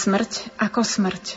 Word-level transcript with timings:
Smrť 0.00 0.56
ako 0.56 0.80
smrť. 0.80 1.36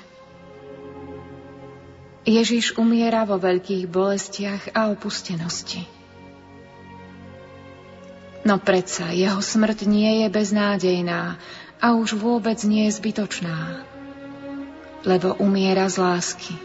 Ježiš 2.23 2.79
umiera 2.79 3.28
vo 3.28 3.36
veľkých 3.36 3.91
bolestiach 3.91 4.71
a 4.71 4.88
opustenosti. 4.88 5.84
No 8.47 8.55
predsa 8.64 9.11
jeho 9.11 9.43
smrť 9.43 9.83
nie 9.83 10.24
je 10.24 10.28
beznádejná 10.32 11.36
a 11.83 11.88
už 12.00 12.15
vôbec 12.15 12.55
nie 12.64 12.88
je 12.88 12.96
zbytočná, 13.04 13.83
lebo 15.04 15.36
umiera 15.43 15.91
z 15.91 16.00
lásky. 16.00 16.55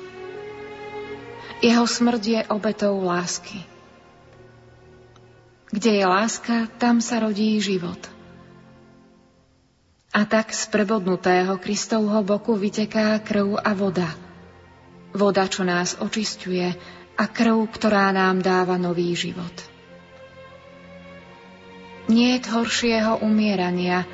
Jeho 1.67 1.83
smrť 1.83 2.23
je 2.23 2.41
obetou 2.47 2.95
lásky. 3.03 3.67
Kde 5.75 5.99
je 5.99 6.07
láska, 6.07 6.71
tam 6.79 7.03
sa 7.03 7.19
rodí 7.19 7.59
život. 7.59 8.18
A 10.13 10.25
tak 10.25 10.57
z 10.57 10.69
prebodnutého 10.73 11.61
Kristovho 11.61 12.25
boku 12.25 12.57
vyteká 12.57 13.19
krv 13.21 13.61
a 13.61 13.73
voda– 13.77 14.09
voda, 15.19 15.49
čo 15.49 15.65
nás 15.65 15.97
očisťuje 15.97 16.67
a 17.19 17.25
krv, 17.27 17.67
ktorá 17.73 18.13
nám 18.13 18.45
dáva 18.45 18.77
nový 18.77 19.13
život. 19.17 19.53
Nie 22.09 22.41
je 22.41 22.49
horšieho 22.49 23.21
umierania, 23.21 24.07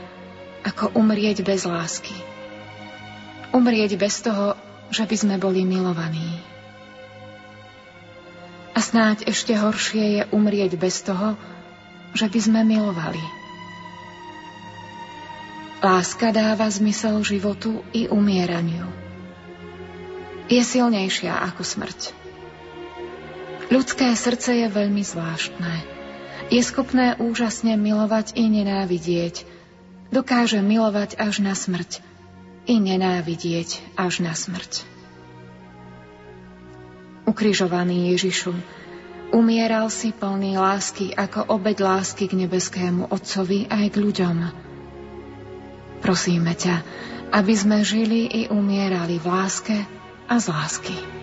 ako 0.66 0.98
umrieť 0.98 1.46
bez 1.46 1.62
lásky. 1.62 2.16
Umrieť 3.54 3.94
bez 3.94 4.18
toho, 4.18 4.58
že 4.90 5.06
by 5.06 5.14
sme 5.14 5.36
boli 5.38 5.62
milovaní. 5.62 6.42
A 8.74 8.82
snáď 8.82 9.30
ešte 9.30 9.54
horšie 9.54 10.04
je 10.18 10.22
umrieť 10.34 10.74
bez 10.74 11.06
toho, 11.06 11.38
že 12.18 12.26
by 12.26 12.40
sme 12.42 12.60
milovali. 12.66 13.43
Láska 15.84 16.32
dáva 16.32 16.64
zmysel 16.72 17.20
životu 17.20 17.84
i 17.92 18.08
umieraniu 18.08 19.04
je 20.48 20.60
silnejšia 20.60 21.32
ako 21.52 21.62
smrť. 21.64 22.00
Ľudské 23.72 24.12
srdce 24.12 24.64
je 24.64 24.68
veľmi 24.68 25.00
zvláštne. 25.00 25.72
Je 26.52 26.60
schopné 26.60 27.16
úžasne 27.16 27.80
milovať 27.80 28.36
i 28.36 28.44
nenávidieť. 28.52 29.48
Dokáže 30.12 30.60
milovať 30.60 31.16
až 31.16 31.40
na 31.40 31.56
smrť 31.56 32.04
i 32.68 32.76
nenávidieť 32.76 33.96
až 33.96 34.20
na 34.20 34.36
smrť. 34.36 34.84
Ukrižovaný 37.24 38.12
Ježišu, 38.12 38.52
umieral 39.32 39.88
si 39.88 40.12
plný 40.12 40.60
lásky 40.60 41.16
ako 41.16 41.48
obeď 41.48 41.80
lásky 41.80 42.28
k 42.28 42.36
nebeskému 42.36 43.08
Otcovi 43.08 43.64
aj 43.72 43.84
k 43.90 43.96
ľuďom. 43.96 44.63
Prosíme 46.04 46.52
ťa, 46.52 46.84
aby 47.32 47.54
sme 47.56 47.80
žili 47.80 48.28
i 48.28 48.52
umierali 48.52 49.16
v 49.16 49.24
láske 49.24 49.76
a 50.28 50.36
z 50.36 50.52
lásky. 50.52 51.13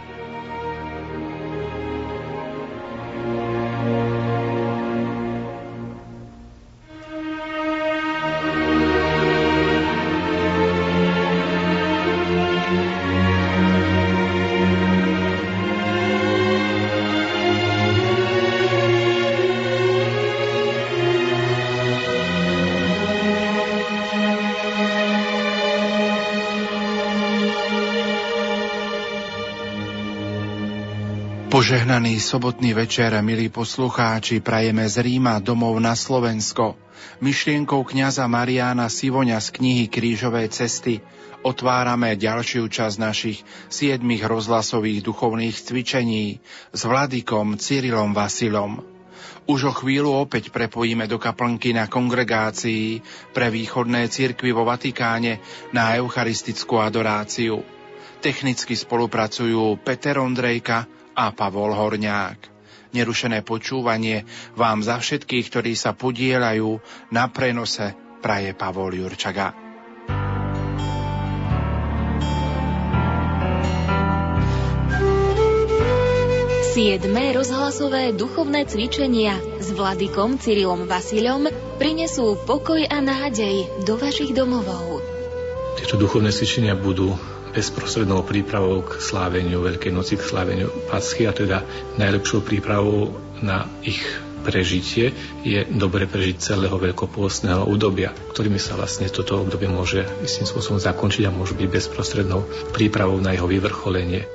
Požehnaný 31.72 32.20
sobotný 32.20 32.76
večer, 32.76 33.16
milí 33.24 33.48
poslucháči, 33.48 34.44
prajeme 34.44 34.92
z 34.92 35.08
Ríma 35.08 35.40
domov 35.40 35.80
na 35.80 35.96
Slovensko. 35.96 36.76
Myšlienkou 37.24 37.88
kňaza 37.88 38.28
Mariána 38.28 38.92
Sivoňa 38.92 39.40
z 39.40 39.56
knihy 39.56 39.88
Krížové 39.88 40.52
cesty 40.52 41.00
otvárame 41.48 42.20
ďalšiu 42.20 42.68
časť 42.68 42.96
našich 43.00 43.48
siedmých 43.72 44.28
rozhlasových 44.28 45.00
duchovných 45.00 45.56
cvičení 45.56 46.44
s 46.76 46.82
vladikom 46.84 47.56
Cyrilom 47.56 48.12
Vasilom. 48.12 48.84
Už 49.48 49.72
o 49.72 49.72
chvíľu 49.72 50.28
opäť 50.28 50.52
prepojíme 50.52 51.08
do 51.08 51.24
kaplnky 51.24 51.72
na 51.72 51.88
kongregácii 51.88 53.00
pre 53.32 53.48
východné 53.48 54.12
cirkvy 54.12 54.52
vo 54.52 54.68
Vatikáne 54.68 55.40
na 55.72 55.96
eucharistickú 55.96 56.84
adoráciu. 56.84 57.64
Technicky 58.20 58.76
spolupracujú 58.76 59.80
Peter 59.88 60.20
Ondrejka, 60.20 61.00
a 61.16 61.32
Pavol 61.36 61.76
Horňák. 61.76 62.40
Nerušené 62.92 63.40
počúvanie 63.48 64.28
vám 64.60 64.84
za 64.84 65.00
všetkých, 65.00 65.48
ktorí 65.48 65.74
sa 65.80 65.96
podielajú 65.96 66.84
na 67.16 67.32
prenose, 67.32 67.96
praje 68.20 68.52
Pavol 68.52 68.92
Jurčaga. 69.00 69.72
Siedme 76.72 77.36
rozhlasové 77.36 78.16
duchovné 78.16 78.64
cvičenia 78.64 79.36
s 79.60 79.76
vladykom 79.76 80.40
Cyrilom 80.40 80.88
Vasilom 80.88 81.52
prinesú 81.76 82.40
pokoj 82.48 82.80
a 82.88 82.98
nádej 83.04 83.84
do 83.84 84.00
vašich 84.00 84.32
domovov. 84.32 85.04
Tieto 85.76 86.00
duchovné 86.00 86.32
cvičenia 86.32 86.72
budú 86.72 87.20
bezprostrednou 87.52 88.24
prípravou 88.24 88.82
k 88.88 88.98
sláveniu 89.04 89.62
Veľkej 89.62 89.92
noci, 89.92 90.16
k 90.16 90.24
sláveniu 90.24 90.72
Paschy 90.88 91.28
a 91.28 91.36
teda 91.36 91.64
najlepšou 92.00 92.42
prípravou 92.48 93.14
na 93.44 93.68
ich 93.84 94.02
prežitie 94.42 95.14
je 95.46 95.62
dobre 95.70 96.10
prežiť 96.10 96.42
celého 96.42 96.74
veľkopôstneho 96.82 97.70
obdobia, 97.70 98.10
ktorými 98.34 98.58
sa 98.58 98.74
vlastne 98.74 99.08
toto 99.08 99.38
obdobie 99.38 99.70
môže 99.70 100.02
istým 100.26 100.50
spôsobom 100.50 100.82
zakončiť 100.82 101.30
a 101.30 101.36
môže 101.36 101.54
byť 101.54 101.68
bezprostrednou 101.70 102.42
prípravou 102.74 103.22
na 103.22 103.38
jeho 103.38 103.46
vyvrcholenie. 103.46 104.26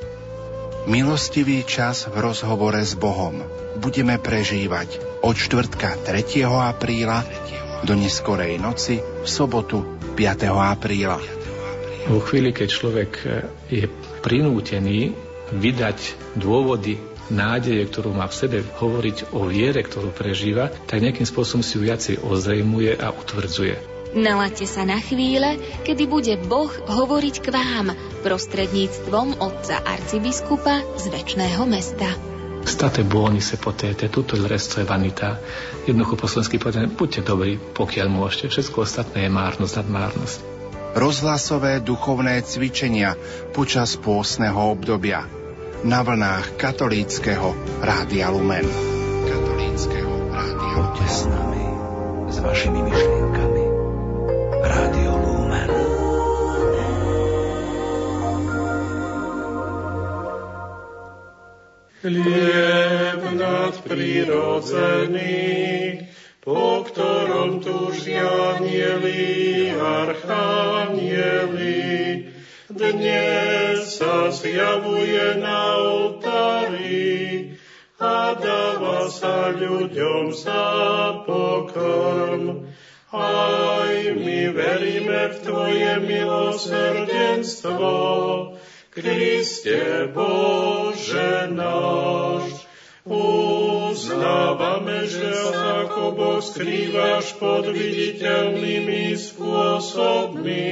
Milostivý 0.87 1.67
čas 1.67 2.07
v 2.07 2.23
rozhovore 2.23 2.79
s 2.79 2.95
Bohom 2.95 3.43
budeme 3.83 4.23
prežívať 4.23 5.03
od 5.27 5.35
čtvrtka 5.35 6.07
3. 6.07 6.47
apríla 6.47 7.27
do 7.83 7.99
neskorej 7.99 8.63
noci 8.63 9.03
v 9.03 9.27
sobotu 9.27 9.83
5. 10.15 10.47
apríla. 10.47 11.46
Vo 12.07 12.23
chvíli, 12.23 12.55
keď 12.55 12.69
človek 12.71 13.11
e, 13.19 13.27
je 13.67 13.85
prinútený 14.23 15.11
vydať 15.51 16.15
dôvody 16.39 17.03
nádeje, 17.35 17.83
ktorú 17.83 18.15
má 18.15 18.31
v 18.31 18.39
sebe, 18.39 18.59
hovoriť 18.63 19.35
o 19.35 19.51
viere, 19.51 19.83
ktorú 19.83 20.15
prežíva, 20.15 20.71
tak 20.87 21.03
nejakým 21.03 21.27
spôsobom 21.27 21.67
si 21.67 21.75
ju 21.75 21.83
viacej 21.83 22.23
ozrejmuje 22.23 22.95
a 22.95 23.11
utvrdzuje. 23.11 23.99
Nalaďte 24.15 24.71
sa 24.71 24.87
na 24.87 25.03
chvíle, 25.03 25.59
kedy 25.83 26.07
bude 26.07 26.39
Boh 26.47 26.71
hovoriť 26.71 27.35
k 27.43 27.49
vám 27.51 27.99
prostredníctvom 28.23 29.43
otca 29.43 29.83
arcibiskupa 29.83 30.87
z 31.03 31.11
väčšného 31.11 31.63
mesta. 31.67 32.07
State 32.63 33.03
buoni 33.03 33.43
se 33.43 33.59
potete, 33.59 34.07
tutto 34.07 34.39
il 34.39 34.47
resto 34.47 34.79
è 34.79 34.87
vanità. 34.87 35.43
Jednoducho 35.91 36.15
po 36.15 36.31
slovensky 36.31 36.63
povedané, 36.63 36.87
buďte 36.87 37.27
dobrí, 37.27 37.59
pokiaľ 37.59 38.07
môžete. 38.11 38.55
Všetko 38.55 38.87
ostatné 38.87 39.27
je 39.27 39.31
márnosť 39.31 39.75
nad 39.83 39.89
márnosť 39.91 40.56
rozhlasové 40.97 41.85
duchovné 41.85 42.41
cvičenia 42.41 43.21
počas 43.53 44.01
pôsneho 44.01 44.73
obdobia 44.73 45.29
na 45.85 46.01
vlnách 46.01 46.57
katolíckého 46.57 47.53
Rádia 47.85 48.33
Lumen. 48.33 48.65
Katolíckého 49.29 50.33
Rádia 50.33 50.81
Lumen. 50.81 51.05
s 51.07 51.23
nami, 51.29 51.65
s 52.33 52.41
vašimi 52.41 52.81
myšlienkami. 52.81 53.65
Rádio 54.65 55.13
Lumen. 55.21 55.69
Chlieb 62.01 63.21
nadprirodzený, 63.37 65.37
po 66.47 66.87
ktorom 66.87 67.59
túžia 67.59 68.23
anieli, 68.55 69.75
archanieli. 69.75 71.43
Dnes 72.71 73.99
sa 73.99 74.31
zjavuje 74.31 75.43
na 75.43 75.75
oltári 75.83 77.59
a 77.99 78.39
dáva 78.39 79.11
sa 79.11 79.51
ľuďom 79.59 80.31
za 80.31 80.67
pokrm. 81.27 82.71
Aj 83.11 83.91
my 84.15 84.41
veríme 84.55 85.35
v 85.35 85.37
Tvoje 85.43 85.99
milosrdenstvo, 85.99 87.91
Kriste 88.95 90.15
Bože 90.15 91.51
náš. 91.51 92.55
Uznávame, 93.97 95.09
že 95.09 95.25
sa 95.33 95.89
ako 95.89 96.13
Boh 96.13 96.45
skrývaš 96.45 97.33
pod 97.41 97.73
viditeľnými 97.73 99.17
spôsobmi, 99.17 100.69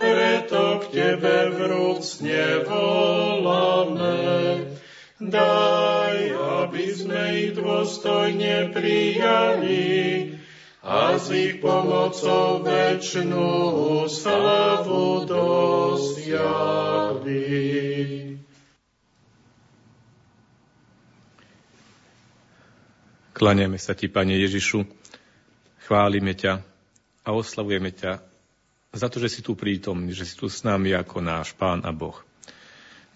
preto 0.00 0.80
k 0.80 0.84
Tebe 0.96 1.52
vrúcne 1.52 2.64
voláme. 2.64 4.16
Daj, 5.20 6.16
aby 6.64 6.84
sme 6.96 7.22
ich 7.36 7.52
dôstojne 7.52 8.72
prijali 8.72 10.32
a 10.80 11.20
s 11.20 11.28
ich 11.36 11.60
pomocou 11.60 12.64
väčšnú 12.64 14.08
slavu 14.08 15.28
dosiahli. 15.28 16.32
Kláňame 23.42 23.74
sa 23.74 23.98
Ti, 23.98 24.06
Pane 24.06 24.38
Ježišu, 24.38 24.86
chválime 25.82 26.30
ťa 26.30 26.62
a 27.26 27.34
oslavujeme 27.34 27.90
ťa 27.90 28.22
za 28.94 29.10
to, 29.10 29.18
že 29.18 29.34
si 29.34 29.40
tu 29.42 29.58
prítomný, 29.58 30.14
že 30.14 30.30
si 30.30 30.38
tu 30.38 30.46
s 30.46 30.62
nami 30.62 30.94
ako 30.94 31.18
náš 31.18 31.50
Pán 31.50 31.82
a 31.82 31.90
Boh. 31.90 32.14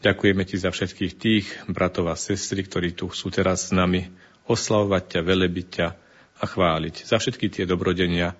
Ďakujeme 0.03 0.43
Ti 0.43 0.67
za 0.67 0.75
všetkých 0.75 1.13
tých 1.15 1.47
bratov 1.71 2.11
a 2.11 2.19
sestry, 2.19 2.67
ktorí 2.67 2.99
tu 2.99 3.07
sú 3.15 3.31
teraz 3.31 3.71
s 3.71 3.79
nami 3.79 4.11
oslavovať 4.51 5.15
ťa, 5.15 5.21
velebiť 5.23 5.67
ťa 5.71 5.89
a 6.43 6.45
chváliť 6.51 7.07
za 7.07 7.23
všetky 7.23 7.47
tie 7.47 7.63
dobrodenia, 7.63 8.35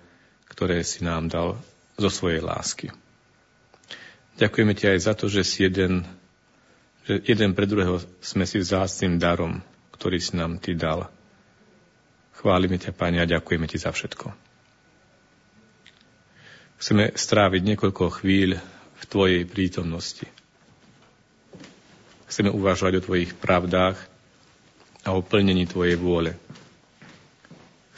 ktoré 0.51 0.83
si 0.83 1.07
nám 1.07 1.31
dal 1.31 1.55
zo 1.95 2.11
svojej 2.11 2.43
lásky. 2.43 2.91
Ďakujeme 4.35 4.75
Ti 4.75 4.91
aj 4.91 4.99
za 5.07 5.15
to, 5.15 5.31
že 5.31 5.47
si 5.47 5.63
jeden, 5.63 6.03
že 7.07 7.23
jeden 7.23 7.55
pre 7.55 7.63
druhého 7.63 8.03
sme 8.19 8.43
si 8.43 8.59
vzácným 8.59 9.15
darom, 9.23 9.63
ktorý 9.95 10.19
si 10.19 10.35
nám 10.35 10.59
Ty 10.59 10.75
dal. 10.75 11.01
Chválime 12.47 12.79
ťa, 12.79 12.95
Pane, 12.95 13.19
a 13.19 13.27
ďakujeme 13.27 13.67
Ti 13.67 13.75
za 13.75 13.91
všetko. 13.91 14.31
Chceme 16.79 17.11
stráviť 17.11 17.59
niekoľko 17.59 18.23
chvíľ 18.23 18.63
v 18.95 19.03
Tvojej 19.03 19.43
prítomnosti. 19.43 20.23
Chceme 22.31 22.47
uvažovať 22.47 22.93
o 22.95 23.03
Tvojich 23.03 23.35
pravdách 23.35 23.99
a 25.03 25.11
o 25.11 25.19
plnení 25.19 25.67
Tvojej 25.67 25.99
vôle. 25.99 26.39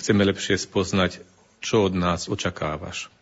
Chceme 0.01 0.25
lepšie 0.25 0.57
spoznať, 0.57 1.21
čo 1.61 1.85
od 1.85 1.93
nás 1.93 2.25
očakávaš. 2.25 3.13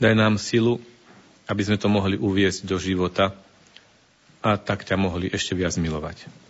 Daj 0.00 0.16
nám 0.16 0.40
silu, 0.40 0.80
aby 1.44 1.60
sme 1.68 1.76
to 1.76 1.92
mohli 1.92 2.16
uviesť 2.16 2.64
do 2.64 2.80
života 2.80 3.36
a 4.40 4.56
tak 4.56 4.88
ťa 4.88 4.96
mohli 4.96 5.28
ešte 5.28 5.52
viac 5.52 5.76
milovať. 5.76 6.48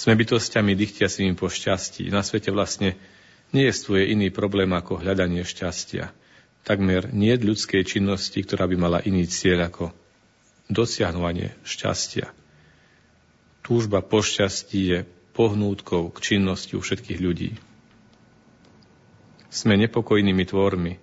Sme 0.00 0.16
bytostiami 0.16 0.72
dychtiacimi 0.72 1.36
po 1.36 1.52
šťastí. 1.52 2.08
Na 2.08 2.24
svete 2.24 2.48
vlastne 2.48 2.96
nejestvuje 3.52 4.16
iný 4.16 4.32
problém 4.32 4.72
ako 4.72 4.96
hľadanie 4.96 5.44
šťastia. 5.44 6.08
Takmer 6.64 7.12
nie 7.12 7.36
je 7.36 7.44
ľudskej 7.44 7.84
činnosti, 7.84 8.40
ktorá 8.40 8.64
by 8.64 8.76
mala 8.80 9.04
iný 9.04 9.28
cieľ 9.28 9.68
ako 9.68 9.92
dosiahnutie 10.72 11.52
šťastia. 11.68 12.32
Túžba 13.60 14.00
po 14.00 14.24
šťastí 14.24 14.80
je 14.88 14.98
pohnútkou 15.36 16.08
k 16.16 16.18
činnosti 16.32 16.76
u 16.76 16.80
všetkých 16.80 17.20
ľudí. 17.20 17.60
Sme 19.52 19.76
nepokojnými 19.84 20.44
tvormi, 20.48 20.96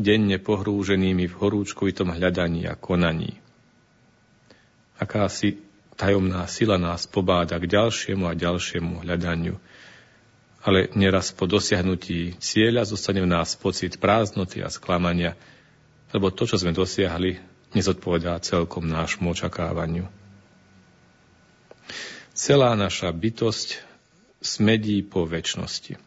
denne 0.00 0.40
pohrúženými 0.40 1.28
v 1.28 1.34
horúčkovitom 1.36 2.16
hľadaní 2.16 2.64
a 2.64 2.72
konaní. 2.72 3.36
Akási 4.96 5.71
tajomná 5.94 6.44
sila 6.48 6.80
nás 6.80 7.04
pobáda 7.08 7.56
k 7.60 7.68
ďalšiemu 7.68 8.24
a 8.28 8.38
ďalšiemu 8.38 9.04
hľadaniu– 9.04 9.56
ale 10.62 10.94
neraz 10.94 11.34
po 11.34 11.50
dosiahnutí 11.50 12.38
cieľa 12.38 12.86
zostane 12.86 13.18
v 13.18 13.28
nás 13.30 13.58
pocit 13.58 13.98
prázdnoty 13.98 14.62
a 14.62 14.70
sklamania, 14.70 15.34
lebo 16.14 16.30
to, 16.30 16.46
čo 16.46 16.54
sme 16.54 16.70
dosiahli, 16.70 17.42
nezodpovedá 17.74 18.38
celkom 18.38 18.86
nášmu 18.86 19.34
očakávaniu. 19.34 20.06
Celá 22.32 22.78
naša 22.78 23.10
bytosť 23.10 23.82
smedí 24.38 25.02
po 25.02 25.26
väčšnosti, 25.26 25.98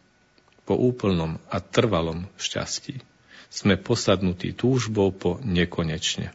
po 0.64 0.74
úplnom 0.74 1.36
a 1.52 1.60
trvalom 1.60 2.24
šťastí. 2.40 2.98
Sme 3.52 3.78
posadnutí 3.78 4.56
túžbou 4.56 5.12
po 5.14 5.38
nekonečne. 5.44 6.32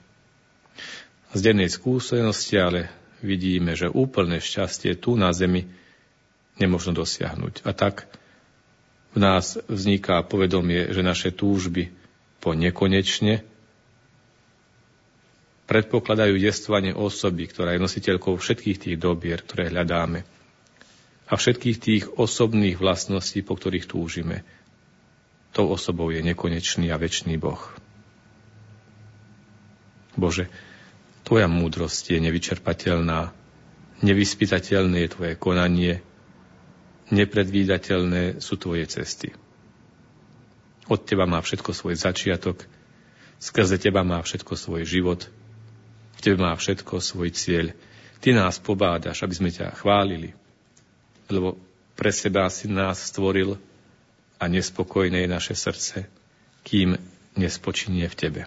Z 1.34 1.40
dennej 1.42 1.68
skúsenosti 1.74 2.56
ale 2.56 2.88
vidíme, 3.22 3.78
že 3.78 3.90
úplné 3.90 4.42
šťastie 4.42 4.98
tu 4.98 5.16
na 5.16 5.34
zemi 5.34 5.66
nemožno 6.58 6.94
dosiahnuť. 6.94 7.66
A 7.66 7.72
tak 7.74 8.10
v 9.16 9.22
nás 9.22 9.58
vzniká 9.66 10.22
povedomie, 10.26 10.92
že 10.94 11.02
naše 11.06 11.30
túžby 11.34 11.90
po 12.42 12.58
nekonečne 12.58 13.46
predpokladajú 15.70 16.36
jestvanie 16.36 16.92
osoby, 16.92 17.48
ktorá 17.48 17.78
je 17.78 17.84
nositeľkou 17.86 18.36
všetkých 18.36 18.78
tých 18.78 18.98
dobier, 19.00 19.40
ktoré 19.40 19.72
hľadáme 19.72 20.28
a 21.32 21.34
všetkých 21.40 21.78
tých 21.80 22.04
osobných 22.20 22.76
vlastností, 22.76 23.40
po 23.40 23.56
ktorých 23.56 23.88
túžime. 23.88 24.44
Tou 25.56 25.72
osobou 25.72 26.12
je 26.12 26.20
nekonečný 26.20 26.92
a 26.92 27.00
väčší 27.00 27.40
Boh. 27.40 27.60
Bože, 30.20 30.52
Tvoja 31.32 31.48
múdrosť 31.48 32.12
je 32.12 32.28
nevyčerpateľná, 32.28 33.32
nevyspytateľné 34.04 35.08
je 35.08 35.14
Tvoje 35.16 35.34
konanie, 35.40 36.04
nepredvídateľné 37.08 38.44
sú 38.44 38.60
tvoje 38.60 38.84
cesty. 38.92 39.32
Od 40.92 41.00
teba 41.08 41.24
má 41.24 41.40
všetko 41.40 41.72
svoj 41.72 41.96
začiatok, 41.96 42.68
skrze 43.40 43.80
teba 43.80 44.04
má 44.04 44.20
všetko 44.20 44.60
svoj 44.60 44.84
život, 44.84 45.32
v 46.12 46.20
tebe 46.20 46.36
má 46.36 46.52
všetko 46.52 47.00
svoj 47.00 47.32
cieľ. 47.32 47.72
Ty 48.20 48.36
nás 48.36 48.60
pobádaš, 48.60 49.24
aby 49.24 49.32
sme 49.32 49.56
ťa 49.56 49.80
chválili, 49.80 50.36
lebo 51.32 51.56
pre 51.96 52.12
seba 52.12 52.52
si 52.52 52.68
nás 52.68 53.08
stvoril 53.08 53.56
a 54.36 54.52
nespokojné 54.52 55.24
je 55.24 55.30
naše 55.32 55.56
srdce, 55.56 56.12
kým 56.68 57.00
nespočinie 57.40 58.12
v 58.12 58.20
tebe. 58.20 58.44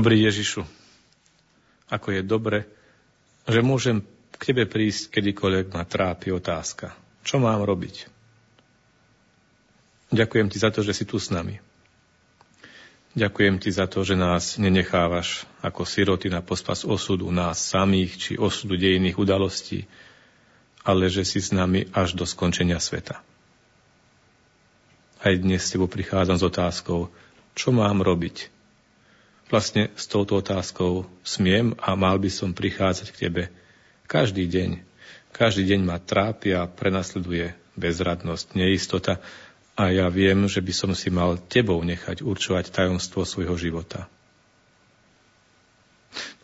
Dobrý 0.00 0.24
Ježišu, 0.24 0.64
ako 1.92 2.08
je 2.08 2.22
dobre, 2.24 2.64
že 3.44 3.60
môžem 3.60 4.00
k 4.32 4.48
Tebe 4.48 4.64
prísť, 4.64 5.12
kedykoľvek 5.12 5.76
ma 5.76 5.84
trápi 5.84 6.32
otázka. 6.32 6.96
Čo 7.20 7.36
mám 7.36 7.60
robiť? 7.60 8.08
Ďakujem 10.08 10.48
Ti 10.48 10.56
za 10.56 10.72
to, 10.72 10.80
že 10.80 10.96
si 10.96 11.04
tu 11.04 11.20
s 11.20 11.28
nami. 11.28 11.60
Ďakujem 13.12 13.60
Ti 13.60 13.68
za 13.76 13.84
to, 13.92 14.00
že 14.00 14.16
nás 14.16 14.56
nenechávaš 14.56 15.44
ako 15.60 15.84
siroty 15.84 16.32
na 16.32 16.40
pospas 16.40 16.80
osudu 16.88 17.28
nás 17.28 17.60
samých 17.60 18.16
či 18.16 18.32
osudu 18.40 18.80
dejných 18.80 19.20
udalostí, 19.20 19.84
ale 20.80 21.12
že 21.12 21.28
si 21.28 21.44
s 21.44 21.52
nami 21.52 21.92
až 21.92 22.16
do 22.16 22.24
skončenia 22.24 22.80
sveta. 22.80 23.20
Aj 25.20 25.34
dnes 25.36 25.60
s 25.60 25.76
Tebou 25.76 25.92
prichádzam 25.92 26.40
s 26.40 26.48
otázkou, 26.48 27.12
čo 27.52 27.68
mám 27.68 28.00
robiť, 28.00 28.59
vlastne 29.50 29.90
s 29.98 30.06
touto 30.06 30.38
otázkou 30.38 31.10
smiem 31.26 31.74
a 31.82 31.98
mal 31.98 32.16
by 32.22 32.30
som 32.30 32.54
prichádzať 32.54 33.08
k 33.10 33.20
Tebe 33.26 33.42
každý 34.06 34.46
deň. 34.46 34.82
Každý 35.34 35.66
deň 35.66 35.80
ma 35.82 35.98
trápi 35.98 36.54
a 36.54 36.70
prenasleduje 36.70 37.54
bezradnosť, 37.74 38.54
neistota 38.54 39.18
a 39.74 39.90
ja 39.90 40.06
viem, 40.10 40.46
že 40.46 40.62
by 40.62 40.72
som 40.74 40.90
si 40.94 41.10
mal 41.10 41.38
Tebou 41.38 41.82
nechať 41.82 42.22
určovať 42.22 42.70
tajomstvo 42.70 43.26
svojho 43.26 43.54
života. 43.58 44.06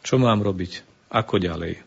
Čo 0.06 0.22
mám 0.22 0.42
robiť? 0.42 0.86
Ako 1.10 1.42
ďalej? 1.42 1.82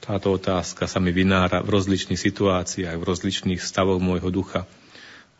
Táto 0.00 0.32
otázka 0.32 0.88
sa 0.88 0.96
mi 1.00 1.12
vynára 1.12 1.60
v 1.60 1.76
rozličných 1.76 2.20
situáciách, 2.20 2.96
v 2.96 3.08
rozličných 3.08 3.60
stavoch 3.60 4.00
môjho 4.00 4.32
ducha. 4.32 4.64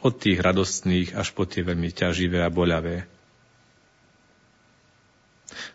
Od 0.00 0.16
tých 0.16 0.40
radostných 0.40 1.16
až 1.16 1.32
po 1.32 1.44
tie 1.44 1.64
veľmi 1.64 1.92
ťaživé 1.92 2.40
a 2.44 2.52
boľavé 2.52 3.19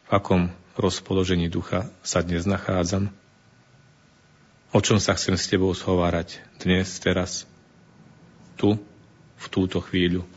v 0.05 0.09
akom 0.13 0.53
rozpoložení 0.77 1.50
ducha 1.50 1.89
sa 2.05 2.21
dnes 2.21 2.45
nachádzam, 2.45 3.09
o 4.69 4.79
čom 4.83 5.01
sa 5.01 5.17
chcem 5.17 5.33
s 5.33 5.50
tebou 5.50 5.71
schovárať 5.74 6.43
dnes, 6.62 6.85
teraz, 7.01 7.50
tu, 8.59 8.77
v 9.35 9.45
túto 9.50 9.81
chvíľu. 9.81 10.27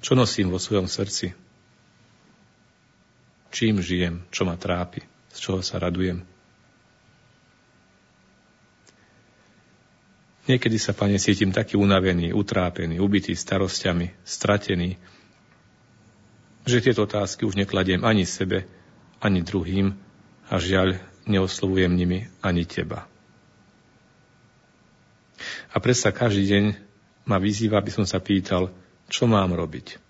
Čo 0.00 0.16
nosím 0.16 0.48
vo 0.48 0.60
svojom 0.60 0.88
srdci? 0.88 1.36
Čím 3.50 3.82
žijem? 3.82 4.24
Čo 4.30 4.46
ma 4.46 4.56
trápi? 4.56 5.02
Z 5.34 5.38
čoho 5.42 5.60
sa 5.60 5.82
radujem? 5.82 6.22
Niekedy 10.48 10.80
sa, 10.80 10.96
Pane, 10.96 11.20
cítim 11.20 11.52
taký 11.54 11.76
unavený, 11.78 12.34
utrápený, 12.34 12.98
ubitý 12.98 13.36
starosťami, 13.36 14.24
stratený, 14.24 14.98
že 16.70 16.84
tieto 16.90 17.04
otázky 17.04 17.42
už 17.42 17.58
nekladiem 17.58 18.06
ani 18.06 18.22
sebe, 18.22 18.66
ani 19.18 19.42
druhým 19.42 19.92
a 20.48 20.54
žiaľ, 20.56 20.98
neoslovujem 21.28 21.92
nimi 21.92 22.26
ani 22.40 22.64
teba. 22.64 23.06
A 25.70 25.76
predsa 25.78 26.10
každý 26.10 26.44
deň 26.46 26.64
ma 27.28 27.38
vyzýva, 27.38 27.78
aby 27.78 27.92
som 27.92 28.04
sa 28.04 28.18
pýtal, 28.18 28.72
čo 29.10 29.30
mám 29.30 29.54
robiť. 29.54 30.00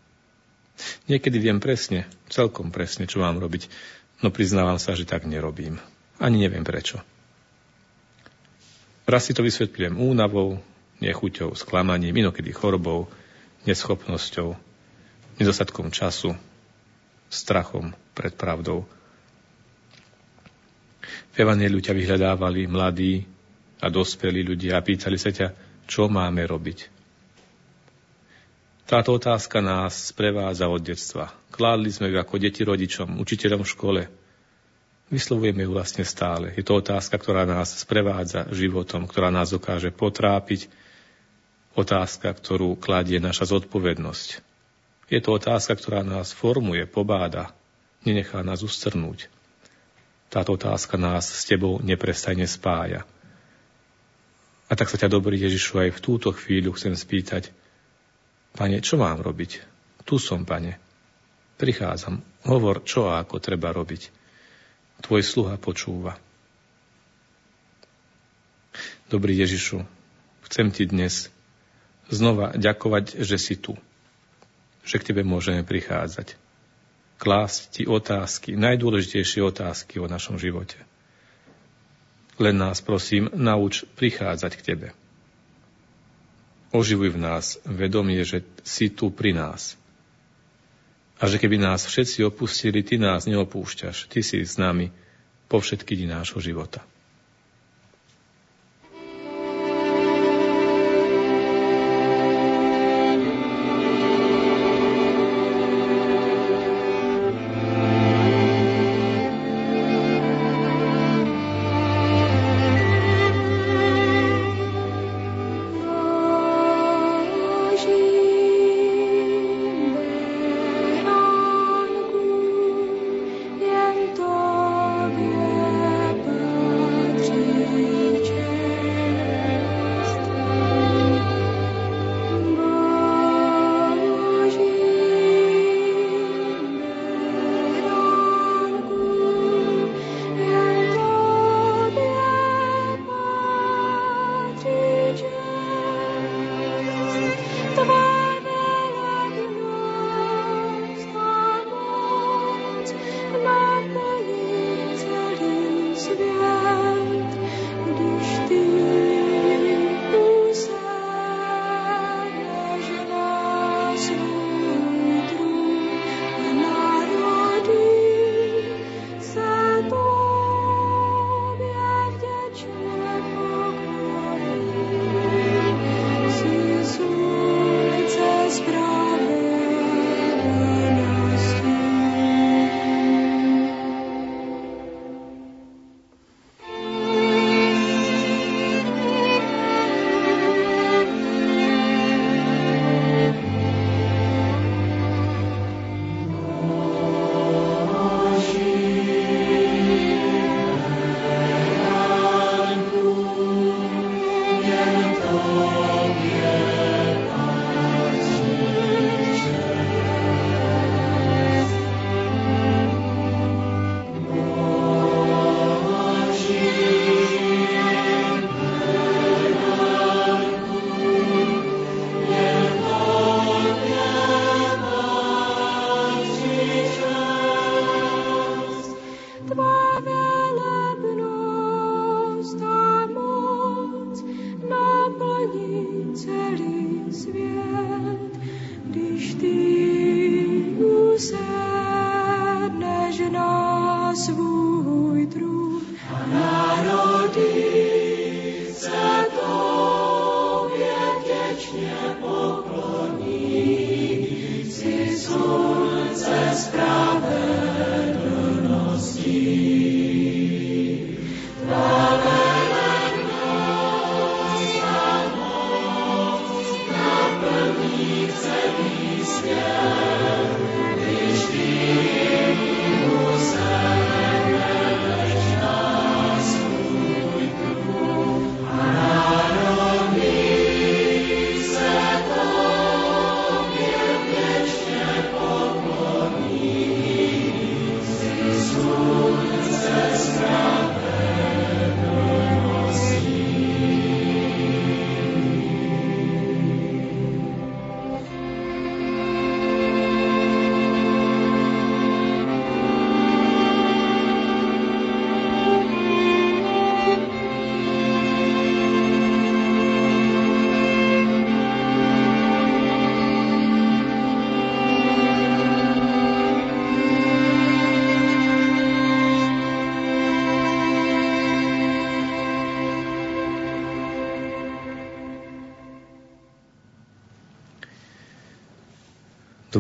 Niekedy 1.13 1.37
viem 1.37 1.61
presne, 1.61 2.09
celkom 2.33 2.73
presne, 2.73 3.05
čo 3.05 3.21
mám 3.21 3.37
robiť, 3.37 3.69
no 4.25 4.33
priznávam 4.33 4.81
sa, 4.81 4.97
že 4.97 5.05
tak 5.05 5.29
nerobím. 5.29 5.77
Ani 6.17 6.41
neviem 6.41 6.65
prečo. 6.65 7.05
Raz 9.05 9.27
si 9.29 9.37
to 9.37 9.45
vysvetľujem 9.45 9.99
únavou, 9.99 10.63
nechuťou, 11.03 11.53
sklamaním, 11.57 12.15
inokedy 12.15 12.55
chorobou, 12.55 13.11
neschopnosťou, 13.67 14.57
nedostatkom 15.41 15.91
času, 15.91 16.37
strachom 17.31 17.95
pred 18.13 18.35
pravdou. 18.35 18.85
V 21.31 21.37
Evangeliu 21.39 21.79
ťa 21.79 21.95
vyhľadávali 21.95 22.67
mladí 22.67 23.23
a 23.81 23.87
dospelí 23.89 24.43
ľudia 24.43 24.77
a 24.77 24.85
pýtali 24.85 25.17
sa 25.17 25.31
ťa, 25.31 25.55
čo 25.87 26.11
máme 26.11 26.43
robiť. 26.45 27.01
Táto 28.91 29.15
otázka 29.15 29.63
nás 29.63 30.11
sprevádza 30.11 30.67
od 30.67 30.83
detstva. 30.83 31.31
Kládli 31.55 31.95
sme 31.95 32.11
ju 32.11 32.19
ako 32.19 32.43
deti 32.43 32.67
rodičom, 32.67 33.23
učiteľom 33.23 33.63
v 33.63 33.73
škole. 33.73 34.03
Vyslovujeme 35.15 35.63
ju 35.63 35.71
vlastne 35.71 36.03
stále. 36.03 36.51
Je 36.59 36.67
to 36.67 36.83
otázka, 36.83 37.15
ktorá 37.15 37.47
nás 37.47 37.71
sprevádza 37.79 38.51
životom, 38.51 39.07
ktorá 39.07 39.31
nás 39.31 39.55
dokáže 39.55 39.95
potrápiť. 39.95 40.67
Otázka, 41.79 42.35
ktorú 42.35 42.75
kladie 42.75 43.23
naša 43.23 43.55
zodpovednosť. 43.55 44.50
Je 45.11 45.19
to 45.19 45.35
otázka, 45.35 45.75
ktorá 45.75 46.07
nás 46.07 46.31
formuje, 46.31 46.87
pobáda, 46.87 47.51
nenechá 48.07 48.47
nás 48.47 48.63
ustrnúť. 48.63 49.27
Táto 50.31 50.55
otázka 50.55 50.95
nás 50.95 51.27
s 51.27 51.43
tebou 51.51 51.83
neprestajne 51.83 52.47
spája. 52.47 53.03
A 54.71 54.79
tak 54.79 54.87
sa 54.87 54.95
ťa, 54.95 55.11
dobrý 55.11 55.35
Ježišu, 55.35 55.83
aj 55.83 55.91
v 55.99 56.03
túto 56.03 56.31
chvíľu 56.31 56.79
chcem 56.79 56.95
spýtať, 56.95 57.51
Pane, 58.51 58.83
čo 58.83 58.99
mám 58.99 59.23
robiť? 59.23 59.63
Tu 60.07 60.19
som, 60.19 60.47
Pane. 60.47 60.79
Prichádzam. 61.59 62.23
Hovor, 62.47 62.83
čo 62.83 63.11
a 63.11 63.23
ako 63.23 63.43
treba 63.43 63.71
robiť. 63.71 64.11
Tvoj 65.07 65.23
sluha 65.23 65.55
počúva. 65.59 66.19
Dobrý 69.11 69.35
Ježišu, 69.35 69.83
chcem 70.47 70.71
ti 70.71 70.87
dnes 70.87 71.35
znova 72.07 72.55
ďakovať, 72.55 73.23
že 73.27 73.39
si 73.43 73.59
tu 73.59 73.75
že 74.91 74.99
k 74.99 75.15
Tebe 75.15 75.23
môžeme 75.23 75.63
prichádzať. 75.63 76.35
Klásť 77.23 77.61
Ti 77.71 77.83
otázky, 77.87 78.59
najdôležitejšie 78.59 79.39
otázky 79.47 80.03
o 80.03 80.11
našom 80.11 80.35
živote. 80.35 80.83
Len 82.43 82.59
nás, 82.59 82.83
prosím, 82.83 83.31
nauč 83.31 83.87
prichádzať 83.95 84.53
k 84.59 84.65
Tebe. 84.67 84.89
Oživuj 86.75 87.15
v 87.15 87.23
nás 87.23 87.63
vedomie, 87.63 88.27
že 88.27 88.43
si 88.67 88.91
tu 88.91 89.15
pri 89.15 89.31
nás. 89.31 89.79
A 91.21 91.31
že 91.31 91.39
keby 91.39 91.61
nás 91.61 91.87
všetci 91.87 92.27
opustili, 92.27 92.83
Ty 92.83 92.99
nás 92.99 93.31
neopúšťaš. 93.31 94.11
Ty 94.11 94.27
si 94.27 94.43
s 94.43 94.59
nami 94.59 94.91
po 95.47 95.63
všetky 95.63 95.95
dni 95.95 96.19
nášho 96.19 96.43
života. 96.43 96.83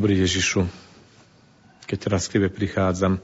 Dobrý 0.00 0.16
Ježišu, 0.16 0.64
keď 1.84 1.98
teraz 2.00 2.24
k 2.24 2.40
Tebe 2.40 2.48
prichádzam, 2.48 3.20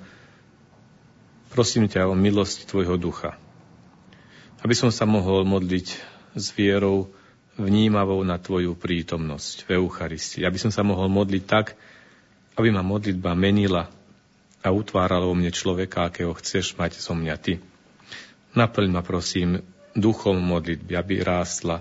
prosím 1.49 1.89
ťa 1.89 2.05
o 2.05 2.13
milosť 2.13 2.69
Tvojho 2.69 3.01
ducha, 3.01 3.41
aby 4.61 4.77
som 4.77 4.93
sa 4.93 5.09
mohol 5.09 5.49
modliť 5.49 5.97
s 6.37 6.53
vierou, 6.53 7.09
vnímavou 7.57 8.21
na 8.29 8.37
Tvoju 8.37 8.77
prítomnosť 8.77 9.65
v 9.65 9.81
Eucharistii. 9.81 10.45
Aby 10.45 10.61
som 10.61 10.69
sa 10.69 10.85
mohol 10.85 11.09
modliť 11.09 11.49
tak, 11.49 11.81
aby 12.61 12.69
ma 12.69 12.85
modlitba 12.85 13.33
menila 13.33 13.89
a 14.61 14.69
utvárala 14.69 15.25
o 15.25 15.33
mne 15.33 15.57
človeka, 15.57 16.13
akého 16.13 16.37
chceš 16.37 16.77
mať 16.77 17.01
so 17.01 17.17
mňa 17.17 17.41
Ty. 17.41 17.57
Naplň 18.53 18.93
ma 18.93 19.01
prosím 19.01 19.65
duchom 19.97 20.37
modlitby, 20.45 20.93
aby 20.93 21.25
rástla 21.25 21.81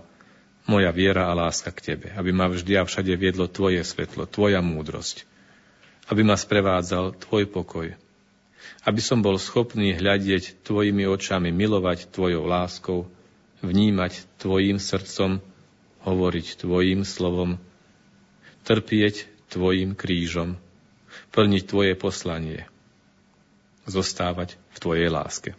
moja 0.66 0.90
viera 0.90 1.30
a 1.30 1.38
láska 1.38 1.70
k 1.70 1.94
Tebe, 1.94 2.10
aby 2.18 2.34
ma 2.34 2.50
vždy 2.50 2.82
a 2.82 2.84
všade 2.84 3.14
viedlo 3.18 3.46
Tvoje 3.46 3.82
svetlo, 3.86 4.26
Tvoja 4.26 4.62
múdrosť, 4.66 5.26
aby 6.10 6.26
ma 6.26 6.34
sprevádzal 6.34 7.18
Tvoj 7.22 7.50
pokoj, 7.50 7.88
aby 8.86 9.02
som 9.02 9.22
bol 9.22 9.38
schopný 9.38 9.94
hľadieť 9.94 10.66
Tvojimi 10.66 11.06
očami, 11.06 11.54
milovať 11.54 12.10
Tvojou 12.10 12.50
láskou, 12.50 13.06
vnímať 13.62 14.26
Tvojim 14.42 14.82
srdcom, 14.82 15.42
hovoriť 16.06 16.66
Tvojim 16.66 17.06
slovom, 17.06 17.62
trpieť 18.66 19.30
Tvojim 19.54 19.94
krížom, 19.94 20.58
plniť 21.30 21.64
Tvoje 21.70 21.94
poslanie, 21.94 22.66
zostávať 23.86 24.58
v 24.74 24.78
Tvojej 24.82 25.10
láske. 25.14 25.54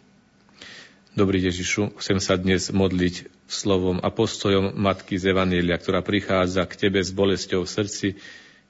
Dobrý 1.17 1.41
Ježišu, 1.41 1.97
chcem 1.97 2.19
sa 2.21 2.37
dnes 2.37 2.69
modliť 2.69 3.36
slovom 3.47 4.03
a 4.03 4.11
postojom 4.11 4.75
Matky 4.75 5.17
z 5.17 5.31
Evanielia, 5.31 5.79
ktorá 5.79 6.03
prichádza 6.03 6.67
k 6.67 6.87
Tebe 6.87 6.99
s 6.99 7.15
bolesťou 7.15 7.63
v 7.63 7.73
srdci, 7.73 8.09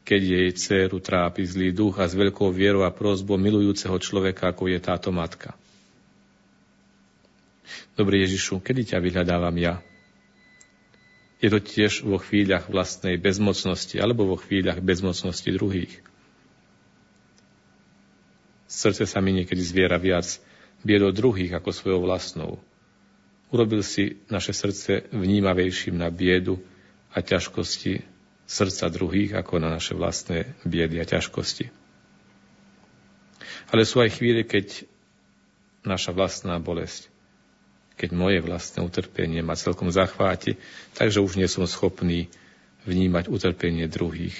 keď 0.07 0.21
jej 0.23 0.49
dceru 0.55 1.03
trápi 1.03 1.43
zlý 1.43 1.75
duch 1.75 1.99
a 1.99 2.07
s 2.07 2.15
veľkou 2.15 2.53
vierou 2.55 2.87
a 2.87 2.95
prozbou 2.95 3.41
milujúceho 3.41 3.97
človeka, 3.99 4.55
ako 4.55 4.71
je 4.71 4.79
táto 4.79 5.11
matka. 5.11 5.57
Dobrý 7.99 8.23
Ježišu, 8.23 8.63
kedy 8.63 8.95
ťa 8.95 9.03
vyhľadávam 9.03 9.57
ja? 9.59 9.83
Je 11.43 11.49
to 11.53 11.59
tiež 11.59 12.07
vo 12.07 12.21
chvíľach 12.21 12.71
vlastnej 12.71 13.19
bezmocnosti 13.19 13.99
alebo 13.99 14.29
vo 14.29 14.37
chvíľach 14.39 14.81
bezmocnosti 14.81 15.49
druhých. 15.53 15.93
Srdce 18.71 19.09
sa 19.09 19.19
mi 19.25 19.33
niekedy 19.33 19.61
zviera 19.61 19.97
viac 19.97 20.39
biedou 20.85 21.11
druhých 21.11 21.57
ako 21.57 21.71
svojou 21.73 22.01
vlastnou. 22.05 22.61
Urobil 23.55 23.83
si 23.87 24.19
naše 24.27 24.51
srdce 24.51 25.07
vnímavejším 25.15 25.99
na 25.99 26.11
biedu 26.11 26.59
a 27.15 27.23
ťažkosti 27.23 28.03
srdca 28.47 28.87
druhých 28.91 29.39
ako 29.39 29.63
na 29.63 29.71
naše 29.71 29.95
vlastné 29.95 30.55
biedy 30.67 30.99
a 30.99 31.07
ťažkosti. 31.07 31.71
Ale 33.71 33.83
sú 33.83 33.99
aj 34.03 34.19
chvíle, 34.19 34.47
keď 34.47 34.87
naša 35.83 36.15
vlastná 36.15 36.59
bolesť 36.63 37.11
keď 37.97 38.13
moje 38.13 38.39
vlastné 38.45 38.85
utrpenie 38.85 39.41
ma 39.41 39.57
celkom 39.57 39.89
zachváti, 39.89 40.61
takže 40.95 41.25
už 41.25 41.41
nie 41.41 41.49
som 41.49 41.65
schopný 41.65 42.29
vnímať 42.85 43.33
utrpenie 43.33 43.89
druhých. 43.89 44.37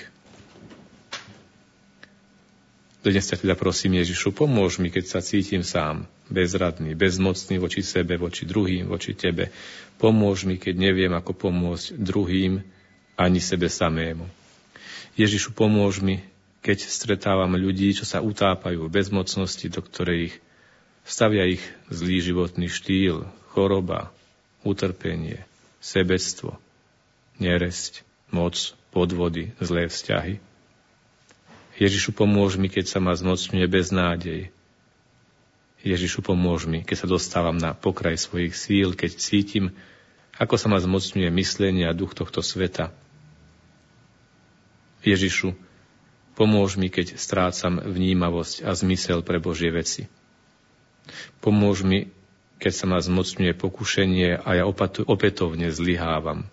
Dnes 3.07 3.23
ťa 3.23 3.39
teda 3.39 3.55
prosím 3.55 4.03
Ježišu, 4.03 4.35
pomôž 4.35 4.83
mi, 4.83 4.91
keď 4.91 5.07
sa 5.07 5.21
cítim 5.23 5.63
sám, 5.63 6.11
bezradný, 6.27 6.99
bezmocný 6.99 7.63
voči 7.63 7.87
sebe, 7.87 8.19
voči 8.19 8.43
druhým, 8.43 8.91
voči 8.91 9.15
tebe. 9.15 9.55
Pomôž 9.95 10.43
mi, 10.43 10.59
keď 10.59 10.75
neviem, 10.75 11.15
ako 11.15 11.47
pomôcť 11.47 11.95
druhým, 12.03 12.67
ani 13.15 13.39
sebe 13.39 13.71
samému. 13.71 14.27
Ježišu, 15.15 15.55
pomôž 15.55 16.03
mi, 16.03 16.19
keď 16.67 16.83
stretávam 16.83 17.55
ľudí, 17.55 17.95
čo 17.95 18.03
sa 18.03 18.19
utápajú 18.19 18.91
v 18.91 18.95
bezmocnosti, 18.99 19.71
do 19.71 19.87
ktorej 19.87 20.35
ich 20.35 20.37
stavia 21.07 21.47
ich 21.47 21.63
zlý 21.87 22.19
životný 22.19 22.67
štýl, 22.67 23.23
choroba, 23.55 24.11
utrpenie, 24.67 25.47
sebectvo, 25.79 26.59
neresť, 27.39 28.03
moc, 28.35 28.75
podvody, 28.91 29.55
zlé 29.63 29.87
vzťahy. 29.87 30.43
Ježišu, 31.77 32.17
pomôž 32.17 32.57
mi, 32.57 32.73
keď 32.73 32.89
sa 32.89 32.99
ma 33.05 33.13
zmocňuje 33.13 33.67
beznádej. 33.69 34.49
Ježišu, 35.85 36.25
pomôž 36.25 36.65
mi, 36.65 36.81
keď 36.81 37.05
sa 37.05 37.09
dostávam 37.09 37.61
na 37.61 37.77
pokraj 37.77 38.17
svojich 38.17 38.57
síl, 38.57 38.97
keď 38.97 39.21
cítim, 39.21 39.77
ako 40.41 40.57
sa 40.57 40.73
ma 40.73 40.81
zmocňuje 40.81 41.29
myslenie 41.37 41.85
a 41.85 41.93
duch 41.93 42.17
tohto 42.17 42.41
sveta. 42.41 42.97
Ježišu, 45.05 45.53
pomôž 46.33 46.81
mi, 46.81 46.89
keď 46.89 47.21
strácam 47.21 47.79
vnímavosť 47.79 48.65
a 48.65 48.73
zmysel 48.73 49.21
pre 49.21 49.37
Božie 49.37 49.69
veci. 49.69 50.09
Pomôž 51.45 51.85
mi, 51.85 52.09
keď 52.57 52.73
sa 52.73 52.85
ma 52.89 52.99
zmocňuje 52.99 53.53
pokušenie 53.53 54.41
a 54.41 54.51
ja 54.59 54.65
opätovne 55.05 55.69
zlyhávam. 55.69 56.49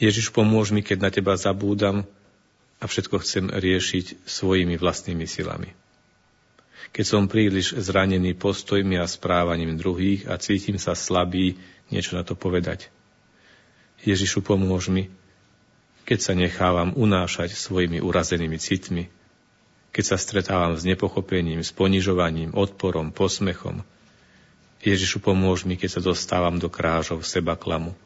Ježiš, 0.00 0.32
pomôž 0.32 0.72
mi, 0.72 0.80
keď 0.80 0.98
na 0.98 1.10
teba 1.12 1.36
zabúdam 1.36 2.08
a 2.80 2.84
všetko 2.84 3.22
chcem 3.24 3.48
riešiť 3.48 4.28
svojimi 4.28 4.76
vlastnými 4.76 5.24
silami. 5.24 5.72
Keď 6.92 7.04
som 7.04 7.28
príliš 7.28 7.76
zranený 7.76 8.36
postojmi 8.36 8.96
a 9.00 9.08
správaním 9.08 9.76
druhých 9.76 10.28
a 10.28 10.38
cítim 10.40 10.80
sa 10.80 10.96
slabý 10.96 11.58
niečo 11.92 12.16
na 12.16 12.24
to 12.24 12.38
povedať. 12.38 12.88
Ježišu, 14.06 14.44
pomôž 14.44 14.88
mi, 14.88 15.08
keď 16.06 16.18
sa 16.22 16.32
nechávam 16.36 16.94
unášať 16.94 17.56
svojimi 17.56 17.98
urazenými 17.98 18.56
citmi 18.60 19.10
keď 19.96 20.04
sa 20.12 20.20
stretávam 20.20 20.76
s 20.76 20.84
nepochopením, 20.84 21.64
s 21.64 21.72
ponižovaním, 21.72 22.52
odporom, 22.52 23.16
posmechom. 23.16 23.80
Ježišu, 24.84 25.24
pomôž 25.24 25.64
mi, 25.64 25.80
keď 25.80 25.96
sa 25.96 26.04
dostávam 26.04 26.60
do 26.60 26.68
krážov 26.68 27.24
seba 27.24 27.56
klamu, 27.56 27.96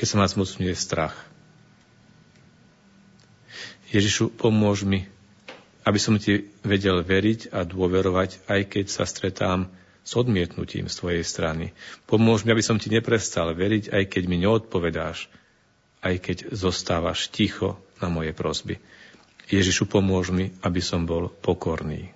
keď 0.00 0.06
sa 0.08 0.16
ma 0.16 0.24
zmocňuje 0.24 0.72
strach. 0.72 1.12
Ježišu, 3.94 4.34
pomôž 4.34 4.82
mi, 4.82 5.06
aby 5.86 5.98
som 6.02 6.18
ti 6.18 6.50
vedel 6.66 6.98
veriť 7.06 7.54
a 7.54 7.62
dôverovať, 7.62 8.42
aj 8.50 8.60
keď 8.66 8.86
sa 8.90 9.06
stretám 9.06 9.70
s 10.02 10.18
odmietnutím 10.18 10.90
z 10.90 10.98
tvojej 10.98 11.22
strany. 11.22 11.70
Pomôž 12.10 12.42
mi, 12.42 12.50
aby 12.50 12.58
som 12.58 12.74
ti 12.74 12.90
neprestal 12.90 13.54
veriť, 13.54 13.94
aj 13.94 14.04
keď 14.10 14.22
mi 14.26 14.42
neodpovedáš, 14.42 15.30
aj 16.02 16.14
keď 16.18 16.36
zostávaš 16.50 17.30
ticho 17.30 17.78
na 18.02 18.10
moje 18.10 18.34
prosby. 18.34 18.82
Ježišu, 19.46 19.86
pomôž 19.86 20.34
mi, 20.34 20.50
aby 20.66 20.82
som 20.82 21.06
bol 21.06 21.30
pokorný. 21.30 22.10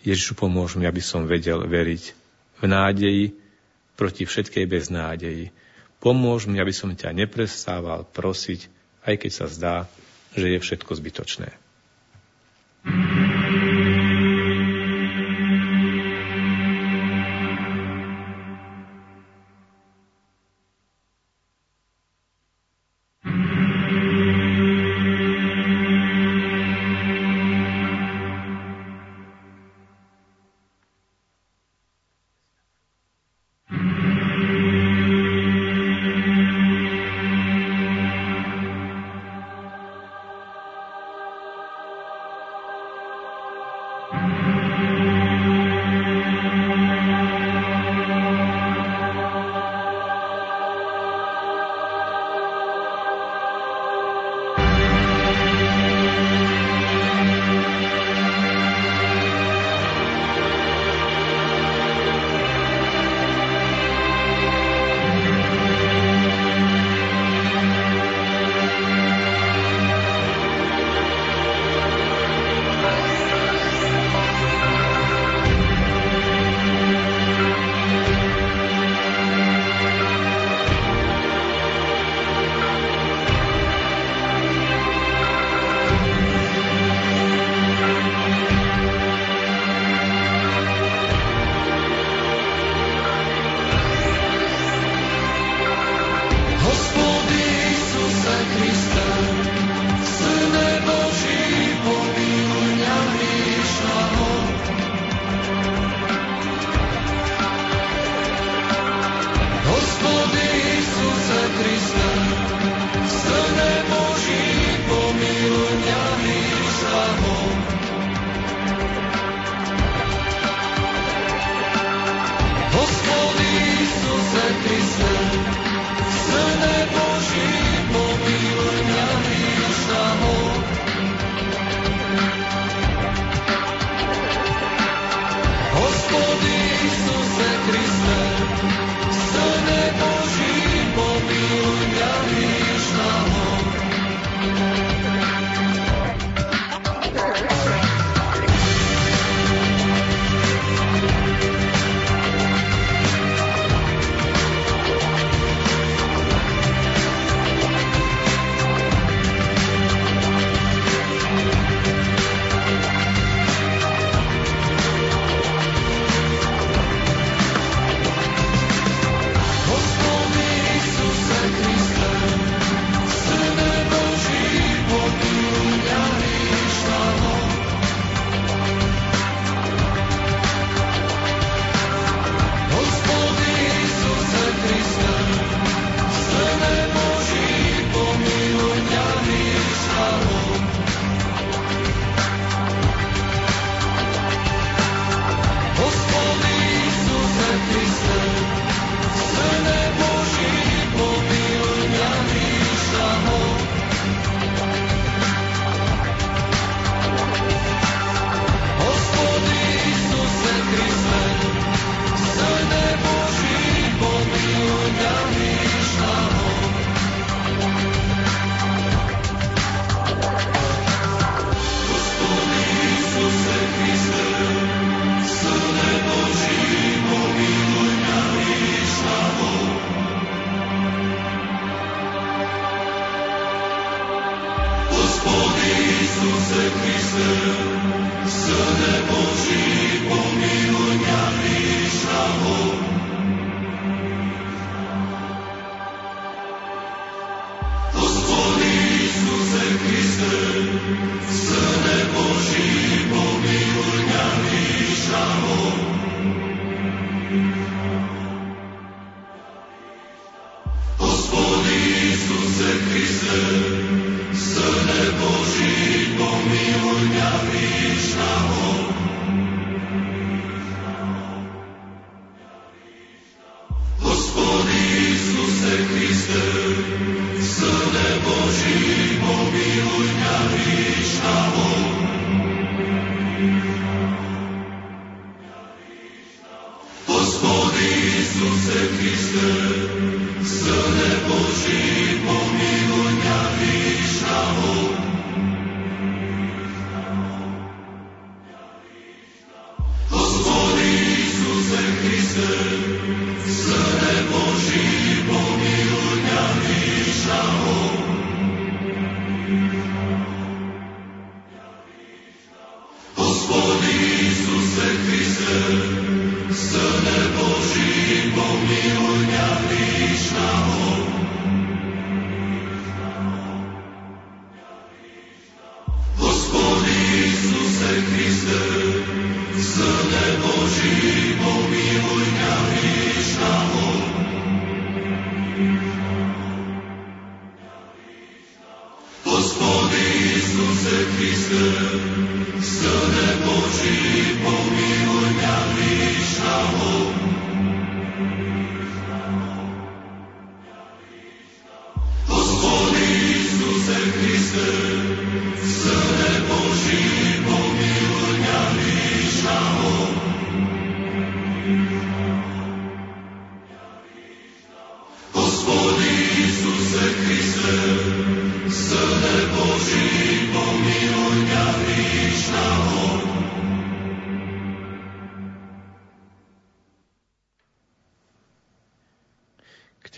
Ježišu, 0.00 0.32
pomôž 0.34 0.80
mi, 0.80 0.88
aby 0.88 1.04
som 1.04 1.28
vedel 1.28 1.62
veriť 1.68 2.02
v 2.58 2.64
nádeji 2.72 3.24
proti 4.00 4.24
všetkej 4.24 4.64
beznádeji. 4.64 5.52
Pomôž 6.00 6.48
mi, 6.48 6.56
aby 6.56 6.72
som 6.72 6.90
ťa 6.90 7.12
neprestával 7.14 8.08
prosiť, 8.10 8.66
aj 9.06 9.14
keď 9.20 9.30
sa 9.30 9.46
zdá, 9.46 9.76
že 10.34 10.48
je 10.48 10.58
všetko 10.58 10.92
zbytočné. 10.96 11.48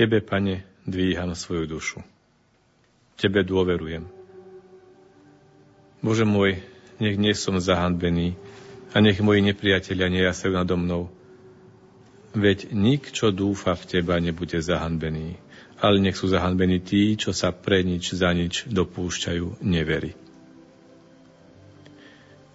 Tebe, 0.04 0.20
Pane, 0.20 0.60
dvíham 0.84 1.32
svoju 1.32 1.64
dušu. 1.64 2.04
Tebe 3.16 3.40
dôverujem. 3.40 4.04
Bože 6.04 6.28
môj, 6.28 6.60
nech 7.00 7.16
nie 7.16 7.32
som 7.32 7.56
zahanbený 7.56 8.36
a 8.92 9.00
nech 9.00 9.24
moji 9.24 9.40
nepriatelia 9.40 10.12
nejasajú 10.12 10.52
nado 10.60 10.76
mnou. 10.76 11.08
Veď 12.36 12.68
nik, 12.76 13.16
čo 13.16 13.32
dúfa 13.32 13.72
v 13.72 13.96
Teba, 13.96 14.20
nebude 14.20 14.60
zahanbený, 14.60 15.40
ale 15.80 16.04
nech 16.04 16.20
sú 16.20 16.28
zahanbení 16.28 16.84
tí, 16.84 17.16
čo 17.16 17.32
sa 17.32 17.48
pre 17.56 17.80
nič 17.80 18.12
za 18.12 18.28
nič 18.36 18.68
dopúšťajú 18.68 19.64
nevery. 19.64 20.12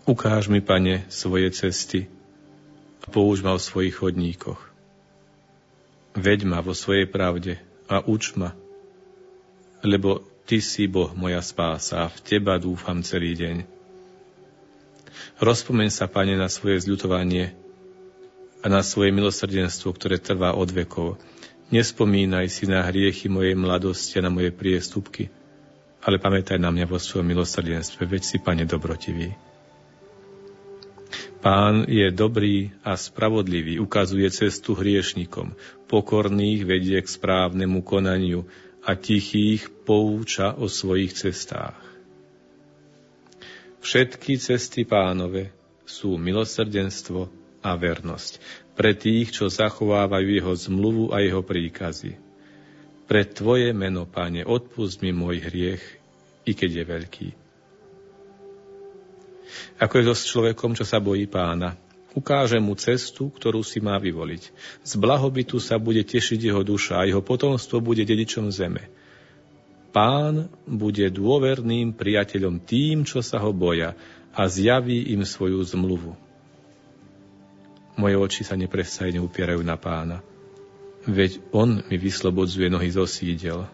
Ukáž 0.06 0.54
mi, 0.54 0.62
Pane, 0.62 1.10
svoje 1.10 1.50
cesty 1.50 2.06
a 3.02 3.10
použ 3.10 3.42
ma 3.42 3.58
o 3.58 3.60
svojich 3.60 3.98
chodníkoch. 3.98 4.69
Veď 6.20 6.44
ma 6.44 6.60
vo 6.60 6.76
svojej 6.76 7.08
pravde 7.08 7.64
a 7.88 8.04
uč 8.04 8.36
ma, 8.36 8.52
lebo 9.80 10.28
Ty 10.44 10.60
si 10.60 10.90
Boh 10.90 11.14
moja 11.16 11.40
spása 11.40 12.04
a 12.04 12.12
v 12.12 12.18
Teba 12.26 12.60
dúfam 12.60 13.00
celý 13.06 13.38
deň. 13.40 13.64
Rozpomeň 15.40 15.90
sa, 15.94 16.12
Pane, 16.12 16.36
na 16.36 16.52
svoje 16.52 16.84
zľutovanie 16.84 17.56
a 18.60 18.68
na 18.68 18.84
svoje 18.84 19.16
milosrdenstvo, 19.16 19.96
ktoré 19.96 20.20
trvá 20.20 20.52
od 20.58 20.68
vekov. 20.68 21.16
Nespomínaj 21.72 22.52
si 22.52 22.68
na 22.68 22.84
hriechy 22.84 23.32
mojej 23.32 23.56
mladosti 23.56 24.20
a 24.20 24.26
na 24.26 24.34
moje 24.34 24.52
priestupky, 24.52 25.32
ale 26.04 26.20
pamätaj 26.20 26.60
na 26.60 26.74
mňa 26.74 26.90
vo 26.90 27.00
svojom 27.00 27.30
milosrdenstve, 27.30 28.04
veď 28.10 28.22
si, 28.26 28.38
Pane, 28.44 28.68
dobrotivý. 28.68 29.49
Pán 31.40 31.88
je 31.88 32.12
dobrý 32.12 32.76
a 32.84 33.00
spravodlivý, 33.00 33.80
ukazuje 33.80 34.28
cestu 34.30 34.76
hriešnikom, 34.76 35.56
pokorných 35.88 36.68
vedie 36.68 37.00
k 37.00 37.08
správnemu 37.08 37.80
konaniu 37.82 38.44
a 38.84 38.96
tichých 38.96 39.72
pouča 39.88 40.56
o 40.56 40.68
svojich 40.68 41.16
cestách. 41.16 41.80
Všetky 43.80 44.36
cesty 44.38 44.84
pánove 44.84 45.56
sú 45.88 46.20
milosrdenstvo 46.20 47.32
a 47.64 47.72
vernosť 47.76 48.40
pre 48.80 48.96
tých, 48.96 49.36
čo 49.36 49.52
zachovávajú 49.52 50.40
jeho 50.40 50.54
zmluvu 50.56 51.12
a 51.12 51.20
jeho 51.20 51.44
príkazy. 51.44 52.16
Pre 53.12 53.22
Tvoje 53.28 53.76
meno, 53.76 54.08
Pane, 54.08 54.48
odpust 54.48 55.04
mi 55.04 55.12
môj 55.12 55.44
hriech, 55.44 55.84
i 56.48 56.56
keď 56.56 56.72
je 56.72 56.86
veľký. 56.88 57.30
Ako 59.80 59.94
je 60.00 60.06
to 60.08 60.14
s 60.16 60.30
človekom, 60.30 60.76
čo 60.76 60.86
sa 60.86 61.02
bojí 61.02 61.26
pána? 61.26 61.76
Ukáže 62.18 62.58
mu 62.58 62.74
cestu, 62.74 63.30
ktorú 63.30 63.62
si 63.62 63.78
má 63.78 63.96
vyvoliť. 64.02 64.44
Z 64.82 64.92
blahobytu 64.98 65.62
sa 65.62 65.78
bude 65.78 66.02
tešiť 66.02 66.50
jeho 66.50 66.66
duša 66.66 67.06
a 67.06 67.08
jeho 67.08 67.22
potomstvo 67.22 67.78
bude 67.80 68.02
dedičom 68.02 68.50
zeme. 68.50 68.90
Pán 69.90 70.50
bude 70.66 71.06
dôverným 71.10 71.94
priateľom 71.94 72.62
tým, 72.62 73.06
čo 73.06 73.22
sa 73.22 73.42
ho 73.42 73.54
boja 73.54 73.94
a 74.34 74.46
zjaví 74.46 75.14
im 75.14 75.26
svoju 75.26 75.62
zmluvu. 75.66 76.14
Moje 77.98 78.16
oči 78.16 78.42
sa 78.46 78.56
neprestajne 78.56 79.20
upierajú 79.20 79.60
na 79.66 79.76
pána, 79.76 80.24
veď 81.04 81.42
on 81.52 81.84
mi 81.90 81.98
vyslobodzuje 82.00 82.72
nohy 82.72 82.90
zo 82.94 83.04
sídel. 83.04 83.68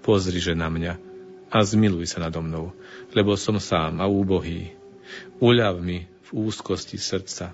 Pozriže 0.00 0.56
na 0.56 0.72
mňa, 0.72 1.09
a 1.50 1.58
zmiluj 1.66 2.06
sa 2.14 2.22
nado 2.22 2.38
mnou, 2.38 2.70
lebo 3.10 3.34
som 3.34 3.58
sám 3.58 3.98
a 3.98 4.06
úbohý. 4.06 4.70
Uľav 5.42 5.82
mi 5.82 6.06
v 6.30 6.46
úzkosti 6.46 6.94
srdca 6.94 7.50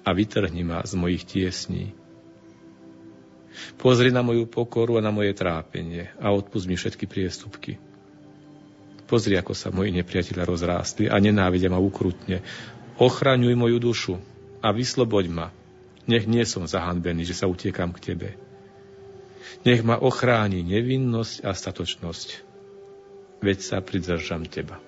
a 0.00 0.08
vytrhni 0.16 0.64
ma 0.64 0.80
z 0.80 0.96
mojich 0.96 1.28
tiesní. 1.28 1.92
Pozri 3.76 4.10
na 4.10 4.24
moju 4.24 4.48
pokoru 4.48 4.98
a 4.98 5.04
na 5.04 5.12
moje 5.12 5.36
trápenie 5.36 6.10
a 6.16 6.32
odpust 6.32 6.64
mi 6.64 6.74
všetky 6.74 7.04
priestupky. 7.04 7.76
Pozri, 9.04 9.36
ako 9.36 9.52
sa 9.52 9.68
moji 9.68 9.92
nepriatelia 9.92 10.48
rozrástli 10.48 11.12
a 11.12 11.20
nenávidia 11.20 11.68
ma 11.68 11.76
ukrutne. 11.76 12.40
Ochraňuj 12.96 13.52
moju 13.52 13.78
dušu 13.78 14.14
a 14.64 14.72
vysloboď 14.72 15.24
ma. 15.28 15.46
Nech 16.08 16.24
nie 16.24 16.42
som 16.48 16.64
zahanbený, 16.64 17.28
že 17.28 17.36
sa 17.36 17.46
utiekam 17.48 17.92
k 17.92 18.12
Tebe. 18.12 18.30
Nech 19.64 19.84
ma 19.84 20.00
ochráni 20.00 20.64
nevinnosť 20.64 21.44
a 21.44 21.52
statočnosť 21.52 22.43
veď 23.40 23.58
sa 23.60 23.78
pridržam 23.80 24.44
Teba. 24.44 24.78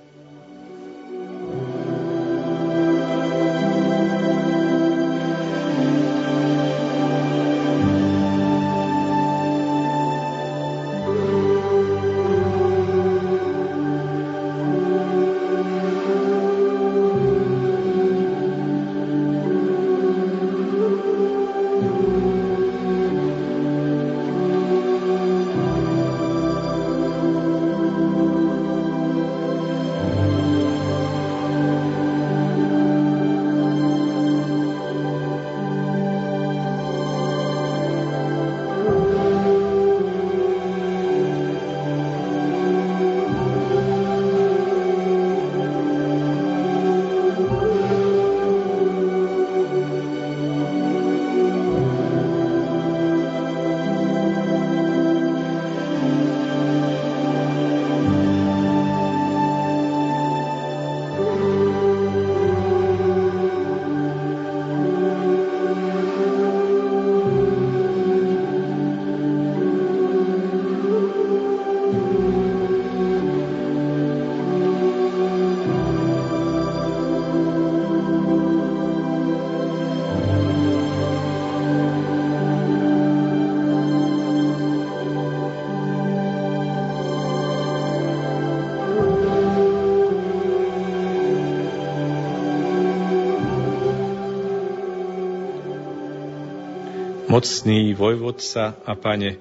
Mocný 97.47 97.95
vojvodca 97.95 98.75
a 98.83 98.99
pane, 98.99 99.39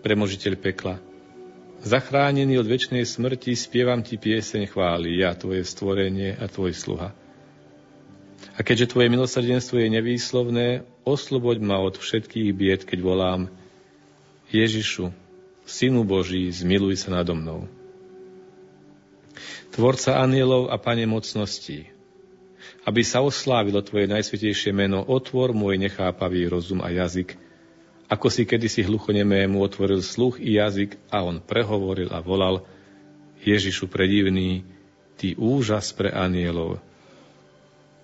premožiteľ 0.00 0.56
pekla, 0.56 0.96
zachránený 1.84 2.56
od 2.56 2.64
väčšnej 2.64 3.04
smrti, 3.04 3.52
spievam 3.52 4.00
ti 4.00 4.16
pieseň 4.16 4.72
chvály, 4.72 5.20
ja, 5.20 5.36
tvoje 5.36 5.68
stvorenie 5.68 6.32
a 6.32 6.48
tvoj 6.48 6.72
sluha. 6.72 7.12
A 8.56 8.64
keďže 8.64 8.96
tvoje 8.96 9.12
milosrdenstvo 9.12 9.76
je 9.76 9.88
nevýslovné, 9.92 10.88
osloboď 11.04 11.60
ma 11.60 11.76
od 11.76 12.00
všetkých 12.00 12.56
bied, 12.56 12.88
keď 12.88 13.04
volám 13.04 13.52
Ježišu, 14.48 15.12
Synu 15.68 16.08
Boží, 16.08 16.48
zmiluj 16.48 17.04
sa 17.04 17.20
nado 17.20 17.36
mnou. 17.36 17.68
Tvorca 19.76 20.24
anielov 20.24 20.72
a 20.72 20.80
Pane 20.80 21.04
mocností, 21.04 21.92
aby 22.86 23.02
sa 23.02 23.18
oslávilo 23.18 23.82
Tvoje 23.82 24.06
najsvetejšie 24.06 24.70
meno, 24.70 25.02
otvor 25.02 25.50
môj 25.50 25.74
nechápavý 25.74 26.46
rozum 26.46 26.78
a 26.86 26.88
jazyk, 26.94 27.34
ako 28.06 28.30
si 28.30 28.46
kedysi 28.46 28.86
hluchonemému 28.86 29.58
otvoril 29.58 29.98
sluch 29.98 30.38
i 30.38 30.62
jazyk 30.62 30.94
a 31.10 31.26
on 31.26 31.42
prehovoril 31.42 32.14
a 32.14 32.22
volal 32.22 32.62
Ježišu 33.42 33.90
predivný, 33.90 34.62
Ty 35.16 35.32
úžas 35.40 35.96
pre 35.96 36.12
anielov. 36.12 36.76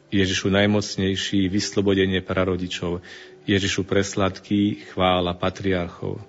Ježišu 0.08 0.48
najmocnejší, 0.48 1.44
vyslobodenie 1.52 2.24
prarodičov, 2.24 3.04
Ježišu 3.44 3.84
presladký, 3.84 4.80
chvála 4.90 5.36
patriarchov. 5.36 6.24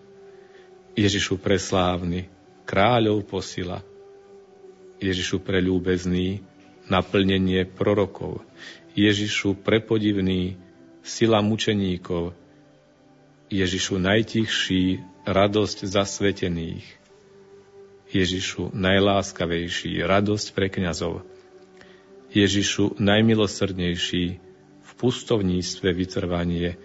Ježišu 0.94 1.39
preslávny, 1.39 2.28
kráľov 2.68 3.24
posila. 3.24 3.80
Ježišu 5.00 5.39
preľúbezný, 5.39 6.44
naplnenie 6.88 7.67
prorokov. 7.67 8.43
Ježišu 8.93 9.58
prepodivný, 9.60 10.58
sila 11.02 11.43
mučeníkov. 11.43 12.36
Ježišu 13.50 14.00
najtichší, 14.00 15.04
radosť 15.28 15.78
zasvetených. 15.86 16.86
Ježišu 18.13 18.69
najláskavejší, 18.78 20.06
radosť 20.06 20.48
pre 20.54 20.69
kňazov. 20.69 21.26
Ježišu 22.34 22.98
najmilosrdnejší, 23.02 24.26
v 24.84 24.91
pustovníctve 24.98 25.89
vytrvanie. 25.93 26.78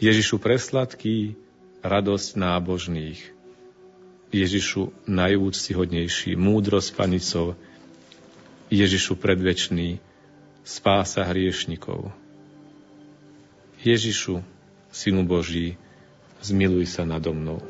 Ježišu 0.00 0.36
presladký, 0.40 1.36
radosť 1.80 2.28
nábožných. 2.36 3.20
Ježišu 4.34 4.90
najúctihodnejší, 5.06 6.34
múdrosť 6.34 6.90
panicov, 6.98 7.54
Ježišu 8.74 9.14
predvečný, 9.14 10.02
spása 10.66 11.22
hriešnikov. 11.22 12.10
Ježišu, 13.86 14.42
Synu 14.90 15.22
Boží, 15.22 15.78
zmiluj 16.42 16.90
sa 16.90 17.06
nado 17.06 17.30
mnou. 17.30 17.62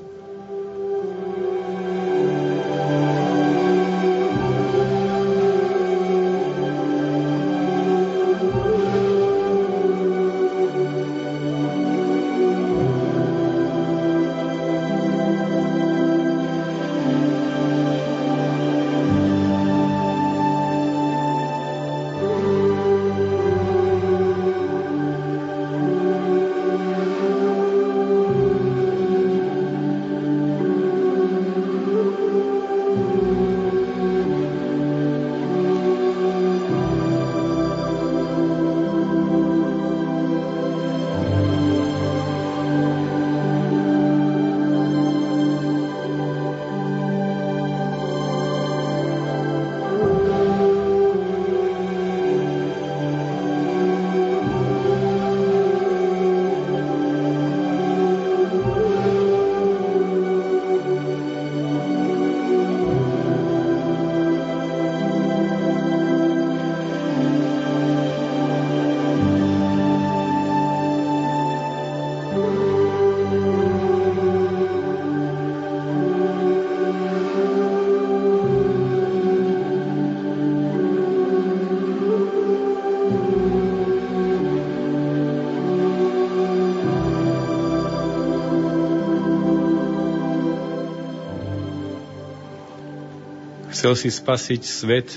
Chcel 93.85 94.01
si 94.01 94.17
spasiť 94.17 94.63
svet, 94.65 95.13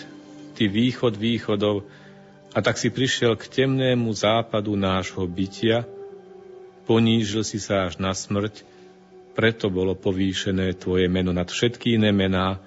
ty 0.59 0.67
východ 0.67 1.15
východov, 1.15 1.87
a 2.51 2.59
tak 2.59 2.75
si 2.75 2.91
prišiel 2.91 3.39
k 3.39 3.47
temnému 3.47 4.11
západu 4.11 4.75
nášho 4.75 5.23
bytia, 5.23 5.87
ponížil 6.83 7.47
si 7.47 7.63
sa 7.63 7.87
až 7.87 7.95
na 7.95 8.11
smrť, 8.11 8.67
preto 9.39 9.71
bolo 9.71 9.95
povýšené 9.95 10.75
Tvoje 10.75 11.07
meno 11.07 11.31
nad 11.31 11.47
všetky 11.47 11.95
iné 11.95 12.11
mená 12.11 12.59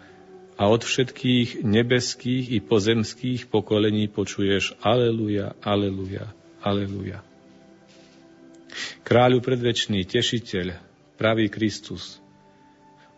a 0.57 0.73
od 0.73 0.89
všetkých 0.89 1.69
nebeských 1.69 2.49
i 2.49 2.65
pozemských 2.65 3.53
pokolení 3.53 4.09
počuješ 4.09 4.81
Aleluja, 4.81 5.53
Aleluja, 5.61 6.33
Aleluja. 6.65 7.21
Kráľu 9.05 9.45
predvečný, 9.45 10.09
tešiteľ, 10.09 10.81
pravý 11.21 11.53
Kristus, 11.53 12.25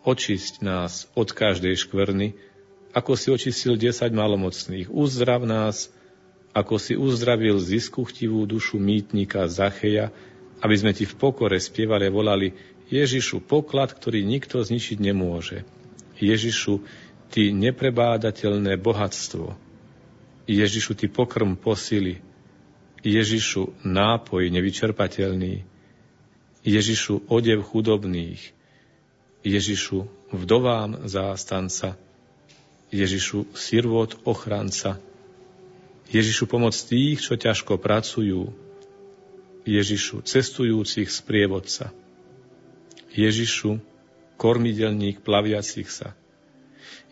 očisť 0.03 0.59
nás 0.59 1.07
od 1.15 1.31
každej 1.31 1.79
škvrny, 1.79 2.51
ako 2.93 3.17
si 3.17 3.33
očistil 3.33 3.73
desať 3.75 4.13
malomocných. 4.13 4.87
Uzdrav 4.93 5.43
nás, 5.49 5.89
ako 6.53 6.77
si 6.77 6.93
uzdravil 6.93 7.57
ziskuchtivú 7.57 8.45
dušu 8.45 8.77
mýtnika 8.77 9.49
Zacheja, 9.49 10.13
aby 10.61 10.75
sme 10.77 10.93
ti 10.93 11.09
v 11.09 11.17
pokore 11.17 11.57
spievali 11.57 12.07
volali 12.07 12.53
Ježišu, 12.93 13.41
poklad, 13.41 13.91
ktorý 13.97 14.21
nikto 14.21 14.61
zničiť 14.61 15.01
nemôže. 15.01 15.65
Ježišu, 16.21 16.85
ty 17.33 17.49
neprebádateľné 17.49 18.77
bohatstvo. 18.77 19.57
Ježišu, 20.45 20.93
ty 20.93 21.09
pokrm 21.09 21.57
posily. 21.57 22.21
Ježišu, 23.01 23.81
nápoj 23.81 24.53
nevyčerpateľný. 24.53 25.65
Ježišu, 26.63 27.27
odev 27.27 27.65
chudobných. 27.65 28.39
Ježišu, 29.43 30.07
vdovám 30.31 31.09
zástanca. 31.09 31.99
Ježišu, 32.93 33.49
sirvot, 33.57 34.21
ochranca. 34.21 35.01
Ježišu, 36.13 36.45
pomoc 36.45 36.77
tých, 36.77 37.25
čo 37.25 37.33
ťažko 37.33 37.81
pracujú. 37.81 38.53
Ježišu, 39.65 40.21
cestujúcich 40.21 41.09
sprievodca. 41.09 41.89
Ježišu, 43.17 43.81
kormidelník 44.37 45.25
plaviacich 45.25 45.89
sa. 45.89 46.13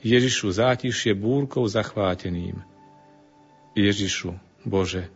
Ježišu, 0.06 0.54
zátišie 0.54 1.18
búrkov 1.18 1.66
zachváteným. 1.74 2.62
Ježišu, 3.74 4.38
Bože, 4.62 5.10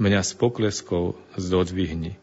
mňa 0.00 0.24
s 0.24 0.32
pokleskou 0.32 1.20
zdodvihni. 1.36 2.16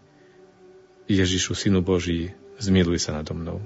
Ježišu, 1.06 1.54
Synu 1.54 1.86
Boží, 1.86 2.34
zmiluj 2.58 3.06
sa 3.06 3.14
nado 3.14 3.38
mnou. 3.38 3.62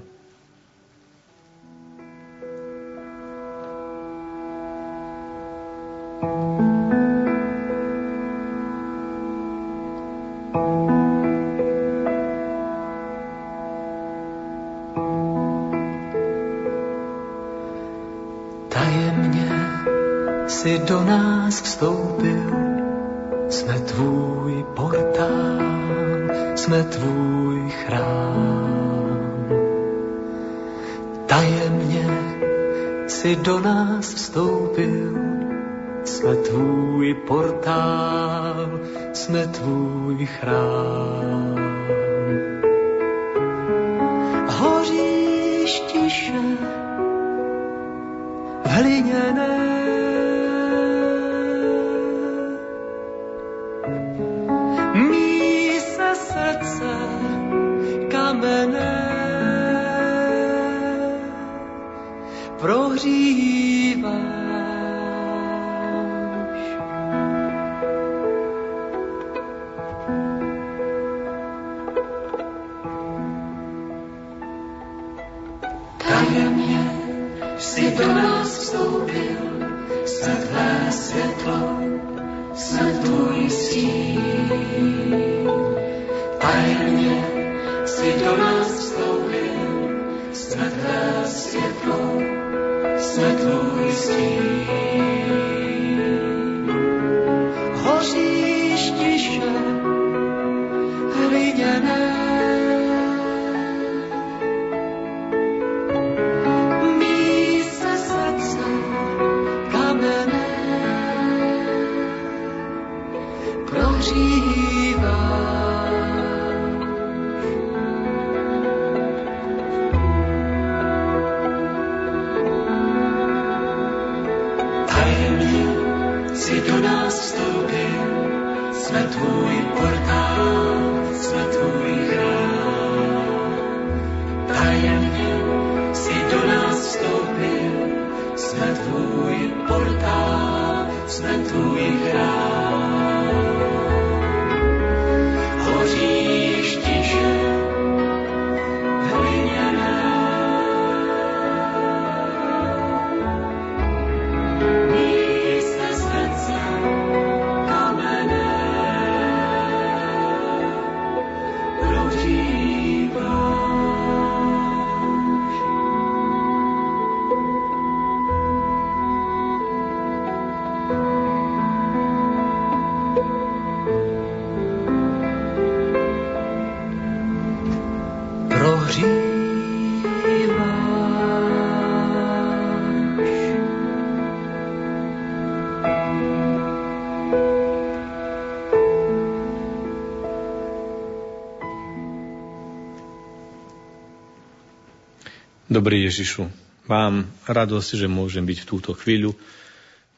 Dobrý 195.72 196.04
Ježišu, 196.04 196.52
mám 196.84 197.24
radosť, 197.48 198.04
že 198.04 198.04
môžem 198.04 198.44
byť 198.44 198.58
v 198.60 198.68
túto 198.68 198.92
chvíľu 198.92 199.32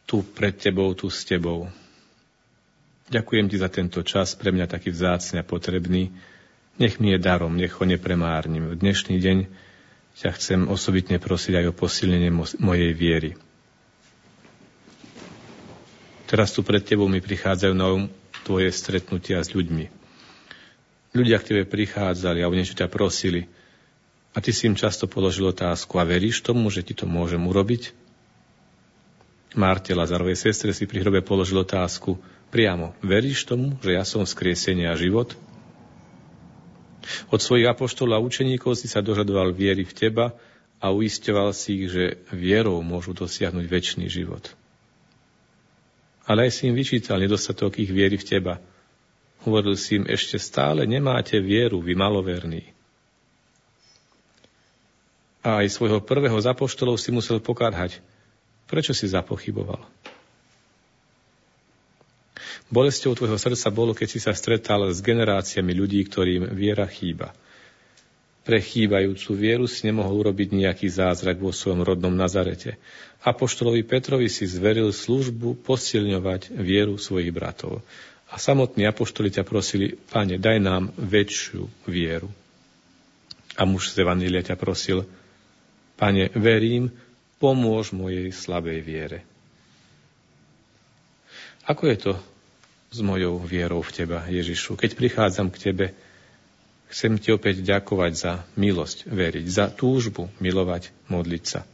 tu 0.03 0.27
pred 0.27 0.51
Tebou, 0.51 0.91
tu 0.99 1.07
s 1.07 1.23
Tebou. 1.23 1.71
Ďakujem 3.07 3.47
Ti 3.47 3.63
za 3.63 3.71
tento 3.71 4.03
čas, 4.03 4.35
pre 4.35 4.51
mňa 4.51 4.67
taký 4.67 4.91
vzácne 4.91 5.39
a 5.39 5.47
potrebný. 5.47 6.11
Nech 6.83 6.99
mi 6.99 7.15
je 7.15 7.23
darom, 7.23 7.55
nech 7.55 7.71
ho 7.71 7.87
nepremárnim. 7.87 8.75
V 8.75 8.83
dnešný 8.83 9.23
deň 9.23 9.39
ťa 10.19 10.35
chcem 10.35 10.67
osobitne 10.67 11.23
prosiť 11.23 11.63
aj 11.63 11.67
o 11.71 11.79
posilnenie 11.79 12.35
mojej 12.59 12.91
viery. 12.91 13.39
Teraz 16.27 16.51
tu 16.51 16.67
pred 16.67 16.83
Tebou 16.83 17.07
mi 17.07 17.23
prichádzajú 17.23 17.75
na 17.79 17.95
um 17.95 18.11
Tvoje 18.43 18.75
stretnutia 18.75 19.39
s 19.39 19.55
ľuďmi. 19.55 19.87
Ľudia 21.15 21.39
k 21.39 21.47
Tebe 21.47 21.63
prichádzali 21.63 22.43
a 22.43 22.51
o 22.51 22.57
niečo 22.59 22.75
ťa 22.75 22.91
prosili– 22.91 23.47
a 24.35 24.43
ty 24.43 24.51
si 24.51 24.67
im 24.67 24.75
často 24.75 25.07
položil 25.07 25.47
otázku, 25.47 25.95
a 26.03 26.05
veríš 26.05 26.43
tomu, 26.43 26.67
že 26.67 26.83
ti 26.83 26.91
to 26.91 27.07
môžem 27.07 27.39
urobiť? 27.47 27.95
Marte 29.55 29.95
Lazarovej 29.95 30.51
sestre 30.51 30.75
si 30.75 30.91
pri 30.91 31.07
hrobe 31.07 31.23
položil 31.23 31.63
otázku, 31.63 32.19
priamo, 32.51 32.99
veríš 32.99 33.47
tomu, 33.47 33.79
že 33.79 33.95
ja 33.95 34.03
som 34.03 34.27
skriesenie 34.27 34.91
a 34.91 34.99
život? 34.99 35.39
Od 37.31 37.39
svojich 37.39 37.71
apoštolov 37.71 38.19
a 38.19 38.25
učeníkov 38.27 38.75
si 38.75 38.91
sa 38.91 38.99
dožadoval 38.99 39.55
viery 39.55 39.87
v 39.87 39.95
teba 39.95 40.35
a 40.83 40.91
uisťoval 40.91 41.55
si 41.55 41.87
ich, 41.87 41.95
že 41.95 42.05
vierou 42.35 42.83
môžu 42.83 43.15
dosiahnuť 43.15 43.65
väčší 43.71 44.11
život. 44.11 44.51
Ale 46.27 46.51
aj 46.51 46.59
si 46.59 46.63
im 46.67 46.75
vyčítal 46.75 47.23
nedostatok 47.23 47.79
ich 47.79 47.93
viery 47.93 48.19
v 48.19 48.27
teba. 48.27 48.55
Hovoril 49.47 49.79
si 49.79 50.01
im, 50.01 50.09
ešte 50.09 50.41
stále 50.41 50.89
nemáte 50.89 51.39
vieru, 51.39 51.79
vy 51.85 51.95
maloverní 51.95 52.75
a 55.45 55.61
aj 55.61 55.77
svojho 55.77 56.01
prvého 56.01 56.41
zapoštolov 56.41 56.97
si 56.97 57.13
musel 57.13 57.37
pokárhať. 57.37 58.01
Prečo 58.65 58.97
si 58.97 59.05
zapochyboval? 59.05 59.85
Bolesťou 62.73 63.13
tvojho 63.13 63.37
srdca 63.37 63.69
bolo, 63.69 63.93
keď 63.93 64.09
si 64.09 64.19
sa 64.25 64.33
stretal 64.33 64.89
s 64.89 65.05
generáciami 65.05 65.77
ľudí, 65.77 66.01
ktorým 66.09 66.49
viera 66.57 66.89
chýba. 66.89 67.37
Pre 68.45 68.61
chýbajúcu 68.61 69.31
vieru 69.37 69.65
si 69.69 69.85
nemohol 69.89 70.25
urobiť 70.25 70.53
nejaký 70.53 70.89
zázrak 70.89 71.41
vo 71.41 71.53
svojom 71.53 71.85
rodnom 71.85 72.13
Nazarete. 72.13 72.77
Apoštolovi 73.25 73.85
Petrovi 73.85 74.29
si 74.29 74.45
zveril 74.49 74.93
službu 74.93 75.65
posilňovať 75.65 76.53
vieru 76.57 76.97
svojich 77.01 77.33
bratov. 77.33 77.81
A 78.29 78.37
samotní 78.37 78.85
apoštoli 78.85 79.33
ťa 79.33 79.45
prosili, 79.49 79.97
pane, 79.97 80.41
daj 80.41 80.59
nám 80.61 80.93
väčšiu 80.97 81.89
vieru. 81.89 82.29
A 83.57 83.65
muž 83.65 83.97
z 83.97 84.05
Evanília 84.05 84.45
ťa 84.45 84.61
prosil, 84.61 85.09
Pane, 85.95 86.31
verím, 86.35 86.91
pomôž 87.39 87.95
mojej 87.95 88.35
slabej 88.35 88.79
viere. 88.83 89.19
Ako 91.65 91.89
je 91.89 91.97
to 91.97 92.13
s 92.93 92.99
mojou 93.01 93.41
vierou 93.41 93.81
v 93.81 93.95
Teba, 93.95 94.27
Ježišu? 94.29 94.77
Keď 94.77 94.91
prichádzam 94.99 95.49
k 95.49 95.71
Tebe, 95.71 95.87
chcem 96.93 97.17
Ti 97.17 97.35
opäť 97.35 97.65
ďakovať 97.65 98.13
za 98.13 98.33
milosť 98.59 99.09
veriť, 99.09 99.47
za 99.49 99.73
túžbu 99.73 100.29
milovať, 100.43 100.93
modliť 101.09 101.45
sa. 101.45 101.65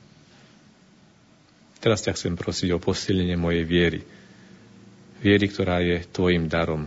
Teraz 1.80 2.04
ťa 2.04 2.12
chcem 2.12 2.36
prosiť 2.36 2.76
o 2.76 2.78
posilnenie 2.78 3.40
mojej 3.40 3.64
viery. 3.64 4.00
Viery, 5.24 5.46
ktorá 5.48 5.80
je 5.80 6.04
Tvojim 6.12 6.46
darom. 6.46 6.84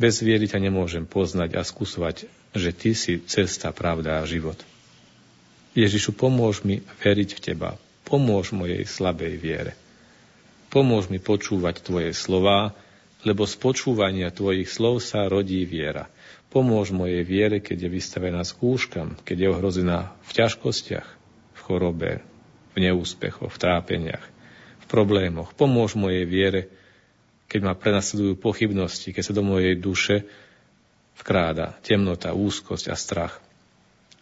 Bez 0.00 0.24
viery 0.24 0.48
ťa 0.48 0.56
nemôžem 0.56 1.04
poznať 1.04 1.60
a 1.60 1.62
skúsovať, 1.62 2.24
že 2.56 2.72
Ty 2.72 2.90
si 2.96 3.20
cesta, 3.28 3.70
pravda 3.76 4.24
a 4.24 4.26
život. 4.26 4.56
Ježišu, 5.74 6.16
pomôž 6.16 6.66
mi 6.66 6.82
veriť 7.02 7.30
v 7.36 7.40
Teba. 7.40 7.70
Pomôž 8.06 8.50
mojej 8.50 8.82
slabej 8.86 9.38
viere. 9.38 9.72
Pomôž 10.70 11.10
mi 11.10 11.22
počúvať 11.22 11.82
Tvoje 11.82 12.10
slová 12.14 12.74
lebo 13.24 13.44
z 13.44 13.54
počúvania 13.60 14.32
Tvojich 14.32 14.68
slov 14.68 15.04
sa 15.04 15.28
rodí 15.28 15.64
viera. 15.68 16.08
Pomôž 16.50 16.90
mojej 16.90 17.22
viere, 17.22 17.62
keď 17.62 17.86
je 17.86 17.90
vystavená 17.92 18.42
skúškam, 18.42 19.14
keď 19.22 19.36
je 19.38 19.48
ohrozená 19.52 19.98
v 20.26 20.30
ťažkostiach, 20.34 21.08
v 21.54 21.60
chorobe, 21.60 22.10
v 22.74 22.76
neúspechoch, 22.80 23.52
v 23.52 23.60
trápeniach, 23.60 24.24
v 24.82 24.86
problémoch. 24.90 25.54
Pomôž 25.54 25.94
mojej 25.94 26.26
viere, 26.26 26.72
keď 27.46 27.60
ma 27.70 27.74
prenasledujú 27.76 28.40
pochybnosti, 28.40 29.14
keď 29.14 29.22
sa 29.22 29.36
do 29.36 29.44
mojej 29.46 29.78
duše 29.78 30.26
vkráda 31.20 31.76
temnota, 31.84 32.34
úzkosť 32.34 32.90
a 32.90 32.96
strach. 32.96 33.38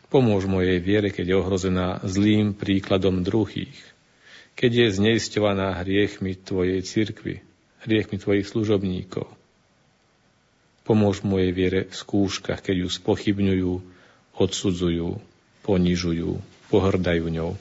Pomôž 0.08 0.48
mojej 0.48 0.80
viere, 0.80 1.12
keď 1.12 1.26
je 1.28 1.36
ohrozená 1.36 1.88
zlým 2.04 2.56
príkladom 2.56 3.20
druhých, 3.20 3.76
keď 4.56 4.70
je 4.72 4.96
zneisťovaná 4.96 5.76
hriechmi 5.84 6.32
Tvojej 6.34 6.80
cirkvi, 6.80 7.44
hriechmi 7.84 8.16
Tvojich 8.16 8.48
služobníkov, 8.48 9.28
Pomôž 10.88 11.20
mojej 11.20 11.52
viere 11.52 11.84
v 11.84 11.92
skúškach, 11.92 12.64
keď 12.64 12.76
ju 12.80 12.88
spochybňujú, 12.88 13.72
odsudzujú, 14.40 15.20
ponižujú, 15.60 16.40
pohrdajú 16.72 17.28
ňou. 17.28 17.52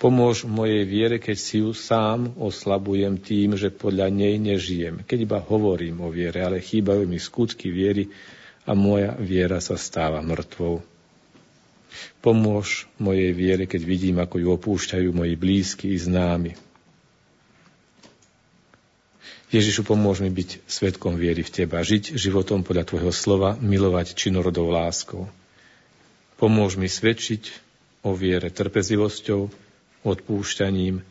Pomôž 0.00 0.48
mojej 0.48 0.88
viere, 0.88 1.20
keď 1.20 1.36
si 1.36 1.60
ju 1.60 1.76
sám 1.76 2.32
oslabujem 2.40 3.20
tým, 3.20 3.60
že 3.60 3.68
podľa 3.68 4.08
nej 4.08 4.40
nežijem, 4.40 5.04
keď 5.04 5.18
iba 5.28 5.38
hovorím 5.44 6.00
o 6.00 6.08
viere, 6.08 6.40
ale 6.40 6.64
chýbajú 6.64 7.04
mi 7.04 7.20
skutky 7.20 7.68
viery 7.68 8.08
a 8.64 8.72
moja 8.76 9.16
viera 9.16 9.60
sa 9.60 9.76
stáva 9.80 10.20
mŕtvou. 10.20 10.84
Pomôž 12.22 12.86
mojej 13.00 13.32
viere, 13.34 13.64
keď 13.66 13.82
vidím, 13.82 14.16
ako 14.22 14.36
ju 14.38 14.48
opúšťajú 14.54 15.08
moji 15.10 15.34
blízki 15.34 15.92
i 15.92 15.98
známi, 15.98 16.52
Ježišu, 19.50 19.82
pomôž 19.82 20.22
mi 20.22 20.30
byť 20.30 20.62
svetkom 20.70 21.18
viery 21.18 21.42
v 21.42 21.50
Teba, 21.50 21.82
žiť 21.82 22.14
životom 22.14 22.62
podľa 22.62 22.86
Tvojho 22.86 23.10
slova, 23.10 23.58
milovať 23.58 24.14
činorodou 24.14 24.70
láskou. 24.70 25.26
Pomôž 26.38 26.78
mi 26.78 26.86
svedčiť 26.86 27.50
o 28.06 28.14
viere 28.14 28.54
trpezlivosťou, 28.54 29.50
odpúšťaním, 30.06 31.02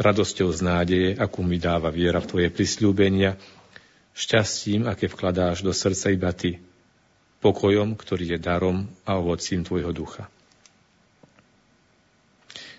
radosťou 0.00 0.48
z 0.48 0.60
nádeje, 0.64 1.08
akú 1.20 1.44
mi 1.44 1.60
dáva 1.60 1.92
viera 1.92 2.24
v 2.24 2.28
Tvoje 2.32 2.48
prisľúbenia, 2.48 3.36
šťastím, 4.16 4.88
aké 4.88 5.12
vkladáš 5.12 5.60
do 5.60 5.76
srdca 5.76 6.08
iba 6.08 6.32
Ty, 6.32 6.56
pokojom, 7.44 7.92
ktorý 8.00 8.34
je 8.34 8.38
darom 8.40 8.88
a 9.04 9.20
ovocím 9.20 9.60
Tvojho 9.60 9.92
ducha. 9.92 10.24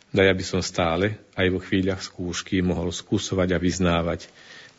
Daj, 0.09 0.31
aby 0.31 0.43
som 0.47 0.65
stále, 0.65 1.21
aj 1.37 1.47
vo 1.53 1.59
chvíľach 1.61 2.01
skúšky, 2.01 2.65
mohol 2.65 2.89
skúsovať 2.89 3.53
a 3.53 3.61
vyznávať, 3.61 4.31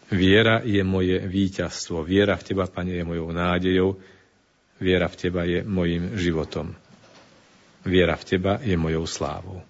Viera 0.07 0.63
je 0.63 0.79
moje 0.87 1.19
víťazstvo. 1.19 2.07
Viera 2.07 2.39
v 2.39 2.47
Teba, 2.47 2.71
Pane, 2.71 2.95
je 2.95 3.03
mojou 3.03 3.35
nádejou. 3.35 3.99
Viera 4.79 5.11
v 5.11 5.19
Teba 5.19 5.43
je 5.43 5.67
mojim 5.67 6.15
životom. 6.15 6.79
Viera 7.83 8.15
v 8.15 8.25
Teba 8.25 8.63
je 8.63 8.79
mojou 8.79 9.03
slávou. 9.03 9.67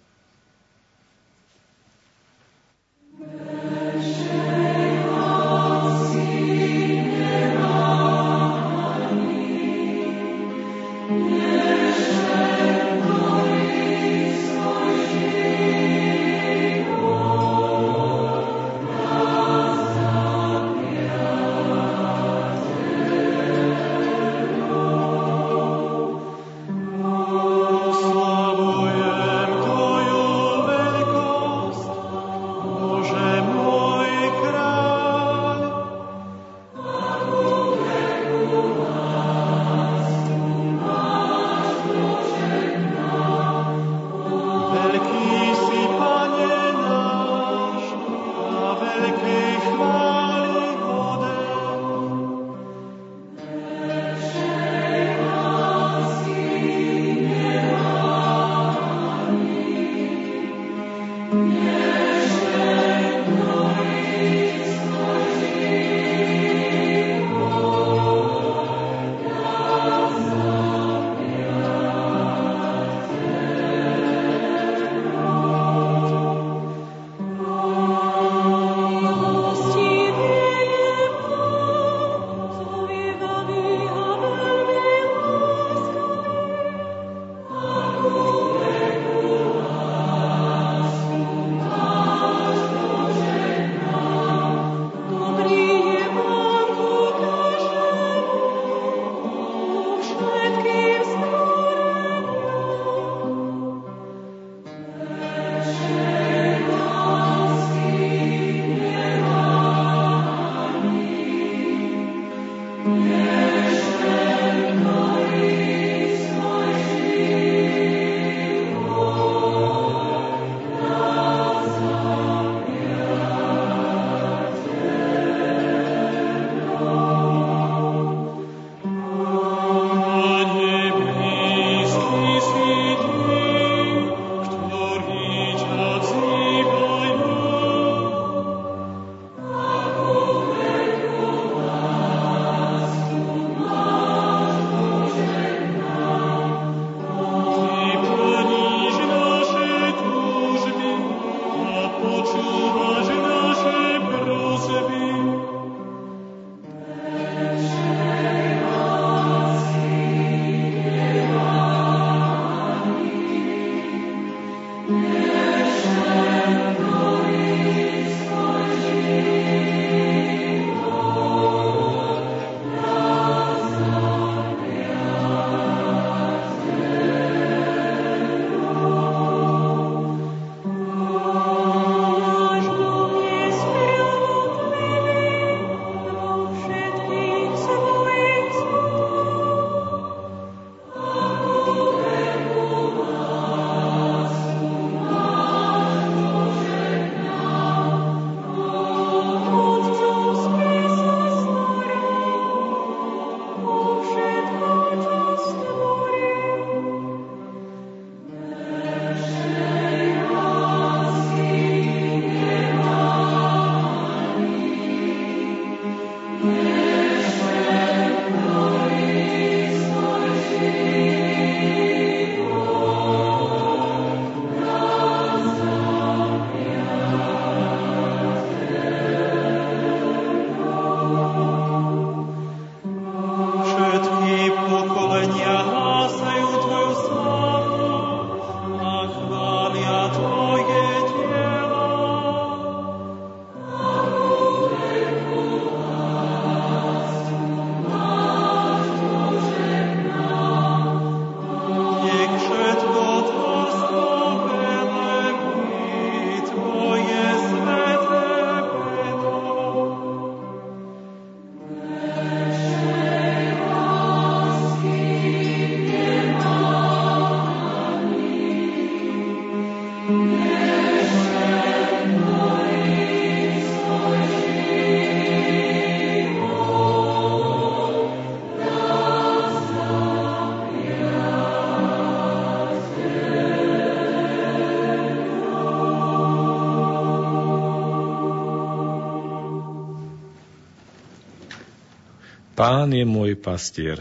Pán 292.56 292.88
je 292.88 293.04
môj 293.04 293.36
pastier, 293.36 294.00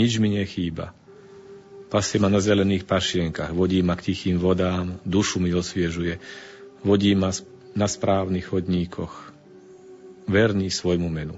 nič 0.00 0.16
mi 0.16 0.32
nechýba. 0.32 0.96
Pasie 1.92 2.16
ma 2.16 2.32
na 2.32 2.40
zelených 2.40 2.88
pašienkach, 2.88 3.52
vodí 3.52 3.84
ma 3.84 3.92
k 4.00 4.08
tichým 4.08 4.40
vodám, 4.40 4.96
dušu 5.04 5.36
mi 5.36 5.52
osviežuje, 5.52 6.16
vodí 6.80 7.12
ma 7.12 7.28
na 7.76 7.84
správnych 7.84 8.48
chodníkoch, 8.48 9.12
verný 10.24 10.72
svojmu 10.72 11.08
menu. 11.12 11.36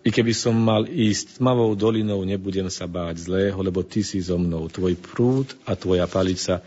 I 0.00 0.08
keby 0.08 0.32
som 0.32 0.56
mal 0.56 0.88
ísť 0.88 1.36
tmavou 1.36 1.76
dolinou, 1.76 2.24
nebudem 2.24 2.72
sa 2.72 2.88
báť 2.88 3.28
zlého, 3.28 3.60
lebo 3.60 3.84
ty 3.84 4.00
si 4.00 4.24
so 4.24 4.40
mnou, 4.40 4.72
tvoj 4.72 4.96
prúd 4.96 5.52
a 5.68 5.76
tvoja 5.76 6.08
palica 6.08 6.64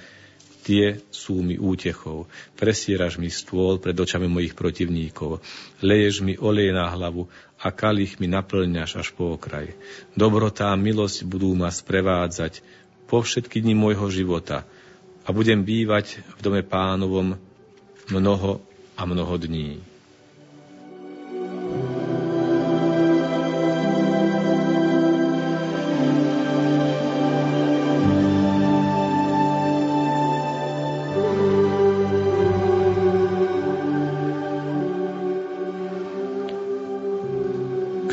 tie 0.70 1.02
sú 1.10 1.42
mi 1.42 1.58
útechou. 1.58 2.30
Presieraš 2.54 3.18
mi 3.18 3.34
stôl 3.34 3.82
pred 3.82 3.98
očami 3.98 4.30
mojich 4.30 4.54
protivníkov. 4.54 5.42
Leješ 5.82 6.22
mi 6.22 6.38
olej 6.38 6.70
na 6.70 6.94
hlavu 6.94 7.26
a 7.58 7.74
kalich 7.74 8.22
mi 8.22 8.30
naplňaš 8.30 9.02
až 9.02 9.10
po 9.18 9.34
okraj. 9.34 9.74
Dobrota 10.14 10.70
a 10.70 10.78
milosť 10.78 11.26
budú 11.26 11.58
ma 11.58 11.74
sprevádzať 11.74 12.62
po 13.10 13.26
všetky 13.26 13.66
dni 13.66 13.74
môjho 13.74 14.14
života 14.14 14.62
a 15.26 15.34
budem 15.34 15.66
bývať 15.66 16.22
v 16.38 16.40
dome 16.46 16.62
pánovom 16.62 17.34
mnoho 18.14 18.62
a 18.94 19.02
mnoho 19.10 19.42
dní. 19.42 19.82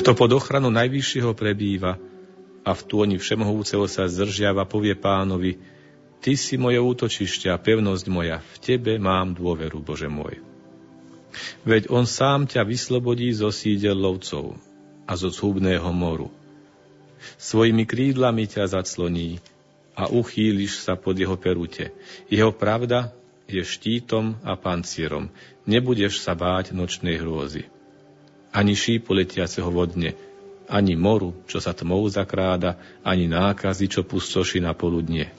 Kto 0.07 0.15
pod 0.15 0.39
ochranu 0.39 0.71
Najvyššieho 0.71 1.35
prebýva 1.35 1.99
a 2.63 2.71
v 2.79 2.83
túni 2.87 3.19
Všemohúceho 3.19 3.91
sa 3.91 4.07
zdržiava, 4.07 4.63
povie 4.63 4.95
pánovi, 4.95 5.59
Ty 6.23 6.39
si 6.39 6.55
moje 6.55 6.79
útočište 6.79 7.51
a 7.51 7.59
pevnosť 7.59 8.07
moja, 8.07 8.39
v 8.39 8.57
Tebe 8.63 9.03
mám 9.03 9.35
dôveru, 9.35 9.83
Bože 9.83 10.07
môj. 10.07 10.39
Veď 11.67 11.91
On 11.91 12.07
sám 12.07 12.47
ťa 12.47 12.63
vyslobodí 12.63 13.35
zo 13.35 13.51
sídel 13.51 13.99
lovcov 13.99 14.55
a 15.11 15.19
zo 15.19 15.27
cúbného 15.27 15.91
moru. 15.91 16.31
Svojimi 17.35 17.83
krídlami 17.83 18.47
ťa 18.47 18.79
zacloní 18.79 19.43
a 19.99 20.07
uchýliš 20.07 20.87
sa 20.87 20.95
pod 20.95 21.19
jeho 21.19 21.35
perute. 21.35 21.91
Jeho 22.31 22.55
pravda 22.55 23.11
je 23.51 23.59
štítom 23.59 24.39
a 24.47 24.55
pancierom. 24.55 25.35
Nebudeš 25.67 26.23
sa 26.23 26.39
báť 26.39 26.71
nočnej 26.71 27.19
hrôzy 27.19 27.75
ani 28.53 28.75
šípu 28.75 29.15
letiaceho 29.15 29.69
vodne, 29.69 30.15
ani 30.67 30.99
moru, 30.99 31.35
čo 31.47 31.63
sa 31.63 31.71
tmou 31.71 32.03
zakráda, 32.11 32.79
ani 33.07 33.31
nákazy, 33.31 33.87
čo 33.87 34.03
pustoši 34.03 34.59
na 34.63 34.75
poludne. 34.75 35.31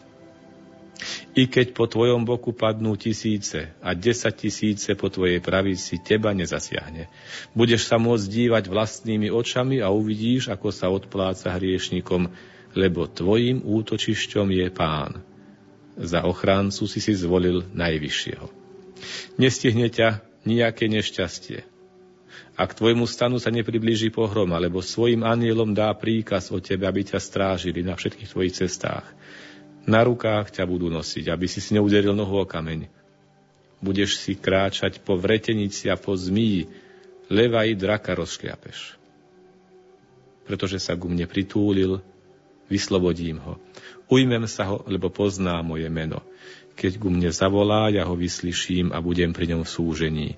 I 1.37 1.45
keď 1.45 1.77
po 1.77 1.85
tvojom 1.85 2.25
boku 2.25 2.57
padnú 2.57 2.97
tisíce 2.97 3.69
a 3.85 3.93
desať 3.93 4.49
tisíce 4.49 4.97
po 4.97 5.13
tvojej 5.13 5.37
pravici 5.37 6.01
teba 6.01 6.33
nezasiahne. 6.33 7.05
Budeš 7.53 7.85
sa 7.85 8.01
môcť 8.01 8.25
dívať 8.25 8.63
vlastnými 8.65 9.29
očami 9.29 9.77
a 9.77 9.93
uvidíš, 9.93 10.49
ako 10.49 10.73
sa 10.73 10.89
odpláca 10.89 11.53
hriešnikom, 11.53 12.33
lebo 12.73 13.05
tvojim 13.05 13.61
útočišťom 13.61 14.47
je 14.49 14.67
pán. 14.73 15.21
Za 16.01 16.25
ochráncu 16.25 16.89
si 16.89 16.97
si 16.97 17.13
zvolil 17.13 17.69
najvyššieho. 17.77 18.49
Nestihne 19.37 19.93
ťa 19.93 20.25
nejaké 20.49 20.89
nešťastie 20.89 21.76
a 22.57 22.65
k 22.65 22.73
tvojmu 22.73 23.05
stanu 23.05 23.37
sa 23.37 23.53
nepriblíži 23.53 24.09
pohrom, 24.09 24.49
alebo 24.49 24.81
svojim 24.81 25.21
anielom 25.21 25.77
dá 25.77 25.93
príkaz 25.93 26.49
o 26.49 26.57
tebe, 26.57 26.89
aby 26.89 27.05
ťa 27.05 27.21
strážili 27.21 27.85
na 27.85 27.93
všetkých 27.93 28.33
tvojich 28.33 28.57
cestách. 28.57 29.05
Na 29.85 30.01
rukách 30.01 30.49
ťa 30.57 30.65
budú 30.65 30.89
nosiť, 30.89 31.29
aby 31.29 31.45
si 31.45 31.61
si 31.61 31.77
neuderil 31.77 32.17
nohu 32.17 32.41
o 32.41 32.49
kameň. 32.49 32.89
Budeš 33.77 34.17
si 34.17 34.33
kráčať 34.33 35.05
po 35.05 35.21
vretenici 35.21 35.85
a 35.85 35.95
po 35.95 36.17
zmíji, 36.17 36.65
leva 37.29 37.61
i 37.61 37.77
draka 37.77 38.17
rozšliapeš. 38.17 38.97
Pretože 40.49 40.81
sa 40.81 40.97
ku 40.97 41.05
mne 41.05 41.29
pritúlil, 41.29 42.01
vyslobodím 42.73 43.37
ho. 43.37 43.61
Ujmem 44.09 44.49
sa 44.49 44.65
ho, 44.73 44.81
lebo 44.89 45.13
pozná 45.13 45.61
moje 45.61 45.87
meno. 45.93 46.25
Keď 46.73 46.97
ku 46.97 47.13
mne 47.13 47.29
zavolá, 47.29 47.93
ja 47.93 48.01
ho 48.09 48.17
vyslyším 48.17 48.89
a 48.91 48.97
budem 48.97 49.29
pri 49.29 49.53
ňom 49.53 49.61
v 49.61 49.69
súžení 49.69 50.29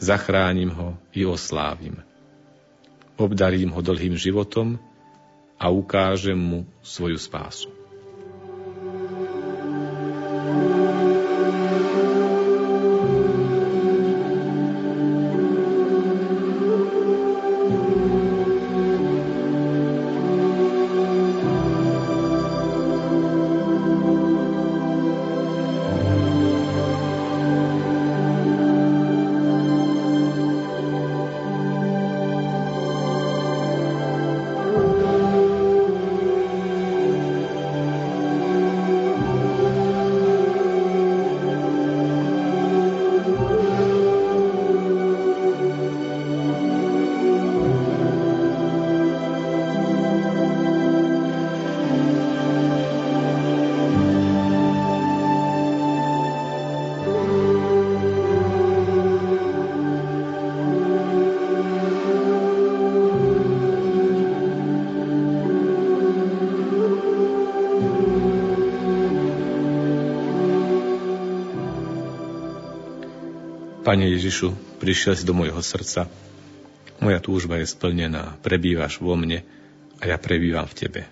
zachránim 0.00 0.72
ho 0.72 0.96
i 1.12 1.28
oslávim. 1.28 2.00
Obdarím 3.20 3.70
ho 3.70 3.80
dlhým 3.84 4.16
životom 4.16 4.80
a 5.60 5.68
ukážem 5.68 6.40
mu 6.40 6.64
svoju 6.80 7.20
spásu. 7.20 7.68
Pane 73.90 74.06
Ježišu, 74.06 74.54
prišiel 74.78 75.18
si 75.18 75.26
do 75.26 75.34
môjho 75.34 75.58
srdca. 75.58 76.06
Moja 77.02 77.18
túžba 77.18 77.58
je 77.58 77.66
splnená, 77.66 78.38
prebývaš 78.38 79.02
vo 79.02 79.18
mne 79.18 79.42
a 79.98 80.06
ja 80.06 80.14
prebývam 80.14 80.62
v 80.62 80.78
Tebe. 80.78 81.02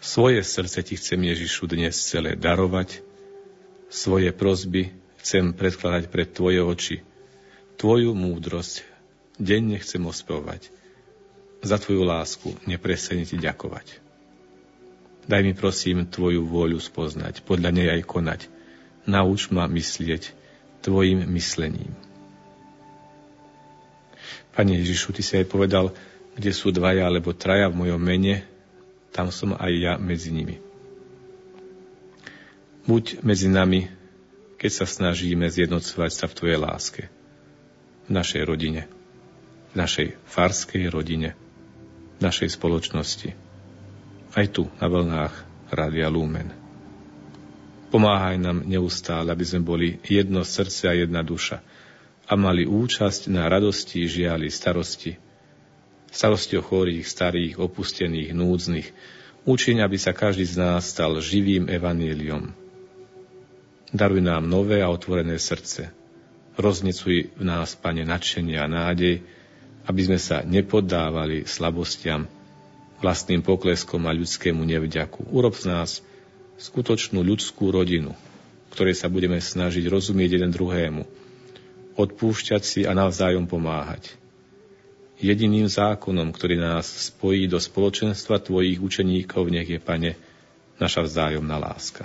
Svoje 0.00 0.40
srdce 0.40 0.80
Ti 0.80 0.96
chcem 0.96 1.20
Ježišu 1.20 1.68
dnes 1.68 1.92
celé 1.92 2.40
darovať, 2.40 3.04
svoje 3.92 4.32
prozby 4.32 4.96
chcem 5.20 5.52
predkladať 5.52 6.08
pred 6.08 6.24
Tvoje 6.32 6.64
oči. 6.64 6.96
Tvoju 7.76 8.16
múdrosť 8.16 8.88
denne 9.36 9.76
chcem 9.76 10.00
ospevovať. 10.08 10.72
Za 11.60 11.76
Tvoju 11.76 12.00
lásku 12.00 12.48
nepresene 12.64 13.28
Ti 13.28 13.36
ďakovať. 13.36 14.00
Daj 15.28 15.42
mi 15.44 15.52
prosím 15.52 16.08
Tvoju 16.08 16.48
vôľu 16.48 16.80
spoznať, 16.80 17.44
podľa 17.44 17.76
nej 17.76 17.92
aj 17.92 18.08
konať. 18.08 18.40
Nauč 19.04 19.52
ma 19.52 19.68
myslieť, 19.68 20.32
tvojim 20.86 21.26
myslením. 21.34 21.90
Pane 24.54 24.78
Ježišu, 24.78 25.12
Ty 25.12 25.22
si 25.26 25.34
aj 25.36 25.50
povedal, 25.50 25.90
kde 26.38 26.54
sú 26.54 26.70
dvaja 26.70 27.10
alebo 27.10 27.34
traja 27.34 27.66
v 27.66 27.84
mojom 27.84 27.98
mene, 27.98 28.46
tam 29.10 29.34
som 29.34 29.58
aj 29.58 29.72
ja 29.74 29.92
medzi 29.98 30.30
nimi. 30.30 30.62
Buď 32.86 33.20
medzi 33.26 33.50
nami, 33.50 33.90
keď 34.56 34.70
sa 34.70 34.86
snažíme 34.86 35.50
zjednocovať 35.50 36.10
sa 36.14 36.24
v 36.30 36.36
Tvojej 36.38 36.58
láske, 36.62 37.02
v 38.06 38.10
našej 38.14 38.42
rodine, 38.46 38.86
v 39.72 39.82
našej 39.82 40.08
farskej 40.24 40.86
rodine, 40.88 41.34
v 42.16 42.20
našej 42.22 42.54
spoločnosti, 42.54 43.34
aj 44.38 44.46
tu 44.54 44.70
na 44.78 44.86
vlnách 44.86 45.34
Rádia 45.74 46.06
Lumen. 46.08 46.65
Pomáhaj 47.86 48.36
nám 48.42 48.66
neustále, 48.66 49.30
aby 49.30 49.44
sme 49.46 49.62
boli 49.62 50.02
jedno 50.02 50.42
srdce 50.42 50.90
a 50.90 50.94
jedna 50.94 51.22
duša 51.22 51.62
a 52.26 52.34
mali 52.34 52.66
účasť 52.66 53.30
na 53.30 53.46
radosti, 53.46 54.02
žiali, 54.04 54.50
starosti. 54.50 55.14
Starosti 56.10 56.58
o 56.58 56.62
chorých, 56.62 57.06
starých, 57.06 57.62
opustených, 57.62 58.34
núdznych. 58.34 58.88
Učiň, 59.46 59.86
aby 59.86 59.94
sa 59.94 60.10
každý 60.10 60.42
z 60.42 60.58
nás 60.58 60.90
stal 60.90 61.14
živým 61.22 61.70
evaníliom. 61.70 62.50
Daruj 63.94 64.22
nám 64.22 64.50
nové 64.50 64.82
a 64.82 64.90
otvorené 64.90 65.38
srdce. 65.38 65.94
Roznecuj 66.58 67.38
v 67.38 67.42
nás, 67.46 67.78
Pane, 67.78 68.02
nadšenie 68.02 68.58
a 68.58 68.66
nádej 68.66 69.22
aby 69.86 70.00
sme 70.02 70.18
sa 70.18 70.42
nepoddávali 70.42 71.46
slabostiam, 71.46 72.26
vlastným 72.98 73.44
pokleskom 73.46 74.02
a 74.10 74.12
ľudskému 74.12 74.66
nevďaku. 74.66 75.30
Urob 75.30 75.54
z 75.54 75.70
nás 75.70 75.90
skutočnú 76.56 77.20
ľudskú 77.20 77.68
rodinu, 77.72 78.16
ktorej 78.72 78.96
sa 78.96 79.08
budeme 79.08 79.40
snažiť 79.40 79.84
rozumieť 79.88 80.40
jeden 80.40 80.52
druhému, 80.52 81.02
odpúšťať 81.96 82.62
si 82.62 82.80
a 82.84 82.92
navzájom 82.92 83.48
pomáhať. 83.48 84.16
Jediným 85.16 85.64
zákonom, 85.64 86.28
ktorý 86.28 86.60
nás 86.60 87.08
spojí 87.08 87.48
do 87.48 87.56
spoločenstva 87.56 88.36
Tvojich 88.36 88.76
učeníkov, 88.76 89.48
nech 89.48 89.64
je, 89.64 89.80
Pane, 89.80 90.12
naša 90.76 91.08
vzájomná 91.08 91.56
láska. 91.56 92.04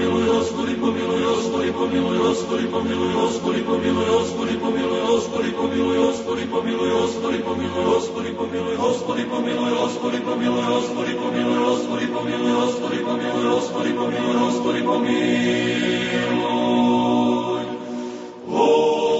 pomiluj, 0.01 0.27
hospody, 0.29 0.75
pomiluj, 0.81 1.23
hospody, 1.23 1.71
pomiluj, 1.71 2.17
hospody, 2.17 2.67
pomiluj, 2.71 3.13
hospody, 3.13 3.61
pomiluj, 3.63 4.09
hospody, 4.09 4.57
pomiluj, 4.57 5.01
hospody, 5.05 5.51
pomiluj, 5.53 5.91
hospody, 6.01 6.45
pomiluj, 6.49 6.91
hospody, 6.91 7.37
pomiluj, 7.45 7.85
hospody, 7.85 8.31
pomiluj, 8.33 8.77
hospody, 8.81 9.25
pomiluj, 9.29 9.73
hospody, 9.77 10.21
pomiluj, 10.25 10.65
hospody, 10.71 11.13
pomiluj, 11.21 11.59
hospody, 11.61 12.07
pomiluj, 12.07 12.53
hospody, 12.57 12.99
pomiluj, 13.05 13.45
hospody, 13.53 13.91
pomiluj, 13.93 14.35
hospody, 14.41 14.81
pomiluj. 14.81 15.21
Oh. 18.49 19.10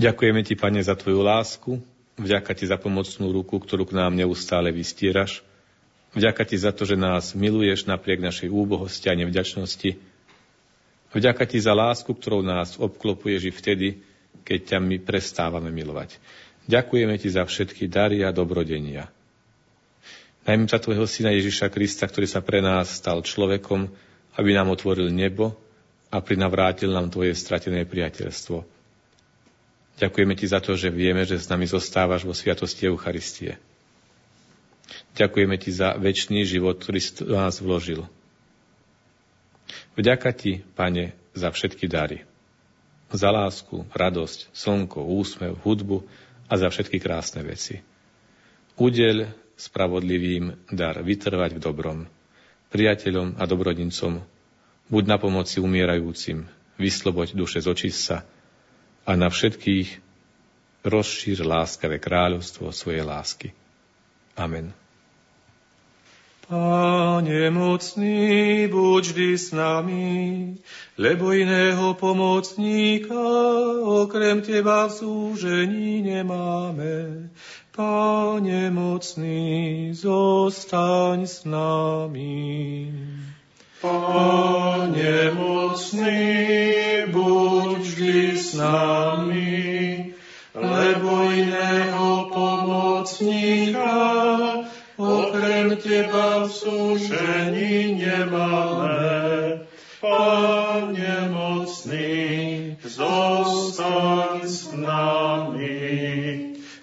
Ďakujeme 0.00 0.40
Ti, 0.40 0.56
Pane, 0.56 0.80
za 0.80 0.96
Tvoju 0.96 1.20
lásku, 1.20 1.76
vďaka 2.16 2.56
Ti 2.56 2.72
za 2.72 2.80
pomocnú 2.80 3.36
ruku, 3.36 3.60
ktorú 3.60 3.84
k 3.84 4.00
nám 4.00 4.16
neustále 4.16 4.72
vystieraš, 4.72 5.44
vďaka 6.16 6.40
Ti 6.48 6.56
za 6.56 6.72
to, 6.72 6.88
že 6.88 6.96
nás 6.96 7.36
miluješ 7.36 7.84
napriek 7.84 8.24
našej 8.24 8.48
úbohosti 8.48 9.12
a 9.12 9.18
nevďačnosti, 9.20 10.00
vďaka 11.12 11.44
Ti 11.44 11.58
za 11.60 11.76
lásku, 11.76 12.08
ktorou 12.16 12.40
nás 12.40 12.80
obklopuješ 12.80 13.42
i 13.44 13.52
vtedy, 13.52 13.88
keď 14.40 14.72
ťa 14.72 14.78
my 14.80 14.96
prestávame 15.04 15.68
milovať. 15.68 16.16
Ďakujeme 16.64 17.20
Ti 17.20 17.36
za 17.36 17.44
všetky 17.44 17.84
dary 17.84 18.24
a 18.24 18.32
dobrodenia. 18.32 19.04
Najmä 20.48 20.64
za 20.64 20.80
Tvojho 20.80 21.04
Syna 21.04 21.36
Ježiša 21.36 21.68
Krista, 21.68 22.08
ktorý 22.08 22.24
sa 22.24 22.40
pre 22.40 22.64
nás 22.64 22.88
stal 22.88 23.20
človekom, 23.20 23.92
aby 24.40 24.50
nám 24.56 24.72
otvoril 24.72 25.12
nebo 25.12 25.52
a 26.08 26.24
prinavrátil 26.24 26.88
nám 26.88 27.12
Tvoje 27.12 27.36
stratené 27.36 27.84
priateľstvo. 27.84 28.79
Ďakujeme 30.00 30.32
Ti 30.32 30.46
za 30.48 30.64
to, 30.64 30.80
že 30.80 30.88
vieme, 30.88 31.28
že 31.28 31.36
s 31.36 31.52
nami 31.52 31.68
zostávaš 31.68 32.24
vo 32.24 32.32
sviatosti 32.32 32.88
Eucharistie. 32.88 33.60
Ďakujeme 35.12 35.60
Ti 35.60 35.70
za 35.76 35.92
väčší 36.00 36.40
život, 36.48 36.80
ktorý 36.80 36.98
si 37.04 37.12
nás 37.28 37.60
vložil. 37.60 38.08
Vďaka 40.00 40.32
Ti, 40.32 40.64
Pane, 40.72 41.12
za 41.36 41.52
všetky 41.52 41.84
dary. 41.84 42.24
Za 43.12 43.28
lásku, 43.28 43.84
radosť, 43.92 44.54
slnko, 44.56 45.04
úsmev, 45.04 45.60
hudbu 45.60 46.06
a 46.48 46.56
za 46.56 46.72
všetky 46.72 46.96
krásne 47.02 47.44
veci. 47.44 47.84
Udeľ 48.80 49.28
spravodlivým 49.60 50.72
dar 50.72 51.04
vytrvať 51.04 51.58
v 51.58 51.60
dobrom, 51.60 51.98
priateľom 52.72 53.36
a 53.36 53.44
dobrodincom, 53.44 54.24
buď 54.88 55.04
na 55.04 55.20
pomoci 55.20 55.60
umierajúcim, 55.60 56.48
vysloboď 56.80 57.36
duše 57.36 57.60
z 57.60 57.66
očista, 57.68 58.24
a 59.06 59.12
na 59.16 59.28
všetkých 59.28 59.88
rozšír 60.84 61.44
láskavé 61.44 62.00
kráľovstvo 62.00 62.72
svojej 62.72 63.04
lásky. 63.04 63.48
Amen. 64.36 64.72
Pane 66.50 67.46
mocný, 67.54 68.66
buď 68.66 69.02
vždy 69.06 69.30
s 69.38 69.54
nami, 69.54 70.10
lebo 70.98 71.30
iného 71.30 71.94
pomocníka 71.94 73.22
okrem 73.86 74.42
Teba 74.42 74.90
v 74.90 74.98
súžení 74.98 76.02
nemáme. 76.02 77.30
Pane 77.70 78.66
mocný, 78.74 79.94
zostaň 79.94 81.30
s 81.30 81.46
nami. 81.46 82.90
Pane 83.80 85.32
mocný, 85.32 86.20
buď 87.08 87.78
vždy 87.80 88.36
s 88.36 88.52
nami, 88.52 90.12
lebo 90.52 91.10
iného 91.32 92.28
pomocníka 92.28 93.96
okrem 95.00 95.80
Teba 95.80 96.44
v 96.44 96.52
súžení 96.52 98.04
nemáme. 98.04 99.64
Pane 100.00 101.16
mocný, 101.32 102.76
zostaň 102.84 104.44
nami. 104.76 105.76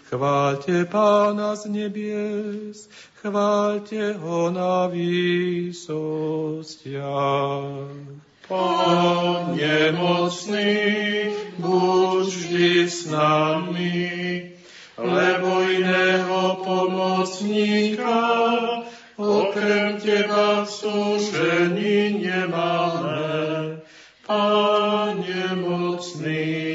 Chváľte 0.08 0.88
Pána 0.88 1.54
z 1.54 1.64
nebies, 1.68 2.90
chváľte 3.22 4.14
ho 4.22 4.54
na 4.54 4.88
výsostiach. 4.88 5.82
Pane 8.48 9.92
mocný, 9.92 10.88
buď 11.60 12.28
vždy 12.32 12.88
s 12.88 13.12
nami, 13.12 14.08
lebo 14.96 15.50
iného 15.68 16.64
pomocníka 16.64 18.24
okrem 19.20 20.00
Teba 20.00 20.64
v 20.64 20.70
súžení 20.72 22.24
nemáme. 22.24 23.84
Pane 24.24 25.44
mocný, 25.60 26.67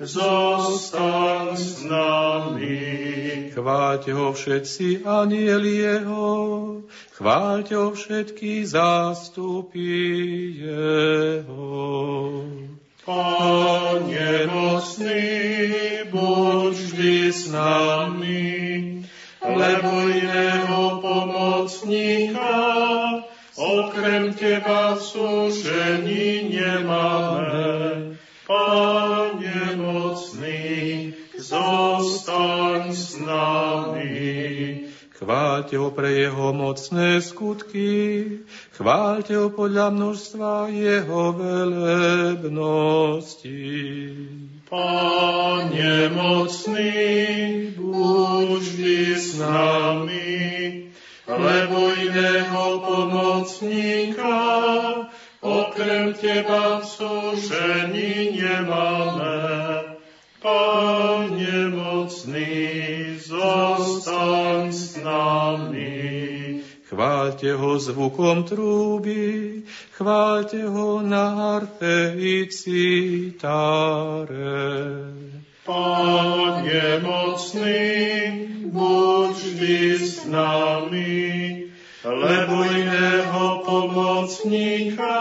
zostaň 0.00 1.54
s 1.54 1.86
nami. 1.86 2.82
chváľte 3.54 4.10
ho 4.10 4.34
všetci 4.34 5.06
anieli 5.06 5.86
jeho, 5.86 6.26
chváľte 7.14 7.74
ho 7.78 7.94
všetky 7.94 8.66
zástupy 8.66 9.86
jeho. 10.58 12.42
Pane 13.04 14.48
mocný, 14.48 15.28
buď 16.10 16.72
vždy 16.72 17.16
s 17.30 17.52
nami, 17.52 18.42
lebo 19.44 19.90
iného 20.08 21.04
pomocníka, 21.04 22.56
okrem 23.54 24.32
teba 24.34 24.96
v 24.96 25.00
súžení 25.04 26.48
nemáme. 26.48 28.16
Pane 28.48 29.03
zostaň 31.44 32.88
s 32.92 33.20
nami. 33.20 34.88
Chváľte 35.14 35.78
ho 35.78 35.94
pre 35.94 36.10
jeho 36.10 36.50
mocné 36.50 37.22
skutky, 37.22 38.26
chváľte 38.74 39.38
ho 39.38 39.46
podľa 39.46 39.94
množstva 39.94 40.74
jeho 40.74 41.32
velebnosti. 41.38 42.90
Pane 44.66 45.94
mocný, 46.10 46.90
buď 47.78 48.48
vždy 48.58 49.00
s 49.14 49.38
nami, 49.38 50.42
lebo 51.30 51.78
iného 51.94 52.64
pomocníka 52.82 54.34
okrem 55.44 56.10
teba 56.18 56.80
v 56.80 56.84
súžení 56.90 58.34
nemáme. 58.34 59.93
Pane 60.44 61.72
mocný, 61.72 63.16
zostaň 63.16 64.68
s 64.68 65.00
nami. 65.00 66.60
Chváľte 66.84 67.56
ho 67.56 67.80
zvukom 67.80 68.44
trúby, 68.44 69.64
chváľte 69.96 70.68
ho 70.68 71.00
na 71.00 71.32
harfe 71.32 72.12
i 72.20 72.44
citáre. 72.52 74.36
Pane 75.64 76.84
mocný, 77.00 77.88
buď 78.68 79.32
vždy 79.32 79.80
s 79.96 80.28
nami, 80.28 81.72
lebo 82.04 82.54
iného 82.68 83.64
pomocníka 83.64 85.16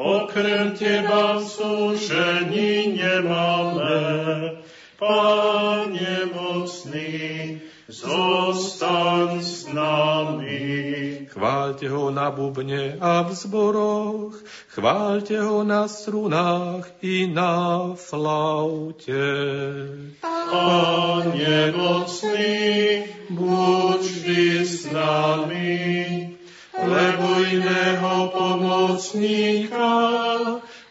okrem 0.00 0.72
Teba 0.72 1.36
v 1.36 1.44
súžení 1.44 2.96
nemáme. 2.96 4.00
Pane 4.96 6.28
mocný, 6.32 7.60
zostaň 7.88 9.40
s 9.40 9.64
nami. 9.72 10.60
Chváľte 11.32 11.88
ho 11.88 12.12
na 12.12 12.28
bubne 12.28 13.00
a 13.00 13.24
v 13.24 13.30
zboroch, 13.32 14.36
chváľte 14.72 15.40
ho 15.40 15.64
na 15.64 15.88
strunách 15.88 16.84
i 17.00 17.24
na 17.32 17.92
flaute. 17.96 19.24
Pane 20.20 21.60
mocný, 21.72 22.60
buď 23.32 24.00
vždy 24.04 24.44
s 24.68 24.84
nami, 24.92 25.72
lebo 26.78 27.26
iného 27.42 28.30
pomocníka 28.30 29.90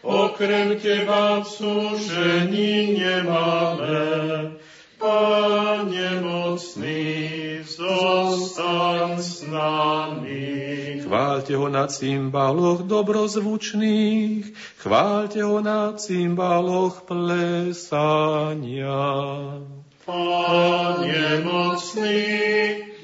okrem 0.04 0.76
Teba 0.80 1.40
v 1.40 1.46
súžení 1.48 3.00
nemáme. 3.00 4.60
Pane 5.00 6.20
mocný, 6.20 7.64
zostaň 7.64 9.16
s 9.16 9.48
nami. 9.48 11.00
Chváľte 11.00 11.56
ho 11.56 11.72
na 11.72 11.88
cymbaloch 11.88 12.84
dobrozvučných, 12.84 14.52
chváľte 14.76 15.40
ho 15.40 15.64
na 15.64 15.96
cymbaloch 15.96 17.08
plesania. 17.08 19.00
Pane 20.04 21.24
mocný, 21.48 22.20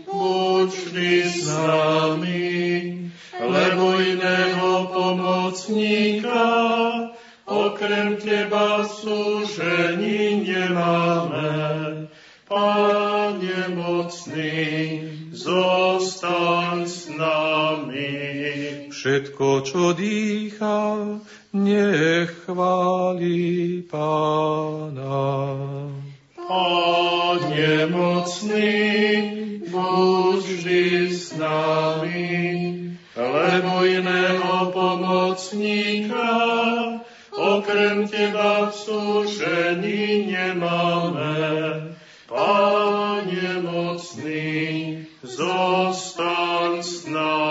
buď 0.06 0.68
vždy 0.70 1.12
s 1.26 1.46
nami, 1.50 2.54
lebo 3.42 3.84
iného 4.00 4.70
pomocníka 4.94 6.46
okrem 7.46 8.16
Teba 8.16 8.82
súžení 8.86 10.46
nemáme. 10.46 12.06
Pane 12.46 13.74
mocný, 13.74 14.54
zostaň 15.34 16.86
s 16.86 17.10
nami. 17.10 18.14
Všetko, 18.94 19.66
čo 19.66 19.90
dýcha, 19.98 21.18
nech 21.58 22.30
chváli 22.46 23.82
Pána. 23.90 25.26
Pane 26.46 27.86
mocný, 27.90 28.70
buď 29.66 30.44
s 31.10 31.34
nami, 31.34 32.30
lebo 33.18 33.82
iného 33.82 34.70
pomocníka 34.70 36.30
okrem 37.34 38.06
Teba 38.06 38.70
v 38.70 38.74
súžení 38.74 40.30
nemáme. 40.30 41.34
Pane 42.30 43.48
mocný, 43.66 45.02
zostaň 45.26 46.78
s 46.78 47.10
nami. 47.10 47.45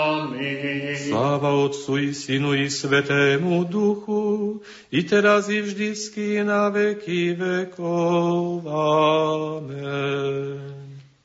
Sláva 1.16 1.48
Otcu 1.64 1.96
i 1.96 2.12
Synu 2.12 2.52
i 2.52 2.68
Svetému 2.68 3.64
Duchu, 3.64 4.60
i 4.92 5.00
teraz 5.00 5.48
i 5.48 5.64
vždycky 5.64 6.44
na 6.44 6.68
veky 6.68 7.32
vekov. 7.32 8.60
Amen. 8.68 10.60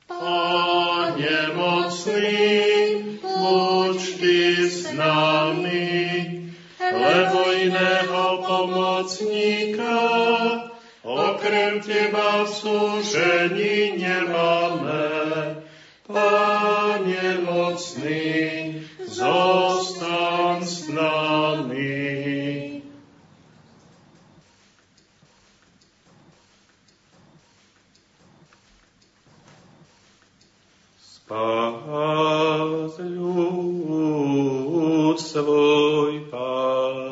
Pane 0.07 1.39
mocný, 1.59 2.39
s 4.63 4.95
nami, 4.95 5.99
lebo 6.79 7.39
iného 7.51 8.47
pomocníka 8.47 9.99
okrem 11.03 11.83
Teba 11.83 12.47
v 12.47 12.51
súžení 12.55 13.99
nemáme. 13.99 15.03
Pane 16.07 17.43
mocný, 17.43 18.87
zostań 19.12 20.66
z 20.66 20.89
nami. 20.89 22.82
Spas 30.99 32.99
lud 32.99 35.22
swój 35.22 36.22
Pan. 36.32 37.11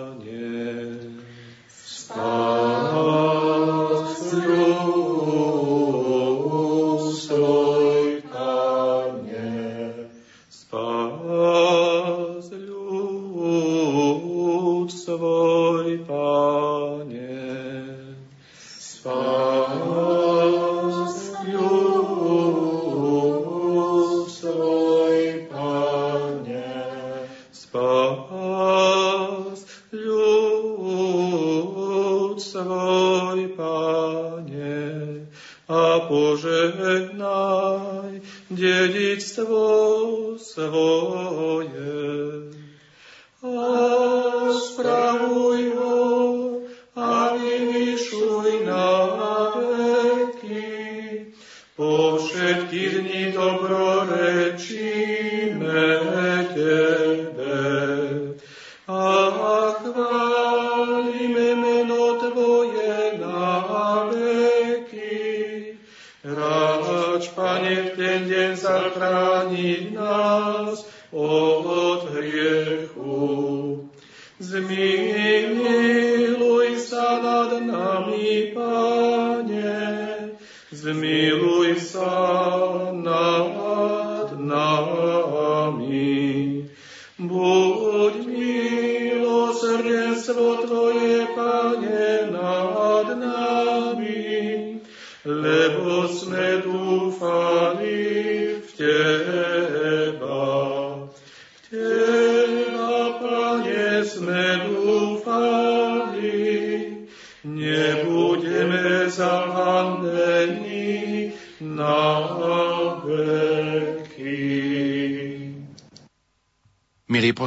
Dedictvo 39.40 39.79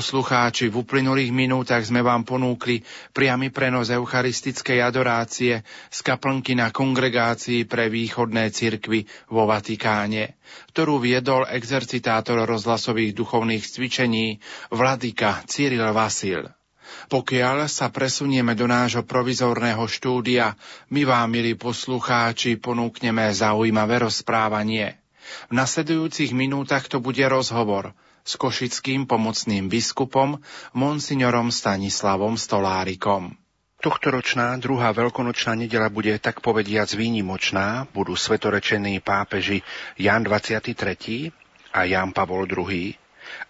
poslucháči, 0.03 0.67
v 0.67 0.83
uplynulých 0.83 1.31
minútach 1.31 1.87
sme 1.87 2.03
vám 2.03 2.27
ponúkli 2.27 2.83
priamy 3.15 3.55
prenos 3.55 3.87
eucharistickej 3.87 4.83
adorácie 4.83 5.63
z 5.63 5.99
kaplnky 6.03 6.59
na 6.59 6.75
kongregácii 6.75 7.71
pre 7.71 7.87
východné 7.87 8.51
cirkvy 8.51 9.07
vo 9.31 9.47
Vatikáne, 9.47 10.43
ktorú 10.75 10.99
viedol 10.99 11.47
exercitátor 11.47 12.43
rozhlasových 12.51 13.15
duchovných 13.15 13.63
cvičení 13.63 14.43
Vladyka 14.75 15.47
Cyril 15.47 15.87
Vasil. 15.95 16.51
Pokiaľ 17.07 17.71
sa 17.71 17.95
presunieme 17.95 18.59
do 18.59 18.67
nášho 18.67 19.07
provizorného 19.07 19.87
štúdia, 19.87 20.59
my 20.91 21.07
vám, 21.07 21.31
milí 21.31 21.55
poslucháči, 21.55 22.59
ponúkneme 22.59 23.31
zaujímavé 23.31 24.03
rozprávanie. 24.03 24.99
V 25.47 25.55
nasledujúcich 25.55 26.35
minútach 26.35 26.91
to 26.91 26.99
bude 26.99 27.23
rozhovor– 27.23 27.95
s 28.23 28.39
košickým 28.39 29.11
pomocným 29.11 29.67
biskupom 29.67 30.39
monsignorom 30.73 31.51
Stanislavom 31.51 32.39
Stolárikom. 32.39 33.35
Tohtoročná 33.83 34.55
druhá 34.63 34.95
veľkonočná 34.95 35.59
nedela 35.59 35.91
bude 35.91 36.15
tak 36.23 36.39
povediac 36.39 36.87
výnimočná. 36.95 37.91
Budú 37.91 38.15
svetorečení 38.15 39.03
pápeži 39.03 39.67
Jan 39.99 40.23
23. 40.23 41.35
a 41.75 41.81
Jan 41.83 42.15
Pavol 42.15 42.47
II. 42.47 42.95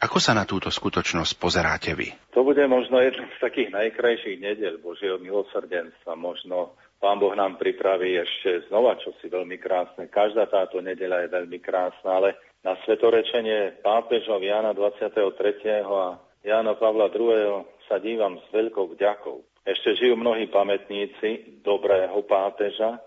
Ako 0.01 0.17
sa 0.17 0.33
na 0.33 0.49
túto 0.49 0.73
skutočnosť 0.73 1.37
pozeráte 1.37 1.93
vy? 1.93 2.17
To 2.33 2.41
bude 2.49 2.65
možno 2.65 3.05
jedna 3.05 3.29
z 3.29 3.39
takých 3.45 3.77
najkrajších 3.77 4.41
nedel 4.41 4.81
Božieho 4.81 5.21
milosrdenstva. 5.21 6.17
Možno 6.17 6.81
Pán 7.03 7.19
Boh 7.19 7.35
nám 7.35 7.59
pripraví 7.59 8.15
ešte 8.15 8.71
znova 8.71 8.95
čosi 8.95 9.27
veľmi 9.27 9.59
krásne. 9.59 10.07
Každá 10.07 10.47
táto 10.47 10.79
nedela 10.79 11.27
je 11.27 11.35
veľmi 11.35 11.59
krásna, 11.59 12.23
ale 12.23 12.39
na 12.63 12.79
svetorečenie 12.87 13.83
pápežov 13.83 14.39
Jana 14.39 14.71
23. 14.71 15.83
a 15.83 16.19
Jana 16.47 16.75
Pavla 16.79 17.11
II. 17.11 17.67
sa 17.91 17.99
dívam 17.99 18.39
s 18.39 18.47
veľkou 18.55 18.95
vďakou. 18.95 19.43
Ešte 19.67 19.99
žijú 19.99 20.15
mnohí 20.19 20.47
pamätníci 20.51 21.63
dobrého 21.63 22.23
pápeža, 22.27 23.03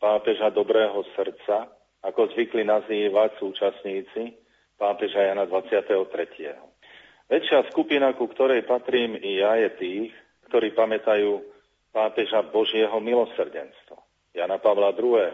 pápeža 0.00 0.52
dobrého 0.52 1.04
srdca, 1.16 1.68
ako 2.04 2.32
zvykli 2.32 2.64
nazývať 2.64 3.40
súčasníci 3.40 4.36
pápeža 4.76 5.32
Jana 5.32 5.48
23. 5.48 6.00
Väčšia 7.28 7.64
skupina, 7.72 8.12
ku 8.12 8.28
ktorej 8.28 8.68
patrím 8.68 9.16
i 9.16 9.40
ja, 9.40 9.56
je 9.56 9.70
tých, 9.80 10.12
ktorí 10.48 10.76
pamätajú 10.76 11.40
pápeža 11.92 12.44
Božieho 12.52 13.00
milosrdenstva, 13.00 13.96
Jana 14.36 14.60
Pavla 14.60 14.92
II. 14.92 15.28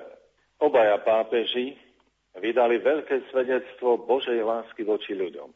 Obaja 0.63 1.03
pápeži 1.03 1.90
vydali 2.39 2.79
veľké 2.79 3.27
svedectvo 3.35 3.99
Božej 4.07 4.39
lásky 4.47 4.87
voči 4.87 5.19
ľuďom. 5.19 5.51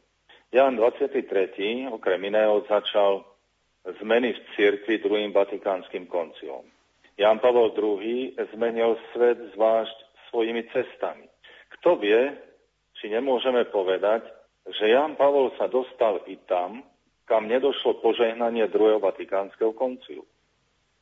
Jan 0.51 0.75
23. 0.75 1.87
okrem 1.91 2.21
iného 2.27 2.63
začal 2.67 3.23
zmeny 4.01 4.35
v 4.35 4.39
cirkvi 4.55 4.99
druhým 4.99 5.31
vatikánskym 5.31 6.07
konciom. 6.11 6.67
Jan 7.15 7.39
Pavol 7.39 7.71
II. 7.71 8.35
zmenil 8.55 8.99
svet 9.15 9.39
zvlášť 9.55 9.97
svojimi 10.31 10.67
cestami. 10.75 11.27
Kto 11.79 11.95
vie, 11.95 12.35
či 12.99 13.07
nemôžeme 13.07 13.67
povedať, 13.71 14.27
že 14.67 14.91
Jan 14.91 15.15
Pavol 15.15 15.55
sa 15.55 15.71
dostal 15.71 16.19
i 16.27 16.35
tam, 16.49 16.83
kam 17.25 17.47
nedošlo 17.47 18.03
požehnanie 18.03 18.67
druhého 18.67 18.99
vatikánskeho 18.99 19.71
konciu. 19.73 20.27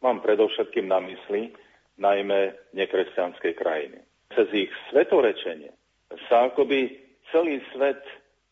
Mám 0.05 0.21
predovšetkým 0.21 0.86
na 0.88 0.99
mysli 1.01 1.51
najmä 1.97 2.74
nekresťanské 2.76 3.55
krajiny 3.55 4.03
cez 4.36 4.47
ich 4.53 4.71
svetorečenie 4.89 5.71
sa 6.29 6.49
akoby 6.51 6.93
celý 7.34 7.61
svet 7.73 8.01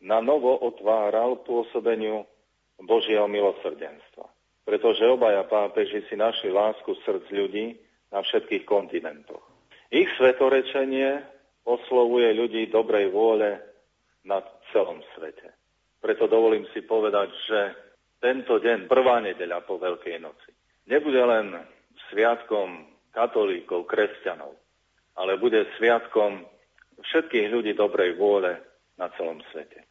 na 0.02 0.18
novo 0.18 0.58
otváral 0.66 1.46
pôsobeniu 1.46 2.26
Božieho 2.82 3.30
milosrdenstva. 3.30 4.26
Pretože 4.66 5.06
obaja 5.06 5.46
pápeži 5.46 6.06
si 6.10 6.18
našli 6.18 6.50
lásku 6.50 6.90
srdc 7.06 7.30
ľudí 7.30 7.78
na 8.10 8.26
všetkých 8.26 8.66
kontinentoch. 8.66 9.42
Ich 9.94 10.10
svetorečenie 10.18 11.22
oslovuje 11.66 12.34
ľudí 12.34 12.72
dobrej 12.74 13.14
vôle 13.14 13.62
na 14.26 14.42
celom 14.74 15.02
svete. 15.14 15.54
Preto 16.02 16.26
dovolím 16.26 16.66
si 16.74 16.82
povedať, 16.82 17.30
že 17.46 17.60
tento 18.22 18.58
deň, 18.58 18.90
prvá 18.90 19.22
nedeľa 19.22 19.66
po 19.66 19.78
Veľkej 19.78 20.18
noci, 20.22 20.50
nebude 20.90 21.22
len 21.22 21.58
sviatkom 22.10 22.90
katolíkov, 23.14 23.86
kresťanov, 23.86 24.58
ale 25.16 25.38
bude 25.38 25.68
sviatkom 25.78 26.46
všetkých 27.02 27.48
ľudí 27.50 27.72
dobrej 27.74 28.16
vôle 28.16 28.62
na 28.96 29.10
celom 29.18 29.42
svete. 29.50 29.84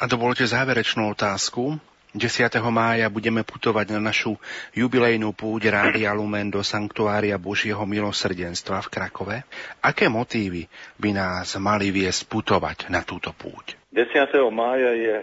A 0.00 0.10
dovolte 0.10 0.42
záverečnú 0.42 1.12
otázku. 1.14 1.78
10. 2.14 2.46
mája 2.70 3.10
budeme 3.10 3.42
putovať 3.42 3.90
na 3.90 3.98
našu 3.98 4.38
jubilejnú 4.70 5.34
púť 5.34 5.66
Rádia 5.66 6.14
Lumen 6.14 6.46
do 6.46 6.62
Sanktuária 6.62 7.34
Božieho 7.42 7.82
milosrdenstva 7.82 8.86
v 8.86 8.90
Krakove. 8.90 9.36
Aké 9.82 10.06
motívy 10.06 10.70
by 10.94 11.10
nás 11.10 11.58
mali 11.58 11.90
viesť 11.90 12.30
putovať 12.30 12.86
na 12.86 13.02
túto 13.02 13.34
púť? 13.34 13.74
10. 13.90 14.30
mája 14.54 14.94
je 14.94 15.16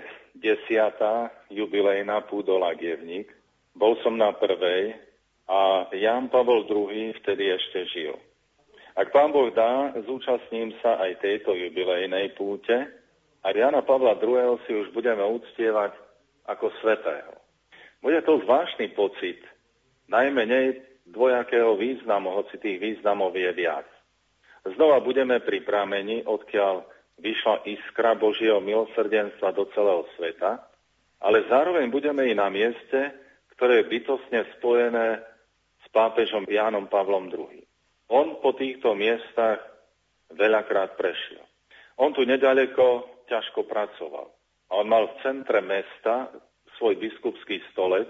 10. 0.44 1.56
jubilejná 1.56 2.28
púť 2.28 2.52
do 2.52 2.56
Lagievník. 2.60 3.32
Bol 3.72 3.96
som 4.04 4.20
na 4.20 4.36
prvej 4.36 4.92
a 5.48 5.88
Jan 5.96 6.28
Pavol 6.28 6.68
II 6.68 7.16
vtedy 7.24 7.56
ešte 7.56 7.88
žil. 7.88 8.20
Ak 8.92 9.16
pán 9.16 9.32
Boh 9.32 9.48
dá, 9.56 9.96
zúčastním 10.04 10.76
sa 10.84 11.00
aj 11.00 11.24
tejto 11.24 11.56
jubilejnej 11.56 12.36
púte 12.36 12.76
a 13.40 13.48
Jana 13.56 13.80
Pavla 13.88 14.20
II. 14.20 14.60
si 14.68 14.76
už 14.76 14.92
budeme 14.92 15.24
uctievať 15.24 15.96
ako 16.52 16.68
svetého. 16.84 17.32
Bude 18.04 18.20
to 18.28 18.44
zvláštny 18.44 18.92
pocit, 18.92 19.40
najmenej 20.12 20.84
dvojakého 21.08 21.80
významu, 21.80 22.36
hoci 22.36 22.60
tých 22.60 22.82
významov 22.82 23.32
je 23.32 23.52
viac. 23.56 23.88
Znova 24.76 25.00
budeme 25.00 25.40
pri 25.40 25.64
pramení, 25.64 26.28
odkiaľ 26.28 26.84
vyšla 27.22 27.66
iskra 27.70 28.18
Božieho 28.18 28.60
milosrdenstva 28.60 29.54
do 29.56 29.70
celého 29.72 30.04
sveta, 30.18 30.68
ale 31.22 31.46
zároveň 31.48 31.88
budeme 31.94 32.28
i 32.28 32.34
na 32.34 32.50
mieste, 32.50 33.14
ktoré 33.56 33.82
je 33.82 33.92
bytostne 33.94 34.42
spojené 34.58 35.22
s 35.82 35.88
pápežom 35.94 36.50
Jánom 36.50 36.90
Pavlom 36.90 37.30
II. 37.30 37.62
On 38.12 38.44
po 38.44 38.52
týchto 38.52 38.92
miestach 38.92 39.64
veľakrát 40.36 41.00
prešiel. 41.00 41.44
On 41.96 42.12
tu 42.12 42.28
nedaleko 42.28 43.08
ťažko 43.32 43.64
pracoval. 43.64 44.28
A 44.72 44.72
on 44.80 44.88
mal 44.92 45.08
v 45.08 45.20
centre 45.24 45.64
mesta 45.64 46.28
svoj 46.76 47.00
biskupský 47.00 47.64
stolec, 47.72 48.08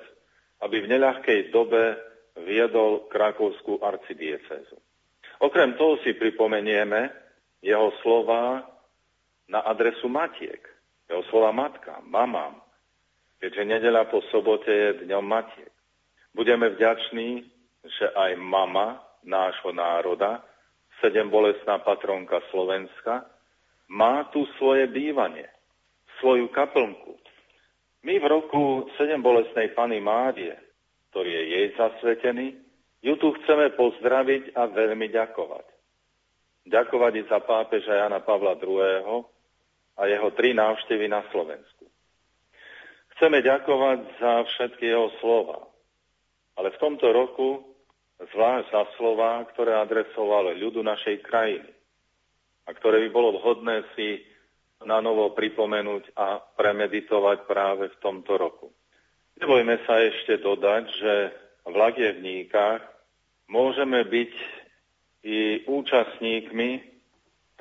aby 0.65 0.81
v 0.81 0.89
neľahkej 0.97 1.53
dobe 1.53 1.97
viedol 2.45 3.05
krakovskú 3.13 3.81
arcidiecezu. 3.81 4.77
Okrem 5.41 5.77
toho 5.77 5.97
si 6.01 6.17
pripomenieme 6.17 7.09
jeho 7.61 7.93
slova 8.01 8.65
na 9.49 9.61
adresu 9.65 10.09
matiek. 10.09 10.61
Jeho 11.09 11.25
slova 11.29 11.51
matka, 11.51 11.99
mamám, 12.07 12.57
keďže 13.41 13.63
nedela 13.67 14.07
po 14.07 14.21
sobote 14.31 14.71
je 14.71 15.05
dňom 15.05 15.25
matiek. 15.25 15.73
Budeme 16.31 16.71
vďační, 16.71 17.43
že 17.83 18.05
aj 18.15 18.39
mama 18.39 19.10
nášho 19.23 19.71
národa, 19.71 20.41
sedem 21.01 21.29
bolestná 21.29 21.81
patronka 21.81 22.41
Slovenska, 22.49 23.25
má 23.91 24.23
tu 24.31 24.45
svoje 24.55 24.87
bývanie, 24.87 25.49
svoju 26.19 26.47
kaplnku. 26.53 27.17
My 28.01 28.17
v 28.17 28.25
roku 28.25 28.87
sedem 28.97 29.21
bolestnej 29.21 29.73
Pany 29.77 30.01
Márie, 30.01 30.57
ktorý 31.11 31.29
je 31.29 31.43
jej 31.53 31.67
zasvetený, 31.75 32.47
ju 33.01 33.13
tu 33.17 33.33
chceme 33.41 33.73
pozdraviť 33.73 34.53
a 34.55 34.69
veľmi 34.69 35.09
ďakovať. 35.09 35.65
ďakovať 36.69 37.13
i 37.17 37.23
za 37.25 37.41
pápeža 37.41 38.05
Jana 38.05 38.21
Pavla 38.21 38.53
II. 38.61 39.25
a 39.97 40.01
jeho 40.05 40.29
tri 40.37 40.53
návštevy 40.53 41.09
na 41.09 41.25
Slovensku. 41.33 41.89
Chceme 43.17 43.41
ďakovať 43.41 43.99
za 44.21 44.31
všetky 44.45 44.85
jeho 44.85 45.09
slova, 45.19 45.65
ale 46.57 46.73
v 46.73 46.81
tomto 46.81 47.09
roku 47.09 47.70
zvlášť 48.29 48.67
za 48.69 48.83
slova, 48.97 49.41
ktoré 49.49 49.73
adresovali 49.73 50.61
ľudu 50.61 50.85
našej 50.85 51.25
krajiny 51.25 51.71
a 52.65 52.69
ktoré 52.77 53.01
by 53.07 53.09
bolo 53.09 53.41
vhodné 53.41 53.81
si 53.97 54.21
na 54.85 55.01
novo 55.01 55.33
pripomenúť 55.33 56.13
a 56.17 56.37
premeditovať 56.37 57.45
práve 57.49 57.89
v 57.89 57.97
tomto 58.01 58.37
roku. 58.37 58.69
Nebojme 59.41 59.81
sa 59.89 59.97
ešte 60.01 60.37
dodať, 60.37 60.83
že 61.01 61.13
v 61.65 61.73
Lagievníkach 61.73 62.81
môžeme 63.49 64.05
byť 64.05 64.33
i 65.21 65.65
účastníkmi 65.69 66.69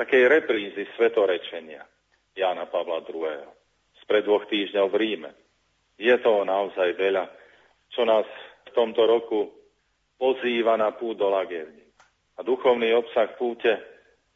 takej 0.00 0.22
reprízy 0.32 0.88
svetorečenia 0.96 1.84
Jána 2.32 2.64
Pavla 2.72 3.04
II. 3.04 3.44
spred 4.00 4.24
dvoch 4.24 4.48
týždňov 4.48 4.86
v 4.88 4.96
Ríme. 4.96 5.30
Je 6.00 6.16
to 6.24 6.48
naozaj 6.48 6.96
veľa, 6.96 7.28
čo 7.92 8.08
nás 8.08 8.24
v 8.64 8.70
tomto 8.72 9.04
roku 9.04 9.59
pozýva 10.20 10.76
na 10.76 10.92
púd 10.92 11.16
do 11.16 11.32
Lagievník. 11.32 11.96
A 12.36 12.44
duchovný 12.44 12.92
obsah 12.92 13.32
púte 13.40 13.80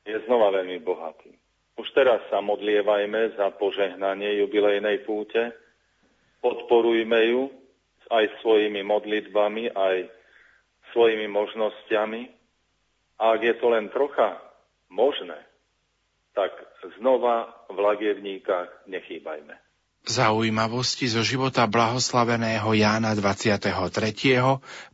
je 0.09 0.17
znova 0.25 0.49
veľmi 0.49 0.81
bohatý. 0.81 1.37
Už 1.77 1.93
teraz 1.93 2.25
sa 2.33 2.41
modlievajme 2.41 3.37
za 3.37 3.53
požehnanie 3.61 4.41
jubilejnej 4.41 5.05
púte, 5.05 5.53
podporujme 6.41 7.21
ju 7.29 7.43
aj 8.09 8.25
svojimi 8.41 8.81
modlitbami, 8.85 9.73
aj 9.73 10.09
svojimi 10.93 11.29
možnosťami. 11.29 12.23
A 13.21 13.23
ak 13.37 13.41
je 13.43 13.55
to 13.57 13.67
len 13.73 13.89
trocha 13.93 14.39
možné, 14.93 15.39
tak 16.37 16.53
znova 16.99 17.51
v 17.71 17.79
lagievníkach 17.79 18.87
nechýbajme. 18.91 19.64
Zaujímavosti 20.05 21.09
zo 21.09 21.25
života 21.25 21.65
blahoslaveného 21.65 22.77
Jána 22.77 23.17
23. 23.17 23.73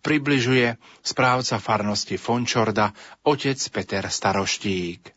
približuje 0.06 0.78
správca 1.02 1.58
farnosti 1.58 2.14
Fončorda 2.14 2.94
otec 3.26 3.58
Peter 3.74 4.06
Staroštík. 4.06 5.10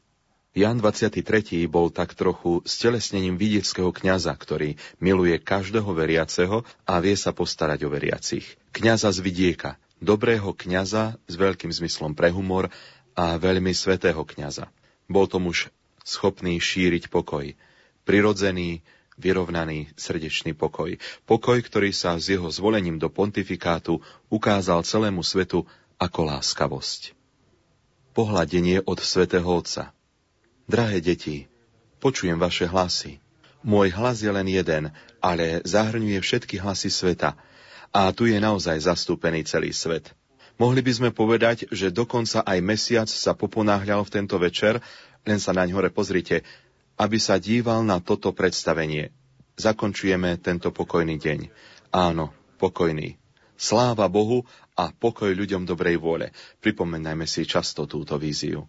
Jan 0.57 0.81
23. 0.81 1.69
bol 1.69 1.93
tak 1.93 2.17
trochu 2.17 2.65
stelesnením 2.65 3.37
vidieckého 3.37 3.93
kňaza, 3.93 4.33
ktorý 4.33 4.81
miluje 4.97 5.37
každého 5.37 5.93
veriaceho 5.93 6.65
a 6.89 6.97
vie 6.97 7.13
sa 7.13 7.29
postarať 7.29 7.85
o 7.85 7.93
veriacich. 7.93 8.49
Kňaza 8.73 9.13
z 9.13 9.21
vidieka, 9.21 9.77
dobrého 10.01 10.57
kňaza 10.57 11.21
s 11.29 11.33
veľkým 11.37 11.69
zmyslom 11.69 12.17
pre 12.17 12.33
humor 12.33 12.73
a 13.13 13.37
veľmi 13.37 13.77
svetého 13.77 14.25
kňaza. 14.25 14.73
Bol 15.05 15.29
to 15.29 15.37
muž 15.37 15.69
schopný 16.01 16.57
šíriť 16.57 17.13
pokoj, 17.13 17.53
prirodzený, 18.09 18.81
vyrovnaný 19.23 19.95
srdečný 19.95 20.51
pokoj. 20.51 20.99
Pokoj, 21.23 21.57
ktorý 21.63 21.95
sa 21.95 22.19
s 22.19 22.27
jeho 22.27 22.51
zvolením 22.51 22.99
do 22.99 23.07
pontifikátu 23.07 24.03
ukázal 24.27 24.83
celému 24.83 25.23
svetu 25.23 25.63
ako 25.95 26.19
láskavosť. 26.35 27.15
Pohľadenie 28.11 28.83
od 28.83 28.99
svätého 28.99 29.47
Otca– 29.47 29.89
Drahé 30.63 31.03
deti, 31.03 31.51
počujem 31.99 32.39
vaše 32.39 32.63
hlasy. 32.63 33.19
Môj 33.67 33.91
hlas 33.99 34.23
je 34.23 34.31
len 34.31 34.47
jeden, 34.47 34.95
ale 35.19 35.59
zahrňuje 35.67 36.23
všetky 36.23 36.55
hlasy 36.55 36.87
sveta. 36.87 37.35
A 37.91 38.07
tu 38.15 38.31
je 38.31 38.39
naozaj 38.39 38.79
zastúpený 38.79 39.43
celý 39.43 39.75
svet. 39.75 40.15
Mohli 40.55 40.79
by 40.87 40.91
sme 40.95 41.09
povedať, 41.11 41.67
že 41.67 41.91
dokonca 41.91 42.47
aj 42.47 42.59
mesiac 42.63 43.11
sa 43.11 43.35
poponáhľal 43.35 44.07
v 44.07 44.13
tento 44.23 44.39
večer, 44.39 44.79
len 45.27 45.39
sa 45.43 45.51
naň 45.51 45.75
hore 45.75 45.91
pozrite, 45.91 46.47
aby 46.97 47.17
sa 47.17 47.41
díval 47.41 47.81
na 47.81 47.97
toto 47.99 48.33
predstavenie. 48.33 49.13
Zakončujeme 49.57 50.37
tento 50.41 50.73
pokojný 50.73 51.17
deň. 51.21 51.39
Áno, 51.93 52.33
pokojný. 52.57 53.21
Sláva 53.53 54.09
Bohu 54.09 54.43
a 54.73 54.89
pokoj 54.89 55.29
ľuďom 55.29 55.69
dobrej 55.69 56.01
vôle. 56.01 56.33
Pripomínajme 56.59 57.29
si 57.29 57.45
často 57.45 57.85
túto 57.85 58.17
víziu. 58.17 58.65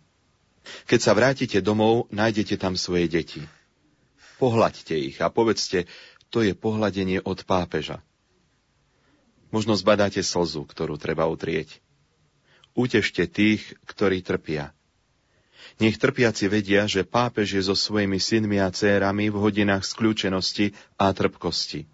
Keď 0.88 1.00
sa 1.00 1.12
vrátite 1.16 1.60
domov, 1.64 2.08
nájdete 2.12 2.56
tam 2.60 2.76
svoje 2.76 3.08
deti. 3.08 3.40
Pohľaďte 4.40 4.94
ich 4.96 5.16
a 5.24 5.32
povedzte, 5.32 5.88
to 6.28 6.42
je 6.44 6.52
pohľadenie 6.52 7.22
od 7.22 7.46
pápeža. 7.46 8.02
Možno 9.54 9.78
zbadáte 9.78 10.18
slzu, 10.18 10.66
ktorú 10.66 10.98
treba 10.98 11.30
utrieť. 11.30 11.78
Utešte 12.74 13.30
tých, 13.30 13.78
ktorí 13.86 14.18
trpia. 14.18 14.73
Nech 15.82 15.98
trpiaci 15.98 16.46
vedia, 16.46 16.86
že 16.86 17.02
pápež 17.02 17.58
je 17.58 17.62
so 17.66 17.74
svojimi 17.74 18.22
synmi 18.22 18.62
a 18.62 18.70
cérami 18.70 19.26
v 19.30 19.36
hodinách 19.42 19.82
skľúčenosti 19.82 20.70
a 20.94 21.10
trpkosti. 21.10 21.86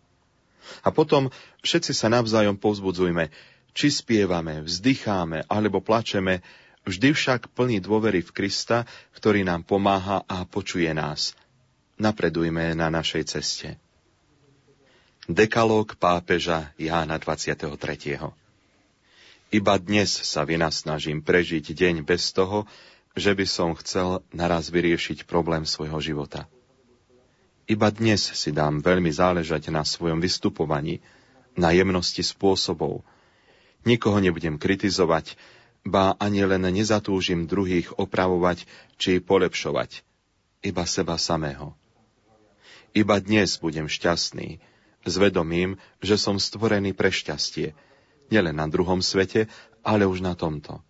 A 0.85 0.93
potom 0.93 1.33
všetci 1.65 1.97
sa 1.97 2.13
navzájom 2.13 2.61
povzbudzujme, 2.61 3.33
či 3.73 3.89
spievame, 3.89 4.61
vzdycháme 4.63 5.49
alebo 5.49 5.81
plačeme, 5.81 6.45
Vždy 6.89 7.13
však 7.13 7.53
plný 7.53 7.85
dôvery 7.85 8.25
v 8.25 8.33
Krista, 8.33 8.89
ktorý 9.13 9.45
nám 9.45 9.69
pomáha 9.69 10.25
a 10.25 10.49
počuje 10.49 10.89
nás. 10.97 11.37
Napredujme 12.01 12.73
na 12.73 12.89
našej 12.89 13.29
ceste. 13.29 13.77
Dekalóg 15.29 16.01
pápeža 16.01 16.73
Jána 16.81 17.21
23. 17.21 17.69
Iba 19.51 19.75
dnes 19.77 20.09
sa 20.09 20.49
vynasnažím 20.49 21.21
prežiť 21.21 21.77
deň 21.77 21.95
bez 22.03 22.33
toho, 22.33 22.65
že 23.19 23.35
by 23.35 23.47
som 23.47 23.75
chcel 23.79 24.23
naraz 24.31 24.71
vyriešiť 24.71 25.27
problém 25.27 25.67
svojho 25.67 25.99
života. 25.99 26.47
Iba 27.71 27.91
dnes 27.95 28.23
si 28.35 28.51
dám 28.51 28.83
veľmi 28.83 29.15
záležať 29.15 29.71
na 29.71 29.87
svojom 29.87 30.19
vystupovaní, 30.19 31.03
na 31.55 31.71
jemnosti 31.71 32.23
spôsobov. 32.23 33.07
Nikoho 33.87 34.19
nebudem 34.19 34.59
kritizovať, 34.59 35.39
ba 35.87 36.19
ani 36.19 36.43
len 36.45 36.67
nezatúžim 36.67 37.47
druhých 37.47 37.95
opravovať 37.97 38.67
či 39.01 39.23
polepšovať, 39.23 40.03
iba 40.67 40.85
seba 40.85 41.17
samého. 41.17 41.73
Iba 42.91 43.23
dnes 43.23 43.55
budem 43.63 43.87
šťastný, 43.87 44.59
s 45.07 45.15
vedomím, 45.17 45.79
že 46.03 46.21
som 46.21 46.37
stvorený 46.37 46.93
pre 46.93 47.09
šťastie, 47.09 47.73
nielen 48.29 48.59
na 48.59 48.67
druhom 48.69 49.01
svete, 49.01 49.49
ale 49.81 50.05
už 50.05 50.21
na 50.21 50.37
tomto. 50.37 50.83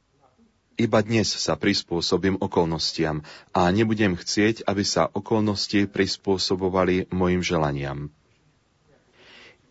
Iba 0.81 1.05
dnes 1.05 1.29
sa 1.29 1.61
prispôsobím 1.61 2.41
okolnostiam 2.41 3.21
a 3.53 3.69
nebudem 3.69 4.17
chcieť, 4.17 4.65
aby 4.65 4.81
sa 4.81 5.13
okolnosti 5.13 5.85
prispôsobovali 5.93 7.13
mojim 7.13 7.45
želaniam. 7.45 8.09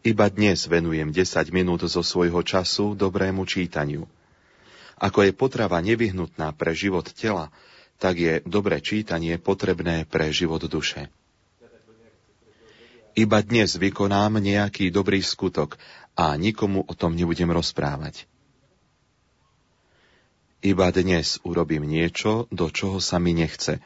Iba 0.06 0.30
dnes 0.30 0.70
venujem 0.70 1.10
10 1.10 1.50
minút 1.50 1.82
zo 1.90 2.06
svojho 2.06 2.46
času 2.46 2.94
dobrému 2.94 3.42
čítaniu– 3.50 4.06
ako 5.00 5.24
je 5.24 5.32
potrava 5.32 5.80
nevyhnutná 5.80 6.52
pre 6.52 6.76
život 6.76 7.08
tela, 7.16 7.48
tak 7.96 8.20
je 8.20 8.34
dobré 8.44 8.84
čítanie 8.84 9.40
potrebné 9.40 10.04
pre 10.04 10.28
život 10.36 10.60
duše. 10.68 11.08
Iba 13.16 13.40
dnes 13.40 13.80
vykonám 13.80 14.44
nejaký 14.44 14.92
dobrý 14.92 15.24
skutok 15.24 15.80
a 16.20 16.36
nikomu 16.36 16.84
o 16.84 16.94
tom 16.96 17.16
nebudem 17.16 17.48
rozprávať. 17.52 18.28
Iba 20.60 20.92
dnes 20.92 21.40
urobím 21.48 21.88
niečo, 21.88 22.44
do 22.52 22.68
čoho 22.68 23.00
sa 23.00 23.16
mi 23.16 23.32
nechce. 23.32 23.80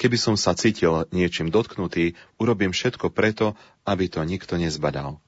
Keby 0.00 0.16
som 0.16 0.40
sa 0.40 0.56
cítil 0.56 1.04
niečím 1.12 1.52
dotknutý, 1.52 2.16
urobím 2.40 2.72
všetko 2.72 3.12
preto, 3.12 3.52
aby 3.84 4.08
to 4.08 4.24
nikto 4.24 4.56
nezbadal. 4.56 5.20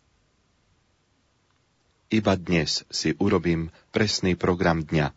Iba 2.08 2.32
dnes 2.34 2.88
si 2.88 3.12
urobím 3.20 3.68
presný 3.92 4.40
program 4.40 4.80
dňa. 4.80 5.12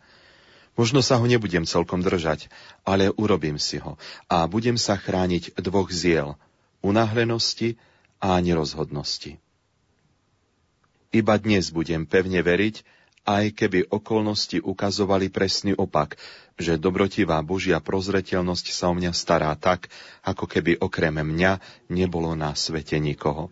Možno 0.76 1.00
sa 1.00 1.16
ho 1.16 1.24
nebudem 1.24 1.64
celkom 1.64 2.04
držať, 2.04 2.52
ale 2.84 3.08
urobím 3.14 3.56
si 3.56 3.80
ho 3.80 3.96
a 4.28 4.44
budem 4.44 4.76
sa 4.76 5.00
chrániť 5.00 5.56
dvoch 5.64 5.88
ziel, 5.88 6.36
unáhlenosti 6.84 7.80
a 8.20 8.36
nerozhodnosti. 8.36 9.40
Iba 11.14 11.38
dnes 11.40 11.72
budem 11.72 12.04
pevne 12.04 12.42
veriť, 12.42 12.84
aj 13.24 13.56
keby 13.56 13.88
okolnosti 13.88 14.60
ukazovali 14.60 15.32
presný 15.32 15.72
opak, 15.72 16.20
že 16.60 16.76
dobrotivá 16.76 17.40
Božia 17.40 17.80
prozretelnosť 17.80 18.66
sa 18.70 18.92
o 18.92 18.94
mňa 18.94 19.12
stará 19.16 19.50
tak, 19.56 19.88
ako 20.22 20.44
keby 20.44 20.78
okrem 20.78 21.24
mňa 21.24 21.58
nebolo 21.88 22.36
na 22.36 22.52
svete 22.52 23.00
nikoho. 23.00 23.48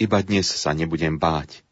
Iba 0.00 0.18
dnes 0.24 0.48
sa 0.48 0.72
nebudem 0.72 1.16
báť. 1.20 1.62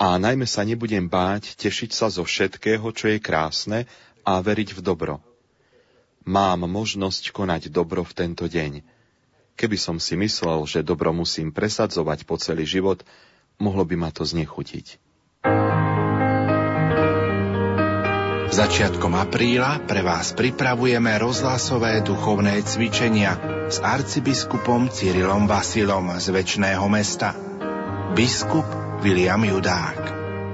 A 0.00 0.16
najmä 0.16 0.48
sa 0.48 0.64
nebudem 0.64 1.04
báť 1.04 1.52
tešiť 1.60 1.92
sa 1.92 2.08
zo 2.08 2.24
všetkého, 2.24 2.84
čo 2.96 3.12
je 3.12 3.20
krásne 3.20 3.84
a 4.24 4.40
veriť 4.40 4.72
v 4.72 4.80
dobro. 4.80 5.20
Mám 6.24 6.66
možnosť 6.66 7.30
konať 7.30 7.68
dobro 7.70 8.02
v 8.02 8.16
tento 8.16 8.48
deň. 8.48 8.80
Keby 9.54 9.76
som 9.78 9.96
si 10.00 10.18
myslel, 10.18 10.64
že 10.64 10.84
dobro 10.84 11.12
musím 11.12 11.52
presadzovať 11.52 12.24
po 12.26 12.40
celý 12.40 12.64
život, 12.64 13.04
mohlo 13.60 13.84
by 13.84 13.96
ma 13.96 14.10
to 14.12 14.24
znechutiť. 14.24 15.02
Začiatkom 18.46 19.12
apríla 19.18 19.84
pre 19.84 20.06
vás 20.06 20.32
pripravujeme 20.32 21.18
rozhlasové 21.18 22.00
duchovné 22.00 22.62
cvičenia 22.62 23.36
s 23.68 23.82
arcibiskupom 23.82 24.88
Cyrilom 24.88 25.50
Vasilom 25.50 26.14
z 26.16 26.30
väčšného 26.30 26.86
mesta. 26.86 27.34
Biskup 28.14 28.64
William 29.04 29.42
Judák. 29.42 29.98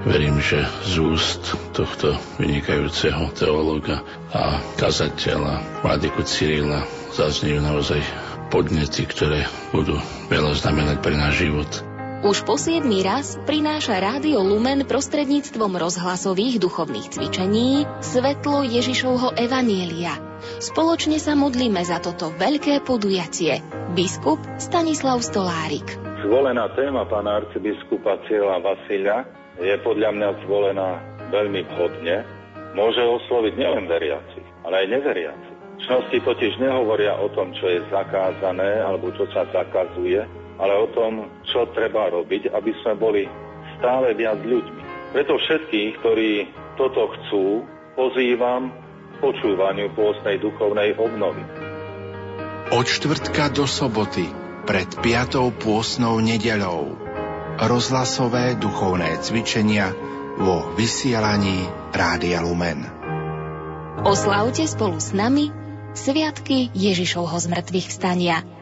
Verím, 0.03 0.41
že 0.43 0.67
z 0.83 0.99
úst 0.99 1.55
tohto 1.71 2.19
vynikajúceho 2.41 3.31
teológa 3.31 4.03
a 4.35 4.59
kazateľa 4.75 5.85
Vladiku 5.85 6.27
Cyrila 6.27 6.83
zaznejú 7.15 7.63
naozaj 7.63 8.03
podnety, 8.51 9.07
ktoré 9.07 9.47
budú 9.71 9.95
veľa 10.27 10.59
znamenať 10.59 10.97
pre 10.99 11.15
náš 11.15 11.47
život. 11.47 11.92
Už 12.23 12.47
po 12.47 12.55
siedmý 12.55 13.03
raz 13.03 13.35
prináša 13.43 13.99
Rádio 13.99 14.39
Lumen 14.47 14.87
prostredníctvom 14.87 15.75
rozhlasových 15.75 16.55
duchovných 16.55 17.11
cvičení 17.11 17.83
svetlo 17.99 18.63
Ježišovho 18.63 19.35
Evanielia. 19.35 20.15
Spoločne 20.63 21.19
sa 21.19 21.35
modlíme 21.35 21.83
za 21.83 21.99
toto 21.99 22.31
veľké 22.31 22.79
podujatie. 22.87 23.59
Biskup 23.91 24.39
Stanislav 24.55 25.19
Stolárik. 25.19 25.83
Zvolená 26.23 26.71
téma 26.79 27.03
pána 27.11 27.43
arcibiskupa 27.43 28.15
Cyrila 28.23 28.63
Vasilia 28.63 29.27
je 29.59 29.75
podľa 29.83 30.15
mňa 30.15 30.29
zvolená 30.47 31.03
veľmi 31.27 31.67
vhodne. 31.75 32.23
Môže 32.71 33.03
osloviť 33.03 33.59
nielen 33.59 33.91
veriaci, 33.91 34.39
ale 34.63 34.87
aj 34.87 34.95
neveriaci. 34.95 35.51
Čnosti 35.83 36.23
totiž 36.23 36.55
nehovoria 36.63 37.19
o 37.19 37.27
tom, 37.35 37.51
čo 37.51 37.67
je 37.67 37.83
zakázané 37.91 38.79
alebo 38.79 39.11
čo 39.11 39.27
sa 39.35 39.43
zakazuje, 39.51 40.23
ale 40.63 40.79
o 40.79 40.87
tom, 40.95 41.27
čo 41.51 41.67
treba 41.75 42.07
robiť, 42.07 42.55
aby 42.55 42.71
sme 42.79 42.95
boli 42.95 43.27
stále 43.75 44.15
viac 44.15 44.39
ľuďmi. 44.39 45.11
Preto 45.11 45.35
všetkých, 45.35 45.91
ktorí 45.99 46.31
toto 46.79 47.11
chcú, 47.11 47.67
pozývam 47.99 48.71
k 48.71 49.15
počúvaniu 49.19 49.91
pôstnej 49.91 50.39
duchovnej 50.39 50.95
obnovy. 50.95 51.43
Od 52.71 52.87
štvrtka 52.87 53.51
do 53.51 53.67
soboty 53.67 54.25
pred 54.63 54.87
piatou 55.03 55.51
pôstnou 55.51 56.23
nedeľou 56.23 56.95
rozhlasové 57.59 58.55
duchovné 58.57 59.19
cvičenia 59.19 59.91
vo 60.39 60.73
vysielaní 60.79 61.67
Rádia 61.93 62.41
Lumen. 62.41 62.87
Oslavte 64.01 64.65
spolu 64.65 64.97
s 64.97 65.13
nami 65.13 65.53
Sviatky 65.93 66.73
Ježišovho 66.73 67.37
zmrtvých 67.37 67.91
vstania– 67.91 68.41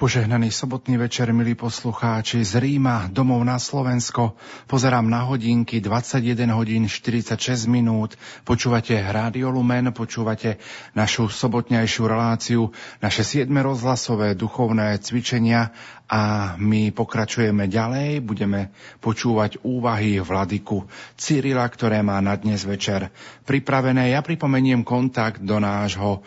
Požehnaný 0.00 0.48
sobotný 0.48 0.96
večer, 0.96 1.28
milí 1.28 1.52
poslucháči, 1.52 2.40
z 2.40 2.56
Ríma 2.56 3.12
domov 3.12 3.44
na 3.44 3.60
Slovensko. 3.60 4.32
Pozerám 4.64 5.04
na 5.04 5.28
hodinky 5.28 5.84
21 5.84 6.56
hodín 6.56 6.88
46 6.88 7.36
minút. 7.68 8.16
Počúvate 8.48 8.96
Rádio 8.96 9.52
Lumen, 9.52 9.92
počúvate 9.92 10.56
našu 10.96 11.28
sobotnejšiu 11.28 12.08
reláciu, 12.08 12.72
naše 13.04 13.28
siedme 13.28 13.60
rozhlasové 13.60 14.32
duchovné 14.32 14.96
cvičenia 15.04 15.68
a 16.08 16.56
my 16.56 16.96
pokračujeme 16.96 17.68
ďalej. 17.68 18.24
Budeme 18.24 18.72
počúvať 19.04 19.60
úvahy 19.68 20.16
Vladiku 20.24 20.88
Cyrila, 21.20 21.68
ktoré 21.68 22.00
má 22.00 22.24
na 22.24 22.40
dnes 22.40 22.64
večer 22.64 23.12
pripravené. 23.44 24.16
Ja 24.16 24.24
pripomeniem 24.24 24.80
kontakt 24.80 25.44
do 25.44 25.60
nášho 25.60 26.24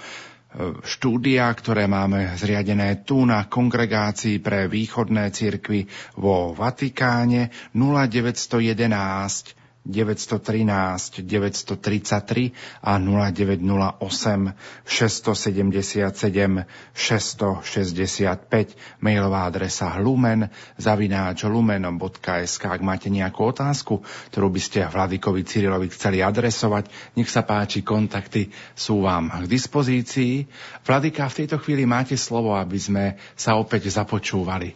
štúdia, 0.86 1.50
ktoré 1.50 1.90
máme 1.90 2.38
zriadené 2.38 3.02
tu 3.02 3.26
na 3.26 3.50
kongregácii 3.50 4.38
pre 4.38 4.70
východné 4.70 5.34
cirkvy 5.34 5.90
vo 6.22 6.54
Vatikáne 6.54 7.50
0911 7.74 9.63
913 9.84 11.28
933 11.28 12.56
a 12.80 12.96
0908 12.96 14.56
677 14.88 16.64
665 16.96 19.04
mailová 19.04 19.52
adresa 19.52 19.92
lumen 20.00 20.48
zavináč 20.80 21.44
lumenom.sk 21.44 22.64
Ak 22.64 22.80
máte 22.80 23.12
nejakú 23.12 23.52
otázku, 23.52 24.00
ktorú 24.32 24.48
by 24.56 24.62
ste 24.64 24.88
Vladikovi 24.88 25.44
Cyrilovi 25.44 25.92
chceli 25.92 26.24
adresovať, 26.24 26.88
nech 27.20 27.28
sa 27.28 27.44
páči, 27.44 27.84
kontakty 27.84 28.56
sú 28.72 29.04
vám 29.04 29.44
k 29.44 29.52
dispozícii. 29.52 30.48
Vladika, 30.88 31.28
v 31.28 31.44
tejto 31.44 31.60
chvíli 31.60 31.84
máte 31.84 32.16
slovo, 32.16 32.56
aby 32.56 32.80
sme 32.80 33.20
sa 33.36 33.60
opäť 33.60 33.92
započúvali 33.92 34.72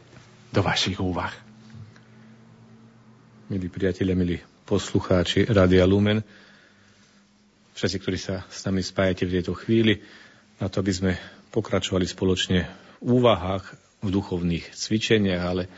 do 0.52 0.60
vašich 0.60 1.00
úvah. 1.00 1.32
Milí 3.48 3.72
priatelia, 3.72 4.12
milí 4.12 4.57
poslucháči 4.68 5.48
Radia 5.48 5.88
Lumen, 5.88 6.20
všetci, 7.80 7.98
ktorí 8.04 8.20
sa 8.20 8.44
s 8.52 8.68
nami 8.68 8.84
spájate 8.84 9.24
v 9.24 9.40
tejto 9.40 9.56
chvíli, 9.56 10.04
na 10.60 10.68
to, 10.68 10.84
aby 10.84 10.92
sme 10.92 11.12
pokračovali 11.56 12.04
spoločne 12.04 12.68
v 13.00 13.10
úvahách, 13.16 13.64
v 14.04 14.10
duchovných 14.12 14.76
cvičeniach, 14.76 15.40
ale 15.40 15.72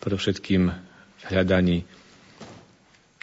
predovšetkým 0.00 0.62
v 0.72 1.22
hľadaní 1.28 1.84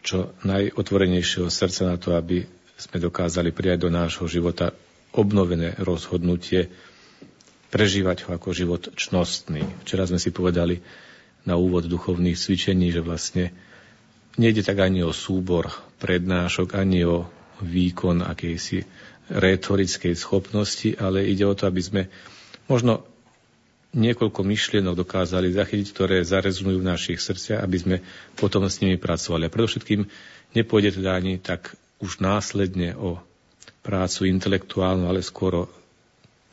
čo 0.05 0.37
najotvorenejšieho 0.45 1.49
srdca 1.49 1.81
na 1.89 1.97
to, 1.97 2.13
aby 2.13 2.45
sme 2.77 3.01
dokázali 3.01 3.49
prijať 3.49 3.89
do 3.89 3.89
nášho 3.89 4.29
života 4.29 4.69
obnovené 5.17 5.73
rozhodnutie, 5.81 6.69
prežívať 7.73 8.29
ho 8.29 8.37
ako 8.37 8.53
život 8.53 8.93
čnostný. 8.93 9.65
Včera 9.81 10.05
sme 10.05 10.21
si 10.21 10.29
povedali 10.29 10.79
na 11.43 11.57
úvod 11.57 11.89
duchovných 11.89 12.37
cvičení, 12.37 12.93
že 12.93 13.01
vlastne 13.01 13.49
Nejde 14.37 14.61
tak 14.61 14.77
ani 14.79 15.01
o 15.01 15.09
súbor 15.09 15.73
prednášok, 15.97 16.77
ani 16.77 17.01
o 17.09 17.25
výkon 17.61 18.21
akejsi 18.21 18.85
retorickej 19.33 20.13
schopnosti, 20.13 20.93
ale 20.95 21.25
ide 21.25 21.43
o 21.43 21.57
to, 21.57 21.65
aby 21.67 21.81
sme 21.81 22.01
možno 22.69 23.03
niekoľko 23.97 24.45
myšlienok 24.45 24.93
dokázali 24.93 25.49
zachytiť, 25.49 25.87
ktoré 25.89 26.17
zarezonujú 26.21 26.79
v 26.79 26.89
našich 26.89 27.19
srdciach, 27.19 27.65
aby 27.65 27.77
sme 27.81 27.95
potom 28.37 28.69
s 28.69 28.77
nimi 28.79 29.01
pracovali. 29.01 29.49
A 29.49 29.53
predovšetkým 29.53 30.05
nepôjde 30.53 31.01
teda 31.01 31.17
ani 31.17 31.41
tak 31.41 31.73
už 31.97 32.21
následne 32.21 32.93
o 32.93 33.17
prácu 33.81 34.29
intelektuálnu, 34.29 35.09
ale 35.09 35.25
skôr 35.25 35.65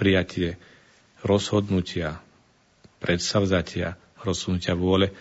prijatie 0.00 0.56
rozhodnutia, 1.20 2.16
predsavzatia, 3.02 3.98
rozhodnutia 4.24 4.72
vôle, 4.72 5.12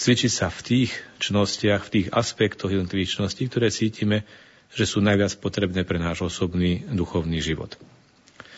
cvičiť 0.00 0.32
sa 0.32 0.48
v 0.48 0.60
tých 0.64 0.90
čnostiach, 1.20 1.84
v 1.84 1.92
tých 1.92 2.08
aspektoch 2.08 2.72
jednotlivých 2.72 3.20
čností, 3.20 3.52
ktoré 3.52 3.68
cítime, 3.68 4.24
že 4.72 4.88
sú 4.88 5.04
najviac 5.04 5.36
potrebné 5.36 5.84
pre 5.84 6.00
náš 6.00 6.24
osobný 6.24 6.88
duchovný 6.88 7.44
život. 7.44 7.76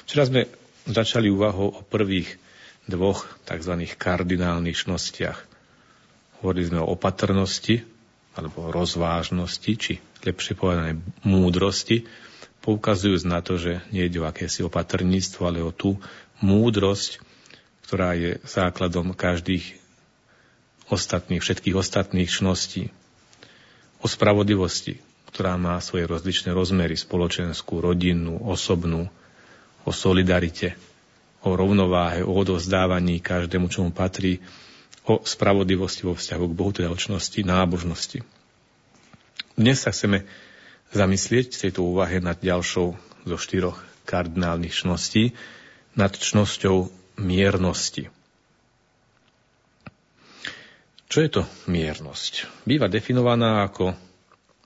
Včera 0.06 0.22
sme 0.22 0.46
začali 0.86 1.26
úvahou 1.26 1.74
o 1.74 1.80
prvých 1.82 2.38
dvoch 2.86 3.26
tzv. 3.42 3.74
kardinálnych 3.98 4.86
čnostiach. 4.86 5.38
Hovorili 6.42 6.70
sme 6.70 6.80
o 6.82 6.94
opatrnosti, 6.94 7.82
alebo 8.38 8.70
rozvážnosti, 8.70 9.72
či 9.76 9.92
lepšie 10.22 10.54
povedané 10.54 10.98
múdrosti, 11.26 12.06
poukazujúc 12.62 13.26
na 13.26 13.42
to, 13.42 13.58
že 13.58 13.82
nie 13.90 14.06
ide 14.06 14.22
o 14.22 14.28
akési 14.30 14.62
opatrníctvo, 14.62 15.40
ale 15.42 15.60
o 15.60 15.74
tú 15.74 15.98
múdrosť, 16.38 17.18
ktorá 17.86 18.14
je 18.14 18.38
základom 18.46 19.12
každých 19.12 19.81
ostatných, 20.92 21.40
všetkých 21.40 21.76
ostatných 21.76 22.28
čností. 22.28 22.92
O 24.04 24.06
spravodlivosti, 24.06 25.00
ktorá 25.32 25.56
má 25.56 25.80
svoje 25.80 26.04
rozličné 26.04 26.52
rozmery, 26.52 26.92
spoločenskú, 26.92 27.80
rodinnú, 27.80 28.36
osobnú, 28.44 29.08
o 29.82 29.90
solidarite, 29.90 30.76
o 31.42 31.56
rovnováhe, 31.56 32.22
o 32.22 32.30
odozdávaní 32.30 33.18
každému, 33.18 33.72
čomu 33.72 33.90
patrí, 33.90 34.44
o 35.08 35.24
spravodlivosti 35.24 36.06
vo 36.06 36.14
vzťahu 36.14 36.44
k 36.46 36.54
Bohu, 36.54 36.70
teda 36.70 36.92
o 36.92 36.98
čnosti, 36.98 37.42
nábožnosti. 37.42 38.22
Dnes 39.58 39.82
sa 39.82 39.90
chceme 39.90 40.28
zamyslieť 40.94 41.56
v 41.56 41.62
tejto 41.68 41.80
úvahe 41.82 42.22
nad 42.22 42.38
ďalšou 42.38 42.94
zo 43.26 43.36
štyroch 43.40 43.82
kardinálnych 44.06 44.70
čností, 44.70 45.34
nad 45.98 46.12
čnosťou 46.12 46.88
miernosti. 47.20 48.08
Čo 51.12 51.20
je 51.20 51.28
to 51.28 51.42
miernosť? 51.68 52.64
Býva 52.64 52.88
definovaná 52.88 53.68
ako 53.68 53.92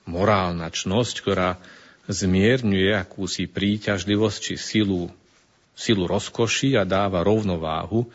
morálna 0.07 0.71
čnosť, 0.71 1.15
ktorá 1.19 1.59
zmierňuje 2.07 2.95
akúsi 2.95 3.51
príťažlivosť 3.51 4.39
či 4.39 4.55
silu, 4.55 5.11
silu 5.75 6.07
rozkoši 6.07 6.79
a 6.79 6.87
dáva 6.87 7.27
rovnováhu 7.27 8.07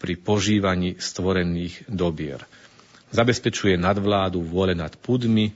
pri 0.00 0.16
požívaní 0.16 0.96
stvorených 0.96 1.84
dobier. 1.84 2.48
Zabezpečuje 3.12 3.76
nadvládu 3.76 4.40
vôle 4.40 4.72
nad 4.72 4.96
pudmi 4.96 5.52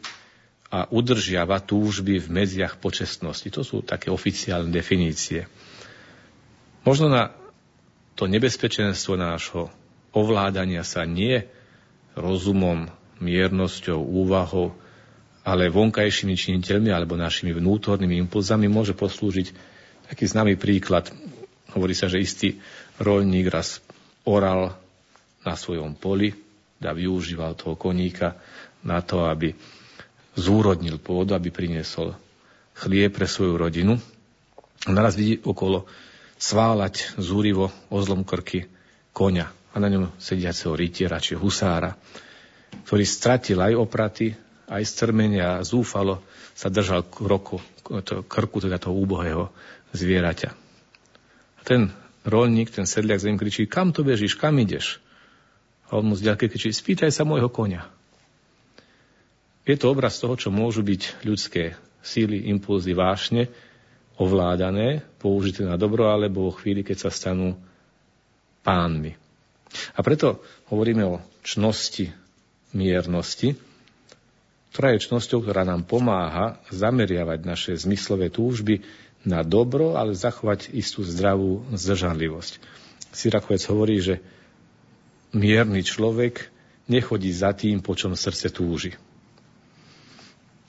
a 0.68 0.84
udržiava 0.84 1.64
túžby 1.64 2.20
v 2.20 2.28
medziach 2.28 2.76
počestnosti. 2.76 3.48
To 3.48 3.64
sú 3.64 3.80
také 3.80 4.12
oficiálne 4.12 4.68
definície. 4.68 5.48
Možno 6.84 7.08
na 7.08 7.32
to 8.12 8.28
nebezpečenstvo 8.28 9.16
nášho 9.16 9.72
ovládania 10.12 10.84
sa 10.84 11.08
nie 11.08 11.56
rozumom, 12.18 12.90
miernosťou, 13.22 13.98
úvahou 13.98 14.74
ale 15.48 15.72
vonkajšími 15.72 16.36
činiteľmi 16.36 16.92
alebo 16.92 17.16
našimi 17.16 17.56
vnútornými 17.56 18.20
impulzami 18.28 18.68
môže 18.68 18.92
poslúžiť 18.92 19.48
taký 20.12 20.28
známy 20.28 20.60
príklad. 20.60 21.08
Hovorí 21.72 21.96
sa, 21.96 22.12
že 22.12 22.20
istý 22.20 22.60
rolník 23.00 23.48
raz 23.48 23.80
oral 24.28 24.76
na 25.48 25.56
svojom 25.56 25.96
poli 25.96 26.36
a 26.84 26.92
využíval 26.92 27.56
toho 27.56 27.80
koníka 27.80 28.36
na 28.84 29.00
to, 29.00 29.24
aby 29.24 29.56
zúrodnil 30.36 31.00
pôdu, 31.00 31.32
aby 31.32 31.48
priniesol 31.48 32.12
chlieb 32.76 33.16
pre 33.16 33.24
svoju 33.24 33.56
rodinu. 33.56 33.96
Naraz 34.84 35.16
vidí 35.16 35.40
okolo 35.40 35.88
sválať 36.36 37.18
zúrivo 37.18 37.72
ozlom 37.88 38.22
krky 38.22 38.68
konia 39.10 39.50
na 39.78 39.88
ňom 39.90 40.14
sediaceho 40.18 40.74
rytiera 40.74 41.22
či 41.22 41.38
husára, 41.38 41.94
ktorý 42.84 43.04
stratil 43.06 43.58
aj 43.58 43.72
opraty, 43.74 44.34
aj 44.68 44.82
strmenia 44.84 45.58
a 45.58 45.64
zúfalo 45.64 46.20
sa 46.52 46.68
držal 46.68 47.06
kroku, 47.08 47.62
to, 48.04 48.26
krku 48.26 48.60
teda 48.60 48.76
toho 48.76 48.94
úbohého 48.98 49.48
zvieraťa. 49.96 50.50
A 51.58 51.60
ten 51.64 51.88
rolník, 52.28 52.74
ten 52.74 52.84
sedliak 52.84 53.22
zem 53.22 53.40
kričí, 53.40 53.64
kam 53.64 53.94
to 53.94 54.04
bežíš, 54.04 54.36
kam 54.36 54.60
ideš? 54.60 55.00
A 55.88 55.96
on 55.96 56.12
mu 56.12 56.14
z 56.18 56.28
ďalky 56.28 56.52
kričí, 56.52 56.68
spýtaj 56.68 57.08
sa 57.08 57.24
môjho 57.24 57.48
konia. 57.48 57.88
Je 59.64 59.76
to 59.76 59.92
obraz 59.92 60.16
toho, 60.20 60.36
čo 60.36 60.48
môžu 60.48 60.80
byť 60.84 61.24
ľudské 61.24 61.76
síly, 62.00 62.48
impulzy, 62.48 62.96
vášne, 62.96 63.52
ovládané, 64.16 65.04
použité 65.20 65.64
na 65.64 65.76
dobro, 65.76 66.08
alebo 66.08 66.48
vo 66.48 66.52
chvíli, 66.56 66.80
keď 66.80 67.08
sa 67.08 67.10
stanú 67.12 67.56
pánmi. 68.64 69.27
A 69.96 70.00
preto 70.00 70.40
hovoríme 70.72 71.04
o 71.04 71.22
čnosti, 71.44 72.12
miernosti, 72.72 73.56
ktorá 74.72 74.94
je 74.94 75.04
čnosťou, 75.08 75.42
ktorá 75.42 75.64
nám 75.64 75.88
pomáha 75.88 76.60
zameriavať 76.68 77.38
naše 77.42 77.72
zmyslové 77.74 78.28
túžby 78.28 78.84
na 79.24 79.42
dobro, 79.42 79.98
ale 79.98 80.14
zachovať 80.14 80.70
istú 80.76 81.02
zdravú 81.02 81.66
zdržanlivosť. 81.74 82.62
Syrakovec 83.10 83.62
hovorí, 83.66 83.98
že 83.98 84.14
mierny 85.32 85.82
človek 85.82 86.52
nechodí 86.86 87.32
za 87.32 87.52
tým, 87.56 87.80
po 87.82 87.96
čom 87.96 88.14
srdce 88.14 88.52
túži. 88.52 88.92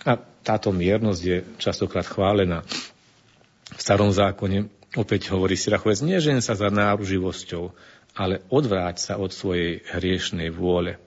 A 0.08 0.16
táto 0.20 0.72
miernosť 0.72 1.22
je 1.22 1.38
častokrát 1.60 2.08
chválená. 2.08 2.64
V 3.70 3.80
starom 3.80 4.10
zákone 4.10 4.72
opäť 4.98 5.30
hovorí 5.30 5.54
Syrachovec, 5.54 6.02
nežen 6.02 6.40
sa 6.42 6.58
za 6.58 6.72
náruživosťou, 6.72 7.70
ale 8.20 8.44
odvráť 8.52 9.00
sa 9.00 9.14
od 9.16 9.32
svojej 9.32 9.80
hriešnej 9.96 10.52
vôle. 10.52 11.00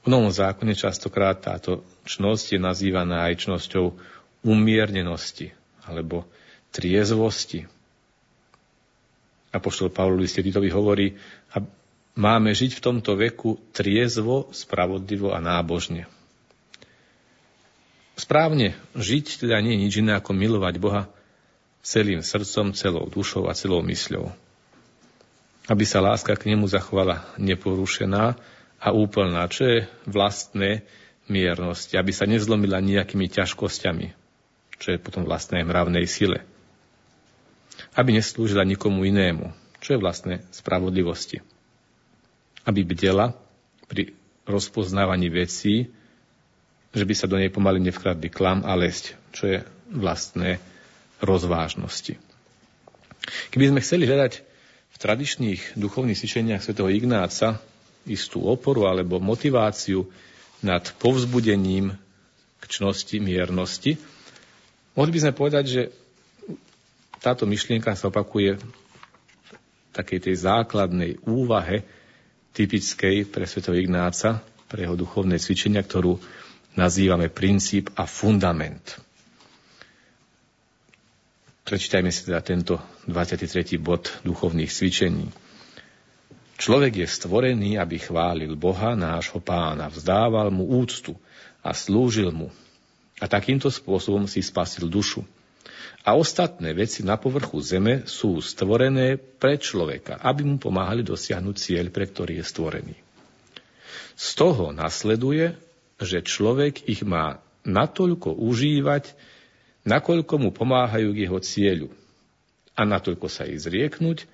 V 0.00 0.08
Novom 0.08 0.32
zákone 0.32 0.72
častokrát 0.72 1.36
táto 1.36 1.84
čnosť 2.08 2.56
je 2.56 2.60
nazývaná 2.60 3.28
aj 3.28 3.44
čnosťou 3.44 3.92
umiernenosti 4.40 5.52
alebo 5.84 6.24
triezvosti. 6.72 7.68
Apoštol 9.52 9.92
Pavol 9.92 10.24
liste 10.24 10.40
Titovi 10.40 10.72
hovorí, 10.72 11.12
a 11.52 11.60
máme 12.16 12.56
žiť 12.56 12.80
v 12.80 12.84
tomto 12.84 13.12
veku 13.12 13.60
triezvo, 13.76 14.48
spravodlivo 14.48 15.36
a 15.36 15.44
nábožne. 15.44 16.08
Správne 18.16 18.72
žiť 18.96 19.44
teda 19.44 19.60
nie 19.60 19.76
je 19.76 19.82
nič 19.88 19.94
iné 20.00 20.16
ako 20.16 20.32
milovať 20.32 20.74
Boha 20.80 21.02
celým 21.84 22.24
srdcom, 22.24 22.72
celou 22.72 23.04
dušou 23.12 23.46
a 23.46 23.52
celou 23.52 23.84
mysľou. 23.84 24.43
Aby 25.64 25.88
sa 25.88 26.04
láska 26.04 26.36
k 26.36 26.52
nemu 26.52 26.68
zachovala 26.68 27.24
neporušená 27.40 28.36
a 28.84 28.88
úplná, 28.92 29.48
čo 29.48 29.64
je 29.64 29.78
vlastné 30.04 30.84
miernosť, 31.32 31.96
aby 31.96 32.12
sa 32.12 32.28
nezlomila 32.28 32.84
nejakými 32.84 33.32
ťažkosťami, 33.32 34.12
čo 34.76 34.88
je 34.92 34.98
potom 35.00 35.24
vlastné 35.24 35.64
mravnej 35.64 36.04
sile. 36.04 36.44
Aby 37.96 38.20
neslúžila 38.20 38.60
nikomu 38.68 39.08
inému, 39.08 39.48
čo 39.80 39.96
je 39.96 40.02
vlastné 40.02 40.44
spravodlivosti. 40.52 41.40
Aby 42.68 42.84
bdela 42.84 43.32
pri 43.88 44.12
rozpoznávaní 44.44 45.32
vecí, 45.32 45.88
že 46.92 47.04
by 47.08 47.14
sa 47.16 47.26
do 47.26 47.40
nej 47.40 47.48
pomaly 47.48 47.80
nevkradli 47.80 48.28
klam 48.28 48.62
a 48.62 48.76
lesť, 48.76 49.16
čo 49.32 49.44
je 49.48 49.58
vlastné 49.90 50.60
rozvážnosti. 51.24 52.20
Keby 53.50 53.72
sme 53.72 53.80
chceli 53.80 54.04
hľadať 54.04 54.53
v 54.94 54.96
tradičných 54.96 55.74
duchovných 55.74 56.14
cvičeniach 56.14 56.62
svätého 56.62 56.86
Ignáca 56.86 57.58
istú 58.06 58.46
oporu 58.46 58.86
alebo 58.86 59.18
motiváciu 59.18 60.06
nad 60.62 60.86
povzbudením 61.02 61.92
k 62.60 62.64
čnosti, 62.64 63.20
miernosti, 63.20 64.00
mohli 64.96 65.10
by 65.12 65.18
sme 65.20 65.32
povedať, 65.36 65.64
že 65.66 65.82
táto 67.20 67.44
myšlienka 67.44 67.92
sa 67.96 68.08
opakuje 68.08 68.56
v 68.56 68.62
takej 69.92 70.30
tej 70.30 70.34
základnej 70.44 71.20
úvahe 71.24 71.84
typickej 72.54 73.28
pre 73.28 73.44
svätého 73.44 73.76
Ignáca, 73.76 74.40
pre 74.70 74.86
jeho 74.86 74.96
duchovné 74.96 75.36
cvičenia, 75.42 75.82
ktorú 75.82 76.16
nazývame 76.78 77.28
princíp 77.30 77.90
a 77.98 78.06
fundament. 78.06 79.03
Prečítajme 81.64 82.12
si 82.12 82.28
teda 82.28 82.44
tento 82.44 82.76
23. 83.08 83.80
bod 83.80 84.12
duchovných 84.20 84.68
cvičení. 84.68 85.32
Človek 86.60 87.00
je 87.00 87.08
stvorený, 87.08 87.80
aby 87.80 87.96
chválil 87.96 88.52
Boha, 88.52 88.92
nášho 88.92 89.40
pána, 89.40 89.88
vzdával 89.88 90.52
mu 90.52 90.68
úctu 90.76 91.16
a 91.64 91.72
slúžil 91.72 92.36
mu. 92.36 92.52
A 93.16 93.24
takýmto 93.24 93.72
spôsobom 93.72 94.28
si 94.28 94.44
spasil 94.44 94.92
dušu. 94.92 95.24
A 96.04 96.12
ostatné 96.12 96.76
veci 96.76 97.00
na 97.00 97.16
povrchu 97.16 97.64
zeme 97.64 98.04
sú 98.04 98.44
stvorené 98.44 99.16
pre 99.16 99.56
človeka, 99.56 100.20
aby 100.20 100.44
mu 100.44 100.60
pomáhali 100.60 101.00
dosiahnuť 101.00 101.56
cieľ, 101.56 101.88
pre 101.88 102.04
ktorý 102.04 102.38
je 102.38 102.44
stvorený. 102.44 102.96
Z 104.20 104.36
toho 104.36 104.68
nasleduje, 104.68 105.56
že 105.96 106.20
človek 106.20 106.84
ich 106.92 107.00
má 107.08 107.40
natoľko 107.64 108.36
užívať, 108.36 109.16
nakoľko 109.84 110.34
mu 110.40 110.50
pomáhajú 110.50 111.12
k 111.12 111.22
jeho 111.28 111.38
cieľu 111.40 111.88
a 112.74 112.82
natoľko 112.82 113.28
sa 113.30 113.46
ich 113.46 113.62
zrieknúť, 113.62 114.26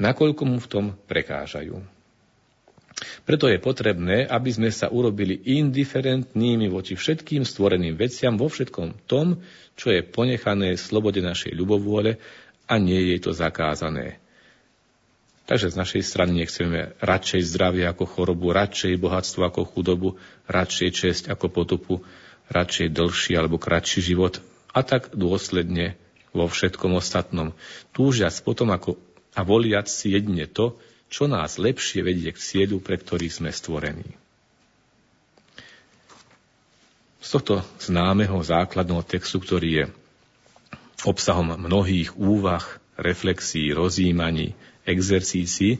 nakoľko 0.00 0.42
mu 0.48 0.58
v 0.58 0.70
tom 0.70 0.84
prekážajú. 1.06 1.78
Preto 3.22 3.46
je 3.46 3.62
potrebné, 3.62 4.26
aby 4.26 4.50
sme 4.50 4.70
sa 4.74 4.90
urobili 4.90 5.38
indiferentnými 5.38 6.66
voči 6.66 6.98
všetkým 6.98 7.46
stvoreným 7.46 7.94
veciam 7.94 8.34
vo 8.34 8.50
všetkom 8.50 9.06
tom, 9.06 9.38
čo 9.78 9.94
je 9.94 10.02
ponechané 10.02 10.74
slobode 10.74 11.22
našej 11.22 11.54
ľubovôle 11.54 12.18
a 12.66 12.74
nie 12.82 13.14
je 13.14 13.22
to 13.22 13.30
zakázané. 13.30 14.18
Takže 15.48 15.72
z 15.72 15.80
našej 15.80 16.02
strany 16.04 16.44
nechceme 16.44 16.92
radšej 17.00 17.40
zdravie 17.54 17.88
ako 17.88 18.04
chorobu, 18.04 18.52
radšej 18.52 19.00
bohatstvo 19.00 19.48
ako 19.48 19.64
chudobu, 19.64 20.08
radšej 20.44 20.88
česť 20.92 21.24
ako 21.32 21.46
potupu, 21.48 21.94
radšej 22.52 22.92
dlhší 22.92 23.32
alebo 23.38 23.56
kratší 23.56 24.12
život, 24.12 24.44
a 24.72 24.80
tak 24.84 25.12
dôsledne 25.16 25.96
vo 26.36 26.46
všetkom 26.46 26.96
ostatnom, 26.96 27.56
túžiac 27.92 28.34
potom 28.44 28.70
ako 28.72 29.00
a 29.38 29.46
voliac 29.46 29.86
si 29.86 30.12
jedine 30.12 30.50
to, 30.50 30.74
čo 31.08 31.30
nás 31.30 31.56
lepšie 31.56 32.04
vedie 32.04 32.34
k 32.34 32.38
cieľu, 32.38 32.82
pre 32.82 32.98
ktorý 33.00 33.30
sme 33.30 33.54
stvorení. 33.54 34.18
Z 37.22 37.28
tohto 37.38 37.62
známeho 37.82 38.40
základného 38.42 39.02
textu, 39.06 39.38
ktorý 39.40 39.70
je 39.70 39.84
obsahom 41.06 41.54
mnohých 41.54 42.18
úvah, 42.18 42.64
reflexí, 42.98 43.70
rozjímaní, 43.70 44.58
exercícií, 44.82 45.78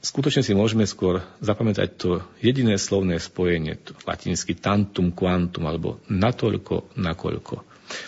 skutočne 0.00 0.40
si 0.40 0.56
môžeme 0.56 0.88
skôr 0.88 1.20
zapamätať 1.44 1.88
to 1.96 2.10
jediné 2.40 2.80
slovné 2.80 3.20
spojenie, 3.20 3.76
to 3.80 3.92
latinsky 4.08 4.56
tantum 4.56 5.12
quantum, 5.12 5.68
alebo 5.68 6.00
natoľko, 6.08 6.96
nakoľko. 6.96 7.64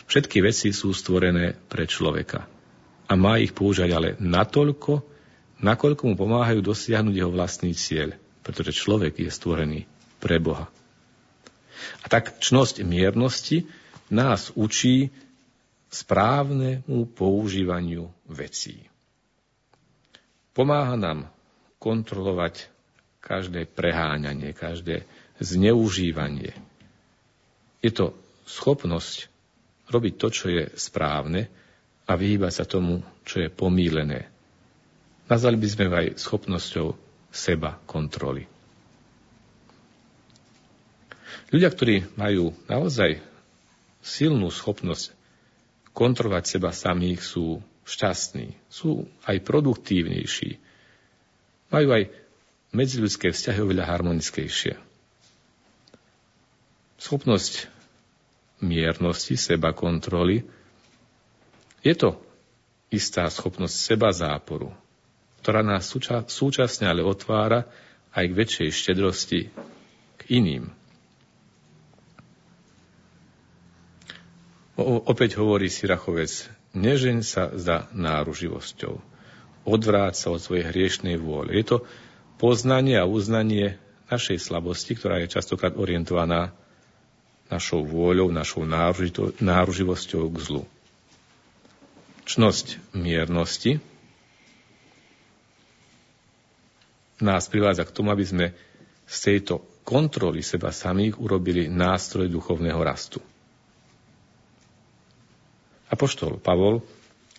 Všetky 0.09 0.41
veci 0.41 0.73
sú 0.73 0.95
stvorené 0.97 1.55
pre 1.69 1.85
človeka. 1.85 2.49
A 3.09 3.13
má 3.19 3.37
ich 3.37 3.53
používať 3.53 3.91
ale 3.93 4.09
natoľko, 4.19 5.05
nakoľko 5.61 6.03
mu 6.09 6.15
pomáhajú 6.17 6.65
dosiahnuť 6.65 7.15
jeho 7.15 7.33
vlastný 7.35 7.77
cieľ, 7.77 8.17
pretože 8.41 8.73
človek 8.73 9.21
je 9.21 9.31
stvorený 9.31 9.81
pre 10.23 10.41
Boha. 10.41 10.71
A 12.03 12.07
tak 12.07 12.39
čnosť 12.39 12.87
miernosti 12.87 13.67
nás 14.09 14.55
učí 14.55 15.11
správnemu 15.93 17.11
používaniu 17.13 18.09
vecí. 18.25 18.87
Pomáha 20.53 20.97
nám 21.01 21.32
kontrolovať 21.83 22.71
každé 23.19 23.67
preháňanie, 23.67 24.55
každé 24.55 25.03
zneužívanie. 25.43 26.55
Je 27.83 27.91
to 27.91 28.15
schopnosť 28.47 29.27
robiť 29.91 30.15
to, 30.15 30.29
čo 30.31 30.47
je 30.47 30.65
správne 30.79 31.51
a 32.07 32.13
vyhýbať 32.15 32.53
sa 32.55 32.65
tomu, 32.71 33.03
čo 33.27 33.43
je 33.43 33.51
pomílené. 33.51 34.31
Nazvali 35.27 35.59
by 35.59 35.69
sme 35.69 35.85
aj 35.91 36.07
schopnosťou 36.23 36.95
seba 37.35 37.83
kontroly. 37.91 38.47
Ľudia, 41.51 41.69
ktorí 41.69 42.17
majú 42.17 42.55
naozaj 42.71 43.21
silnú 44.01 44.49
schopnosť 44.49 45.13
kontrolovať 45.93 46.45
seba 46.49 46.71
samých, 46.73 47.21
sú 47.21 47.61
šťastní, 47.85 48.57
sú 48.73 49.05
aj 49.27 49.43
produktívnejší, 49.45 50.57
majú 51.73 51.89
aj 51.97 52.13
medziľudské 52.77 53.33
vzťahy 53.33 53.59
oveľa 53.65 53.85
harmonickejšie. 53.89 54.77
Schopnosť 57.01 57.67
miernosti, 58.63 59.35
seba 59.35 59.75
kontroly, 59.75 60.47
je 61.83 61.95
to 61.99 62.15
istá 62.95 63.27
schopnosť 63.27 63.75
seba 63.75 64.15
záporu, 64.15 64.71
ktorá 65.43 65.67
nás 65.67 65.89
súča- 65.91 66.29
súčasne 66.29 66.87
ale 66.87 67.03
otvára 67.03 67.67
aj 68.15 68.25
k 68.29 68.39
väčšej 68.39 68.69
štedrosti 68.71 69.41
k 70.15 70.21
iným. 70.31 70.71
O, 74.79 75.03
opäť 75.05 75.37
hovorí 75.37 75.69
Sirachovec, 75.69 76.31
nežeň 76.73 77.19
sa 77.21 77.53
za 77.53 77.91
náruživosťou. 77.93 79.12
Odvráť 79.63 80.15
sa 80.19 80.29
od 80.35 80.43
svojej 80.43 80.67
hriešnej 80.67 81.19
vôle. 81.19 81.55
Je 81.55 81.63
to 81.63 81.77
poznanie 82.43 82.99
a 82.99 83.07
uznanie 83.07 83.79
našej 84.11 84.43
slabosti, 84.43 84.99
ktorá 84.99 85.23
je 85.23 85.31
častokrát 85.31 85.79
orientovaná 85.79 86.51
našou 87.47 87.87
vôľou, 87.87 88.33
našou 88.33 88.67
náruživosťou 89.39 90.25
k 90.33 90.37
zlu. 90.43 90.63
Čnosť 92.27 92.97
miernosti 92.97 93.79
nás 97.23 97.47
privádza 97.47 97.87
k 97.87 97.95
tomu, 97.95 98.11
aby 98.11 98.25
sme 98.27 98.47
z 99.07 99.17
tejto 99.21 99.63
kontroly 99.87 100.43
seba 100.43 100.75
samých 100.75 101.19
urobili 101.19 101.71
nástroj 101.71 102.27
duchovného 102.27 102.81
rastu. 102.83 103.19
Apoštol 105.93 106.41
Pavol, 106.41 106.81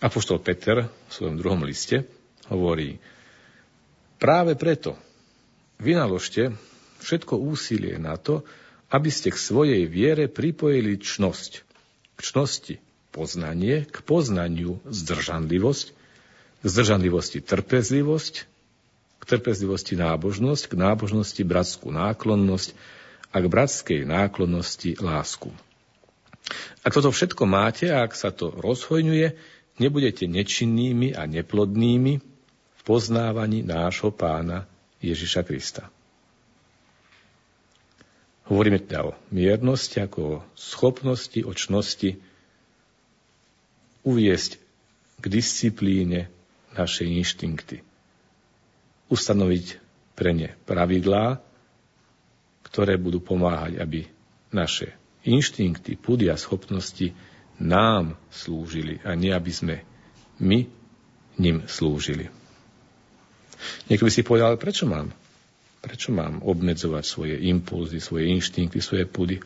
Apoštol 0.04 0.44
Peter 0.44 0.84
v 0.84 1.10
svojom 1.10 1.40
druhom 1.40 1.64
liste 1.64 2.04
hovorí, 2.52 3.00
práve 4.20 4.52
preto 4.52 5.00
vynaložte 5.80 6.52
všetko 7.00 7.40
úsilie 7.40 7.96
na 7.96 8.20
to, 8.20 8.44
aby 8.92 9.08
ste 9.08 9.32
k 9.32 9.38
svojej 9.40 9.82
viere 9.88 10.28
pripojili 10.28 11.00
čnosť. 11.00 11.52
K 12.14 12.20
čnosti 12.20 12.76
poznanie, 13.10 13.88
k 13.88 13.96
poznaniu 14.04 14.78
zdržanlivosť, 14.84 15.86
k 16.60 16.64
zdržanlivosti 16.68 17.40
trpezlivosť, 17.40 18.34
k 19.18 19.22
trpezlivosti 19.24 19.96
nábožnosť, 19.96 20.62
k 20.68 20.74
nábožnosti 20.76 21.42
bratskú 21.48 21.88
náklonnosť 21.90 22.76
a 23.32 23.40
k 23.40 23.46
bratskej 23.48 24.00
náklonnosti 24.04 25.00
lásku. 25.00 25.48
Ak 26.84 26.92
toto 26.92 27.08
všetko 27.08 27.48
máte 27.48 27.88
a 27.88 28.04
ak 28.04 28.12
sa 28.12 28.28
to 28.28 28.52
rozhojňuje, 28.52 29.32
nebudete 29.78 30.26
nečinnými 30.26 31.14
a 31.14 31.26
neplodnými 31.26 32.12
v 32.74 32.80
poznávaní 32.82 33.62
nášho 33.62 34.10
pána 34.10 34.66
Ježiša 35.00 35.42
Krista. 35.42 35.90
Hovoríme 38.44 38.76
teda 38.78 39.08
o 39.08 39.16
miernosti 39.32 39.98
ako 39.98 40.20
o 40.20 40.42
schopnosti, 40.52 41.40
o 41.40 41.52
čnosti 41.56 42.20
uviesť 44.04 44.60
k 45.16 45.24
disciplíne 45.32 46.28
naše 46.76 47.08
inštinkty. 47.08 47.80
Ustanoviť 49.08 49.80
pre 50.12 50.36
ne 50.36 50.52
pravidlá, 50.68 51.40
ktoré 52.68 53.00
budú 53.00 53.24
pomáhať, 53.24 53.80
aby 53.80 54.04
naše 54.52 54.92
inštinkty, 55.24 55.96
pudy 55.96 56.28
a 56.28 56.36
schopnosti 56.36 57.16
nám 57.58 58.18
slúžili 58.30 58.98
a 59.06 59.14
nie 59.14 59.30
aby 59.30 59.52
sme 59.54 59.76
my 60.42 60.66
ním 61.38 61.66
slúžili. 61.66 62.30
Niekto 63.88 64.06
by 64.06 64.12
si 64.12 64.22
povedal, 64.26 64.58
prečo 64.58 64.84
mám? 64.84 65.10
Prečo 65.84 66.10
mám 66.10 66.40
obmedzovať 66.40 67.04
svoje 67.04 67.36
impulzy, 67.48 68.00
svoje 68.00 68.32
inštinkty, 68.32 68.80
svoje 68.80 69.04
pudy? 69.04 69.36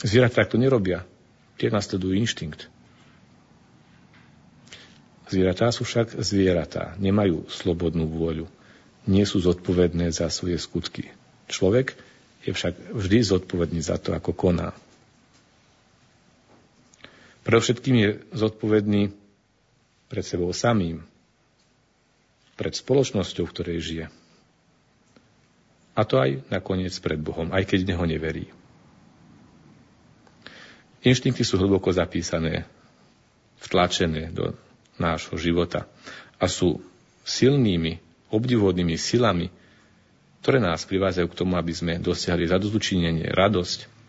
Zvieratá 0.00 0.46
to 0.46 0.56
nerobia. 0.56 1.04
Tie 1.60 1.68
nasledujú 1.68 2.16
inštinkt. 2.16 2.70
Zvieratá 5.28 5.70
sú 5.70 5.86
však 5.86 6.18
zvieratá. 6.22 6.96
Nemajú 6.98 7.46
slobodnú 7.46 8.08
vôľu. 8.08 8.48
Nie 9.06 9.28
sú 9.28 9.42
zodpovedné 9.42 10.10
za 10.10 10.26
svoje 10.32 10.58
skutky. 10.58 11.12
Človek 11.46 11.94
je 12.46 12.50
však 12.54 12.96
vždy 12.96 13.18
zodpovedný 13.22 13.80
za 13.84 14.00
to, 14.00 14.16
ako 14.16 14.32
koná. 14.32 14.72
Predovšetkým 17.44 17.96
je 17.96 18.10
zodpovedný 18.36 19.14
pred 20.10 20.24
sebou 20.26 20.52
samým, 20.52 21.00
pred 22.60 22.76
spoločnosťou, 22.76 23.48
v 23.48 23.54
ktorej 23.56 23.78
žije. 23.80 24.06
A 25.96 26.04
to 26.04 26.20
aj 26.20 26.44
nakoniec 26.52 26.92
pred 27.00 27.16
Bohom, 27.16 27.48
aj 27.52 27.64
keď 27.64 27.92
Neho 27.92 28.04
neverí. 28.04 28.52
Inštinkty 31.00 31.40
sú 31.48 31.56
hlboko 31.56 31.88
zapísané, 31.96 32.68
vtlačené 33.64 34.28
do 34.32 34.52
nášho 35.00 35.40
života 35.40 35.88
a 36.36 36.44
sú 36.44 36.84
silnými, 37.24 38.00
obdivodnými 38.28 39.00
silami, 39.00 39.48
ktoré 40.40 40.60
nás 40.60 40.84
privádzajú 40.88 41.26
k 41.28 41.38
tomu, 41.38 41.56
aby 41.56 41.72
sme 41.72 42.00
dosiahli 42.00 42.48
zadozučinenie, 42.48 43.28
radosť. 43.32 43.99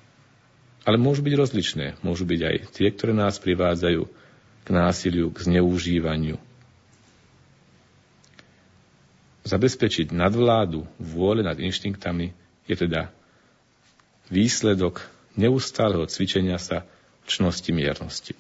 Ale 0.82 0.98
môžu 0.98 1.22
byť 1.22 1.34
rozličné. 1.38 1.86
Môžu 2.02 2.26
byť 2.26 2.42
aj 2.42 2.56
tie, 2.74 2.88
ktoré 2.90 3.14
nás 3.14 3.38
privádzajú 3.38 4.02
k 4.66 4.68
násiliu, 4.70 5.30
k 5.30 5.38
zneužívaniu. 5.46 6.38
Zabezpečiť 9.42 10.14
nadvládu 10.14 10.86
vôle 11.02 11.42
nad 11.42 11.58
inštinktami 11.58 12.34
je 12.70 12.76
teda 12.78 13.10
výsledok 14.30 15.02
neustáleho 15.34 16.06
cvičenia 16.06 16.62
sa 16.62 16.86
v 17.26 17.28
čnosti 17.30 17.70
miernosti. 17.74 18.34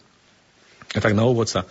A 0.93 1.01
tak 1.01 1.18
na 1.18 1.26
úvod 1.26 1.49
sa 1.49 1.65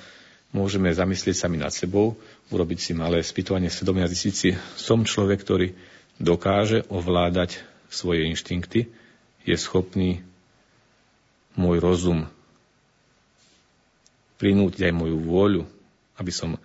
môžeme 0.51 0.91
zamyslieť 0.91 1.47
sami 1.47 1.63
nad 1.63 1.71
sebou, 1.71 2.19
urobiť 2.51 2.79
si 2.79 2.93
malé 2.93 3.23
spýtovanie 3.23 3.71
svedomia, 3.71 4.11
zistiť 4.11 4.35
si, 4.35 4.51
som 4.75 5.07
človek, 5.07 5.39
ktorý 5.47 5.79
dokáže 6.19 6.87
ovládať 6.91 7.63
svoje 7.87 8.27
inštinkty, 8.27 8.91
je 9.47 9.57
schopný 9.57 10.27
môj 11.59 11.83
rozum 11.83 12.29
prinútiť 14.41 14.89
aj 14.89 14.95
moju 14.97 15.17
vôľu, 15.21 15.63
aby 16.17 16.33
som 16.33 16.57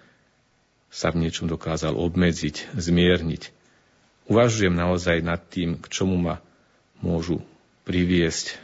sa 0.88 1.12
v 1.12 1.28
niečom 1.28 1.52
dokázal 1.52 1.91
obmedziť, 1.99 2.72
zmierniť. 2.72 3.52
Uvažujem 4.32 4.72
naozaj 4.72 5.20
nad 5.20 5.44
tým, 5.44 5.76
k 5.76 5.86
čomu 5.91 6.16
ma 6.16 6.40
môžu 7.03 7.44
priviesť 7.84 8.57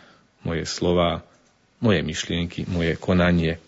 moje 0.48 0.64
slova, 0.64 1.28
moje 1.84 2.02
myšlienky, 2.02 2.66
moje 2.72 2.96
konanie. 2.96 3.60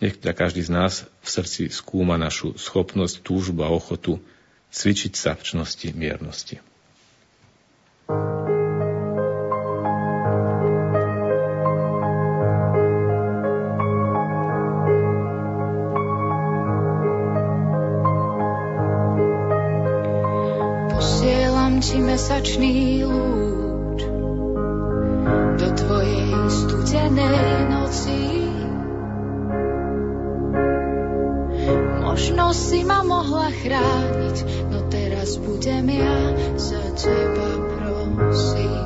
Nech 0.00 0.16
teda 0.16 0.32
každý 0.32 0.64
z 0.64 0.72
nás 0.72 0.92
v 1.20 1.28
srdci 1.28 1.62
skúma 1.68 2.16
našu 2.16 2.56
schopnosť, 2.56 3.20
túžbu 3.20 3.64
a 3.64 3.72
ochotu 3.72 4.18
cvičiť 4.72 5.12
sa 5.12 5.36
v 5.36 5.44
čnosti 5.44 5.88
miernosti. 5.92 6.60
Mesačný 22.16 23.04
lúč 23.04 24.08
do 25.60 25.68
tvojej 25.68 26.32
studenej 26.48 27.68
noci 27.68 28.48
Možno 32.00 32.56
si 32.56 32.88
ma 32.88 33.04
mohla 33.04 33.52
chrániť, 33.52 34.36
no 34.72 34.88
teraz 34.88 35.36
budem 35.36 35.92
ja 35.92 36.32
za 36.56 36.80
teba 36.96 37.50
prosiť. 37.76 38.85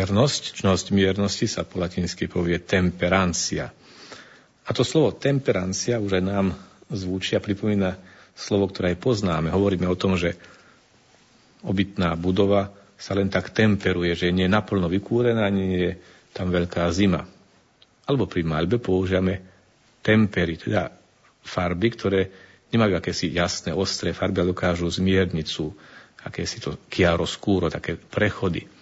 Miernosť, 0.00 0.64
čnosť 0.64 0.96
miernosti 0.96 1.44
sa 1.44 1.60
po 1.60 1.76
latinsky 1.76 2.24
povie 2.24 2.56
temperancia. 2.56 3.68
A 4.64 4.70
to 4.72 4.80
slovo 4.80 5.12
temperancia 5.12 6.00
už 6.00 6.16
aj 6.16 6.24
nám 6.24 6.56
zvučí 6.88 7.36
a 7.36 7.44
pripomína 7.44 8.00
slovo, 8.32 8.72
ktoré 8.72 8.96
aj 8.96 9.04
poznáme. 9.04 9.52
Hovoríme 9.52 9.84
o 9.84 10.00
tom, 10.00 10.16
že 10.16 10.40
obytná 11.60 12.16
budova 12.16 12.72
sa 12.96 13.12
len 13.12 13.28
tak 13.28 13.52
temperuje, 13.52 14.16
že 14.16 14.32
nie 14.32 14.48
je 14.48 14.56
naplno 14.56 14.88
vykúrená, 14.88 15.44
nie 15.52 15.76
je 15.76 15.90
tam 16.32 16.48
veľká 16.48 16.88
zima. 16.96 17.28
Alebo 18.08 18.24
pri 18.24 18.40
maľbe 18.40 18.80
používame 18.80 19.44
tempery, 20.00 20.56
teda 20.56 20.96
farby, 21.44 21.92
ktoré 21.92 22.20
nemajú 22.72 22.96
akési 22.96 23.28
jasné, 23.36 23.76
ostré 23.76 24.16
farby, 24.16 24.40
ale 24.40 24.56
dokážu 24.56 24.88
zmierniť 24.88 25.44
sú 25.44 25.76
akési 26.24 26.56
to 26.56 26.80
chiaroscuro, 26.88 27.68
také 27.68 28.00
prechody. 28.00 28.79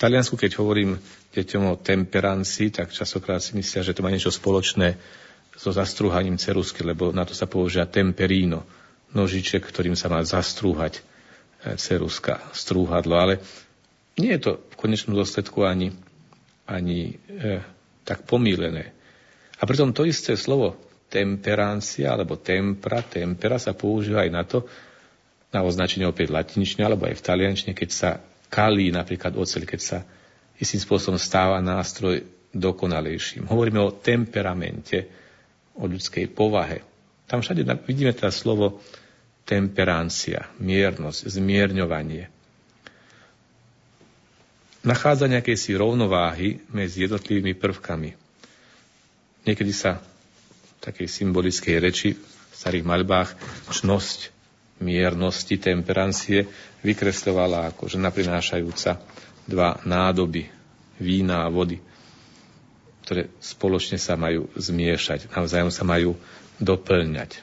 Taliansku, 0.00 0.40
keď 0.40 0.56
hovorím 0.64 0.96
deťom 1.36 1.62
o 1.68 1.76
temperancii, 1.76 2.72
tak 2.72 2.88
časokrát 2.88 3.44
si 3.44 3.52
myslia, 3.52 3.84
že 3.84 3.92
to 3.92 4.00
má 4.00 4.08
niečo 4.08 4.32
spoločné 4.32 4.96
so 5.60 5.68
zastrúhaním 5.68 6.40
cerusky, 6.40 6.80
lebo 6.80 7.12
na 7.12 7.28
to 7.28 7.36
sa 7.36 7.44
používa 7.44 7.84
temperíno, 7.84 8.64
nožiček, 9.12 9.60
ktorým 9.60 9.92
sa 9.92 10.08
má 10.08 10.24
zastrúhať 10.24 11.04
e, 11.60 11.76
ceruska, 11.76 12.40
strúhadlo. 12.56 13.12
Ale 13.20 13.44
nie 14.16 14.32
je 14.40 14.40
to 14.40 14.52
v 14.72 14.74
konečnom 14.80 15.12
dôsledku 15.20 15.68
ani, 15.68 15.92
ani 16.64 17.20
e, 17.28 17.60
tak 18.08 18.24
pomílené. 18.24 18.96
A 19.60 19.68
pritom 19.68 19.92
to 19.92 20.08
isté 20.08 20.32
slovo 20.32 20.80
temperancia 21.12 22.16
alebo 22.16 22.40
tempra, 22.40 23.04
tempera 23.04 23.60
sa 23.60 23.76
používa 23.76 24.24
aj 24.24 24.30
na 24.32 24.42
to, 24.48 24.64
na 25.52 25.60
označenie 25.60 26.08
opäť 26.08 26.32
latinčne 26.32 26.88
alebo 26.88 27.04
aj 27.04 27.20
v 27.20 27.26
taliančne, 27.26 27.72
keď 27.76 27.90
sa 27.92 28.10
kalí 28.50 28.90
napríklad 28.90 29.38
oceľ, 29.38 29.62
keď 29.64 29.80
sa 29.80 29.98
istým 30.58 30.82
spôsobom 30.82 31.16
stáva 31.16 31.62
nástroj 31.62 32.26
dokonalejším. 32.50 33.46
Hovoríme 33.46 33.80
o 33.80 33.94
temperamente, 33.94 35.06
o 35.78 35.86
ľudskej 35.86 36.28
povahe. 36.34 36.82
Tam 37.30 37.40
všade 37.40 37.62
vidíme 37.86 38.10
teda 38.10 38.34
slovo 38.34 38.82
temperancia, 39.46 40.50
miernosť, 40.58 41.30
zmierňovanie. 41.30 42.26
Nachádza 44.80 45.30
nejakej 45.30 45.56
si 45.56 45.70
rovnováhy 45.76 46.64
medzi 46.72 47.06
jednotlivými 47.06 47.54
prvkami. 47.54 48.10
Niekedy 49.44 49.72
sa 49.72 50.00
v 50.00 50.70
takej 50.80 51.06
symbolickej 51.06 51.76
reči 51.78 52.08
v 52.16 52.54
starých 52.54 52.84
maľbách 52.84 53.30
čnosť 53.72 54.39
miernosti, 54.80 55.60
temperancie 55.60 56.48
vykresľovala 56.80 57.72
ako 57.72 57.86
žena 57.86 58.08
prinášajúca 58.08 59.00
dva 59.44 59.76
nádoby 59.84 60.48
vína 60.96 61.44
a 61.44 61.52
vody, 61.52 61.80
ktoré 63.04 63.28
spoločne 63.40 64.00
sa 64.00 64.16
majú 64.16 64.48
zmiešať, 64.56 65.32
navzájom 65.32 65.72
sa 65.72 65.84
majú 65.84 66.16
doplňať. 66.60 67.40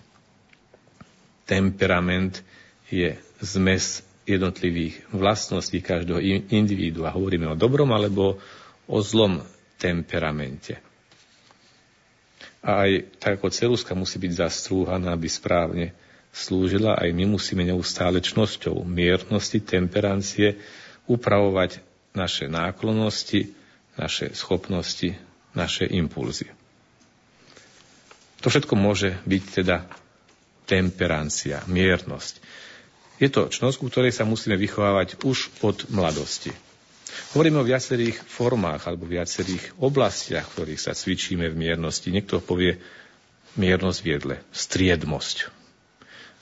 Temperament 1.48 2.42
je 2.90 3.18
zmes 3.40 4.04
jednotlivých 4.28 5.08
vlastností 5.16 5.80
každého 5.80 6.20
individua. 6.52 7.16
Hovoríme 7.16 7.48
o 7.48 7.60
dobrom 7.60 7.88
alebo 7.96 8.36
o 8.88 8.98
zlom 9.00 9.40
temperamente. 9.80 10.80
A 12.60 12.84
aj 12.84 12.92
tak 13.22 13.40
ako 13.40 13.48
celuska 13.48 13.96
musí 13.96 14.20
byť 14.20 14.44
zastrúhaná, 14.44 15.16
aby 15.16 15.32
správne 15.32 15.96
slúžila, 16.34 16.98
aj 17.00 17.10
my 17.14 17.26
musíme 17.38 17.66
neustále 17.66 18.22
čnosťou 18.22 18.86
miernosti, 18.86 19.64
temperancie 19.64 20.60
upravovať 21.08 21.82
naše 22.14 22.50
náklonosti, 22.50 23.54
naše 23.98 24.34
schopnosti, 24.38 25.18
naše 25.58 25.90
impulzy. 25.90 26.50
To 28.46 28.54
všetko 28.54 28.78
môže 28.78 29.18
byť 29.26 29.44
teda 29.64 29.90
temperancia, 30.70 31.66
miernosť. 31.66 32.44
Je 33.18 33.34
to 33.34 33.50
čnosť, 33.50 33.76
ku 33.82 33.90
ktorej 33.90 34.14
sa 34.14 34.30
musíme 34.30 34.54
vychovávať 34.54 35.26
už 35.26 35.66
od 35.66 35.90
mladosti. 35.90 36.54
Hovoríme 37.34 37.66
o 37.66 37.66
viacerých 37.66 38.22
formách 38.30 38.86
alebo 38.86 39.10
viacerých 39.10 39.82
oblastiach, 39.82 40.46
v 40.46 40.54
ktorých 40.54 40.82
sa 40.82 40.94
cvičíme 40.94 41.50
v 41.50 41.58
miernosti. 41.58 42.14
Niekto 42.14 42.46
povie 42.46 42.78
miernosť 43.58 44.00
viedle, 44.06 44.38
striedmosť. 44.54 45.57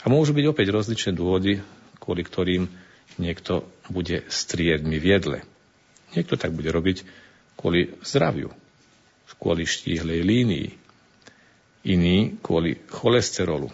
A 0.05 0.13
môžu 0.13 0.37
byť 0.37 0.45
opäť 0.45 0.69
rozličné 0.69 1.17
dôvody, 1.17 1.65
kvôli 1.97 2.21
ktorým 2.21 2.69
niekto 3.17 3.65
bude 3.89 4.21
striedmi 4.29 5.01
v 5.01 5.05
jedle. 5.17 5.39
Niekto 6.13 6.37
tak 6.37 6.53
bude 6.53 6.69
robiť 6.69 7.01
kvôli 7.57 7.97
zdraviu, 8.05 8.53
kvôli 9.41 9.65
štíhlej 9.65 10.21
línii, 10.21 10.69
iný 11.89 12.37
kvôli 12.39 12.77
cholesterolu. 12.85 13.73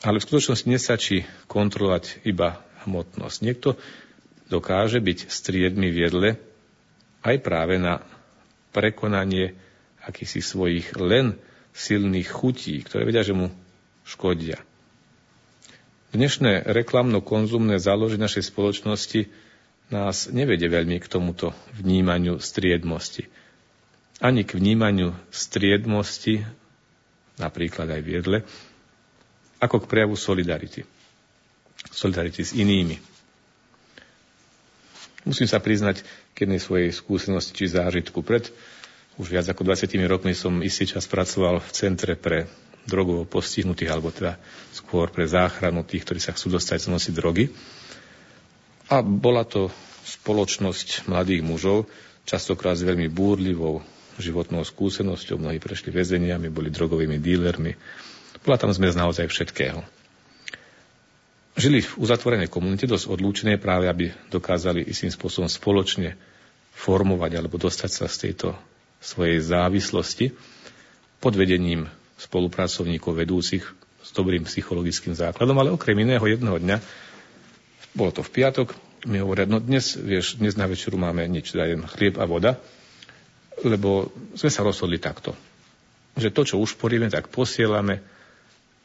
Ale 0.00 0.16
v 0.16 0.24
skutočnosti 0.24 0.64
nestačí 0.64 1.28
kontrolovať 1.44 2.24
iba 2.24 2.64
hmotnosť. 2.88 3.38
Niekto 3.44 3.76
dokáže 4.48 5.04
byť 5.04 5.28
striedmi 5.28 5.92
v 5.92 5.98
jedle 6.00 6.30
aj 7.20 7.36
práve 7.44 7.76
na 7.76 8.00
prekonanie 8.72 9.52
akýsi 10.00 10.40
svojich 10.40 10.96
len 10.96 11.36
silných 11.74 12.28
chutí, 12.28 12.82
ktoré 12.82 13.06
vedia, 13.06 13.24
že 13.24 13.36
mu 13.36 13.50
škodia. 14.04 14.58
Dnešné 16.10 16.66
reklamno-konzumné 16.66 17.78
záloženie 17.78 18.26
našej 18.26 18.50
spoločnosti 18.50 19.30
nás 19.94 20.26
nevedie 20.30 20.66
veľmi 20.66 20.98
k 20.98 21.06
tomuto 21.06 21.54
vnímaniu 21.78 22.42
striedmosti. 22.42 23.30
Ani 24.18 24.42
k 24.42 24.58
vnímaniu 24.58 25.14
striedmosti, 25.30 26.42
napríklad 27.38 27.86
aj 27.94 28.00
v 28.02 28.08
jedle, 28.10 28.38
ako 29.62 29.86
k 29.86 29.90
prejavu 29.90 30.18
solidarity. 30.18 30.82
Solidarity 31.94 32.42
s 32.42 32.58
inými. 32.58 32.98
Musím 35.28 35.46
sa 35.46 35.60
priznať 35.60 36.02
k 36.32 36.48
jednej 36.48 36.58
svojej 36.58 36.90
skúsenosti 36.90 37.52
či 37.52 37.70
zážitku. 37.70 38.24
Pred 38.24 38.48
už 39.20 39.28
viac 39.28 39.44
ako 39.52 39.68
20 39.68 39.92
rokmi 40.08 40.32
som 40.32 40.64
istý 40.64 40.88
čas 40.88 41.04
pracoval 41.04 41.60
v 41.60 41.70
centre 41.76 42.16
pre 42.16 42.48
drogovo 42.88 43.28
postihnutých, 43.28 43.92
alebo 43.92 44.08
teda 44.08 44.40
skôr 44.72 45.12
pre 45.12 45.28
záchranu 45.28 45.84
tých, 45.84 46.08
ktorí 46.08 46.20
sa 46.24 46.32
chcú 46.32 46.56
dostať 46.56 46.88
z 46.88 46.88
nosi 46.88 47.10
drogy. 47.12 47.52
A 48.88 49.04
bola 49.04 49.44
to 49.44 49.68
spoločnosť 50.08 51.04
mladých 51.04 51.44
mužov, 51.44 51.84
častokrát 52.24 52.80
s 52.80 52.82
veľmi 52.88 53.12
búrlivou 53.12 53.84
životnou 54.16 54.64
skúsenosťou. 54.64 55.36
Mnohí 55.36 55.60
prešli 55.60 55.92
väzeniami, 55.92 56.48
boli 56.48 56.72
drogovými 56.72 57.20
dílermi. 57.20 57.76
Bola 58.40 58.56
tam 58.56 58.72
zmes 58.72 58.96
naozaj 58.96 59.28
všetkého. 59.28 59.84
Žili 61.60 61.84
v 61.84 61.92
uzatvorenej 62.00 62.48
komunite, 62.48 62.88
dosť 62.88 63.12
odlúčenej 63.12 63.60
práve, 63.60 63.84
aby 63.84 64.16
dokázali 64.32 64.80
istým 64.88 65.12
spôsobom 65.12 65.50
spoločne 65.50 66.16
formovať 66.72 67.36
alebo 67.36 67.60
dostať 67.60 67.90
sa 67.92 68.06
z 68.08 68.16
tejto 68.30 68.56
svojej 69.00 69.40
závislosti 69.40 70.36
pod 71.20 71.32
vedením 71.36 71.88
spolupracovníkov 72.20 73.16
vedúcich 73.16 73.64
s 74.00 74.10
dobrým 74.12 74.44
psychologickým 74.44 75.16
základom, 75.16 75.56
ale 75.56 75.72
okrem 75.72 75.96
iného 76.04 76.22
jedného 76.24 76.60
dňa, 76.60 76.76
bolo 77.96 78.10
to 78.12 78.20
v 78.20 78.30
piatok, 78.30 78.76
mi 79.08 79.16
hovoria, 79.16 79.48
no 79.48 79.60
dnes, 79.60 79.96
vieš, 79.96 80.36
dnes 80.36 80.60
na 80.60 80.68
večeru 80.68 81.00
máme 81.00 81.24
nič, 81.24 81.56
dajem 81.56 81.88
chlieb 81.88 82.20
a 82.20 82.28
voda, 82.28 82.60
lebo 83.64 84.12
sme 84.36 84.50
sa 84.52 84.60
rozhodli 84.60 85.00
takto, 85.00 85.32
že 86.16 86.32
to, 86.32 86.44
čo 86.44 86.60
už 86.60 86.76
poríme, 86.76 87.08
tak 87.08 87.32
posielame 87.32 88.04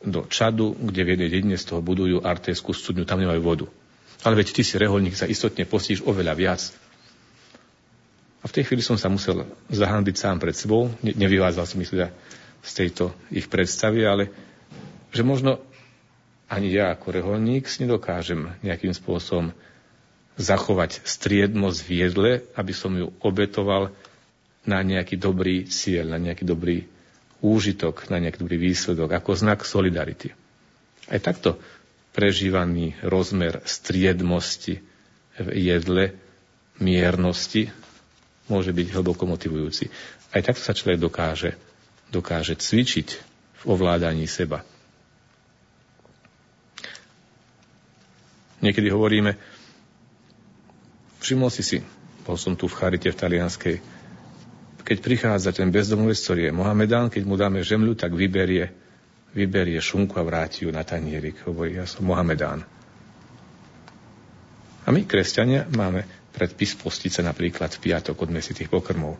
do 0.04 0.28
Čadu, 0.30 0.76
kde 0.76 1.02
v 1.04 1.12
jednej 1.16 1.30
dedine 1.32 1.58
z 1.60 1.68
toho 1.68 1.82
budujú 1.84 2.24
artéskú 2.24 2.72
studňu, 2.72 3.04
tam 3.04 3.20
nemajú 3.20 3.42
vodu. 3.42 3.66
Ale 4.24 4.38
veď 4.40 4.56
ty 4.56 4.62
si 4.64 4.78
reholník, 4.78 5.18
sa 5.18 5.28
istotne 5.28 5.66
postíš 5.66 6.06
oveľa 6.06 6.34
viac. 6.38 6.62
A 8.46 8.50
v 8.50 8.54
tej 8.54 8.70
chvíli 8.70 8.86
som 8.86 8.94
sa 8.94 9.10
musel 9.10 9.42
zahanbiť 9.74 10.16
sám 10.22 10.38
pred 10.38 10.54
sebou. 10.54 10.94
Ne, 11.02 11.18
nevyvádzal 11.18 11.66
som 11.66 11.82
ich 11.82 11.90
teda 11.90 12.14
z 12.62 12.72
tejto 12.78 13.10
ich 13.34 13.50
predstavy, 13.50 14.06
ale 14.06 14.30
že 15.10 15.26
možno 15.26 15.58
ani 16.46 16.70
ja 16.70 16.94
ako 16.94 17.10
reholník 17.10 17.66
si 17.66 17.90
nedokážem 17.90 18.54
nejakým 18.62 18.94
spôsobom 18.94 19.50
zachovať 20.38 21.02
striednosť 21.02 21.80
v 21.82 21.92
jedle, 21.98 22.32
aby 22.54 22.74
som 22.76 22.94
ju 22.94 23.10
obetoval 23.26 23.90
na 24.62 24.86
nejaký 24.86 25.18
dobrý 25.18 25.66
cieľ, 25.66 26.14
na 26.14 26.20
nejaký 26.22 26.46
dobrý 26.46 26.86
úžitok, 27.42 28.14
na 28.14 28.22
nejaký 28.22 28.46
dobrý 28.46 28.58
výsledok, 28.62 29.10
ako 29.10 29.32
znak 29.34 29.66
solidarity. 29.66 30.38
Aj 31.10 31.18
takto 31.18 31.58
prežívaný 32.14 32.94
rozmer 33.02 33.62
striedmosti 33.66 34.82
v 35.38 35.48
jedle, 35.54 36.14
miernosti, 36.78 37.70
môže 38.48 38.72
byť 38.72 38.88
hlboko 38.94 39.26
motivujúci. 39.26 39.90
Aj 40.34 40.42
takto 40.42 40.62
sa 40.62 40.78
človek 40.78 41.02
dokáže, 41.02 41.58
dokáže 42.14 42.54
cvičiť 42.58 43.08
v 43.62 43.64
ovládaní 43.66 44.30
seba. 44.30 44.62
Niekedy 48.62 48.90
hovoríme, 48.90 49.38
všimol 51.22 51.54
si 51.54 51.62
si, 51.62 51.78
bol 52.26 52.38
som 52.38 52.58
tu 52.58 52.66
v 52.66 52.78
Charite 52.78 53.14
v 53.14 53.20
Talianskej, 53.20 53.78
keď 54.86 54.98
prichádza 55.02 55.50
ten 55.50 55.74
bezdomovec, 55.74 56.18
ktorý 56.18 56.42
je 56.50 56.54
Mohamedán, 56.54 57.10
keď 57.10 57.24
mu 57.26 57.34
dáme 57.38 57.66
žemľu, 57.66 57.98
tak 57.98 58.14
vyberie, 58.14 58.70
vyberie 59.34 59.82
šunku 59.82 60.14
a 60.22 60.24
vráti 60.26 60.66
ju 60.66 60.72
na 60.74 60.86
tanierik. 60.86 61.42
Hovorí, 61.42 61.82
ja 61.82 61.90
som 61.90 62.06
Mohamedán. 62.06 62.62
A 64.86 64.94
my, 64.94 65.02
kresťania, 65.10 65.66
máme 65.74 66.06
predpis 66.36 66.76
postice 66.76 67.24
napríklad 67.24 67.72
v 67.72 67.82
piatok 67.90 68.28
od 68.28 68.30
mesitých 68.36 68.68
pokrmov. 68.68 69.16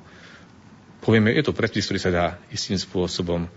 Povieme, 1.00 1.32
je 1.32 1.48
to 1.48 1.56
predpis, 1.56 1.88
ktorý 1.88 2.00
sa 2.02 2.12
dá 2.12 2.26
istým 2.52 2.76
spôsobom 2.76 3.48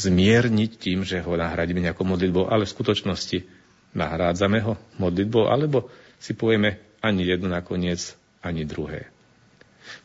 zmierniť 0.00 0.70
tým, 0.80 1.04
že 1.04 1.20
ho 1.20 1.36
nahradíme 1.36 1.84
nejakou 1.84 2.08
modlitbou, 2.08 2.48
ale 2.48 2.64
v 2.64 2.72
skutočnosti 2.72 3.44
nahrádzame 3.92 4.64
ho 4.64 4.80
modlitbou, 4.96 5.50
alebo 5.50 5.92
si 6.16 6.32
povieme 6.32 6.80
ani 7.04 7.28
jedno 7.28 7.52
nakoniec, 7.52 8.16
ani 8.40 8.64
druhé. 8.64 9.12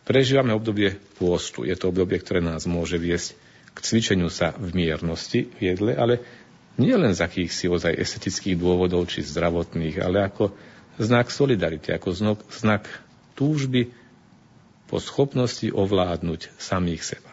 Prežívame 0.03 0.51
obdobie 0.51 0.97
pôstu. 1.15 1.63
Je 1.63 1.77
to 1.77 1.93
obdobie, 1.93 2.17
ktoré 2.19 2.41
nás 2.41 2.65
môže 2.65 2.97
viesť 2.97 3.37
k 3.75 3.77
cvičeniu 3.83 4.31
sa 4.31 4.55
v 4.55 4.71
miernosti 4.71 5.51
v 5.59 5.75
jedle, 5.75 5.93
ale 5.93 6.23
nie 6.79 6.95
len 6.95 7.11
z 7.11 7.23
akýchsi 7.23 7.67
ozaj 7.71 7.95
estetických 7.95 8.55
dôvodov 8.59 9.07
či 9.07 9.23
zdravotných, 9.23 9.99
ale 9.99 10.27
ako 10.27 10.55
znak 10.97 11.31
solidarity, 11.31 11.91
ako 11.91 12.09
znak, 12.11 12.39
znak 12.51 12.83
túžby 13.35 13.91
po 14.85 15.01
schopnosti 15.01 15.67
ovládnuť 15.69 16.55
samých 16.55 17.03
seba. 17.15 17.31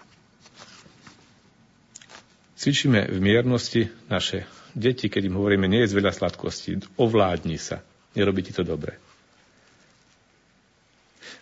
Cvičíme 2.57 3.11
v 3.11 3.19
miernosti 3.19 3.91
naše 4.07 4.47
deti, 4.73 5.11
keď 5.11 5.29
im 5.29 5.39
hovoríme, 5.39 5.67
nie 5.67 5.83
je 5.83 5.99
veľa 5.99 6.15
sladkostí, 6.15 6.79
ovládni 6.95 7.59
sa, 7.59 7.83
nerobí 8.15 8.47
ti 8.47 8.55
to 8.55 8.63
dobre. 8.63 8.97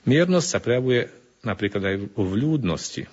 Miernosť 0.09 0.49
sa 0.49 0.59
prejavuje 0.65 1.13
napríklad 1.45 1.83
aj 1.85 1.97
vo 2.17 2.25
vľúdnosti. 2.25 3.05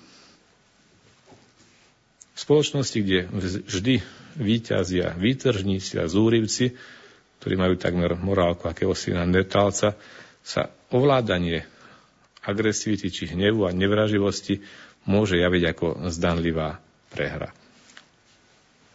V 2.32 2.38
spoločnosti, 2.38 2.98
kde 3.02 3.28
vždy 3.68 3.94
výťazia 4.40 5.12
výtržníci 5.18 6.00
a 6.00 6.08
zúrivci, 6.08 6.78
ktorí 7.38 7.54
majú 7.54 7.74
takmer 7.78 8.18
morálku 8.18 8.66
akéhosi 8.66 9.14
neandrtálca, 9.14 9.94
sa 10.42 10.62
ovládanie 10.90 11.62
agresivity 12.42 13.12
či 13.12 13.24
hnevu 13.30 13.68
a 13.68 13.74
nevraživosti 13.76 14.64
môže 15.04 15.36
javiť 15.36 15.62
ako 15.70 15.86
zdanlivá 16.08 16.80
prehra. 17.12 17.52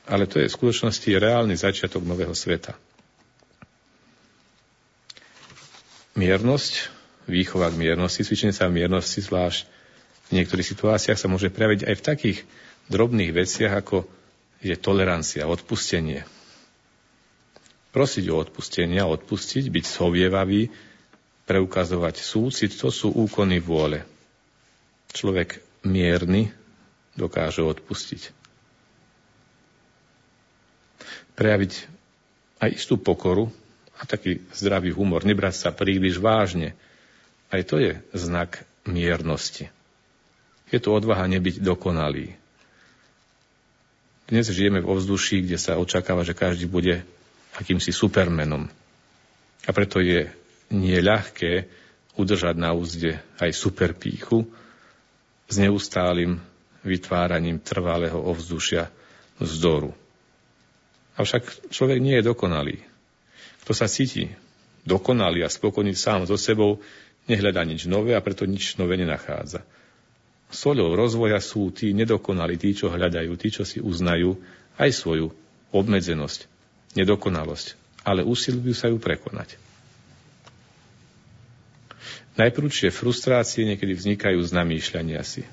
Ale 0.03 0.27
to 0.27 0.41
je 0.43 0.51
v 0.51 0.57
skutočnosti 0.57 1.07
reálny 1.07 1.55
začiatok 1.55 2.03
nového 2.03 2.35
sveta. 2.35 2.75
Miernosť, 6.13 6.91
výchova 7.25 7.71
k 7.71 7.79
miernosti, 7.79 8.21
cvičenie 8.21 8.53
sa 8.53 8.67
v 8.69 8.83
miernosti, 8.83 9.23
zvlášť 9.23 9.65
v 10.29 10.41
niektorých 10.41 10.67
situáciách 10.75 11.17
sa 11.17 11.31
môže 11.31 11.49
prejaviť 11.49 11.87
aj 11.87 11.95
v 11.95 12.05
takých 12.05 12.39
drobných 12.91 13.31
veciach, 13.33 13.73
ako 13.73 14.05
je 14.59 14.75
tolerancia, 14.77 15.47
odpustenie, 15.47 16.27
prosiť 17.93 18.25
o 18.33 18.41
odpustenie 18.41 18.97
a 18.97 19.07
odpustiť, 19.07 19.69
byť 19.69 19.85
sovievavý, 19.85 20.73
preukazovať 21.45 22.15
súcit, 22.19 22.73
to 22.73 22.89
sú 22.89 23.13
úkony 23.13 23.61
vôle. 23.61 24.01
Človek 25.13 25.61
mierny 25.85 26.49
dokáže 27.13 27.61
odpustiť. 27.61 28.33
Prejaviť 31.37 31.73
aj 32.57 32.69
istú 32.73 32.97
pokoru 32.97 33.53
a 33.99 34.09
taký 34.09 34.41
zdravý 34.57 34.89
humor, 34.89 35.21
nebrať 35.21 35.67
sa 35.67 35.69
príliš 35.69 36.17
vážne. 36.17 36.73
Aj 37.53 37.61
to 37.61 37.77
je 37.77 38.01
znak 38.17 38.65
miernosti. 38.89 39.69
Je 40.73 40.81
to 40.81 40.89
odvaha 40.89 41.29
nebyť 41.29 41.61
dokonalý. 41.61 42.33
Dnes 44.25 44.49
žijeme 44.49 44.81
v 44.81 44.89
ovzduší, 44.89 45.45
kde 45.45 45.61
sa 45.61 45.77
očakáva, 45.77 46.25
že 46.25 46.33
každý 46.33 46.65
bude 46.65 47.05
akýmsi 47.57 47.93
supermenom. 47.93 48.65
A 49.63 49.69
preto 49.71 50.01
je 50.01 50.27
nie 50.73 50.97
ľahké 50.99 51.69
udržať 52.17 52.55
na 52.57 52.73
úzde 52.73 53.17
aj 53.41 53.53
superpíchu 53.53 54.45
s 55.49 55.55
neustálým 55.57 56.37
vytváraním 56.83 57.61
trvalého 57.61 58.17
ovzdušia 58.17 58.91
vzdoru. 59.39 59.93
Avšak 61.13 61.69
človek 61.69 61.99
nie 62.01 62.17
je 62.19 62.27
dokonalý. 62.27 62.77
Kto 63.63 63.71
sa 63.71 63.87
cíti 63.87 64.27
dokonalý 64.83 65.45
a 65.45 65.49
spokojný 65.49 65.95
sám 65.95 66.27
so 66.27 66.35
sebou, 66.35 66.83
nehľadá 67.29 67.63
nič 67.63 67.87
nové 67.87 68.17
a 68.17 68.21
preto 68.25 68.43
nič 68.43 68.75
nové 68.75 68.99
nenachádza. 68.99 69.63
Soľou 70.53 70.93
rozvoja 70.93 71.41
sú 71.41 71.73
tí 71.73 71.95
nedokonalí, 71.97 72.61
tí, 72.61 72.77
čo 72.77 72.91
hľadajú, 72.91 73.31
tí, 73.39 73.49
čo 73.49 73.65
si 73.65 73.81
uznajú 73.81 74.37
aj 74.77 74.89
svoju 74.93 75.33
obmedzenosť, 75.73 76.45
nedokonalosť, 76.93 77.77
ale 78.05 78.21
usilujú 78.25 78.73
sa 78.73 78.89
ju 78.89 78.97
prekonať. 79.01 79.57
Najprúčšie 82.33 82.89
frustrácie 82.89 83.61
niekedy 83.69 83.93
vznikajú 83.93 84.41
z 84.41 84.51
namýšľania 84.57 85.21
si. 85.21 85.45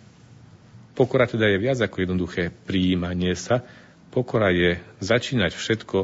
Pokora 0.97 1.29
teda 1.29 1.49
je 1.49 1.61
viac 1.61 1.79
ako 1.81 2.09
jednoduché 2.09 2.49
príjmanie 2.49 3.37
sa. 3.37 3.61
Pokora 4.09 4.49
je 4.49 4.81
začínať 5.01 5.53
všetko, 5.57 5.99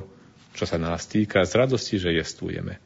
čo 0.53 0.65
sa 0.69 0.77
nás 0.77 1.09
týka, 1.09 1.45
z 1.49 1.53
radosti, 1.57 1.97
že 1.97 2.13
jestujeme. 2.13 2.77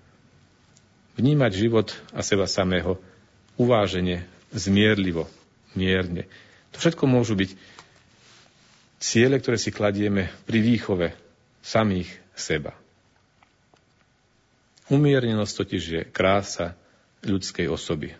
Vnímať 1.19 1.53
život 1.55 1.91
a 2.15 2.23
seba 2.23 2.47
samého 2.47 2.99
uvážene, 3.59 4.25
zmierlivo, 4.55 5.27
mierne. 5.75 6.31
To 6.75 6.79
všetko 6.79 7.05
môžu 7.11 7.35
byť 7.35 7.59
ciele, 9.03 9.37
ktoré 9.43 9.59
si 9.59 9.75
kladieme 9.75 10.31
pri 10.47 10.63
výchove 10.63 11.11
samých 11.61 12.09
seba. 12.41 12.73
Umiernenosť 14.91 15.55
totiž 15.55 15.83
je 15.87 16.03
krása 16.09 16.75
ľudskej 17.23 17.71
osoby. 17.71 18.17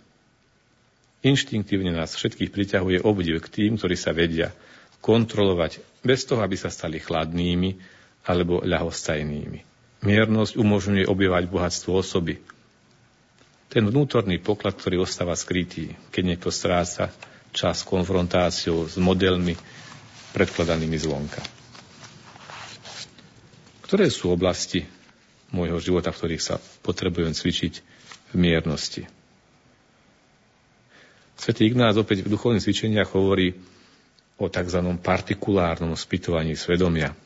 Inštinktívne 1.21 1.93
nás 1.93 2.15
všetkých 2.15 2.55
priťahuje 2.55 3.03
obdiv 3.03 3.43
k 3.45 3.49
tým, 3.49 3.77
ktorí 3.77 3.97
sa 3.99 4.15
vedia 4.15 4.55
kontrolovať 5.03 5.81
bez 6.05 6.25
toho, 6.25 6.41
aby 6.41 6.57
sa 6.57 6.73
stali 6.73 7.01
chladnými 7.01 7.77
alebo 8.25 8.61
ľahostajnými. 8.65 9.67
Miernosť 10.01 10.57
umožňuje 10.57 11.05
objevať 11.05 11.45
bohatstvo 11.53 11.93
osoby. 11.93 12.41
Ten 13.69 13.85
vnútorný 13.85 14.41
poklad, 14.41 14.81
ktorý 14.81 15.05
ostáva 15.05 15.37
skrytý, 15.37 15.93
keď 16.09 16.23
niekto 16.25 16.49
stráca 16.49 17.13
čas 17.53 17.85
konfrontáciou 17.85 18.89
s 18.89 18.97
modelmi 18.97 19.59
predkladanými 20.33 20.97
zvonka. 20.97 21.60
Ktoré 23.91 24.07
sú 24.07 24.31
oblasti 24.31 24.87
môjho 25.51 25.83
života, 25.83 26.15
v 26.15 26.19
ktorých 26.23 26.47
sa 26.47 26.63
potrebujem 26.87 27.35
cvičiť 27.35 27.75
v 28.31 28.35
miernosti? 28.39 29.03
Svetý 31.35 31.67
Ignác 31.67 31.99
opäť 31.99 32.23
v 32.23 32.31
duchovných 32.31 32.63
cvičeniach 32.63 33.11
hovorí 33.19 33.51
o 34.39 34.47
tzv. 34.47 34.79
partikulárnom 35.03 35.99
spytovaní 35.99 36.55
svedomia. 36.55 37.19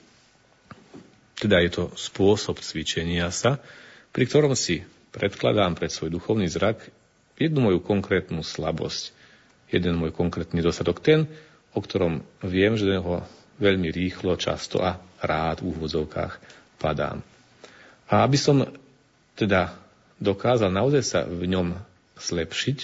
Teda 1.37 1.61
je 1.61 1.69
to 1.69 1.85
spôsob 2.01 2.65
cvičenia 2.65 3.29
sa, 3.29 3.61
pri 4.17 4.25
ktorom 4.25 4.57
si 4.57 4.89
predkladám 5.13 5.77
pred 5.77 5.93
svoj 5.93 6.17
duchovný 6.17 6.49
zrak 6.49 6.81
jednu 7.37 7.61
moju 7.61 7.85
konkrétnu 7.85 8.41
slabosť, 8.41 9.13
jeden 9.69 10.01
môj 10.01 10.17
konkrétny 10.17 10.65
dosadok, 10.65 11.05
ten, 11.05 11.29
o 11.77 11.85
ktorom 11.85 12.25
viem, 12.41 12.81
že 12.81 12.97
ho 12.97 13.21
veľmi 13.59 13.89
rýchlo, 13.91 14.35
často 14.35 14.83
a 14.83 14.97
rád 15.23 15.63
v 15.63 15.75
úvodzovkách 15.75 16.33
padám. 16.77 17.23
A 18.11 18.23
aby 18.27 18.37
som 18.37 18.67
teda 19.35 19.75
dokázal 20.19 20.71
naozaj 20.71 21.03
sa 21.03 21.21
v 21.27 21.49
ňom 21.49 21.75
zlepšiť, 22.19 22.79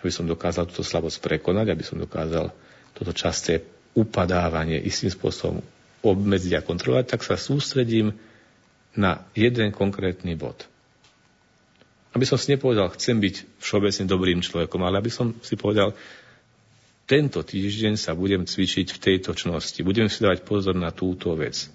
aby 0.00 0.10
som 0.12 0.28
dokázal 0.28 0.68
túto 0.70 0.86
slabosť 0.86 1.18
prekonať, 1.20 1.66
aby 1.72 1.84
som 1.84 1.98
dokázal 1.98 2.52
toto 2.94 3.12
časté 3.12 3.64
upadávanie 3.96 4.80
istým 4.80 5.08
spôsobom 5.10 5.60
obmedziť 6.04 6.52
a 6.56 6.64
kontrolovať, 6.64 7.04
tak 7.16 7.20
sa 7.24 7.34
sústredím 7.34 8.12
na 8.94 9.24
jeden 9.34 9.72
konkrétny 9.72 10.36
bod. 10.38 10.64
Aby 12.16 12.24
som 12.24 12.40
si 12.40 12.48
nepovedal, 12.54 12.92
chcem 12.96 13.20
byť 13.20 13.60
všeobecne 13.60 14.04
dobrým 14.08 14.40
človekom, 14.40 14.80
ale 14.80 15.00
aby 15.02 15.12
som 15.12 15.36
si 15.44 15.52
povedal, 15.58 15.92
tento 17.06 17.38
týždeň 17.40 17.94
sa 17.94 18.12
budem 18.12 18.42
cvičiť 18.42 18.90
v 18.92 18.98
tejto 18.98 19.30
čnosti, 19.32 19.78
budem 19.80 20.10
si 20.10 20.20
dávať 20.20 20.42
pozor 20.42 20.74
na 20.74 20.90
túto 20.90 21.32
vec. 21.38 21.70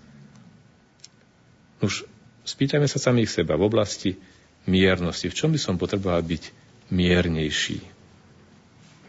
Už 1.80 2.04
spýtajme 2.44 2.86
sa 2.86 3.00
samých 3.00 3.32
seba 3.42 3.56
v 3.56 3.66
oblasti 3.66 4.20
miernosti. 4.68 5.32
V 5.32 5.38
čom 5.38 5.50
by 5.56 5.60
som 5.60 5.80
potreboval 5.80 6.22
byť 6.22 6.44
miernejší? 6.92 8.02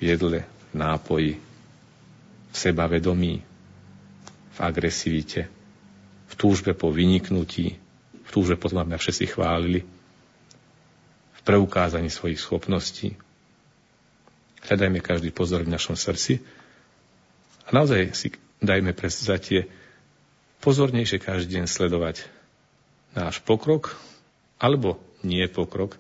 jedle, 0.02 0.42
v 0.42 0.74
nápoji, 0.74 1.32
v 2.50 2.56
sebavedomí, 2.58 3.34
v 4.52 4.58
agresivite, 4.60 5.46
v 6.26 6.34
túžbe 6.34 6.74
po 6.74 6.90
vyniknutí, 6.90 7.78
v 8.26 8.30
túžbe 8.34 8.58
potom, 8.58 8.82
aby 8.82 8.98
všetci 8.98 9.24
chválili, 9.30 9.86
v 11.32 11.40
preukázaní 11.46 12.10
svojich 12.10 12.42
schopností. 12.42 13.14
Hľadajme 14.62 15.02
každý 15.02 15.34
pozor 15.34 15.66
v 15.66 15.74
našom 15.74 15.98
srdci 15.98 16.38
a 17.66 17.74
naozaj 17.74 18.14
si 18.14 18.28
dajme 18.62 18.94
tie 19.42 19.66
pozornejšie 20.62 21.18
každý 21.18 21.58
deň 21.58 21.66
sledovať 21.66 22.22
náš 23.18 23.42
pokrok 23.42 23.98
alebo 24.62 25.02
nie 25.26 25.42
pokrok, 25.50 25.98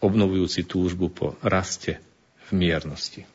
obnovujúci 0.00 0.64
túžbu 0.64 1.12
po 1.12 1.26
raste 1.44 2.00
miernosti. 2.52 3.28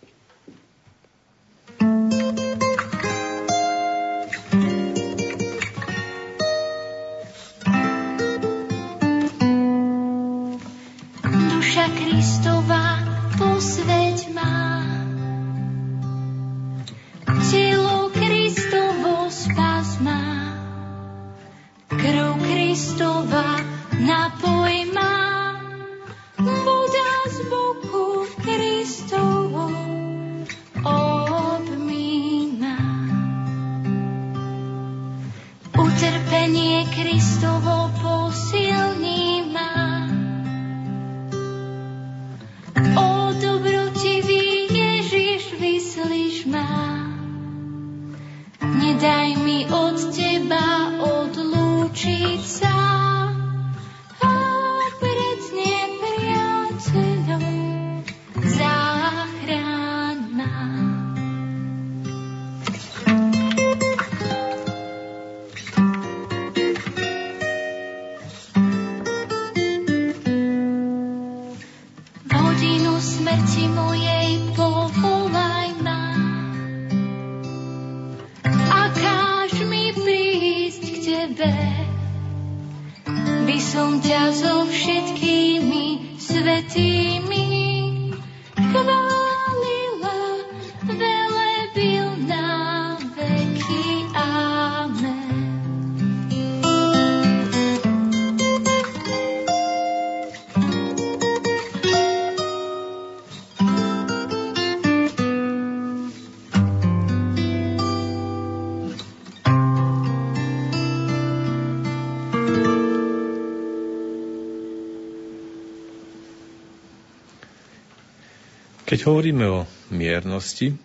Hovoríme 119.07 119.47
o 119.47 119.63
miernosti, 119.88 120.75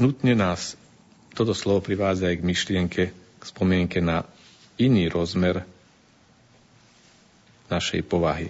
nutne 0.00 0.32
nás 0.32 0.72
toto 1.36 1.52
slovo 1.52 1.84
privádza 1.84 2.32
aj 2.32 2.40
k 2.40 2.48
myšlienke, 2.48 3.02
k 3.12 3.42
spomienke 3.44 4.00
na 4.00 4.24
iný 4.80 5.12
rozmer 5.12 5.68
našej 7.68 8.00
povahy. 8.08 8.48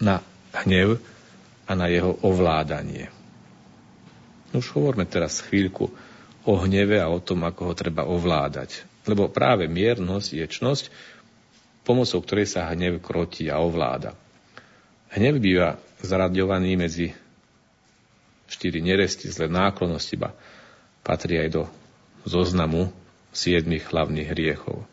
Na 0.00 0.24
hnev 0.64 1.04
a 1.68 1.76
na 1.76 1.92
jeho 1.92 2.16
ovládanie. 2.24 3.12
Už 4.56 4.72
hovorme 4.72 5.04
teraz 5.04 5.44
chvíľku 5.44 5.92
o 6.48 6.52
hneve 6.64 6.96
a 6.96 7.12
o 7.12 7.20
tom, 7.20 7.44
ako 7.44 7.60
ho 7.68 7.74
treba 7.76 8.08
ovládať. 8.08 8.88
Lebo 9.04 9.28
práve 9.28 9.68
miernosť 9.68 10.28
je 10.32 10.46
čnosť, 10.48 10.88
pomocou 11.84 12.24
ktorej 12.24 12.48
sa 12.48 12.72
hnev 12.72 13.04
krotí 13.04 13.52
a 13.52 13.60
ovláda. 13.60 14.16
Hnev 15.12 15.36
býva 15.44 15.76
zaraďovaný 16.02 16.76
medzi 16.76 17.06
štyri 18.50 18.84
neresty, 18.84 19.32
zlé 19.32 19.48
náklonosti, 19.48 20.18
ba 20.20 20.36
patrí 21.00 21.40
aj 21.40 21.48
do 21.50 21.62
zoznamu 22.28 22.92
siedmých 23.32 23.88
hlavných 23.88 24.28
hriechov. 24.28 24.84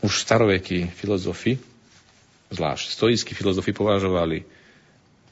Už 0.00 0.16
starovekí 0.16 0.88
filozofi, 0.88 1.60
zvlášť 2.48 2.86
stoickí 2.96 3.36
filozofi, 3.36 3.76
považovali 3.76 4.48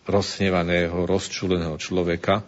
rozhnevaného, 0.05 1.09
rozčuleného 1.09 1.81
človeka 1.81 2.45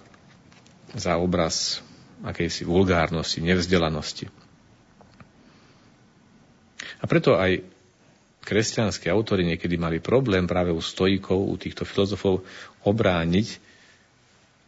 za 0.92 1.16
obraz 1.16 1.80
akejsi 2.20 2.68
vulgárnosti, 2.68 3.40
nevzdelanosti. 3.40 4.28
A 7.00 7.04
preto 7.08 7.40
aj 7.40 7.64
kresťanskí 8.44 9.12
autory 9.12 9.44
niekedy 9.44 9.76
mali 9.76 10.00
problém 10.00 10.48
práve 10.48 10.72
u 10.72 10.80
stojíkov, 10.80 11.36
u 11.36 11.54
týchto 11.60 11.84
filozofov 11.84 12.42
obrániť 12.84 13.60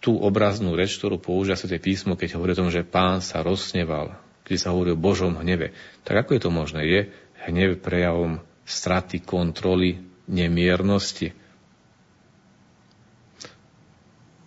tú 0.03 0.19
obraznú 0.19 0.75
reč, 0.75 0.99
ktorú 0.99 1.23
použia 1.23 1.55
sa 1.55 1.71
tie 1.71 1.79
písmo, 1.79 2.19
keď 2.19 2.37
hovorí 2.37 2.59
o 2.59 2.61
tom, 2.67 2.75
že 2.75 2.83
pán 2.83 3.23
sa 3.23 3.41
rozsneval, 3.41 4.19
keď 4.43 4.57
sa 4.59 4.75
hovorí 4.75 4.91
o 4.93 4.99
Božom 4.99 5.39
hneve. 5.39 5.71
Tak 6.03 6.27
ako 6.27 6.31
je 6.35 6.43
to 6.43 6.51
možné? 6.51 6.81
Je 6.85 7.01
hnev 7.47 7.79
prejavom 7.79 8.43
straty 8.67 9.23
kontroly, 9.23 10.03
nemiernosti? 10.27 11.31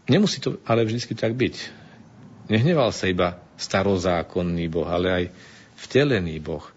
Nemusí 0.05 0.43
to 0.43 0.59
ale 0.67 0.85
vždy 0.85 1.15
tak 1.15 1.33
byť. 1.33 1.55
Nehneval 2.51 2.93
sa 2.93 3.09
iba 3.09 3.41
starozákonný 3.57 4.69
Boh, 4.69 4.85
ale 4.85 5.07
aj 5.09 5.25
vtelený 5.87 6.37
Boh. 6.43 6.67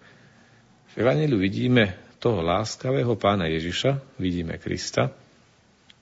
V 0.95 1.05
Evangeliu 1.05 1.37
vidíme 1.37 2.08
toho 2.19 2.43
láskavého 2.43 3.15
pána 3.15 3.47
Ježiša, 3.47 4.03
vidíme 4.19 4.59
Krista, 4.59 5.15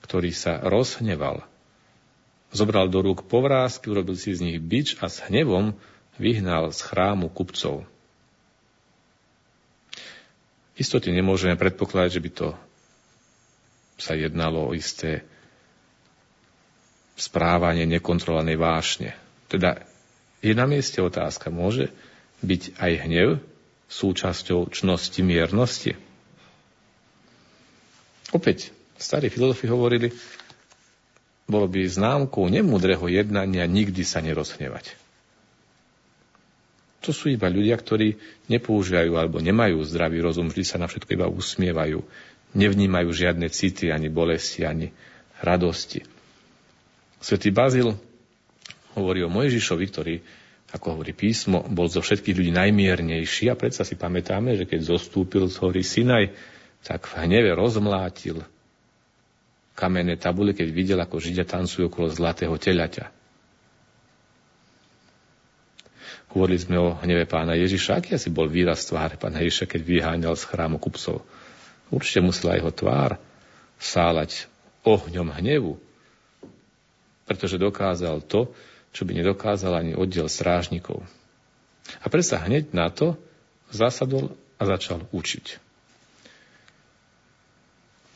ktorý 0.02 0.34
sa 0.34 0.58
rozhneval. 0.66 1.46
Zobral 2.50 2.90
do 2.90 2.98
rúk 3.04 3.30
povrázky, 3.30 3.86
urobil 3.92 4.18
si 4.18 4.34
z 4.34 4.42
nich 4.42 4.58
bič 4.58 4.98
a 4.98 5.06
s 5.06 5.22
hnevom 5.30 5.78
vyhnal 6.18 6.74
z 6.74 6.80
chrámu 6.82 7.30
kupcov. 7.30 7.86
Istote 10.78 11.10
nemôžeme 11.10 11.58
predpokladať, 11.58 12.10
že 12.10 12.24
by 12.24 12.30
to 12.34 12.48
sa 13.98 14.14
jednalo 14.14 14.70
o 14.70 14.74
isté 14.78 15.26
správanie 17.18 17.82
nekontrolovanej 17.86 18.56
vášne. 18.58 19.10
Teda 19.50 19.82
je 20.38 20.54
na 20.54 20.70
mieste 20.70 21.02
otázka, 21.02 21.50
môže 21.50 21.90
byť 22.46 22.78
aj 22.78 22.92
hnev 23.06 23.28
súčasťou 23.90 24.70
čnosti 24.70 25.18
miernosti? 25.18 26.07
Opäť, 28.32 28.72
starí 29.00 29.32
filozofi 29.32 29.64
hovorili, 29.70 30.12
bolo 31.48 31.64
by 31.64 31.80
známkou 31.88 32.44
nemúdreho 32.52 33.08
jednania 33.08 33.64
nikdy 33.64 34.04
sa 34.04 34.20
nerozhnevať. 34.20 34.92
To 37.08 37.16
sú 37.16 37.32
iba 37.32 37.48
ľudia, 37.48 37.72
ktorí 37.78 38.20
nepoužívajú 38.52 39.16
alebo 39.16 39.40
nemajú 39.40 39.80
zdravý 39.80 40.20
rozum, 40.20 40.52
vždy 40.52 40.64
sa 40.66 40.76
na 40.76 40.90
všetko 40.90 41.16
iba 41.16 41.24
usmievajú, 41.24 42.04
nevnímajú 42.52 43.08
žiadne 43.08 43.48
city, 43.48 43.88
ani 43.88 44.12
bolesti, 44.12 44.68
ani 44.68 44.92
radosti. 45.40 46.04
Svetý 47.22 47.48
Bazil 47.48 47.96
hovorí 48.92 49.24
o 49.24 49.32
Mojžišovi, 49.32 49.84
ktorý, 49.88 50.14
ako 50.76 51.00
hovorí 51.00 51.16
písmo, 51.16 51.64
bol 51.64 51.88
zo 51.88 52.04
všetkých 52.04 52.36
ľudí 52.36 52.52
najmiernejší 52.52 53.48
a 53.48 53.56
predsa 53.56 53.88
si 53.88 53.96
pamätáme, 53.96 54.52
že 54.58 54.68
keď 54.68 54.98
zostúpil 54.98 55.48
z 55.48 55.56
hory 55.64 55.80
Sinaj, 55.80 56.34
tak 56.86 57.06
v 57.08 57.26
hneve 57.26 57.52
rozmlátil 57.54 58.42
kamenné 59.78 60.18
tabule, 60.18 60.50
keď 60.58 60.68
videl, 60.74 60.98
ako 60.98 61.22
Židia 61.22 61.46
tancujú 61.46 61.86
okolo 61.86 62.10
zlatého 62.10 62.58
telaťa. 62.58 63.14
Hovorili 66.34 66.60
sme 66.60 66.76
o 66.76 66.98
hneve 66.98 67.24
pána 67.24 67.56
Ježiša. 67.56 68.02
Aký 68.02 68.18
asi 68.18 68.28
bol 68.28 68.50
výraz 68.50 68.84
tváre 68.84 69.16
pána 69.16 69.40
Ježiša, 69.40 69.70
keď 69.70 69.80
vyháňal 69.86 70.34
z 70.36 70.44
chrámu 70.44 70.76
kupcov? 70.82 71.24
Určite 71.88 72.20
musela 72.20 72.58
jeho 72.58 72.68
tvár 72.68 73.16
sálať 73.80 74.50
ohňom 74.84 75.32
hnevu, 75.32 75.80
pretože 77.24 77.56
dokázal 77.56 78.20
to, 78.26 78.50
čo 78.92 79.06
by 79.08 79.14
nedokázal 79.16 79.72
ani 79.78 79.92
oddiel 79.96 80.28
strážnikov. 80.28 81.00
A 82.04 82.12
predsa 82.12 82.42
hneď 82.44 82.76
na 82.76 82.92
to 82.92 83.16
zasadol 83.72 84.36
a 84.60 84.62
začal 84.68 85.06
učiť. 85.14 85.67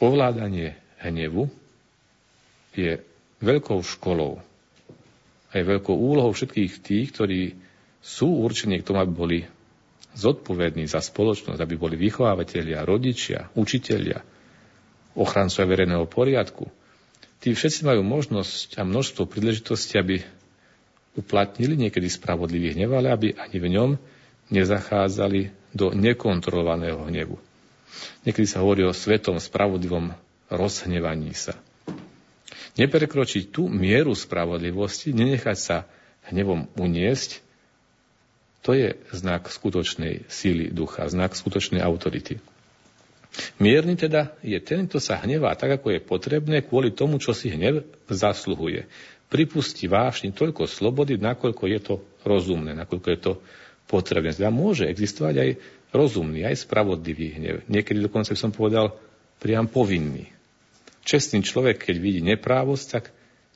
Ovládanie 0.02 0.74
hnevu 0.98 1.46
je 2.74 2.98
veľkou 3.38 3.78
školou 3.86 4.42
a 5.46 5.52
je 5.54 5.62
veľkou 5.62 5.94
úlohou 5.94 6.34
všetkých 6.34 6.72
tých, 6.82 7.06
ktorí 7.14 7.40
sú 8.02 8.42
určení 8.42 8.82
k 8.82 8.86
tomu, 8.90 8.98
aby 8.98 9.12
boli 9.14 9.38
zodpovední 10.18 10.90
za 10.90 10.98
spoločnosť, 10.98 11.60
aby 11.62 11.74
boli 11.78 11.94
vychovávateľia, 11.94 12.82
rodičia, 12.82 13.46
učitelia, 13.54 14.20
ochrancovia 15.14 15.70
verejného 15.70 16.08
poriadku, 16.08 16.66
tí 17.38 17.52
všetci 17.52 17.84
majú 17.84 18.02
možnosť 18.02 18.80
a 18.80 18.82
množstvo 18.82 19.28
príležitostí, 19.28 20.00
aby 20.00 20.16
uplatnili 21.14 21.76
niekedy 21.76 22.08
spravodlivý 22.08 22.74
hnev, 22.74 22.96
ale 22.96 23.08
aby 23.12 23.28
ani 23.36 23.58
v 23.60 23.68
ňom 23.68 23.90
nezachádzali 24.48 25.72
do 25.76 25.92
nekontrolovaného 25.92 27.04
hnevu. 27.08 27.36
Niekedy 28.24 28.46
sa 28.46 28.62
hovorí 28.62 28.86
o 28.86 28.94
svetom 28.94 29.38
spravodlivom 29.40 30.14
rozhnevaní 30.52 31.32
sa. 31.32 31.56
Neprekročiť 32.76 33.52
tú 33.52 33.68
mieru 33.68 34.16
spravodlivosti, 34.16 35.12
nenechať 35.12 35.58
sa 35.58 35.76
hnevom 36.32 36.72
uniesť, 36.76 37.44
to 38.62 38.78
je 38.78 38.94
znak 39.10 39.50
skutočnej 39.50 40.30
síly 40.30 40.70
ducha, 40.70 41.10
znak 41.10 41.34
skutočnej 41.34 41.82
autority. 41.82 42.38
Mierny 43.58 43.98
teda 43.98 44.36
je 44.44 44.54
ten, 44.62 44.86
kto 44.86 45.02
sa 45.02 45.18
hnevá 45.18 45.56
tak, 45.58 45.80
ako 45.80 45.98
je 45.98 46.00
potrebné, 46.04 46.62
kvôli 46.62 46.94
tomu, 46.94 47.18
čo 47.18 47.34
si 47.34 47.50
hnev 47.50 47.82
zasluhuje. 48.06 48.86
Pripustí 49.32 49.88
vášni 49.88 50.30
toľko 50.30 50.68
slobody, 50.68 51.16
nakoľko 51.16 51.64
je 51.64 51.80
to 51.80 51.94
rozumné, 52.22 52.76
nakoľko 52.76 53.08
je 53.08 53.18
to 53.18 53.32
potrebné. 53.88 54.36
Teda 54.36 54.52
môže 54.52 54.84
existovať 54.84 55.34
aj 55.40 55.50
rozumný, 55.92 56.48
aj 56.48 56.64
spravodlivý 56.64 57.38
hnev. 57.38 57.56
Niekedy 57.68 58.00
dokonca 58.00 58.32
som 58.32 58.50
povedal 58.50 58.96
priam 59.38 59.68
povinný. 59.68 60.32
Čestný 61.04 61.44
človek, 61.44 61.84
keď 61.84 61.96
vidí 62.00 62.20
neprávosť, 62.24 62.86
tak 62.88 63.04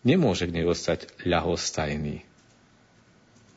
nemôže 0.04 0.46
k 0.46 0.60
nej 0.60 0.66
ostať 0.68 1.08
ľahostajný. 1.24 2.22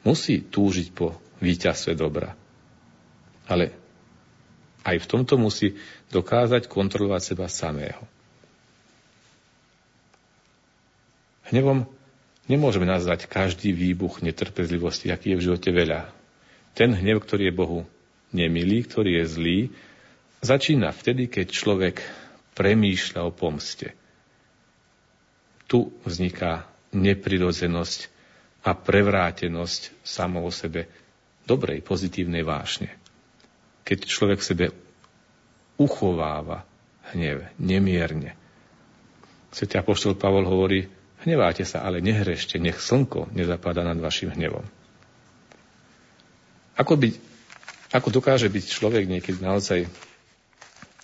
Musí 0.08 0.42
túžiť 0.42 0.88
po 0.96 1.20
víťazstve 1.44 1.94
dobra. 1.94 2.34
Ale 3.50 3.76
aj 4.88 4.96
v 5.04 5.10
tomto 5.10 5.36
musí 5.36 5.76
dokázať 6.14 6.72
kontrolovať 6.72 7.22
seba 7.36 7.52
samého. 7.52 8.00
Hnevom 11.50 11.90
nemôžeme 12.46 12.86
nazvať 12.86 13.26
každý 13.26 13.74
výbuch 13.74 14.22
netrpezlivosti, 14.22 15.10
aký 15.10 15.34
je 15.34 15.38
v 15.42 15.46
živote 15.50 15.70
veľa. 15.74 16.14
Ten 16.78 16.94
hnev, 16.94 17.26
ktorý 17.26 17.50
je 17.50 17.58
Bohu 17.58 17.80
nemilý, 18.32 18.86
ktorý 18.86 19.22
je 19.22 19.26
zlý, 19.26 19.60
začína 20.42 20.94
vtedy, 20.94 21.28
keď 21.30 21.48
človek 21.50 21.96
premýšľa 22.54 23.22
o 23.26 23.32
pomste. 23.34 23.96
Tu 25.70 25.86
vzniká 26.06 26.66
neprirodzenosť 26.94 28.00
a 28.66 28.74
prevrátenosť 28.74 30.02
samo 30.02 30.42
o 30.44 30.52
sebe 30.52 30.90
dobrej, 31.46 31.86
pozitívnej 31.86 32.42
vášne 32.42 33.00
keď 33.90 34.06
človek 34.06 34.38
v 34.38 34.50
sebe 34.54 34.66
uchováva 35.82 36.62
hnev, 37.18 37.50
nemierne. 37.58 38.38
Svetý 39.50 39.82
apoštol 39.82 40.14
Pavol 40.14 40.46
hovorí, 40.46 40.86
hneváte 41.26 41.66
sa, 41.66 41.82
ale 41.82 41.98
nehrešte, 42.06 42.62
nech 42.62 42.78
slnko 42.78 43.34
nezapadá 43.34 43.82
nad 43.82 43.98
vašim 43.98 44.30
hnevom. 44.30 44.62
Ako, 46.78 47.02
byť, 47.02 47.14
ako 47.90 48.08
dokáže 48.14 48.48
byť 48.48 48.66
človek 48.70 49.10
niekedy 49.10 49.42
naozaj 49.42 49.90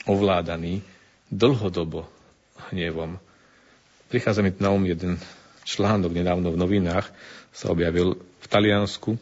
ovládaný 0.05 0.85
dlhodobo 1.33 2.05
hnevom? 2.69 3.17
Prichádza 4.07 4.45
mi 4.45 4.53
na 4.61 4.69
um 4.69 4.85
jeden 4.85 5.17
článok 5.65 6.13
nedávno 6.13 6.53
v 6.53 6.61
novinách, 6.61 7.09
sa 7.49 7.73
objavil 7.73 8.21
v 8.21 8.45
Taliansku. 8.45 9.17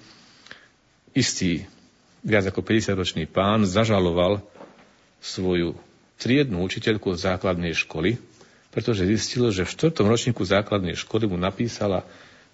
Istý 1.15 1.63
viac 2.25 2.43
ako 2.51 2.59
50-ročný 2.59 3.31
pán 3.31 3.63
zažaloval 3.63 4.43
svoju 5.23 5.79
triednu 6.19 6.59
učiteľku 6.63 7.15
základnej 7.15 7.71
školy, 7.71 8.19
pretože 8.75 9.07
zistil, 9.07 9.53
že 9.55 9.63
v 9.63 9.71
čtvrtom 9.71 10.09
ročníku 10.09 10.43
základnej 10.43 10.99
školy 10.99 11.31
mu 11.31 11.39
napísala 11.39 12.03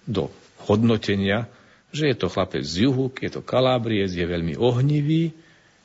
do 0.06 0.30
hodnotenia, 0.68 1.50
že 1.90 2.10
je 2.10 2.16
to 2.16 2.30
chlapec 2.30 2.62
z 2.62 2.86
juhu, 2.86 3.10
je 3.18 3.30
to 3.30 3.42
kalábriec, 3.42 4.10
je 4.14 4.22
veľmi 4.22 4.54
ohnivý, 4.54 5.34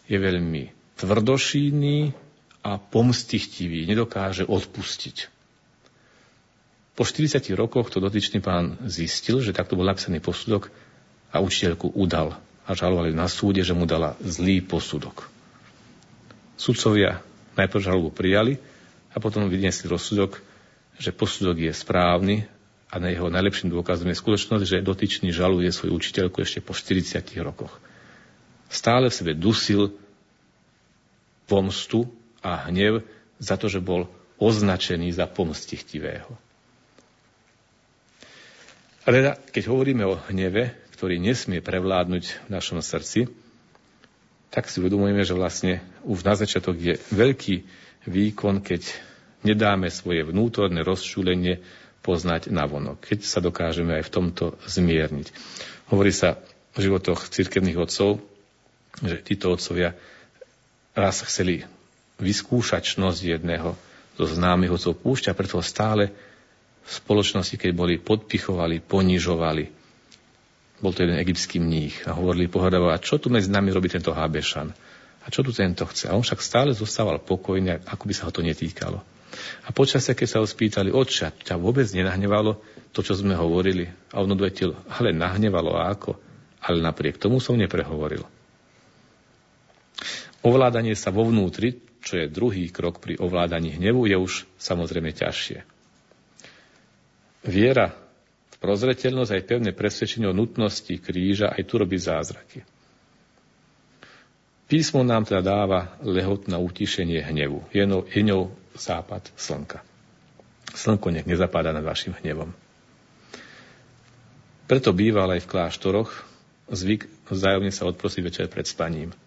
je 0.06 0.18
veľmi 0.18 0.70
tvrdošíný 1.02 2.14
a 2.66 2.78
pomstichtivý, 2.78 3.86
nedokáže 3.90 4.46
odpustiť. 4.46 5.34
Po 6.96 7.04
40 7.04 7.44
rokoch 7.60 7.92
to 7.92 8.00
dotyčný 8.00 8.40
pán 8.40 8.80
zistil, 8.88 9.44
že 9.44 9.52
takto 9.52 9.76
bol 9.76 9.84
napísaný 9.84 10.24
posudok 10.24 10.72
a 11.36 11.44
učiteľku 11.44 11.92
udal 11.92 12.40
a 12.64 12.72
žalovali 12.72 13.12
na 13.12 13.28
súde, 13.28 13.62
že 13.62 13.76
mu 13.76 13.84
dala 13.84 14.16
zlý 14.24 14.64
posudok. 14.64 15.28
Sudcovia 16.56 17.20
najprv 17.60 17.84
žalobu 17.84 18.16
prijali 18.16 18.56
a 19.12 19.20
potom 19.20 19.52
vyniesli 19.52 19.92
rozsudok, 19.92 20.40
že 20.96 21.12
posudok 21.12 21.68
je 21.68 21.72
správny 21.76 22.48
a 22.90 22.96
na 23.02 23.10
jeho 23.10 23.34
najlepším 23.34 23.74
dôkazom 23.74 24.08
je 24.08 24.18
skutočnosť, 24.18 24.64
že 24.64 24.86
dotyčný 24.86 25.34
žaluje 25.34 25.74
svoju 25.74 25.98
učiteľku 25.98 26.42
ešte 26.46 26.62
po 26.62 26.78
40 26.78 27.26
rokoch. 27.42 27.82
Stále 28.70 29.10
v 29.10 29.18
sebe 29.18 29.34
dusil 29.34 29.94
pomstu 31.46 32.10
a 32.42 32.70
hnev 32.70 33.06
za 33.42 33.58
to, 33.58 33.70
že 33.70 33.82
bol 33.82 34.10
označený 34.38 35.14
za 35.16 35.26
pomstichtivého. 35.30 36.30
Ale 39.06 39.22
teda, 39.22 39.34
keď 39.54 39.64
hovoríme 39.70 40.04
o 40.06 40.18
hneve, 40.18 40.74
ktorý 40.98 41.22
nesmie 41.22 41.62
prevládnuť 41.62 42.50
v 42.50 42.50
našom 42.50 42.82
srdci, 42.82 43.30
tak 44.50 44.66
si 44.72 44.82
uvedomujeme, 44.82 45.22
že 45.22 45.38
vlastne 45.38 45.84
už 46.08 46.26
na 46.26 46.34
začiatok 46.34 46.80
je 46.80 46.96
veľký 47.14 47.56
výkon, 48.10 48.66
keď 48.66 48.82
nedáme 49.46 49.94
svoje 49.94 50.26
vnútorné 50.26 50.82
rozčúlenie 50.82 51.62
poznať 52.06 52.54
na 52.54 52.70
vonok, 52.70 53.02
keď 53.02 53.26
sa 53.26 53.42
dokážeme 53.42 53.98
aj 53.98 54.06
v 54.06 54.14
tomto 54.14 54.46
zmierniť. 54.70 55.34
Hovorí 55.90 56.14
sa 56.14 56.38
v 56.78 56.86
životoch 56.86 57.26
cirkevných 57.34 57.82
otcov, 57.82 58.22
že 59.02 59.26
títo 59.26 59.50
otcovia 59.58 59.98
raz 60.94 61.26
chceli 61.26 61.66
vyskúšať 62.22 62.96
čnosť 62.96 63.20
jedného 63.42 63.74
zo 64.16 64.26
známych 64.30 64.78
otcov 64.78 65.02
púšťa, 65.02 65.34
preto 65.34 65.58
stále 65.66 66.14
v 66.86 66.90
spoločnosti, 66.94 67.58
keď 67.58 67.72
boli 67.74 67.98
podpichovali, 67.98 68.86
ponižovali. 68.86 69.66
Bol 70.80 70.92
to 70.94 71.02
jeden 71.02 71.18
egyptský 71.18 71.58
mních 71.58 72.06
a 72.06 72.14
hovorili 72.14 72.46
pohľadovo, 72.46 72.94
a 72.94 73.02
čo 73.02 73.18
tu 73.18 73.34
medzi 73.34 73.50
nami 73.50 73.74
robí 73.74 73.90
tento 73.90 74.14
Hábešan? 74.14 74.70
A 75.26 75.34
čo 75.34 75.42
tu 75.42 75.50
tento 75.50 75.90
chce? 75.90 76.06
A 76.08 76.14
on 76.14 76.22
však 76.22 76.40
stále 76.46 76.72
zostával 76.78 77.18
pokojný, 77.18 77.82
ako 77.90 78.04
by 78.06 78.14
sa 78.14 78.30
ho 78.30 78.32
to 78.32 78.46
netýkalo. 78.46 79.02
A 79.66 79.70
počasia, 79.76 80.18
keď 80.18 80.28
sa 80.28 80.40
ho 80.42 80.48
spýtali, 80.48 80.94
oča, 80.94 81.32
ťa 81.32 81.60
vôbec 81.60 81.86
nenahnevalo 81.92 82.60
to, 82.96 83.04
čo 83.04 83.18
sme 83.18 83.36
hovorili? 83.36 83.88
A 84.16 84.24
on 84.24 84.32
odvetil, 84.32 84.76
ale 84.88 85.12
nahnevalo 85.12 85.76
a 85.76 85.92
ako? 85.92 86.16
Ale 86.64 86.82
napriek 86.82 87.22
tomu 87.22 87.44
som 87.44 87.60
neprehovoril. 87.60 88.24
Ovládanie 90.46 90.94
sa 90.94 91.10
vo 91.10 91.26
vnútri, 91.26 91.82
čo 92.06 92.22
je 92.22 92.30
druhý 92.30 92.70
krok 92.70 93.02
pri 93.02 93.18
ovládaní 93.18 93.82
hnevu, 93.82 94.06
je 94.06 94.14
už 94.14 94.46
samozrejme 94.62 95.10
ťažšie. 95.10 95.66
Viera 97.50 97.94
v 98.54 98.56
prozreteľnosť 98.62 99.32
aj 99.34 99.48
pevné 99.50 99.72
presvedčenie 99.74 100.30
o 100.30 100.38
nutnosti 100.38 100.94
kríža 101.02 101.50
aj 101.50 101.66
tu 101.66 101.82
robí 101.82 101.98
zázraky. 101.98 102.62
Písmo 104.66 105.06
nám 105.06 105.30
teda 105.30 105.46
dáva 105.46 105.94
lehot 106.02 106.50
na 106.50 106.58
utišenie 106.58 107.22
hnevu. 107.22 107.66
Je 107.70 107.86
ňou, 107.86 108.02
je 108.10 108.22
ňou 108.26 108.50
západ 108.76 109.32
slnka. 109.40 109.82
Slnko 110.76 111.08
nech 111.12 111.28
nezapadá 111.28 111.72
nad 111.72 111.84
vašim 111.84 112.14
hnevom. 112.20 112.52
Preto 114.66 114.92
býval 114.92 115.38
aj 115.38 115.46
v 115.46 115.52
kláštoroch 115.52 116.12
zvyk 116.70 117.08
vzájomne 117.30 117.70
sa 117.70 117.86
odprosiť 117.90 118.22
večer 118.22 118.46
pred 118.50 118.66
spaním– 118.66 119.16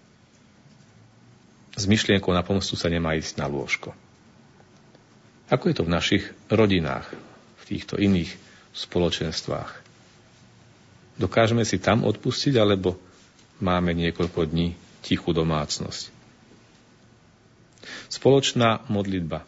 s 1.78 1.86
myšlienkou 1.86 2.34
na 2.34 2.42
pomostu 2.42 2.74
sa 2.74 2.90
nemá 2.90 3.14
ísť 3.14 3.38
na 3.38 3.46
lôžko. 3.46 3.94
Ako 5.46 5.70
je 5.70 5.78
to 5.78 5.86
v 5.86 5.94
našich 5.94 6.24
rodinách, 6.50 7.06
v 7.62 7.64
týchto 7.70 7.94
iných 7.94 8.34
spoločenstvách? 8.74 9.86
Dokážeme 11.22 11.62
si 11.62 11.78
tam 11.78 12.02
odpustiť, 12.02 12.58
alebo 12.58 12.98
máme 13.62 13.94
niekoľko 13.94 14.50
dní 14.50 14.74
tichú 15.06 15.30
domácnosť? 15.30 16.18
Spoločná 18.09 18.85
modlitba 18.89 19.44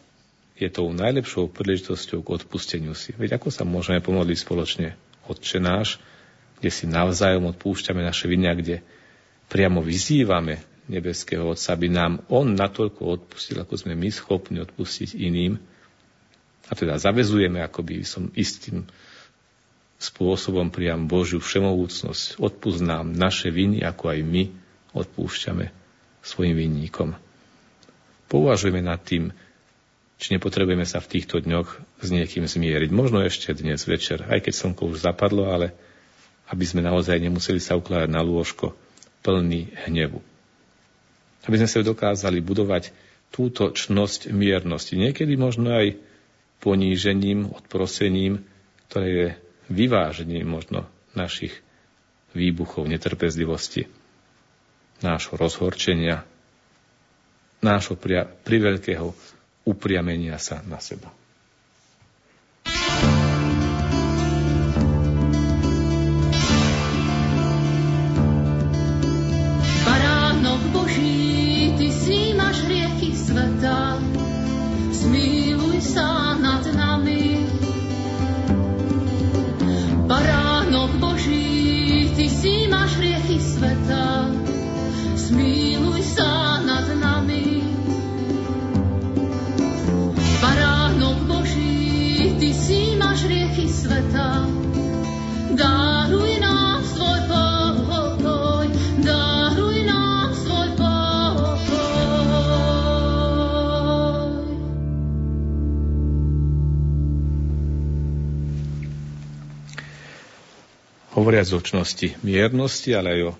je 0.61 0.69
tou 0.69 0.93
najlepšou 0.93 1.49
príležitosťou 1.49 2.21
k 2.21 2.33
odpusteniu 2.37 2.93
si. 2.93 3.17
Veď 3.17 3.41
ako 3.41 3.49
sa 3.49 3.65
môžeme 3.65 3.97
pomodliť 3.97 4.37
spoločne? 4.37 4.93
Otče 5.25 5.57
náš, 5.57 5.97
kde 6.61 6.69
si 6.69 6.85
navzájom 6.85 7.49
odpúšťame 7.49 8.05
naše 8.05 8.29
vinia, 8.29 8.53
kde 8.53 8.85
priamo 9.49 9.81
vyzývame 9.81 10.61
nebeského 10.85 11.49
Otca, 11.49 11.73
aby 11.73 11.89
nám 11.89 12.21
On 12.29 12.45
natoľko 12.45 13.01
odpustil, 13.21 13.57
ako 13.57 13.73
sme 13.73 13.97
my 13.97 14.09
schopní 14.13 14.61
odpustiť 14.61 15.17
iným. 15.17 15.57
A 16.69 16.71
teda 16.77 17.01
zavezujeme 17.01 17.59
akoby 17.65 18.05
som 18.05 18.29
istým 18.37 18.85
spôsobom 19.97 20.69
priam 20.69 21.09
Božiu 21.09 21.41
všemovúcnosť. 21.41 22.37
Odpust 22.37 22.81
nám 22.81 23.13
naše 23.13 23.49
viny, 23.49 23.81
ako 23.81 24.13
aj 24.13 24.19
my 24.21 24.43
odpúšťame 24.93 25.69
svojim 26.21 26.53
vinníkom. 26.57 27.17
Pouvažujeme 28.31 28.79
nad 28.79 29.03
tým, 29.03 29.35
či 30.15 30.39
nepotrebujeme 30.39 30.87
sa 30.87 31.03
v 31.03 31.19
týchto 31.19 31.43
dňoch 31.43 31.99
s 31.99 32.07
niekým 32.07 32.47
zmieriť. 32.47 32.89
Možno 32.95 33.19
ešte 33.19 33.51
dnes 33.51 33.83
večer, 33.83 34.23
aj 34.23 34.47
keď 34.47 34.53
slnko 34.55 34.95
už 34.95 35.03
zapadlo, 35.03 35.51
ale 35.51 35.75
aby 36.47 36.63
sme 36.63 36.79
naozaj 36.79 37.19
nemuseli 37.19 37.59
sa 37.59 37.75
ukladať 37.75 38.07
na 38.07 38.23
lôžko 38.23 38.71
plný 39.19 39.75
hnevu 39.83 40.23
aby 41.45 41.55
sme 41.57 41.69
sa 41.69 41.81
dokázali 41.81 42.37
budovať 42.41 42.93
túto 43.33 43.71
čnosť 43.73 44.29
miernosti. 44.29 44.99
Niekedy 44.99 45.33
možno 45.39 45.73
aj 45.73 45.97
ponížením, 46.61 47.49
odprosením, 47.49 48.45
ktoré 48.89 49.07
je 49.07 49.27
vyvážením 49.71 50.45
možno 50.45 50.85
našich 51.17 51.55
výbuchov 52.37 52.85
netrpezlivosti, 52.85 53.89
nášho 55.01 55.33
rozhorčenia, 55.39 56.27
nášho 57.61 57.95
priveľkého 58.43 59.13
upriamenia 59.63 60.35
sa 60.41 60.59
na 60.65 60.81
seba. 60.81 61.20
Hovoriac 111.21 111.53
o 111.53 111.61
miernosti, 112.25 112.89
ale 112.97 113.09
aj 113.13 113.21
o 113.29 113.33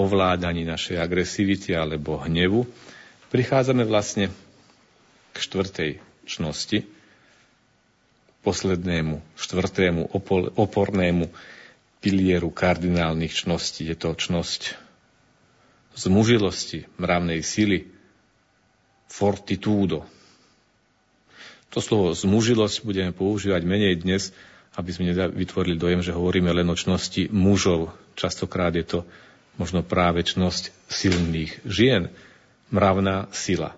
ovládaní 0.00 0.64
našej 0.64 0.96
agresivity 0.96 1.76
alebo 1.76 2.16
hnevu, 2.24 2.64
prichádzame 3.28 3.84
vlastne 3.84 4.32
k 5.32 5.36
štvrtej 5.36 6.00
čnosti, 6.24 6.88
poslednému, 8.40 9.20
štvrtému 9.36 10.08
opornému 10.56 11.28
pilieru 12.00 12.48
kardinálnych 12.48 13.44
čností. 13.44 13.84
Je 13.84 13.92
to 13.92 14.16
čnosť 14.16 14.80
zmužilosti, 16.00 16.88
mravnej 16.96 17.44
sily, 17.44 17.92
fortitudo. 19.12 20.08
To 21.76 21.84
slovo 21.84 22.16
zmužilosť 22.16 22.86
budeme 22.88 23.12
používať 23.12 23.62
menej 23.68 24.00
dnes, 24.00 24.32
aby 24.78 24.90
sme 24.94 25.10
vytvorili 25.10 25.74
dojem, 25.74 26.06
že 26.06 26.14
hovoríme 26.14 26.54
len 26.54 26.70
o 26.70 26.78
čnosti 26.78 27.26
mužov. 27.34 27.90
Častokrát 28.14 28.70
je 28.78 28.86
to 28.86 28.98
možno 29.58 29.82
práve 29.82 30.22
čnosť 30.22 30.70
silných 30.86 31.66
žien, 31.66 32.14
mravná 32.70 33.26
sila, 33.34 33.74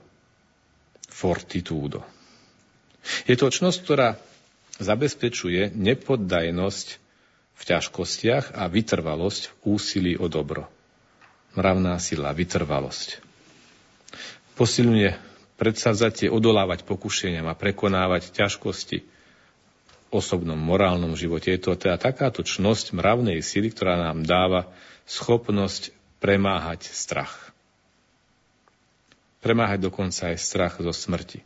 fortitudo. 1.08 2.04
Je 3.24 3.32
to 3.32 3.48
čnosť, 3.48 3.78
ktorá 3.80 4.20
zabezpečuje 4.76 5.72
nepoddajnosť 5.72 6.86
v 7.56 7.62
ťažkostiach 7.64 8.56
a 8.56 8.68
vytrvalosť 8.68 9.42
v 9.48 9.54
úsilí 9.64 10.12
o 10.20 10.28
dobro. 10.28 10.68
Mravná 11.56 11.96
sila, 11.96 12.36
vytrvalosť. 12.36 13.24
Posilňuje 14.60 15.16
predsazatie 15.56 16.28
odolávať 16.28 16.84
pokušeniam 16.84 17.48
a 17.48 17.56
prekonávať 17.56 18.32
ťažkosti, 18.36 19.19
osobnom 20.10 20.58
morálnom 20.58 21.14
živote. 21.14 21.54
Je 21.54 21.62
to 21.62 21.78
teda 21.78 21.96
takáto 21.96 22.42
čnosť 22.42 22.94
mravnej 22.94 23.40
sily, 23.40 23.70
ktorá 23.70 23.96
nám 23.96 24.26
dáva 24.26 24.70
schopnosť 25.06 25.94
premáhať 26.18 26.90
strach. 26.90 27.54
Premáhať 29.40 29.88
dokonca 29.88 30.34
aj 30.34 30.36
strach 30.36 30.74
zo 30.78 30.92
smrti. 30.92 31.40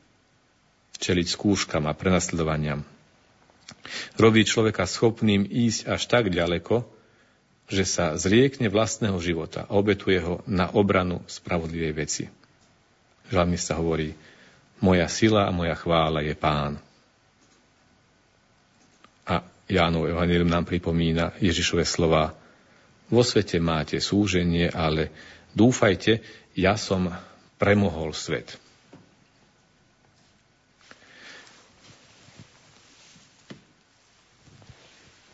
Čeliť 0.98 1.26
skúškam 1.30 1.86
a 1.86 1.94
prenasledovaniam. 1.94 2.82
Robí 4.18 4.42
človeka 4.42 4.88
schopným 4.88 5.46
ísť 5.46 5.88
až 5.88 6.02
tak 6.10 6.32
ďaleko, 6.32 6.84
že 7.64 7.84
sa 7.88 8.12
zriekne 8.20 8.68
vlastného 8.68 9.16
života 9.24 9.64
a 9.64 9.76
obetuje 9.76 10.20
ho 10.20 10.44
na 10.44 10.68
obranu 10.68 11.24
spravodlivej 11.24 11.92
veci. 11.96 12.24
sa 13.56 13.80
hovorí, 13.80 14.12
moja 14.84 15.08
sila 15.08 15.48
a 15.48 15.54
moja 15.54 15.72
chvála 15.72 16.20
je 16.20 16.36
Pán. 16.36 16.76
Jánov 19.64 20.12
Evangelium 20.12 20.50
nám 20.52 20.68
pripomína 20.68 21.32
Ježišove 21.40 21.88
slova. 21.88 22.36
Vo 23.08 23.24
svete 23.24 23.56
máte 23.60 23.96
súženie, 23.96 24.68
ale 24.68 25.08
dúfajte, 25.56 26.20
ja 26.52 26.76
som 26.76 27.08
premohol 27.56 28.12
svet. 28.12 28.60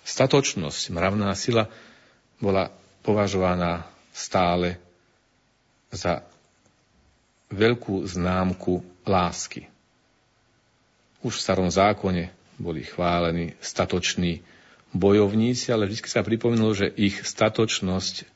Statočnosť, 0.06 0.90
mravná 0.90 1.30
sila 1.38 1.70
bola 2.42 2.68
považovaná 3.00 3.86
stále 4.10 4.76
za 5.90 6.22
veľkú 7.50 8.06
známku 8.06 8.82
lásky. 9.06 9.66
Už 11.20 11.38
v 11.38 11.44
starom 11.44 11.70
zákone 11.70 12.39
boli 12.60 12.84
chválení 12.84 13.56
statoční 13.64 14.44
bojovníci, 14.92 15.72
ale 15.72 15.88
vždy 15.88 16.04
sa 16.04 16.20
pripomínalo, 16.20 16.76
že 16.76 16.92
ich 16.92 17.24
statočnosť 17.24 18.28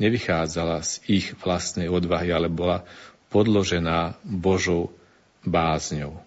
nevychádzala 0.00 0.80
z 0.80 0.92
ich 1.12 1.36
vlastnej 1.36 1.92
odvahy, 1.92 2.32
ale 2.32 2.48
bola 2.48 2.88
podložená 3.28 4.16
Božou 4.24 4.96
bázňou. 5.44 6.24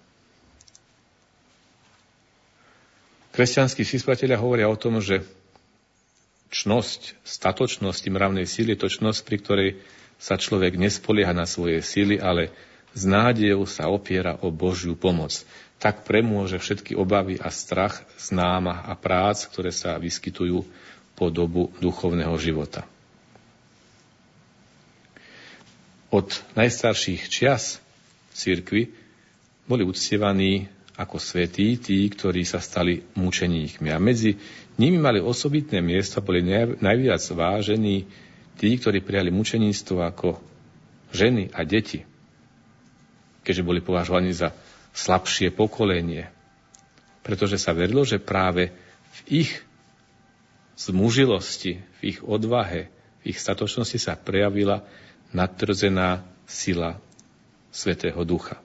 Kresťanskí 3.33 3.87
spisovatelia 3.87 4.37
hovoria 4.37 4.67
o 4.67 4.75
tom, 4.75 4.99
že 4.99 5.23
čnosť, 6.49 7.23
statočnosť 7.23 8.03
mravnej 8.09 8.49
síly 8.49 8.75
je 8.75 8.81
to 8.83 8.89
čnosť, 8.89 9.19
pri 9.23 9.37
ktorej 9.39 9.69
sa 10.19 10.35
človek 10.35 10.75
nespolieha 10.75 11.31
na 11.31 11.47
svoje 11.47 11.79
síly, 11.79 12.19
ale 12.19 12.51
s 12.91 13.05
nádejou 13.05 13.63
sa 13.69 13.87
opiera 13.87 14.35
o 14.41 14.49
Božiu 14.51 14.97
pomoc. 14.97 15.45
Tak 15.79 16.03
premôže 16.03 16.59
všetky 16.59 16.93
obavy 16.93 17.39
a 17.39 17.47
strach 17.49 18.03
z 18.19 18.35
námah 18.35 18.91
a 18.91 18.93
prác, 18.99 19.47
ktoré 19.47 19.71
sa 19.71 19.95
vyskytujú 19.95 20.67
po 21.15 21.31
dobu 21.31 21.71
duchovného 21.79 22.35
života. 22.35 22.83
Od 26.09 26.27
najstarších 26.57 27.31
čias 27.31 27.79
církvy 28.35 28.91
boli 29.69 29.85
uctievaní 29.85 30.67
ako 30.99 31.15
svetí 31.15 31.79
tí, 31.79 32.03
ktorí 32.11 32.43
sa 32.43 32.59
stali 32.59 32.99
mučeníkmi. 33.15 33.87
A 33.87 34.01
medzi 34.03 34.35
nimi 34.75 34.99
mali 34.99 35.23
osobitné 35.23 35.79
miesto, 35.79 36.19
boli 36.19 36.43
najviac 36.75 37.23
vážení 37.31 38.03
tí, 38.59 38.75
ktorí 38.75 38.99
prijali 38.99 39.31
mučeníctvo 39.31 39.95
ako 40.03 40.43
ženy 41.15 41.55
a 41.55 41.63
deti, 41.63 42.03
keďže 43.47 43.63
boli 43.63 43.79
považovaní 43.79 44.35
za 44.35 44.51
slabšie 44.99 45.55
pokolenie. 45.55 46.27
Pretože 47.23 47.55
sa 47.55 47.71
verilo, 47.71 48.03
že 48.03 48.19
práve 48.19 48.75
v 49.23 49.45
ich 49.45 49.51
zmužilosti, 50.79 51.79
v 51.99 52.01
ich 52.03 52.19
odvahe, 52.23 52.91
v 53.23 53.35
ich 53.35 53.39
statočnosti 53.39 53.99
sa 53.99 54.19
prejavila 54.19 54.83
nadtrzená 55.35 56.23
sila 56.47 56.99
Svetého 57.69 58.19
Ducha. 58.23 58.59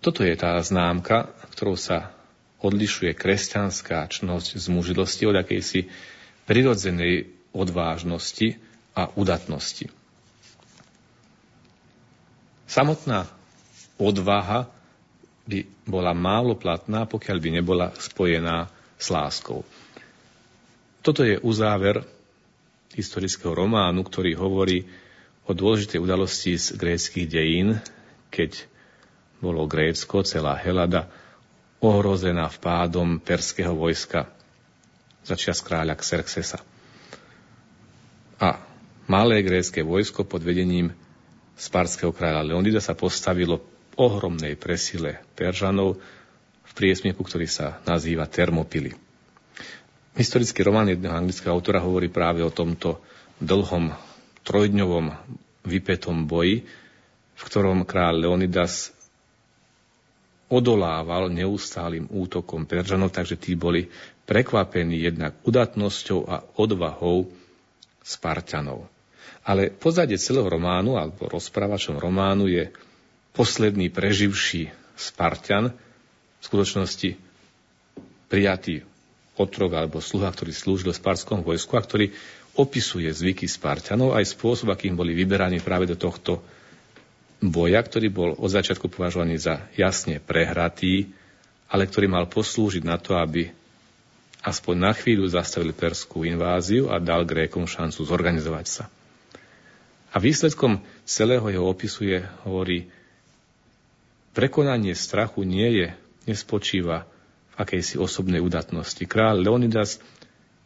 Toto 0.00 0.24
je 0.24 0.32
tá 0.36 0.56
známka, 0.64 1.28
ktorou 1.52 1.76
sa 1.76 2.16
odlišuje 2.60 3.12
kresťanská 3.16 4.08
čnosť 4.08 4.56
z 4.56 4.66
mužilosti 4.72 5.24
od 5.28 5.36
akejsi 5.36 5.88
prirodzenej 6.44 7.28
odvážnosti 7.52 8.56
a 8.96 9.12
udatnosti. 9.16 9.88
Samotná 12.70 13.26
odvaha 14.00 14.66
by 15.44 15.84
bola 15.84 16.16
málo 16.16 16.56
platná, 16.56 17.04
pokiaľ 17.04 17.36
by 17.38 17.48
nebola 17.60 17.86
spojená 17.94 18.72
s 18.96 19.06
láskou. 19.12 19.62
Toto 21.00 21.24
je 21.24 21.40
uzáver 21.40 22.04
historického 22.96 23.52
románu, 23.54 24.04
ktorý 24.04 24.36
hovorí 24.36 24.84
o 25.48 25.52
dôležitej 25.52 26.00
udalosti 26.00 26.56
z 26.56 26.76
gréckých 26.76 27.26
dejín, 27.28 27.80
keď 28.28 28.66
bolo 29.40 29.64
Grécko, 29.64 30.20
celá 30.20 30.56
Helada, 30.60 31.08
ohrozená 31.80 32.52
vpádom 32.52 33.24
perského 33.24 33.72
vojska 33.72 34.28
začia 35.24 35.56
z 35.56 35.64
kráľa 35.64 35.96
Xerxesa 35.96 36.60
a 38.40 38.56
malé 39.04 39.44
grécké 39.44 39.84
vojsko 39.84 40.24
pod 40.24 40.40
vedením 40.40 40.92
sparského 41.60 42.12
kráľa 42.12 42.52
Leonida 42.52 42.80
sa 42.80 42.96
postavilo 42.96 43.60
ohromnej 43.98 44.54
presile 44.54 45.22
Peržanov 45.34 45.98
v 46.66 46.72
priesmieku, 46.74 47.26
ktorý 47.26 47.50
sa 47.50 47.82
nazýva 47.82 48.30
Termopily. 48.30 48.94
Historický 50.14 50.66
román 50.66 50.90
jedného 50.90 51.14
anglického 51.14 51.54
autora 51.54 51.82
hovorí 51.82 52.10
práve 52.10 52.42
o 52.42 52.50
tomto 52.50 53.02
dlhom 53.40 53.94
trojdňovom 54.42 55.06
vypetom 55.64 56.26
boji, 56.26 56.66
v 57.34 57.42
ktorom 57.42 57.88
kráľ 57.88 58.28
Leonidas 58.28 58.92
odolával 60.50 61.30
neustálým 61.30 62.10
útokom 62.10 62.66
Peržanov, 62.66 63.14
takže 63.14 63.38
tí 63.38 63.54
boli 63.54 63.86
prekvapení 64.26 64.98
jednak 64.98 65.38
udatnosťou 65.46 66.20
a 66.26 66.42
odvahou 66.58 67.30
Spartanov. 68.02 68.90
Ale 69.46 69.70
pozadie 69.70 70.18
celého 70.20 70.50
románu, 70.50 70.98
alebo 70.98 71.30
rozprávačom 71.30 71.96
románu 71.96 72.50
je 72.50 72.68
posledný 73.34 73.92
preživší 73.92 74.72
Spartan, 74.98 75.72
v 76.40 76.42
skutočnosti 76.42 77.20
prijatý 78.32 78.84
otrok 79.36 79.76
alebo 79.76 80.00
sluha, 80.00 80.32
ktorý 80.32 80.52
slúžil 80.52 80.90
v 80.92 81.00
sparskom 81.00 81.44
vojsku 81.44 81.72
a 81.76 81.84
ktorý 81.84 82.12
opisuje 82.56 83.08
zvyky 83.08 83.46
Spartanov 83.46 84.16
aj 84.16 84.36
spôsob, 84.36 84.72
akým 84.72 84.96
boli 84.96 85.16
vyberaní 85.16 85.62
práve 85.62 85.88
do 85.88 85.96
tohto 85.96 86.42
boja, 87.40 87.80
ktorý 87.80 88.08
bol 88.12 88.30
od 88.36 88.50
začiatku 88.52 88.92
považovaný 88.92 89.40
za 89.40 89.64
jasne 89.72 90.20
prehratý, 90.20 91.08
ale 91.72 91.88
ktorý 91.88 92.10
mal 92.10 92.28
poslúžiť 92.28 92.84
na 92.84 93.00
to, 93.00 93.16
aby 93.16 93.48
aspoň 94.44 94.76
na 94.76 94.92
chvíľu 94.92 95.28
zastavili 95.28 95.72
perskú 95.72 96.24
inváziu 96.24 96.92
a 96.92 97.00
dal 97.00 97.24
Grékom 97.24 97.64
šancu 97.64 98.04
zorganizovať 98.04 98.66
sa. 98.68 98.84
A 100.10 100.18
výsledkom 100.18 100.82
celého 101.06 101.46
jeho 101.48 101.64
opisu 101.70 102.02
je, 102.08 102.18
hovorí, 102.44 102.90
prekonanie 104.32 104.94
strachu 104.94 105.42
nie 105.42 105.68
je, 105.82 105.88
nespočíva 106.30 107.06
v 107.52 107.54
akejsi 107.58 107.98
osobnej 107.98 108.38
udatnosti. 108.38 109.02
Král 109.06 109.42
Leonidas 109.42 109.98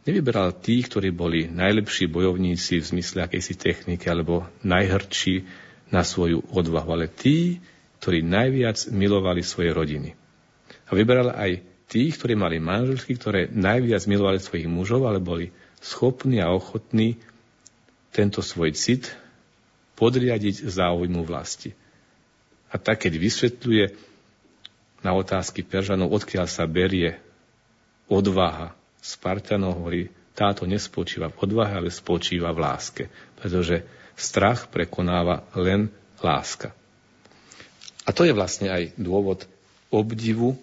nevyberal 0.05 0.53
tých, 0.53 0.87
ktorí 0.91 1.09
boli 1.09 1.49
najlepší 1.49 2.05
bojovníci 2.07 2.79
v 2.81 2.89
zmysle 2.95 3.25
akejsi 3.25 3.57
techniky 3.57 4.05
alebo 4.07 4.45
najhrdší 4.61 5.45
na 5.89 6.05
svoju 6.05 6.45
odvahu, 6.53 6.89
ale 6.93 7.07
tí, 7.09 7.61
ktorí 8.01 8.21
najviac 8.21 8.89
milovali 8.93 9.41
svoje 9.41 9.73
rodiny. 9.73 10.13
A 10.85 10.91
vyberal 10.93 11.33
aj 11.33 11.65
tých, 11.89 12.17
ktorí 12.21 12.37
mali 12.37 12.61
manželky, 12.61 13.17
ktoré 13.17 13.49
najviac 13.49 14.05
milovali 14.05 14.37
svojich 14.41 14.69
mužov, 14.69 15.05
ale 15.09 15.17
boli 15.21 15.49
schopní 15.81 16.41
a 16.41 16.53
ochotní 16.53 17.17
tento 18.13 18.41
svoj 18.41 18.73
cit 18.73 19.13
podriadiť 19.97 20.65
záujmu 20.65 21.25
vlasti. 21.25 21.73
A 22.75 22.77
tak, 22.77 23.07
keď 23.07 23.15
vysvetľuje 23.15 23.85
na 24.99 25.15
otázky 25.15 25.63
Peržanov, 25.63 26.11
odkiaľ 26.11 26.51
sa 26.51 26.67
berie 26.67 27.15
odvaha 28.11 28.75
Spartanov, 28.99 29.79
hovorí, 29.79 30.11
táto 30.35 30.67
nespočíva 30.67 31.31
v 31.31 31.39
odvahe, 31.47 31.79
ale 31.79 31.87
spočíva 31.87 32.51
v 32.51 32.59
láske. 32.59 33.03
Pretože 33.39 33.87
strach 34.19 34.67
prekonáva 34.67 35.47
len 35.55 35.87
láska. 36.19 36.75
A 38.03 38.11
to 38.11 38.27
je 38.27 38.35
vlastne 38.35 38.67
aj 38.67 38.91
dôvod 38.99 39.47
obdivu 39.87 40.59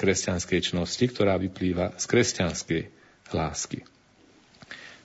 kresťanskej 0.00 0.72
čnosti, 0.72 1.04
ktorá 1.04 1.36
vyplýva 1.36 2.00
z 2.00 2.04
kresťanskej 2.08 2.82
lásky. 3.36 3.84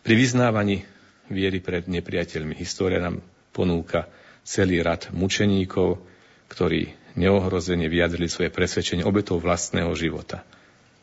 Pri 0.08 0.14
vyznávaní 0.16 0.88
viery 1.28 1.60
pred 1.60 1.84
nepriateľmi 1.92 2.56
história 2.56 3.04
nám 3.04 3.20
ponúka 3.52 4.08
celý 4.46 4.86
rad 4.86 5.10
mučeníkov, 5.10 6.00
ktorí 6.48 6.94
neohrozene 7.18 7.90
vyjadrili 7.90 8.30
svoje 8.30 8.54
presvedčenie 8.54 9.02
obetou 9.02 9.42
vlastného 9.42 9.90
života. 9.98 10.46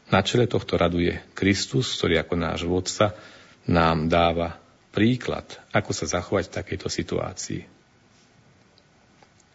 Na 0.09 0.23
čele 0.23 0.47
tohto 0.47 0.79
radu 0.79 1.03
je 1.03 1.19
Kristus, 1.35 1.91
ktorý 1.99 2.23
ako 2.23 2.35
náš 2.39 2.63
vodca 2.63 3.19
nám 3.67 4.07
dáva 4.07 4.63
príklad, 4.95 5.45
ako 5.75 5.91
sa 5.91 6.07
zachovať 6.07 6.49
v 6.49 6.57
takejto 6.63 6.89
situácii. 6.93 7.61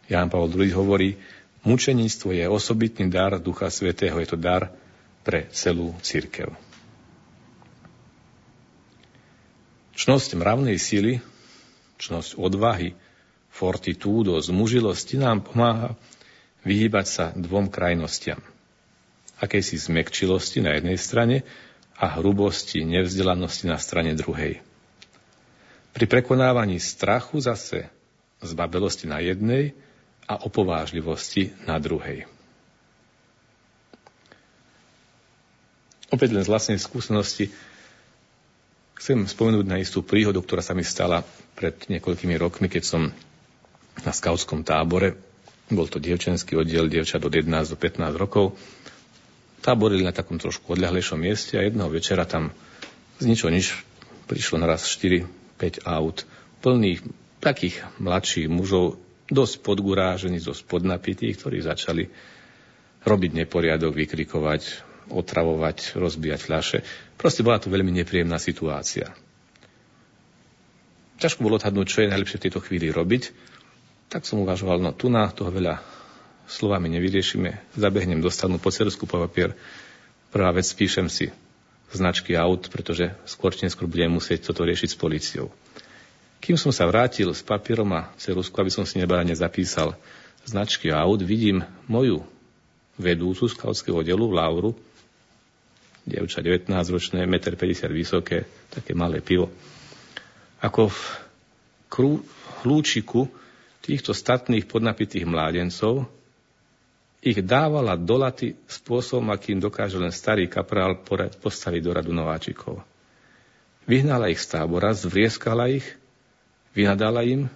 Ján 0.08 0.28
Pavel 0.28 0.52
II 0.52 0.72
hovorí, 0.76 1.16
Mučeníctvo 1.66 2.32
je 2.32 2.46
osobitný 2.46 3.10
dar 3.10 3.34
Ducha 3.42 3.68
Svetého, 3.68 4.16
je 4.22 4.28
to 4.30 4.38
dar 4.38 4.70
pre 5.26 5.50
celú 5.50 5.92
církev. 6.00 6.54
Čnosť 9.98 10.38
mravnej 10.38 10.78
sily, 10.78 11.18
čnosť 11.98 12.38
odvahy 12.38 12.94
v 13.58 13.66
fortitudo, 13.66 14.38
zmužilosti 14.38 15.18
nám 15.18 15.42
pomáha 15.42 15.98
vyhýbať 16.62 17.06
sa 17.10 17.24
dvom 17.34 17.66
krajnostiam. 17.66 18.38
Akejsi 19.42 19.82
zmekčilosti 19.82 20.62
na 20.62 20.78
jednej 20.78 20.94
strane 20.94 21.42
a 21.98 22.22
hrubosti, 22.22 22.86
nevzdelanosti 22.86 23.66
na 23.66 23.82
strane 23.82 24.14
druhej. 24.14 24.62
Pri 25.90 26.06
prekonávaní 26.06 26.78
strachu 26.78 27.42
zase 27.42 27.90
zbabelosti 28.38 29.10
na 29.10 29.18
jednej 29.18 29.74
a 30.30 30.38
opovážlivosti 30.38 31.50
na 31.66 31.82
druhej. 31.82 32.30
Opäť 36.14 36.30
len 36.30 36.46
z 36.46 36.50
vlastnej 36.54 36.78
skúsenosti 36.78 37.50
chcem 39.02 39.26
spomenúť 39.26 39.66
na 39.66 39.82
istú 39.82 40.06
príhodu, 40.06 40.38
ktorá 40.38 40.62
sa 40.62 40.78
mi 40.78 40.86
stala 40.86 41.26
pred 41.58 41.74
niekoľkými 41.90 42.38
rokmi, 42.38 42.70
keď 42.70 42.84
som 42.86 43.02
na 44.02 44.12
skautskom 44.14 44.62
tábore 44.62 45.18
bol 45.68 45.84
to 45.84 46.00
dievčenský 46.00 46.56
oddiel 46.56 46.88
dievčat 46.88 47.20
od 47.20 47.32
11 47.32 47.72
do 47.72 47.76
15 47.76 48.16
rokov. 48.16 48.56
Táborili 49.60 50.06
na 50.06 50.16
takom 50.16 50.40
trošku 50.40 50.72
odľahlejšom 50.72 51.18
mieste 51.20 51.60
a 51.60 51.66
jedného 51.66 51.90
večera 51.92 52.24
tam 52.24 52.54
z 53.18 53.24
ničo 53.28 53.52
nič 53.52 53.84
prišlo 54.30 54.62
naraz 54.62 54.86
4-5 54.88 55.84
aut 55.84 56.24
plných 56.64 57.04
takých 57.38 57.82
mladších 58.02 58.50
mužov, 58.50 58.98
dosť 59.28 59.62
podgurážení, 59.62 60.40
dosť 60.40 60.62
podnapitých, 60.66 61.36
ktorí 61.38 61.60
začali 61.62 62.04
robiť 63.04 63.30
neporiadok, 63.44 63.94
vykrikovať, 63.94 64.62
otravovať, 65.12 65.96
rozbíjať 65.96 66.40
fľaše. 66.40 66.78
Proste 67.14 67.44
bola 67.44 67.60
to 67.60 67.72
veľmi 67.72 67.92
nepríjemná 67.92 68.40
situácia. 68.40 69.12
Ťažko 71.18 71.42
bolo 71.42 71.58
odhadnúť, 71.58 71.86
čo 71.90 72.00
je 72.06 72.12
najlepšie 72.14 72.38
v 72.38 72.44
tejto 72.46 72.60
chvíli 72.62 72.94
robiť. 72.94 73.22
Tak 74.08 74.24
som 74.24 74.40
uvažoval, 74.40 74.80
no 74.80 74.96
tu 74.96 75.12
na 75.12 75.28
toho 75.28 75.52
veľa 75.52 75.84
slovami 76.48 76.88
nevyriešime. 76.88 77.76
Zabehnem, 77.76 78.24
dostanú 78.24 78.56
po 78.56 78.72
cersku 78.72 79.04
po 79.04 79.20
papier. 79.20 79.52
Prvá 80.32 80.48
vec, 80.52 80.64
píšem 80.64 81.12
si 81.12 81.28
značky 81.92 82.32
aut, 82.32 82.72
pretože 82.72 83.12
skôr 83.28 83.52
či 83.52 83.68
neskôr 83.68 83.84
budem 83.84 84.08
musieť 84.08 84.48
toto 84.48 84.64
riešiť 84.64 84.96
s 84.96 85.00
policiou. 85.00 85.52
Kým 86.40 86.56
som 86.56 86.72
sa 86.72 86.88
vrátil 86.88 87.28
s 87.32 87.44
papierom 87.44 87.88
a 87.92 88.08
cerusku, 88.16 88.56
aby 88.56 88.72
som 88.72 88.88
si 88.88 88.96
nebara 88.96 89.24
nezapísal 89.28 89.92
značky 90.48 90.88
aut, 90.88 91.20
vidím 91.20 91.60
moju 91.84 92.24
vedúcu 92.96 93.44
skautského 93.44 94.00
delu, 94.00 94.32
Lauru, 94.32 94.72
dievča 96.08 96.40
19-ročné, 96.40 97.28
1,50 97.28 97.92
m 97.92 97.92
vysoké, 97.92 98.48
také 98.72 98.96
malé 98.96 99.20
pivo. 99.20 99.52
Ako 100.64 100.88
v 100.88 100.98
krú, 101.92 102.12
hlúčiku 102.64 103.28
týchto 103.88 104.12
statných 104.12 104.68
podnapitých 104.68 105.24
mládencov, 105.24 106.04
ich 107.24 107.40
dávala 107.40 107.96
do 107.96 108.20
laty 108.20 108.54
spôsobom, 108.68 109.32
akým 109.32 109.58
dokáže 109.58 109.96
len 109.96 110.12
starý 110.12 110.46
kaprál 110.46 111.00
postaviť 111.40 111.80
do 111.82 111.90
radu 111.90 112.12
nováčikov. 112.12 112.84
Vyhnala 113.88 114.28
ich 114.28 114.38
z 114.38 114.54
tábora, 114.54 114.92
zvrieskala 114.92 115.72
ich, 115.72 115.88
vynadala 116.76 117.24
im, 117.24 117.48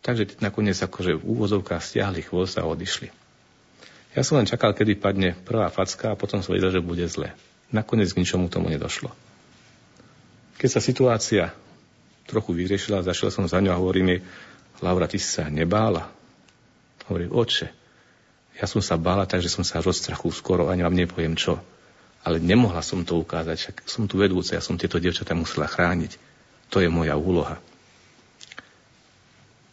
takže 0.00 0.40
nakoniec 0.40 0.80
akože 0.80 1.20
v 1.20 1.26
úvozovkách 1.28 1.84
stiahli 1.84 2.24
chvost 2.24 2.56
a 2.56 2.66
odišli. 2.66 3.12
Ja 4.16 4.24
som 4.24 4.40
len 4.40 4.48
čakal, 4.48 4.72
kedy 4.72 4.96
padne 4.96 5.36
prvá 5.44 5.68
facka 5.68 6.16
a 6.16 6.18
potom 6.18 6.40
som 6.40 6.56
vedel, 6.56 6.72
že 6.72 6.80
bude 6.80 7.04
zle. 7.06 7.36
Nakoniec 7.68 8.16
k 8.16 8.24
ničomu 8.24 8.48
tomu 8.48 8.72
nedošlo. 8.72 9.12
Keď 10.56 10.68
sa 10.72 10.80
situácia 10.80 11.52
trochu 12.24 12.56
vyriešila, 12.56 13.04
zašiel 13.04 13.28
som 13.28 13.44
za 13.44 13.60
ňou 13.60 13.76
a 13.76 13.80
hovorím 13.80 14.16
jej, 14.16 14.20
Laura, 14.84 15.08
ty 15.08 15.16
si 15.16 15.28
sa 15.28 15.48
nebála? 15.48 16.12
Hovorí, 17.06 17.30
oče, 17.30 17.68
ja 18.56 18.64
som 18.64 18.80
sa 18.80 18.96
bála, 18.96 19.28
takže 19.28 19.52
som 19.52 19.62
sa 19.62 19.84
až 19.84 19.92
skoro 20.32 20.72
ani 20.72 20.80
vám 20.80 20.96
nepoviem 20.96 21.36
čo. 21.36 21.60
Ale 22.26 22.42
nemohla 22.42 22.82
som 22.82 23.06
to 23.06 23.20
ukázať, 23.20 23.56
však 23.56 23.76
som 23.86 24.08
tu 24.10 24.18
vedúca, 24.18 24.56
ja 24.56 24.64
som 24.64 24.74
tieto 24.74 24.98
dievčatá 24.98 25.36
musela 25.36 25.70
chrániť. 25.70 26.18
To 26.74 26.82
je 26.82 26.90
moja 26.90 27.14
úloha. 27.14 27.62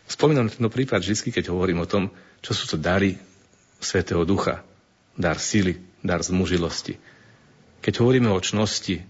Spomínam 0.06 0.52
tento 0.52 0.70
prípad 0.70 1.02
vždy, 1.02 1.34
keď 1.34 1.50
hovorím 1.50 1.82
o 1.82 1.90
tom, 1.90 2.14
čo 2.46 2.54
sú 2.54 2.70
to 2.70 2.78
dary 2.78 3.18
Svetého 3.82 4.22
Ducha. 4.28 4.62
Dar 5.18 5.42
sily, 5.42 5.82
dar 6.06 6.22
zmužilosti. 6.22 7.00
Keď 7.82 7.94
hovoríme 7.98 8.30
o 8.30 8.38
čnosti 8.38 9.02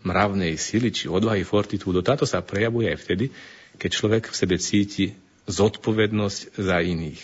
mravnej 0.00 0.56
sily, 0.56 0.88
či 0.88 1.04
odvahy 1.12 1.44
fortitúdo, 1.44 2.00
táto 2.00 2.24
sa 2.24 2.40
prejavuje 2.40 2.88
aj 2.88 2.98
vtedy, 3.04 3.28
keď 3.76 3.90
človek 3.90 4.24
v 4.30 4.38
sebe 4.38 4.56
cíti 4.56 5.06
zodpovednosť 5.50 6.58
za 6.58 6.78
iných. 6.80 7.22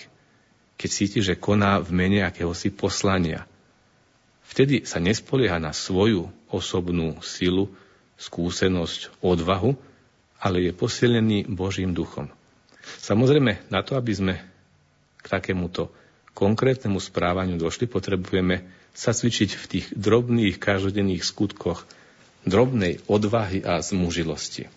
Keď 0.77 0.91
cíti, 0.91 1.19
že 1.25 1.39
koná 1.39 1.81
v 1.81 1.91
mene 1.95 2.21
akéhosi 2.27 2.69
poslania. 2.69 3.49
Vtedy 4.47 4.85
sa 4.85 5.01
nespolieha 5.01 5.59
na 5.59 5.73
svoju 5.73 6.29
osobnú 6.53 7.19
silu, 7.25 7.73
skúsenosť, 8.17 9.21
odvahu, 9.21 9.77
ale 10.41 10.69
je 10.69 10.73
posilnený 10.73 11.49
Božím 11.49 11.97
duchom. 11.97 12.29
Samozrejme, 13.03 13.67
na 13.73 13.81
to, 13.83 13.99
aby 13.99 14.13
sme 14.15 14.35
k 15.19 15.27
takémuto 15.27 15.91
konkrétnemu 16.37 17.01
správaniu 17.01 17.57
došli, 17.57 17.89
potrebujeme 17.89 18.69
sa 18.97 19.13
cvičiť 19.13 19.51
v 19.57 19.65
tých 19.69 19.87
drobných 19.97 20.57
každodenných 20.57 21.25
skutkoch 21.25 21.85
drobnej 22.47 23.03
odvahy 23.11 23.61
a 23.67 23.83
zmužilosti. 23.83 24.71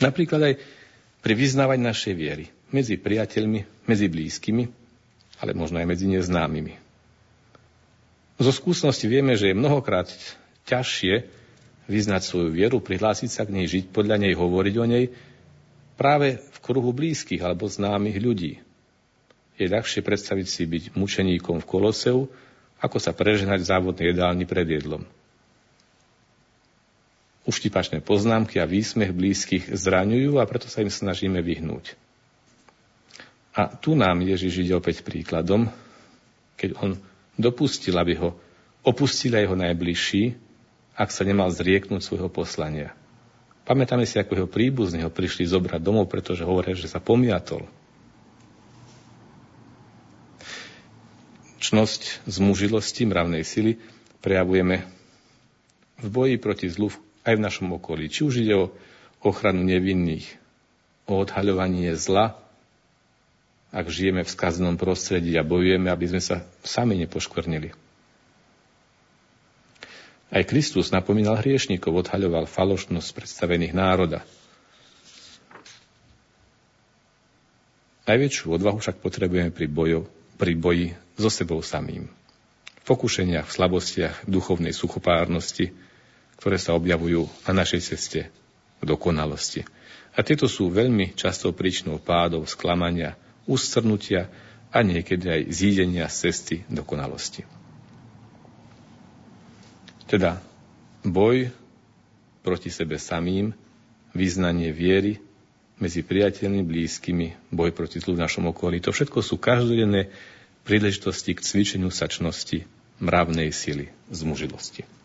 Napríklad 0.00 0.40
aj 0.40 0.54
pri 1.22 1.32
vyznávaní 1.34 1.82
našej 1.82 2.14
viery 2.14 2.46
medzi 2.70 3.00
priateľmi, 3.00 3.88
medzi 3.88 4.06
blízkymi, 4.06 4.64
ale 5.40 5.56
možno 5.56 5.80
aj 5.80 5.86
medzi 5.88 6.06
neznámymi. 6.10 6.74
Zo 8.38 8.52
skúsenosti 8.54 9.10
vieme, 9.10 9.34
že 9.34 9.50
je 9.50 9.58
mnohokrát 9.58 10.06
ťažšie 10.68 11.26
vyznať 11.90 12.22
svoju 12.22 12.54
vieru, 12.54 12.78
prihlásiť 12.78 13.30
sa 13.32 13.42
k 13.48 13.54
nej, 13.56 13.66
žiť 13.66 13.90
podľa 13.90 14.20
nej, 14.20 14.32
hovoriť 14.36 14.74
o 14.78 14.86
nej 14.86 15.04
práve 15.98 16.38
v 16.38 16.58
kruhu 16.62 16.94
blízkych 16.94 17.42
alebo 17.42 17.66
známych 17.66 18.22
ľudí. 18.22 18.62
Je 19.58 19.66
ľahšie 19.66 20.06
predstaviť 20.06 20.46
si 20.46 20.62
byť 20.70 20.84
mučeníkom 20.94 21.58
v 21.58 21.66
Koloseu, 21.66 22.30
ako 22.78 23.02
sa 23.02 23.10
preženať 23.10 23.58
v 23.58 23.70
závodnej 23.74 24.06
jedálni 24.14 24.46
pred 24.46 24.70
jedlom 24.70 25.02
uštipačné 27.48 28.04
poznámky 28.04 28.60
a 28.60 28.68
výsmech 28.68 29.16
blízkych 29.16 29.72
zraňujú 29.72 30.36
a 30.36 30.44
preto 30.44 30.68
sa 30.68 30.84
im 30.84 30.92
snažíme 30.92 31.40
vyhnúť. 31.40 31.96
A 33.56 33.72
tu 33.72 33.96
nám 33.96 34.20
Ježiš 34.20 34.68
ide 34.68 34.76
opäť 34.76 35.00
príkladom, 35.00 35.72
keď 36.60 36.76
on 36.84 37.00
dopustil, 37.40 37.96
aby 37.96 38.20
ho 38.20 38.36
opustili 38.84 39.40
jeho 39.40 39.56
najbližší, 39.56 40.36
ak 40.92 41.08
sa 41.08 41.24
nemal 41.24 41.48
zrieknúť 41.48 42.04
svojho 42.04 42.28
poslania. 42.28 42.92
Pamätáme 43.64 44.04
si, 44.04 44.20
ako 44.20 44.32
jeho 44.36 44.48
príbuzní 44.48 45.00
ho 45.04 45.10
prišli 45.12 45.48
zobrať 45.48 45.80
domov, 45.80 46.08
pretože 46.12 46.44
hovoria, 46.44 46.76
že 46.76 46.88
sa 46.88 47.00
pomiatol. 47.00 47.64
Čnosť 51.58 52.28
zmužilosti 52.28 53.08
mravnej 53.08 53.42
sily 53.42 53.76
prejavujeme 54.22 54.86
v 55.98 56.06
boji 56.06 56.36
proti 56.38 56.70
zlu 56.70 56.88
aj 57.28 57.36
v 57.36 57.44
našom 57.44 57.68
okolí. 57.76 58.08
Či 58.08 58.20
už 58.24 58.34
ide 58.40 58.56
o 58.56 58.72
ochranu 59.20 59.60
nevinných, 59.68 60.24
o 61.04 61.20
odhaľovanie 61.20 61.92
zla, 61.92 62.40
ak 63.68 63.92
žijeme 63.92 64.24
v 64.24 64.32
skazenom 64.32 64.80
prostredí 64.80 65.36
a 65.36 65.44
bojujeme, 65.44 65.92
aby 65.92 66.08
sme 66.08 66.22
sa 66.24 66.36
sami 66.64 66.96
nepoškvrnili. 67.04 67.76
Aj 70.28 70.44
Kristus 70.44 70.92
napomínal 70.92 71.40
hriešnikov, 71.40 72.04
odhaľoval 72.04 72.48
falošnosť 72.48 73.08
predstavených 73.16 73.72
národa. 73.76 74.20
Najväčšiu 78.08 78.56
odvahu 78.56 78.80
však 78.80 79.04
potrebujeme 79.04 79.52
pri, 79.52 79.68
boju, 79.68 80.08
pri 80.40 80.52
boji 80.56 80.86
so 81.20 81.28
sebou 81.28 81.60
samým. 81.60 82.08
V 82.80 82.84
pokušeniach, 82.88 83.44
v 83.44 83.52
slabostiach, 83.52 84.16
v 84.24 84.28
duchovnej 84.32 84.72
suchopárnosti, 84.72 85.76
ktoré 86.38 86.56
sa 86.56 86.78
objavujú 86.78 87.26
na 87.50 87.52
našej 87.62 87.80
ceste 87.82 88.30
k 88.78 88.82
dokonalosti. 88.82 89.66
A 90.14 90.22
tieto 90.22 90.46
sú 90.46 90.70
veľmi 90.70 91.14
častou 91.18 91.50
príčinou 91.54 91.98
pádov, 91.98 92.46
sklamania, 92.46 93.18
ustrnutia 93.46 94.30
a 94.70 94.82
niekedy 94.82 95.26
aj 95.26 95.42
zídenia 95.50 96.06
z 96.06 96.30
cesty 96.30 96.56
dokonalosti. 96.70 97.42
Teda 100.08 100.40
boj 101.04 101.52
proti 102.40 102.72
sebe 102.72 102.96
samým, 102.96 103.52
vyznanie 104.16 104.72
viery 104.72 105.20
medzi 105.78 106.02
priateľmi, 106.02 106.64
blízkymi, 106.64 107.52
boj 107.54 107.70
proti 107.70 108.02
zlu 108.02 108.18
v 108.18 108.24
našom 108.24 108.50
okolí. 108.50 108.82
To 108.82 108.90
všetko 108.90 109.22
sú 109.22 109.38
každodenné 109.38 110.10
príležitosti 110.66 111.38
k 111.38 111.44
cvičeniu 111.44 111.92
sačnosti, 111.92 112.66
mravnej 112.98 113.54
sily, 113.54 113.92
zmužilosti. 114.10 114.97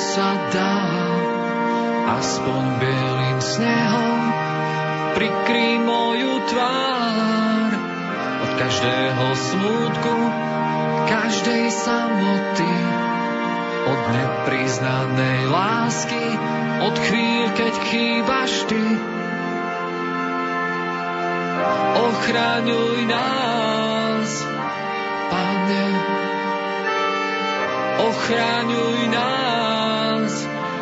Sa 0.00 0.32
dá, 0.48 0.76
aspoň 2.16 2.62
bielým 2.80 3.38
snehom 3.44 4.20
prikry 5.12 5.76
moju 5.76 6.40
tvár. 6.48 7.70
Od 8.40 8.52
každého 8.56 9.26
smútku, 9.36 10.16
každej 11.04 11.64
samoty, 11.68 12.74
od 13.84 14.00
nepriznanej 14.16 15.40
lásky, 15.52 16.24
od 16.80 16.96
chvíľ, 16.96 17.44
keď 17.52 17.74
chýbaš 17.92 18.52
ty. 18.72 18.84
Ochraňuj 22.00 22.98
nás, 23.04 24.30
Pane, 25.28 25.86
ochraňuj 28.00 29.00
nás, 29.12 29.89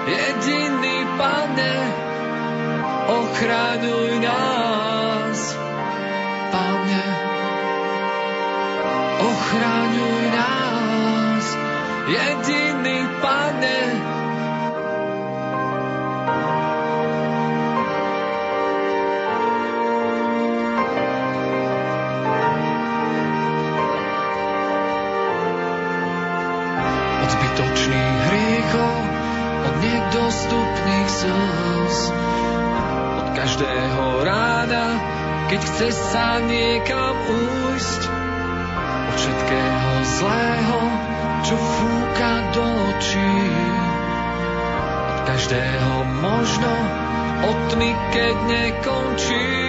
jediný 0.09 0.97
Pane, 1.17 1.75
ochraňuj 3.07 4.13
nás, 4.21 5.41
Pane, 6.53 7.05
ochraňuj 9.21 10.23
nás, 10.33 10.58
nedostupných 30.09 31.09
slz. 31.13 31.97
Od 33.21 33.29
každého 33.37 34.25
rána, 34.25 34.97
keď 35.53 35.61
chce 35.61 35.89
sa 35.93 36.41
niekam 36.41 37.13
újsť, 37.29 38.03
od 39.05 39.15
všetkého 39.21 39.93
zlého, 40.17 40.81
čo 41.45 41.55
fúka 41.61 42.33
do 42.57 42.65
očí. 42.65 43.37
Od 45.13 45.19
každého 45.29 45.93
možno, 46.25 46.73
od 47.45 47.59
tmy, 47.69 47.93
keď 48.09 48.37
nekončí. 48.49 49.68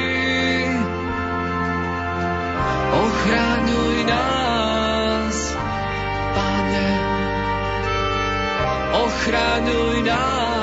Ochraňuj 9.09 10.03
nás, 10.05 10.58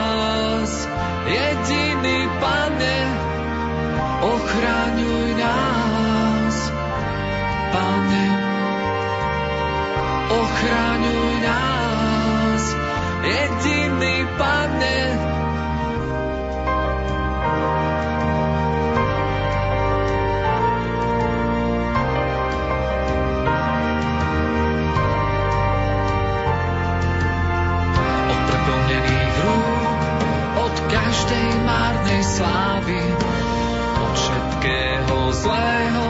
zlého, 35.42 36.06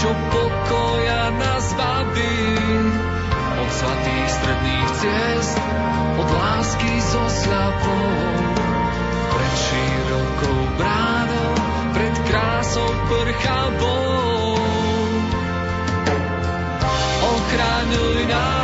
čo 0.00 0.10
pokoja 0.32 1.22
nás 1.36 1.66
baví. 1.76 2.40
Od 3.62 3.70
zlatých 3.70 4.28
stredných 4.32 4.90
ciest, 5.00 5.56
od 6.18 6.28
lásky 6.28 6.92
so 7.04 7.24
sľapou, 7.28 8.08
pred 9.32 9.54
širokou 9.56 10.60
bránou, 10.80 11.50
pred 11.92 12.14
krásou 12.26 12.90
prchavou. 13.08 14.56
Ochraňuj 17.22 18.18
nás, 18.26 18.61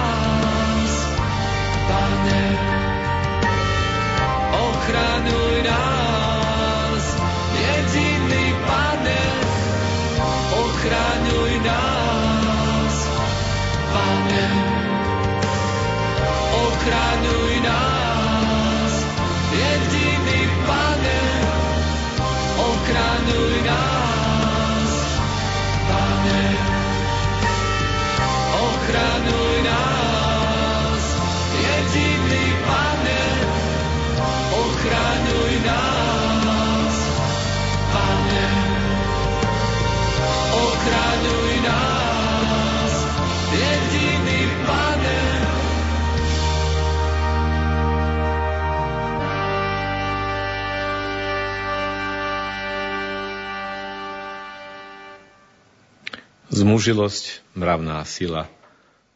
Zmužilosť, 56.69 57.57
mravná 57.57 58.05
sila, 58.05 58.45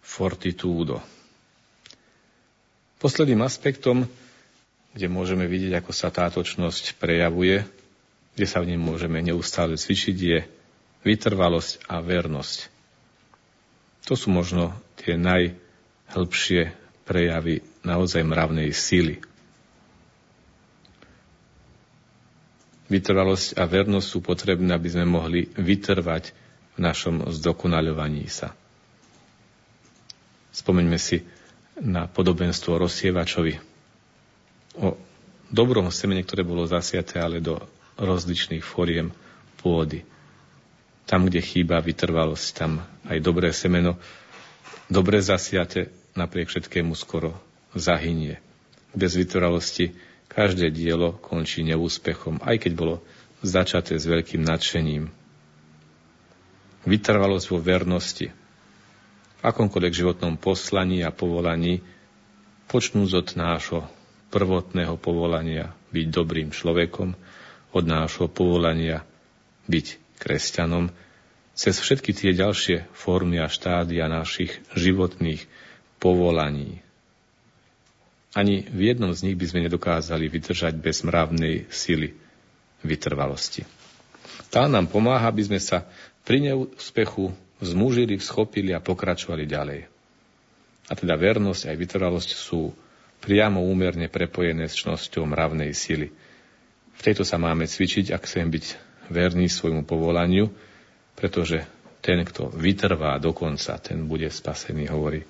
fortitudo. 0.00 1.04
Posledným 2.96 3.44
aspektom 3.44 4.08
kde 4.92 5.08
môžeme 5.08 5.48
vidieť, 5.48 5.80
ako 5.80 5.92
sa 5.92 6.12
táto 6.12 6.44
čnosť 6.44 7.00
prejavuje, 7.00 7.64
kde 8.36 8.46
sa 8.48 8.60
v 8.60 8.72
nej 8.72 8.80
môžeme 8.80 9.20
neustále 9.24 9.76
cvičiť, 9.76 10.16
je 10.16 10.38
vytrvalosť 11.04 11.88
a 11.88 12.00
vernosť. 12.00 12.68
To 14.08 14.14
sú 14.16 14.28
možno 14.28 14.76
tie 15.00 15.16
najhlbšie 15.16 16.72
prejavy 17.08 17.64
naozaj 17.84 18.20
mravnej 18.24 18.72
síly. 18.76 19.20
Vytrvalosť 22.92 23.56
a 23.56 23.64
vernosť 23.64 24.06
sú 24.08 24.20
potrebné, 24.20 24.76
aby 24.76 24.88
sme 24.92 25.08
mohli 25.08 25.48
vytrvať 25.56 26.41
v 26.76 26.78
našom 26.80 27.28
zdokonaľovaní 27.28 28.26
sa. 28.28 28.56
Spomeňme 30.52 30.96
si 31.00 31.24
na 31.80 32.04
podobenstvo 32.04 32.76
rozsievačovi, 32.76 33.56
o 34.76 34.96
dobrom 35.52 35.92
semene, 35.92 36.24
ktoré 36.24 36.44
bolo 36.44 36.64
zasiaté 36.64 37.20
ale 37.20 37.44
do 37.44 37.60
rozličných 38.00 38.64
foriem 38.64 39.12
pôdy. 39.60 40.04
Tam, 41.04 41.28
kde 41.28 41.44
chýba 41.44 41.82
vytrvalosť, 41.82 42.46
tam 42.56 42.80
aj 43.04 43.18
dobré 43.20 43.52
semeno, 43.52 44.00
dobre 44.88 45.20
zasiate, 45.20 45.92
napriek 46.16 46.48
všetkému 46.48 46.96
skoro 46.96 47.36
zahynie. 47.76 48.40
Bez 48.92 49.16
vytrvalosti 49.16 49.96
každé 50.28 50.72
dielo 50.72 51.16
končí 51.20 51.64
neúspechom, 51.64 52.40
aj 52.44 52.68
keď 52.68 52.72
bolo 52.76 52.96
začaté 53.44 53.96
s 53.96 54.08
veľkým 54.08 54.40
nadšením. 54.44 55.12
Vytrvalosť 56.82 57.46
vo 57.54 57.58
vernosti, 57.62 58.30
v 59.38 59.40
akomkoľvek 59.42 59.94
životnom 59.94 60.34
poslaní 60.38 61.02
a 61.06 61.14
povolaní, 61.14 61.82
počnúc 62.66 63.14
od 63.14 63.28
nášho 63.38 63.86
prvotného 64.32 64.96
povolania 64.96 65.76
byť 65.92 66.06
dobrým 66.08 66.50
človekom, 66.50 67.14
od 67.72 67.84
nášho 67.84 68.26
povolania 68.32 69.04
byť 69.68 70.18
kresťanom, 70.18 70.88
cez 71.52 71.76
všetky 71.76 72.16
tie 72.16 72.32
ďalšie 72.32 72.88
formy 72.96 73.36
a 73.38 73.48
štádia 73.52 74.08
našich 74.08 74.56
životných 74.72 75.44
povolaní. 76.00 76.80
Ani 78.32 78.64
v 78.64 78.80
jednom 78.88 79.12
z 79.12 79.28
nich 79.28 79.36
by 79.36 79.44
sme 79.44 79.60
nedokázali 79.68 80.32
vydržať 80.32 80.80
bez 80.80 81.04
mravnej 81.04 81.68
sily 81.68 82.16
vytrvalosti. 82.80 83.68
Tá 84.48 84.64
nám 84.64 84.88
pomáha, 84.88 85.28
aby 85.28 85.44
sme 85.44 85.60
sa 85.60 85.84
pri 86.22 86.38
neúspechu 86.42 87.34
zmúžili, 87.62 88.18
schopili 88.18 88.74
a 88.74 88.82
pokračovali 88.82 89.46
ďalej. 89.46 89.80
a 90.90 90.92
teda 90.98 91.14
vernosť 91.14 91.72
aj 91.72 91.76
vytrvalosť 91.78 92.30
sú 92.34 92.74
priamo 93.22 93.62
úmerne 93.62 94.10
prepojené 94.10 94.66
s 94.66 94.82
čnosťou 94.82 95.22
mravnej 95.30 95.70
sily. 95.72 96.10
V 96.92 97.00
tejto 97.00 97.22
sa 97.22 97.38
máme 97.38 97.70
cvičiť, 97.70 98.10
ak 98.10 98.26
chcem 98.26 98.50
byť 98.50 98.64
verný 99.08 99.46
svojmu 99.46 99.86
povolaniu, 99.86 100.50
pretože 101.14 101.62
ten, 102.02 102.26
kto 102.26 102.50
vytrvá 102.50 103.14
do 103.22 103.30
konca, 103.30 103.78
ten 103.78 104.10
bude 104.10 104.26
spasený, 104.26 104.90
hovorí 104.90 105.22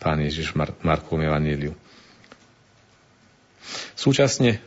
pán 0.00 0.24
Ježiš 0.24 0.56
Mar- 0.56 0.72
Markovom 0.80 1.20
Evaníliu. 1.20 1.76
Súčasne 3.92 4.64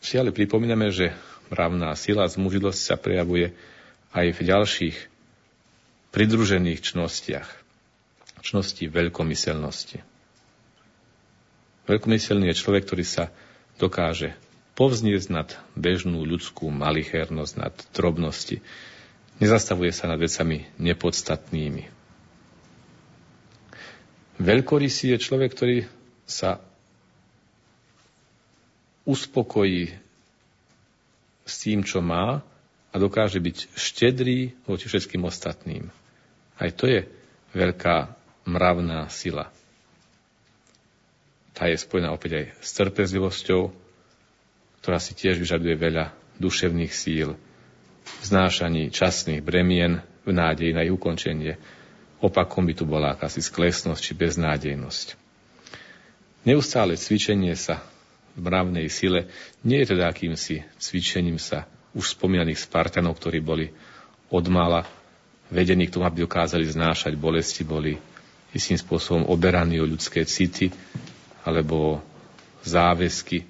si 0.00 0.16
ale 0.16 0.32
pripomíname, 0.32 0.88
že 0.88 1.12
mravná 1.52 1.92
sila, 1.92 2.24
zmužilosť 2.24 2.80
sa 2.80 2.96
prejavuje 2.96 3.52
aj 4.12 4.26
v 4.36 4.40
ďalších 4.44 4.96
pridružených 6.12 6.80
čnostiach. 6.84 7.48
Čnosti 8.42 8.84
veľkomyselnosti. 8.90 10.04
Veľkomyselný 11.88 12.52
je 12.52 12.60
človek, 12.60 12.84
ktorý 12.86 13.04
sa 13.06 13.32
dokáže 13.80 14.36
povzniesť 14.76 15.28
nad 15.32 15.48
bežnú 15.74 16.22
ľudskú 16.22 16.68
malichernosť, 16.68 17.52
nad 17.58 17.74
drobnosti. 17.96 18.60
Nezastavuje 19.40 19.90
sa 19.90 20.06
nad 20.06 20.20
vecami 20.20 20.68
nepodstatnými. 20.78 21.88
Veľkorysý 24.42 25.14
je 25.14 25.18
človek, 25.22 25.50
ktorý 25.54 25.76
sa 26.26 26.58
uspokojí 29.06 29.92
s 31.42 31.54
tým, 31.62 31.82
čo 31.82 31.98
má 32.02 32.42
a 32.92 33.00
dokáže 33.00 33.40
byť 33.40 33.72
štedrý 33.72 34.52
voči 34.68 34.86
všetkým 34.86 35.24
ostatným. 35.24 35.88
Aj 36.60 36.68
to 36.76 36.84
je 36.84 37.08
veľká 37.56 38.12
mravná 38.44 39.08
sila. 39.08 39.48
Tá 41.56 41.68
je 41.68 41.76
spojená 41.80 42.12
opäť 42.12 42.44
aj 42.44 42.44
s 42.60 42.70
trpezlivosťou, 42.76 43.72
ktorá 44.84 44.98
si 45.00 45.12
tiež 45.16 45.40
vyžaduje 45.40 45.72
veľa 45.76 46.12
duševných 46.36 46.92
síl, 46.92 47.36
znášaní 48.24 48.92
časných 48.92 49.44
bremien 49.44 50.04
v 50.28 50.30
nádeji 50.32 50.72
na 50.76 50.84
ich 50.84 50.92
ukončenie. 50.92 51.56
Opakom 52.22 52.68
by 52.68 52.74
tu 52.76 52.84
bola 52.86 53.14
akási 53.16 53.42
sklesnosť 53.42 54.00
či 54.00 54.12
beznádejnosť. 54.14 55.06
Neustále 56.42 56.98
cvičenie 56.98 57.54
sa 57.54 57.82
v 58.34 58.48
mravnej 58.48 58.88
sile 58.88 59.30
nie 59.62 59.82
je 59.84 59.94
teda 59.94 60.10
akýmsi 60.10 60.66
cvičením 60.80 61.38
sa 61.38 61.68
už 61.92 62.16
spomínaných 62.16 62.60
Spartanov, 62.60 63.20
ktorí 63.20 63.38
boli 63.44 63.66
od 64.32 64.44
mala 64.48 64.84
vedení 65.52 65.86
k 65.86 65.94
tomu, 65.98 66.08
aby 66.08 66.24
dokázali 66.24 66.64
znášať 66.64 67.12
bolesti, 67.14 67.62
boli 67.62 68.00
istým 68.56 68.80
spôsobom 68.80 69.28
oberaní 69.28 69.80
o 69.80 69.88
ľudské 69.88 70.24
city, 70.24 70.72
alebo 71.44 72.00
záväzky, 72.64 73.44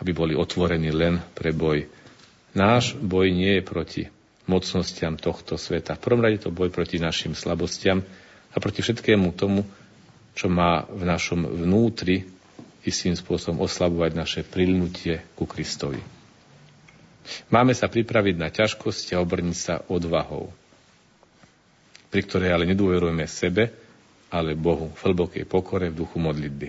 aby 0.00 0.10
boli 0.12 0.34
otvorení 0.36 0.92
len 0.92 1.20
pre 1.32 1.56
boj. 1.56 1.88
Náš 2.52 2.96
boj 2.98 3.32
nie 3.32 3.60
je 3.60 3.62
proti 3.64 4.02
mocnostiam 4.48 5.14
tohto 5.20 5.60
sveta. 5.60 5.96
V 5.96 6.04
prvom 6.04 6.24
rade 6.24 6.40
to 6.40 6.52
boj 6.52 6.72
proti 6.72 6.96
našim 6.96 7.36
slabostiam 7.36 8.00
a 8.52 8.56
proti 8.56 8.80
všetkému 8.80 9.36
tomu, 9.36 9.62
čo 10.32 10.48
má 10.48 10.88
v 10.88 11.04
našom 11.04 11.44
vnútri 11.44 12.24
istým 12.82 13.12
spôsobom 13.12 13.60
oslabovať 13.60 14.10
naše 14.16 14.40
prilnutie 14.46 15.20
ku 15.36 15.44
Kristovi. 15.44 16.17
Máme 17.48 17.72
sa 17.76 17.88
pripraviť 17.88 18.36
na 18.36 18.48
ťažkosti 18.48 19.16
a 19.16 19.22
obrniť 19.22 19.56
sa 19.56 19.74
odvahou, 19.88 20.52
pri 22.08 22.20
ktorej 22.24 22.52
ale 22.52 22.68
nedôverujeme 22.68 23.24
sebe, 23.28 23.72
ale 24.28 24.56
Bohu 24.56 24.92
v 24.92 25.00
hlbokej 25.08 25.44
pokore 25.48 25.88
v 25.88 25.98
duchu 26.04 26.20
modlitby. 26.20 26.68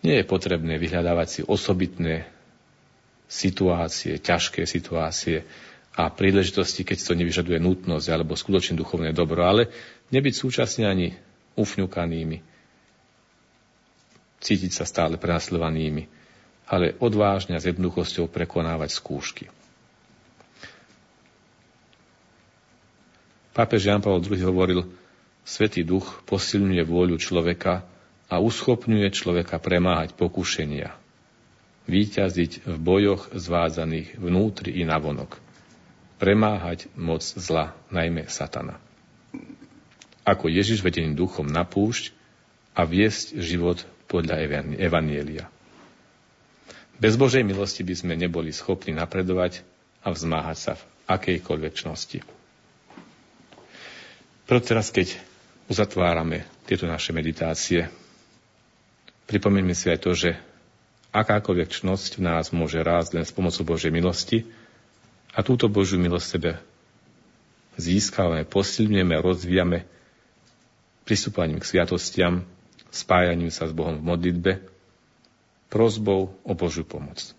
Nie 0.00 0.24
je 0.24 0.30
potrebné 0.30 0.80
vyhľadávať 0.80 1.28
si 1.28 1.40
osobitné 1.44 2.24
situácie, 3.28 4.16
ťažké 4.16 4.64
situácie 4.64 5.44
a 5.94 6.08
príležitosti, 6.08 6.82
keď 6.82 6.98
to 7.04 7.12
nevyžaduje 7.14 7.60
nutnosť 7.60 8.06
alebo 8.08 8.32
skutočne 8.34 8.80
duchovné 8.80 9.12
dobro, 9.12 9.44
ale 9.44 9.68
nebyť 10.08 10.34
súčasne 10.34 10.88
ani 10.88 11.12
ufňukanými, 11.54 12.38
cítiť 14.40 14.72
sa 14.72 14.88
stále 14.88 15.20
prenasledovanými, 15.20 16.19
ale 16.70 16.94
odvážne 17.02 17.58
a 17.58 17.62
s 17.62 17.66
jednoduchosťou 17.66 18.30
prekonávať 18.30 18.94
skúšky. 18.94 19.44
Pápež 23.50 23.90
Jan 23.90 23.98
Pavel 23.98 24.22
II 24.22 24.38
hovoril, 24.46 24.80
Svetý 25.42 25.82
duch 25.82 26.22
posilňuje 26.30 26.86
vôľu 26.86 27.18
človeka 27.18 27.82
a 28.30 28.38
uschopňuje 28.38 29.10
človeka 29.10 29.58
premáhať 29.58 30.14
pokušenia, 30.14 30.94
výťaziť 31.90 32.70
v 32.70 32.76
bojoch 32.78 33.34
zvádzaných 33.34 34.14
vnútri 34.14 34.78
i 34.78 34.86
navonok, 34.86 35.42
premáhať 36.22 36.86
moc 36.94 37.26
zla, 37.26 37.74
najmä 37.90 38.30
satana. 38.30 38.78
Ako 40.22 40.46
Ježiš 40.46 40.86
vedený 40.86 41.18
duchom 41.18 41.50
na 41.50 41.66
púšť 41.66 42.14
a 42.78 42.86
viesť 42.86 43.42
život 43.42 43.82
podľa 44.06 44.46
Evanielia. 44.78 45.50
Bez 47.00 47.16
Božej 47.16 47.40
milosti 47.40 47.80
by 47.80 47.94
sme 47.96 48.14
neboli 48.14 48.52
schopní 48.52 48.92
napredovať 48.92 49.64
a 50.04 50.12
vzmáhať 50.12 50.58
sa 50.60 50.72
v 50.76 50.82
akejkoľvek 51.08 51.72
čnosti. 51.72 52.20
Preto 54.44 54.62
teraz, 54.62 54.92
keď 54.92 55.16
uzatvárame 55.66 56.44
tieto 56.68 56.84
naše 56.84 57.16
meditácie, 57.16 57.88
Pripomeňme 59.30 59.78
si 59.78 59.86
aj 59.86 60.02
to, 60.02 60.10
že 60.10 60.34
akákoľvek 61.14 61.70
čnosť 61.70 62.18
v 62.18 62.22
nás 62.26 62.50
môže 62.50 62.82
rásť 62.82 63.14
len 63.14 63.22
s 63.22 63.30
pomocou 63.30 63.62
Božej 63.62 63.94
milosti 63.94 64.42
a 65.30 65.46
túto 65.46 65.70
Božiu 65.70 66.02
milosť 66.02 66.26
sebe 66.26 66.58
získavame, 67.78 68.42
posilňujeme, 68.42 69.14
rozvíjame 69.22 69.86
pristúpaním 71.06 71.62
k 71.62 71.68
sviatostiam, 71.70 72.42
spájaním 72.90 73.54
sa 73.54 73.70
s 73.70 73.72
Bohom 73.72 74.02
v 74.02 74.06
modlitbe, 74.10 74.52
prozbou 75.70 76.34
o 76.42 76.52
Božiu 76.52 76.82
pomoc. 76.82 77.32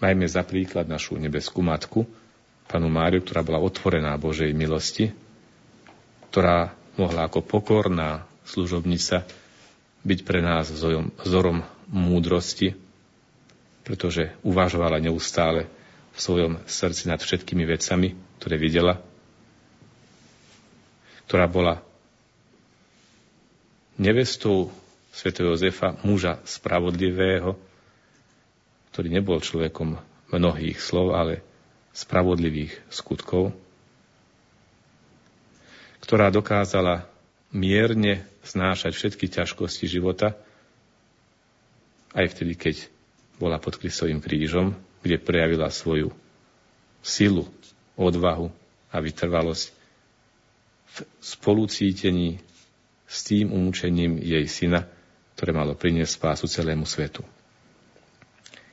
Majme 0.00 0.26
za 0.26 0.42
príklad 0.42 0.88
našu 0.90 1.20
nebeskú 1.20 1.60
matku, 1.62 2.08
panu 2.66 2.88
Máriu, 2.90 3.20
ktorá 3.20 3.44
bola 3.44 3.60
otvorená 3.62 4.16
Božej 4.16 4.50
milosti, 4.56 5.12
ktorá 6.32 6.74
mohla 6.98 7.28
ako 7.28 7.44
pokorná 7.44 8.26
služobnica 8.48 9.28
byť 10.04 10.20
pre 10.26 10.40
nás 10.42 10.72
vzorom 11.22 11.64
múdrosti, 11.88 12.76
pretože 13.84 14.32
uvažovala 14.42 15.00
neustále 15.00 15.68
v 16.14 16.18
svojom 16.18 16.52
srdci 16.64 17.08
nad 17.08 17.20
všetkými 17.20 17.64
vecami, 17.68 18.16
ktoré 18.40 18.56
videla, 18.56 19.00
ktorá 21.28 21.48
bola 21.48 21.80
nevestou 23.96 24.74
sv. 25.14 25.30
Jozefa, 25.30 25.94
muža 26.02 26.42
spravodlivého, 26.42 27.54
ktorý 28.90 29.08
nebol 29.14 29.38
človekom 29.38 29.94
mnohých 30.34 30.82
slov, 30.82 31.14
ale 31.14 31.46
spravodlivých 31.94 32.74
skutkov, 32.90 33.54
ktorá 36.02 36.34
dokázala 36.34 37.06
mierne 37.54 38.26
znášať 38.42 38.92
všetky 38.98 39.30
ťažkosti 39.30 39.86
života, 39.86 40.34
aj 42.14 42.34
vtedy, 42.34 42.54
keď 42.58 42.76
bola 43.38 43.62
pod 43.62 43.78
Kristovým 43.78 44.18
krížom, 44.18 44.74
kde 45.02 45.22
prejavila 45.22 45.70
svoju 45.70 46.10
silu, 47.02 47.46
odvahu 47.94 48.50
a 48.90 48.96
vytrvalosť 48.98 49.70
v 50.94 50.96
spolucítení 51.18 52.38
s 53.10 53.18
tým 53.26 53.50
umúčením 53.50 54.18
jej 54.18 54.46
syna, 54.46 54.86
ktoré 55.34 55.50
malo 55.50 55.74
priniesť 55.74 56.18
spásu 56.18 56.46
celému 56.46 56.86
svetu. 56.86 57.26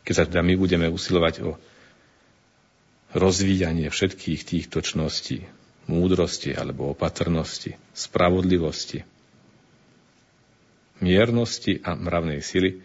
Keď 0.06 0.14
sa 0.14 0.26
teda 0.26 0.42
my 0.42 0.54
budeme 0.58 0.88
usilovať 0.90 1.36
o 1.46 1.58
rozvíjanie 3.14 3.92
všetkých 3.92 4.42
týchto 4.46 4.82
čností, 4.82 5.46
múdrosti 5.90 6.56
alebo 6.56 6.94
opatrnosti, 6.94 7.76
spravodlivosti, 7.92 9.04
miernosti 11.02 11.82
a 11.82 11.98
mravnej 11.98 12.40
sily, 12.46 12.80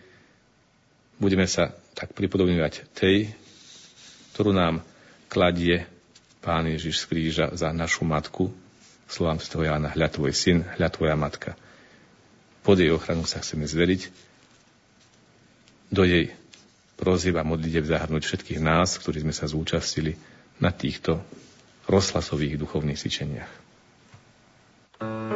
budeme 1.21 1.45
sa 1.45 1.73
tak 1.93 2.17
pripodobňovať 2.17 2.93
tej, 2.97 3.33
ktorú 4.33 4.53
nám 4.53 4.85
kladie 5.29 5.85
Pán 6.45 6.69
Ježiš 6.71 7.03
z 7.03 7.09
kríža 7.11 7.47
za 7.59 7.75
našu 7.75 8.07
matku, 8.07 8.55
slovám 9.11 9.43
z 9.43 9.47
toho 9.51 9.67
Jána, 9.67 9.91
hľa 9.91 10.09
tvoj 10.15 10.31
syn, 10.31 10.63
hľa 10.79 10.89
tvoja 10.95 11.17
matka. 11.19 11.59
Pod 12.67 12.83
jej 12.83 12.91
ochranu 12.91 13.23
sa 13.23 13.39
chceme 13.39 13.63
zveriť, 13.63 14.11
do 15.95 16.03
jej 16.03 16.35
prozieb 16.99 17.39
a 17.39 17.47
modlitev 17.47 17.87
zahrnúť 17.87 18.27
všetkých 18.27 18.59
nás, 18.59 18.99
ktorí 18.99 19.23
sme 19.23 19.31
sa 19.31 19.47
zúčastnili 19.47 20.19
na 20.59 20.75
týchto 20.75 21.23
rozhlasových 21.87 22.59
duchovných 22.59 22.99
cvičeniach. 22.99 23.53
thank 24.97 25.36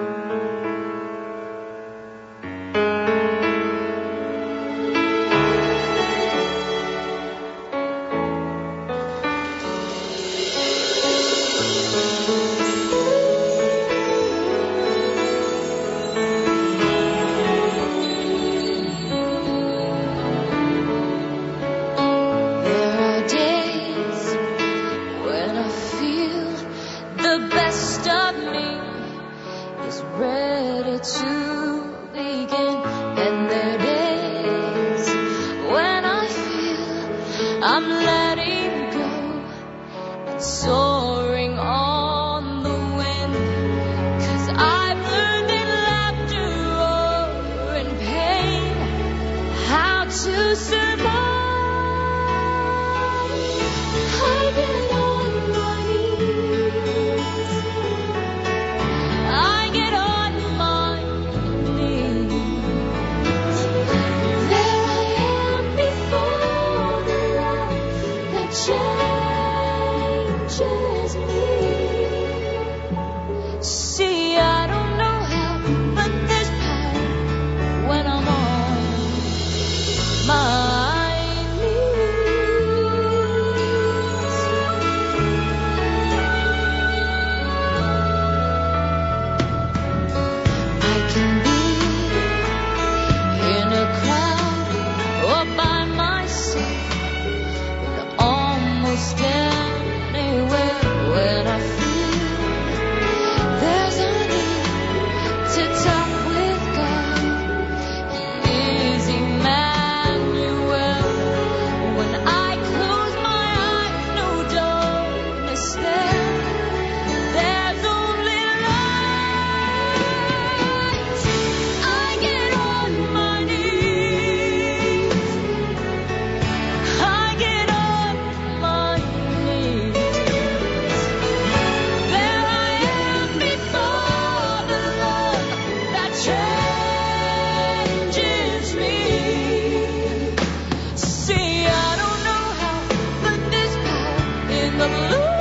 the 144.80 144.88
blue 144.88 145.39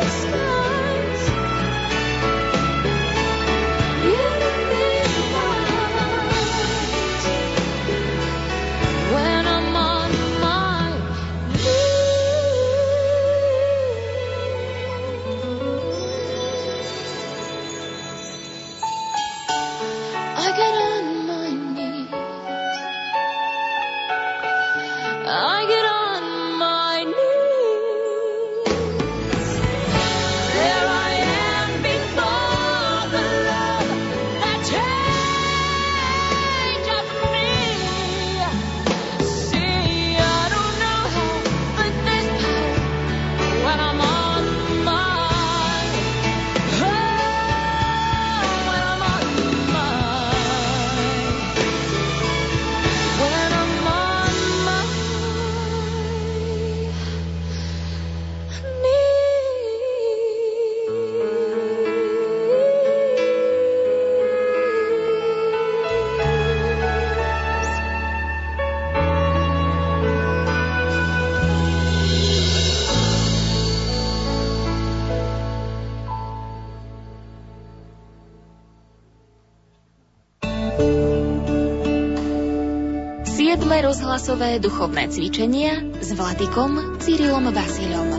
Siedme 84.10 84.26
rozhlasové 84.26 84.58
duchovné 84.58 85.06
cvičenia 85.14 85.86
s 86.02 86.18
Vladikom 86.18 86.98
Cyrilom 86.98 87.46
Vasilom. 87.54 88.10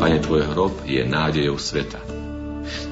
Pane, 0.00 0.24
tvoj 0.24 0.48
hrob 0.48 0.72
je 0.88 1.04
nádejou 1.04 1.60
sveta. 1.60 2.00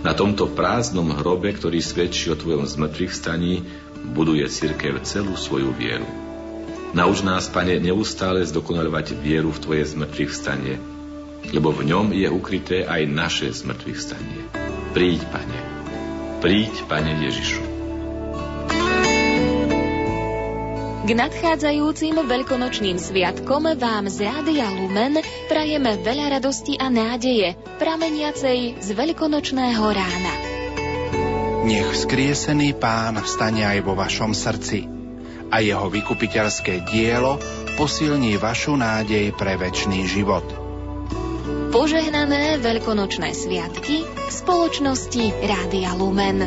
Na 0.05 0.12
tomto 0.12 0.52
prázdnom 0.52 1.09
hrobe, 1.17 1.57
ktorý 1.57 1.81
svedčí 1.81 2.28
o 2.28 2.36
tvojom 2.36 2.69
zmrtvých 2.69 3.17
staní, 3.17 3.65
buduje 4.12 4.44
cirkev 4.52 5.01
celú 5.09 5.33
svoju 5.33 5.73
vieru. 5.73 6.05
Nauč 6.93 7.25
nás, 7.25 7.49
Pane, 7.49 7.81
neustále 7.81 8.44
zdokonalovať 8.44 9.17
vieru 9.17 9.49
v 9.49 9.65
Tvoje 9.65 9.97
zmrtvých 9.97 10.33
stanie, 10.36 10.77
lebo 11.57 11.73
v 11.73 11.89
ňom 11.89 12.12
je 12.12 12.28
ukryté 12.28 12.85
aj 12.85 13.09
naše 13.09 13.49
zmrtvých 13.49 13.97
stanie. 13.97 14.44
Príď, 14.93 15.25
Pane. 15.33 15.60
Príď, 16.44 16.85
Pane 16.85 17.17
Ježišu. 17.25 17.59
K 21.10 21.18
nadchádzajúcim 21.18 22.22
veľkonočným 22.22 22.94
sviatkom 22.94 23.66
vám 23.74 24.06
z 24.06 24.30
Rádia 24.30 24.70
Lumen 24.70 25.18
prajeme 25.50 25.98
veľa 25.98 26.39
radosti 26.39 26.78
a 26.78 26.86
nádeje, 26.86 27.58
prameniacej 27.82 28.78
z 28.78 28.89
veľkonočného 28.94 29.82
rána. 29.90 30.34
Nech 31.66 31.90
skriesený 31.98 32.78
pán 32.78 33.18
vstane 33.26 33.66
aj 33.66 33.82
vo 33.82 33.98
vašom 33.98 34.39
srdci 34.39 34.86
a 35.50 35.58
jeho 35.58 35.90
vykupiteľské 35.90 36.86
dielo 36.94 37.42
posilní 37.74 38.39
vašu 38.39 38.78
nádej 38.78 39.34
pre 39.34 39.58
väčší 39.58 40.06
život. 40.06 40.47
Požehnané 41.74 42.62
veľkonočné 42.62 43.34
sviatky 43.34 44.06
v 44.06 44.30
spoločnosti 44.30 45.42
Rádia 45.42 45.90
Lumen. 45.90 46.39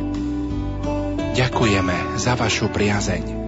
Ďakujeme 1.35 2.15
za 2.15 2.39
vašu 2.39 2.71
priazeň. 2.71 3.42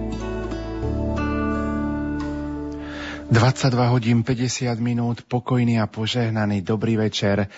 22 3.26 3.90
hodín 3.90 4.22
50 4.22 4.78
minút, 4.78 5.26
pokojný 5.26 5.82
a 5.82 5.90
požehnaný 5.90 6.62
dobrý 6.62 6.94
večer. 6.94 7.50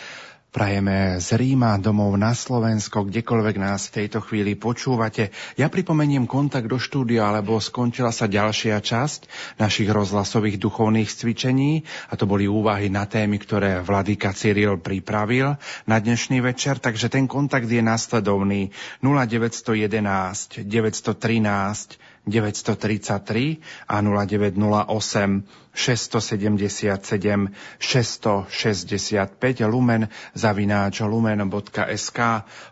Prajeme 0.49 1.21
z 1.21 1.37
Ríma 1.37 1.77
domov 1.77 2.17
na 2.17 2.33
Slovensko, 2.33 3.05
kdekoľvek 3.05 3.57
nás 3.61 3.93
v 3.93 4.01
tejto 4.01 4.25
chvíli 4.25 4.57
počúvate. 4.57 5.29
Ja 5.61 5.69
pripomeniem 5.69 6.25
kontakt 6.25 6.73
do 6.73 6.81
štúdia, 6.81 7.29
alebo 7.29 7.61
skončila 7.61 8.17
sa 8.17 8.25
ďalšia 8.25 8.81
časť 8.81 9.29
našich 9.61 9.93
rozhlasových 9.93 10.57
duchovných 10.57 11.13
cvičení 11.13 11.85
a 12.09 12.17
to 12.17 12.25
boli 12.25 12.49
úvahy 12.49 12.89
na 12.89 13.05
témy, 13.05 13.37
ktoré 13.37 13.85
Vladika 13.85 14.33
Cyril 14.33 14.81
pripravil 14.81 15.61
na 15.85 16.01
dnešný 16.01 16.41
večer, 16.41 16.81
takže 16.81 17.13
ten 17.13 17.29
kontakt 17.29 17.69
je 17.69 17.85
následovný 17.85 18.73
0911 19.05 20.65
913 20.65 22.08
933 22.29 23.61
a 23.87 24.03
0908 24.03 25.43
677 25.79 27.55
665 27.79 29.63
lumen 29.71 30.11
zavináč 30.35 31.07
lumen.sk. 31.07 32.19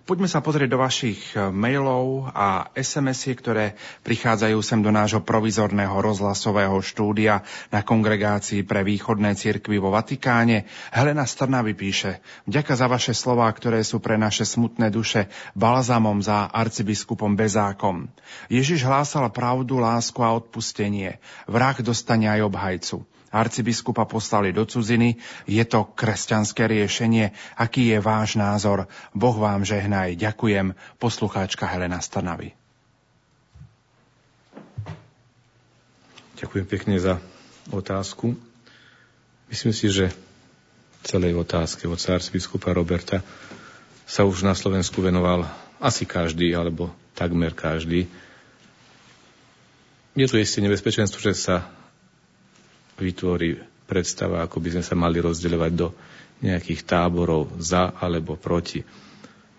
Poďme 0.02 0.26
sa 0.26 0.42
pozrieť 0.42 0.68
do 0.74 0.82
vašich 0.82 1.38
mailov 1.54 2.34
a 2.34 2.74
SMS-y, 2.74 3.38
ktoré 3.38 3.78
prichádzajú 4.02 4.58
sem 4.58 4.82
do 4.82 4.90
nášho 4.90 5.22
provizorného 5.22 5.94
rozhlasového 5.94 6.74
štúdia 6.82 7.46
na 7.70 7.86
kongregácii 7.86 8.66
pre 8.66 8.82
východné 8.82 9.38
cirkvy 9.38 9.78
vo 9.78 9.94
Vatikáne. 9.94 10.66
Helena 10.90 11.22
Strnavy 11.22 11.78
píše, 11.78 12.18
vďaka 12.50 12.74
za 12.74 12.90
vaše 12.90 13.14
slová, 13.14 13.46
ktoré 13.54 13.86
sú 13.86 14.02
pre 14.02 14.18
naše 14.18 14.42
smutné 14.42 14.90
duše 14.90 15.30
balzamom 15.54 16.18
za 16.18 16.50
arcibiskupom 16.50 17.38
Bezákom. 17.38 18.10
Ježiš 18.50 18.82
hlásal 18.82 19.30
pravdu, 19.30 19.78
lásku 19.78 20.18
a 20.26 20.34
odpustenie. 20.34 21.22
Vrah 21.46 21.78
dostane 21.78 22.26
aj 22.26 22.40
obhajcu. 22.46 22.95
Arcibiskupa 23.34 24.06
poslali 24.06 24.54
do 24.54 24.62
cudziny. 24.62 25.18
Je 25.44 25.64
to 25.66 25.88
kresťanské 25.92 26.70
riešenie. 26.70 27.34
Aký 27.58 27.90
je 27.90 27.98
váš 27.98 28.38
názor? 28.38 28.86
Boh 29.12 29.36
vám 29.36 29.66
žehnaj. 29.66 30.14
Ďakujem. 30.16 30.72
Poslucháčka 31.02 31.66
Helena 31.66 31.98
Strnavy. 31.98 32.54
Ďakujem 36.36 36.66
pekne 36.68 36.94
za 37.00 37.16
otázku. 37.72 38.36
Myslím 39.48 39.72
si, 39.72 39.88
že 39.88 40.12
celej 41.06 41.38
otázke 41.38 41.86
od 41.86 41.96
arcibiskupa 41.96 42.74
Roberta 42.74 43.22
sa 44.06 44.22
už 44.22 44.46
na 44.46 44.54
Slovensku 44.54 45.02
venoval 45.02 45.46
asi 45.82 46.06
každý, 46.06 46.54
alebo 46.54 46.90
takmer 47.16 47.54
každý. 47.54 48.06
Je 50.16 50.26
tu 50.28 50.36
isté 50.40 50.60
nebezpečenstvo, 50.64 51.20
že 51.20 51.36
sa 51.36 51.68
vytvorí 52.98 53.60
predstava, 53.86 54.42
ako 54.42 54.58
by 54.58 54.68
sme 54.76 54.84
sa 54.84 54.94
mali 54.98 55.22
rozdeľovať 55.22 55.72
do 55.72 55.94
nejakých 56.42 56.84
táborov 56.84 57.48
za 57.62 57.94
alebo 57.96 58.36
proti. 58.36 58.82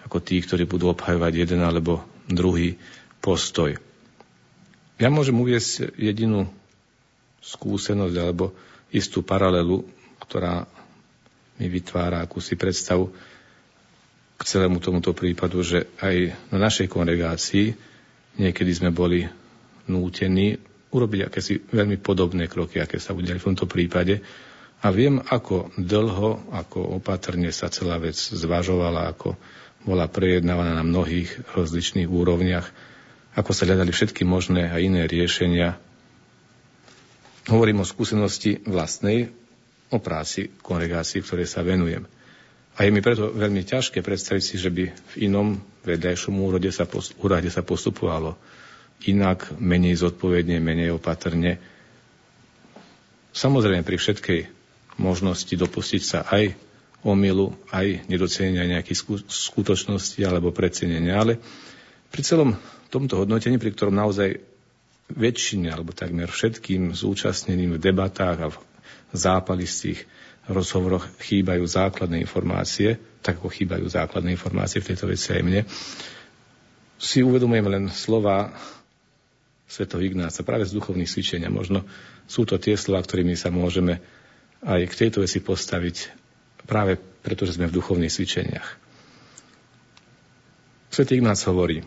Ako 0.05 0.21
tí, 0.21 0.39
ktorí 0.39 0.69
budú 0.69 0.91
obhajovať 0.93 1.33
jeden 1.47 1.61
alebo 1.63 2.05
druhý 2.27 2.77
postoj. 3.23 3.75
Ja 4.97 5.09
môžem 5.13 5.37
uviesť 5.37 5.93
jedinú 5.95 6.49
skúsenosť 7.41 8.15
alebo 8.17 8.51
istú 8.91 9.23
paralelu, 9.23 9.85
ktorá 10.21 10.67
mi 11.57 11.67
vytvára 11.69 12.21
akúsi 12.21 12.53
predstavu 12.57 13.09
k 14.37 14.41
celému 14.45 14.77
tomuto 14.77 15.17
prípadu, 15.17 15.65
že 15.65 15.89
aj 15.97 16.37
na 16.53 16.57
našej 16.69 16.87
kongregácii 16.89 17.73
niekedy 18.37 18.71
sme 18.73 18.93
boli 18.93 19.25
nútení 19.89 20.61
urobiť 20.91 21.27
akési 21.27 21.59
veľmi 21.71 21.99
podobné 21.99 22.47
kroky, 22.47 22.79
aké 22.79 22.99
sa 23.01 23.11
udiali 23.11 23.39
v 23.39 23.47
tomto 23.53 23.67
prípade. 23.67 24.23
A 24.85 24.93
viem, 24.93 25.19
ako 25.19 25.73
dlho, 25.75 26.53
ako 26.53 27.01
opatrne 27.01 27.49
sa 27.49 27.67
celá 27.67 27.97
vec 27.97 28.15
zvažovala, 28.15 29.09
ako 29.11 29.35
bola 29.83 30.05
prejednávaná 30.05 30.77
na 30.77 30.85
mnohých 30.85 31.55
rozličných 31.55 32.07
úrovniach, 32.07 32.67
ako 33.37 33.51
sa 33.53 33.65
hľadali 33.65 33.89
všetky 33.93 34.25
možné 34.25 34.69
a 34.69 34.77
iné 34.77 35.05
riešenia. 35.09 35.77
Hovorím 37.47 37.81
o 37.81 37.87
skúsenosti 37.87 38.59
vlastnej, 38.67 39.31
o 39.87 39.97
práci 40.03 40.51
kongregácií, 40.61 41.23
ktoré 41.23 41.47
sa 41.47 41.63
venujem. 41.63 42.03
A 42.77 42.85
je 42.85 42.93
mi 42.93 43.01
preto 43.01 43.33
veľmi 43.33 43.65
ťažké 43.65 44.05
predstaviť 44.05 44.43
si, 44.43 44.55
že 44.61 44.69
by 44.69 44.83
v 44.91 45.13
inom 45.25 45.57
vedľajšom 45.87 46.37
úrade 46.37 46.69
sa, 46.69 46.85
úrade 47.17 47.49
sa 47.49 47.65
postupovalo 47.65 48.37
inak, 49.05 49.53
menej 49.61 50.01
zodpovedne, 50.01 50.57
menej 50.57 50.97
opatrne. 50.97 51.61
Samozrejme 53.35 53.85
pri 53.85 53.97
všetkej 54.01 54.39
možnosti 54.97 55.53
dopustiť 55.53 56.01
sa 56.01 56.25
aj 56.25 56.57
omilu, 57.05 57.53
aj 57.69 58.09
nedocenenia 58.09 58.65
nejakých 58.65 59.21
skutočností 59.29 60.25
alebo 60.25 60.49
precenenia, 60.49 61.21
ale 61.21 61.37
pri 62.09 62.21
celom 62.25 62.57
tomto 62.89 63.21
hodnotení, 63.21 63.61
pri 63.61 63.75
ktorom 63.75 63.93
naozaj 63.93 64.41
väčšine 65.07 65.71
alebo 65.71 65.95
takmer 65.95 66.27
všetkým 66.27 66.91
zúčastneným 66.91 67.77
v 67.77 67.83
debatách 67.83 68.37
a 68.43 68.51
v 68.51 68.57
zápalistých 69.15 70.03
rozhovoroch 70.47 71.07
chýbajú 71.19 71.63
základné 71.63 72.23
informácie, 72.23 72.99
tak 73.23 73.39
ako 73.39 73.51
chýbajú 73.51 73.87
základné 73.87 74.35
informácie 74.35 74.79
v 74.79 74.89
tejto 74.91 75.05
veci 75.07 75.35
aj 75.35 75.43
mne, 75.43 75.61
si 76.97 77.21
uvedomujem 77.21 77.67
len 77.67 77.83
slova 77.91 78.51
svetov 79.67 79.99
Ignáca, 79.99 80.47
práve 80.47 80.63
z 80.63 80.75
duchovných 80.79 81.11
cvičenia. 81.11 81.51
Možno 81.51 81.83
sú 82.25 82.47
to 82.47 82.55
tie 82.55 82.79
slova, 82.79 83.03
ktorými 83.03 83.35
sa 83.35 83.51
môžeme 83.51 83.99
aj 84.63 84.81
k 84.89 84.97
tejto 85.05 85.21
veci 85.21 85.43
postaviť 85.43 85.97
práve 86.65 86.97
preto, 86.97 87.43
že 87.43 87.59
sme 87.59 87.67
v 87.67 87.77
duchovných 87.77 88.11
cvičeniach. 88.11 88.67
Svetý 90.87 91.19
Ignác 91.19 91.43
hovorí, 91.45 91.83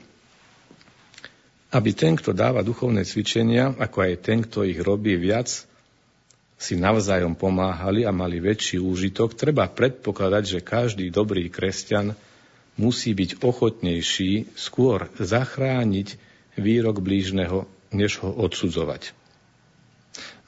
aby 1.71 1.91
ten, 1.97 2.15
kto 2.15 2.37
dáva 2.37 2.67
duchovné 2.67 3.03
cvičenia, 3.09 3.75
ako 3.75 3.97
aj 4.05 4.13
ten, 4.23 4.39
kto 4.45 4.67
ich 4.67 4.79
robí 4.79 5.17
viac, 5.17 5.49
si 6.61 6.77
navzájom 6.77 7.33
pomáhali 7.41 8.05
a 8.05 8.13
mali 8.13 8.37
väčší 8.37 8.77
úžitok, 8.77 9.33
treba 9.33 9.65
predpokladať, 9.65 10.45
že 10.45 10.61
každý 10.61 11.09
dobrý 11.09 11.49
kresťan 11.49 12.13
musí 12.77 13.17
byť 13.17 13.41
ochotnejší 13.41 14.53
skôr 14.53 15.09
zachrániť 15.17 16.30
výrok 16.59 17.03
blížneho, 17.03 17.67
než 17.91 18.23
ho 18.23 18.31
odsudzovať. 18.31 19.13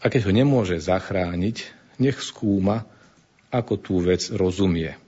A 0.02 0.10
keď 0.10 0.30
ho 0.30 0.32
nemôže 0.34 0.78
zachrániť, 0.82 1.70
nech 2.02 2.18
skúma, 2.18 2.86
ako 3.52 3.74
tú 3.78 3.94
vec 4.02 4.32
rozumie. 4.32 4.98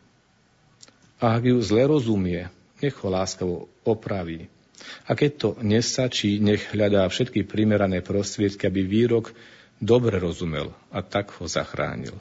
A 1.18 1.34
ak 1.40 1.48
ju 1.48 1.58
zle 1.64 1.88
rozumie, 1.88 2.52
nech 2.78 2.94
ho 3.00 3.08
láskavo 3.08 3.66
opraví. 3.82 4.46
A 5.08 5.16
keď 5.16 5.30
to 5.40 5.48
nestačí, 5.64 6.36
nech 6.38 6.76
hľadá 6.76 7.08
všetky 7.08 7.48
primerané 7.48 8.04
prostriedky, 8.04 8.68
aby 8.68 8.84
výrok 8.84 9.32
dobre 9.80 10.20
rozumel 10.20 10.76
a 10.92 11.00
tak 11.00 11.32
ho 11.40 11.48
zachránil. 11.48 12.14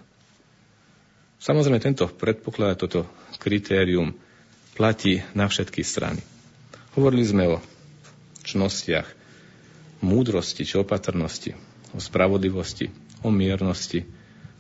Samozrejme, 1.44 1.84
tento 1.84 2.08
predpoklad, 2.08 2.80
toto 2.80 3.04
kritérium 3.36 4.16
platí 4.80 5.20
na 5.36 5.52
všetky 5.52 5.84
strany. 5.84 6.24
Hovorili 6.96 7.26
sme 7.28 7.44
o 7.52 7.58
čnostiach, 8.44 9.08
múdrosti 10.04 10.68
či 10.68 10.76
opatrnosti, 10.78 11.56
o 11.96 12.00
spravodlivosti, 12.00 12.92
o 13.24 13.32
miernosti 13.32 14.04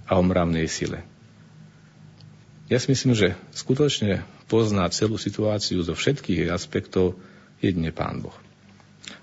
a 0.07 0.15
o 0.17 0.23
mravnej 0.23 0.67
sile. 0.71 1.03
Ja 2.71 2.79
si 2.79 2.89
myslím, 2.89 3.13
že 3.13 3.35
skutočne 3.51 4.23
pozná 4.47 4.87
celú 4.87 5.19
situáciu 5.19 5.83
zo 5.83 5.93
všetkých 5.93 6.47
aspektov 6.47 7.19
jedne 7.59 7.91
Pán 7.91 8.23
Boh. 8.23 8.35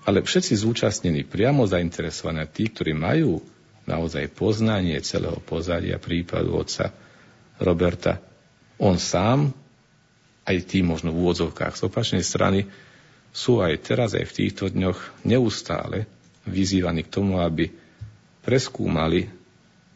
Ale 0.05 0.21
všetci 0.21 0.53
zúčastnení, 0.61 1.25
priamo 1.25 1.65
zainteresovaní, 1.65 2.45
tí, 2.53 2.69
ktorí 2.69 2.93
majú 2.93 3.41
naozaj 3.89 4.29
poznanie 4.33 4.97
celého 5.01 5.41
pozadia 5.41 5.97
prípadu 5.97 6.53
otca 6.53 6.93
Roberta, 7.57 8.21
on 8.81 8.97
sám, 8.97 9.53
aj 10.45 10.57
tí 10.65 10.81
možno 10.81 11.13
v 11.13 11.21
úvodzovkách 11.21 11.77
z 11.77 11.81
opačnej 11.85 12.23
strany, 12.25 12.65
sú 13.31 13.63
aj 13.63 13.79
teraz, 13.87 14.11
aj 14.11 14.27
v 14.27 14.37
týchto 14.43 14.67
dňoch 14.67 15.23
neustále 15.23 16.07
vyzývaní 16.43 17.07
k 17.07 17.13
tomu, 17.13 17.39
aby 17.39 17.71
preskúmali 18.43 19.31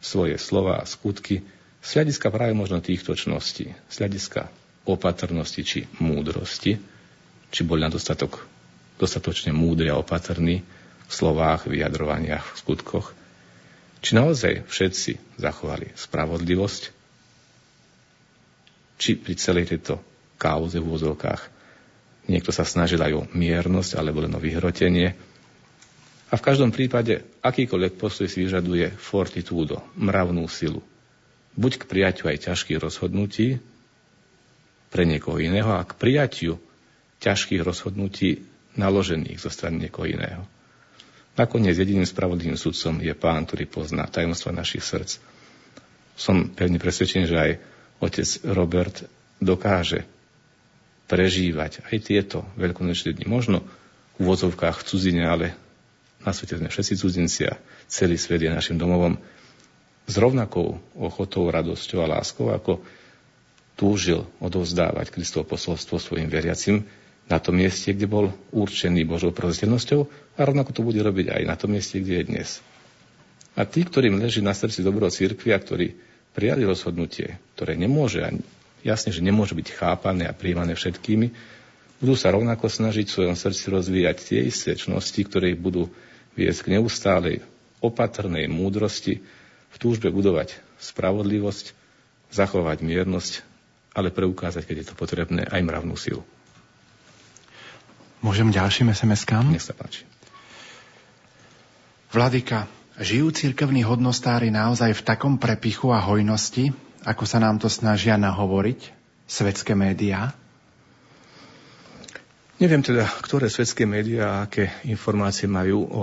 svoje 0.00 0.40
slova 0.40 0.80
a 0.80 0.88
skutky 0.88 1.44
z 1.84 1.88
hľadiska 1.94 2.32
práve 2.32 2.56
možno 2.56 2.82
týchto 2.82 3.14
čností, 3.14 3.70
z 3.70 3.94
hľadiska 4.02 4.48
opatrnosti 4.86 5.62
či 5.62 5.80
múdrosti, 5.98 6.78
či 7.50 7.60
boli 7.62 7.82
na 7.82 7.90
dostatok, 7.90 8.42
dostatočne 8.98 9.54
múdri 9.54 9.90
a 9.90 9.98
opatrní 9.98 10.62
v 11.06 11.12
slovách, 11.12 11.70
vyjadrovaniach, 11.70 12.54
v 12.54 12.58
skutkoch. 12.58 13.14
Či 14.02 14.10
naozaj 14.18 14.66
všetci 14.66 15.38
zachovali 15.38 15.94
spravodlivosť, 15.94 16.82
či 18.96 19.14
pri 19.18 19.34
celej 19.36 19.76
tejto 19.76 20.00
kauze 20.40 20.78
v 20.80 20.90
úzovkách 20.90 21.55
Niekto 22.26 22.50
sa 22.50 22.66
snažil 22.66 22.98
aj 22.98 23.12
o 23.14 23.22
miernosť 23.30 23.98
alebo 23.98 24.22
len 24.26 24.34
o 24.34 24.42
vyhrotenie. 24.42 25.14
A 26.26 26.34
v 26.34 26.42
každom 26.42 26.74
prípade 26.74 27.22
akýkoľvek 27.38 27.94
postoj 28.02 28.26
si 28.26 28.42
vyžaduje 28.42 28.90
fortitúdo, 28.98 29.78
mravnú 29.94 30.42
silu. 30.50 30.82
Buď 31.54 31.86
k 31.86 31.88
prijaťu 31.88 32.26
aj 32.26 32.50
ťažkých 32.50 32.82
rozhodnutí 32.82 33.62
pre 34.90 35.06
niekoho 35.06 35.38
iného 35.38 35.70
a 35.70 35.86
k 35.86 35.94
prijaťu 35.94 36.58
ťažkých 37.22 37.62
rozhodnutí 37.62 38.42
naložených 38.74 39.38
zo 39.38 39.48
strany 39.48 39.86
niekoho 39.86 40.10
iného. 40.10 40.42
Nakoniec 41.36 41.76
jediným 41.76 42.08
spravodlivým 42.08 42.58
sudcom 42.58 42.96
je 43.00 43.12
pán, 43.12 43.44
ktorý 43.44 43.68
pozná 43.68 44.08
tajomstva 44.08 44.56
našich 44.56 44.82
srdc. 44.82 45.20
Som 46.16 46.52
pevne 46.56 46.80
presvedčený, 46.80 47.24
že 47.28 47.36
aj 47.36 47.52
otec 48.00 48.28
Robert 48.50 48.96
dokáže 49.36 50.08
prežívať 51.06 51.86
aj 51.86 51.96
tieto 52.02 52.42
veľkonočné 52.58 53.14
dni. 53.14 53.26
Možno 53.30 53.62
v 54.18 54.26
úvodzovkách 54.26 54.82
cudzine, 54.82 55.26
ale 55.26 55.54
na 56.26 56.34
svete 56.34 56.58
sme 56.58 56.70
všetci 56.70 56.94
cudzinci 56.98 57.40
a 57.46 57.54
celý 57.86 58.18
svet 58.18 58.42
je 58.42 58.50
našim 58.50 58.74
domovom, 58.74 59.18
s 60.06 60.14
rovnakou 60.22 60.78
ochotou, 60.94 61.50
radosťou 61.50 61.98
a 62.06 62.10
láskou, 62.18 62.54
ako 62.54 62.78
túžil 63.74 64.22
odovzdávať 64.38 65.10
Kristovo 65.10 65.42
posolstvo 65.44 65.98
svojim 65.98 66.30
veriacim 66.30 66.86
na 67.26 67.42
tom 67.42 67.58
mieste, 67.58 67.90
kde 67.90 68.06
bol 68.06 68.30
určený 68.54 69.02
Božou 69.02 69.34
proziteľnosťou 69.34 70.00
a 70.38 70.40
rovnako 70.46 70.70
to 70.70 70.86
bude 70.86 71.02
robiť 71.02 71.34
aj 71.34 71.42
na 71.42 71.54
tom 71.58 71.74
mieste, 71.74 71.98
kde 71.98 72.22
je 72.22 72.28
dnes. 72.30 72.48
A 73.58 73.66
tí, 73.66 73.82
ktorým 73.82 74.22
leží 74.22 74.40
na 74.40 74.54
srdci 74.54 74.86
dobro 74.86 75.10
církvy 75.10 75.50
a 75.50 75.58
ktorí 75.58 75.98
prijali 76.38 76.62
rozhodnutie, 76.62 77.42
ktoré 77.58 77.74
nemôže, 77.74 78.22
jasne, 78.86 79.10
že 79.10 79.18
nemôže 79.18 79.58
byť 79.58 79.74
chápané 79.74 80.30
a 80.30 80.36
príjmané 80.36 80.78
všetkými, 80.78 81.34
budú 81.98 82.14
sa 82.14 82.30
rovnako 82.30 82.70
snažiť 82.70 83.10
v 83.10 83.14
svojom 83.18 83.36
srdci 83.36 83.64
rozvíjať 83.74 84.16
tie 84.22 84.40
isté 84.46 84.78
čnosti, 84.78 85.18
ktoré 85.18 85.56
ich 85.56 85.60
budú 85.60 85.90
viesť 86.38 86.68
k 86.68 86.72
neustálej 86.78 87.36
opatrnej 87.82 88.46
múdrosti, 88.46 89.24
v 89.72 89.76
túžbe 89.76 90.08
budovať 90.08 90.56
spravodlivosť, 90.80 91.76
zachovať 92.32 92.80
miernosť, 92.80 93.44
ale 93.92 94.12
preukázať, 94.12 94.64
keď 94.64 94.76
je 94.80 94.86
to 94.92 94.94
potrebné, 94.96 95.44
aj 95.44 95.60
mravnú 95.60 95.96
silu. 95.96 96.24
Môžem 98.24 98.48
ďalším 98.48 98.92
SMS-kám? 98.92 99.52
Nech 99.52 99.64
sa 99.64 99.76
páči. 99.76 100.08
Vladika, 102.12 102.64
žijú 102.96 103.28
cirkevní 103.28 103.84
hodnostári 103.84 104.48
naozaj 104.48 104.96
v 104.96 105.04
takom 105.04 105.36
prepichu 105.36 105.92
a 105.92 106.00
hojnosti, 106.00 106.72
ako 107.06 107.22
sa 107.22 107.38
nám 107.38 107.62
to 107.62 107.70
snažia 107.70 108.18
nahovoriť 108.18 108.90
svetské 109.30 109.78
médiá? 109.78 110.34
Neviem 112.58 112.82
teda, 112.82 113.06
ktoré 113.22 113.46
svetské 113.46 113.86
médiá 113.86 114.42
a 114.42 114.50
aké 114.50 114.74
informácie 114.90 115.46
majú 115.46 115.86
o 115.86 116.02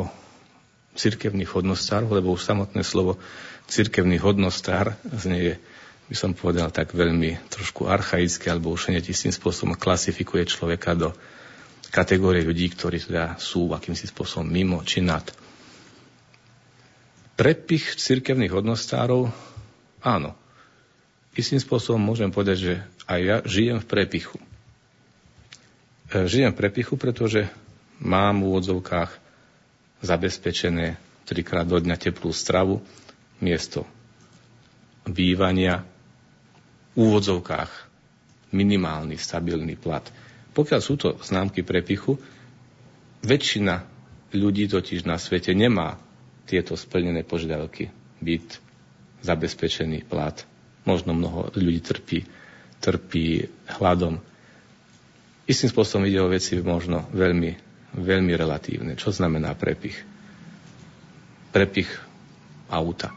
cirkevných 0.95 1.49
hodnostároch, 1.49 2.14
lebo 2.14 2.32
už 2.32 2.48
samotné 2.48 2.85
slovo 2.88 3.19
cirkevný 3.67 4.22
hodnostár 4.22 4.95
znie, 5.11 5.59
by 6.07 6.15
som 6.15 6.32
povedal, 6.32 6.69
tak 6.69 6.93
veľmi 6.93 7.51
trošku 7.51 7.90
archaické, 7.90 8.53
alebo 8.53 8.72
už 8.72 8.93
hneď 8.93 9.09
istým 9.11 9.33
spôsobom 9.33 9.73
klasifikuje 9.73 10.45
človeka 10.45 10.93
do 10.93 11.09
kategórie 11.90 12.45
ľudí, 12.45 12.69
ktorí 12.69 13.01
teda 13.01 13.41
sú 13.41 13.73
akýmsi 13.73 14.07
spôsobom 14.14 14.45
mimo 14.45 14.85
či 14.85 15.01
nad. 15.01 15.25
Prepich 17.33 17.98
cirkevných 17.98 18.53
hodnostárov, 18.53 19.33
áno. 20.06 20.42
Istým 21.33 21.59
spôsobom 21.61 22.01
môžem 22.01 22.29
povedať, 22.29 22.57
že 22.61 22.73
aj 23.09 23.19
ja 23.19 23.37
žijem 23.45 23.81
v 23.81 23.89
prepichu. 23.89 24.37
E, 26.13 26.29
žijem 26.29 26.53
v 26.53 26.59
prepichu, 26.61 26.93
pretože 26.93 27.49
mám 27.97 28.41
v 28.41 28.53
úvodzovkách 28.53 29.11
zabezpečené 30.05 31.01
trikrát 31.25 31.65
do 31.65 31.81
dňa 31.81 31.95
teplú 31.97 32.29
stravu, 32.29 32.83
miesto 33.41 33.87
bývania, 35.07 35.83
v 36.93 37.09
úvodzovkách 37.09 37.71
minimálny, 38.53 39.17
stabilný 39.17 39.75
plat. 39.75 40.05
Pokiaľ 40.53 40.79
sú 40.79 40.93
to 40.95 41.17
známky 41.25 41.65
prepichu, 41.65 42.21
väčšina 43.25 43.81
ľudí 44.37 44.69
totiž 44.69 45.09
na 45.09 45.17
svete 45.17 45.57
nemá 45.57 45.97
tieto 46.45 46.77
splnené 46.77 47.25
požiadavky. 47.25 47.89
Byt, 48.21 48.61
zabezpečený 49.25 50.05
plat. 50.05 50.45
Možno 50.83 51.15
mnoho 51.15 51.51
ľudí 51.55 51.79
trpí, 51.79 52.27
trpí 52.83 53.47
hladom. 53.79 54.19
Istým 55.47 55.69
spôsobom 55.71 56.07
ide 56.07 56.19
o 56.19 56.31
veci 56.31 56.59
možno 56.59 57.07
veľmi, 57.11 57.51
veľmi 57.99 58.33
relatívne. 58.35 58.95
Čo 58.99 59.15
znamená 59.15 59.55
prepich? 59.55 59.95
Prepich 61.55 61.91
auta. 62.67 63.11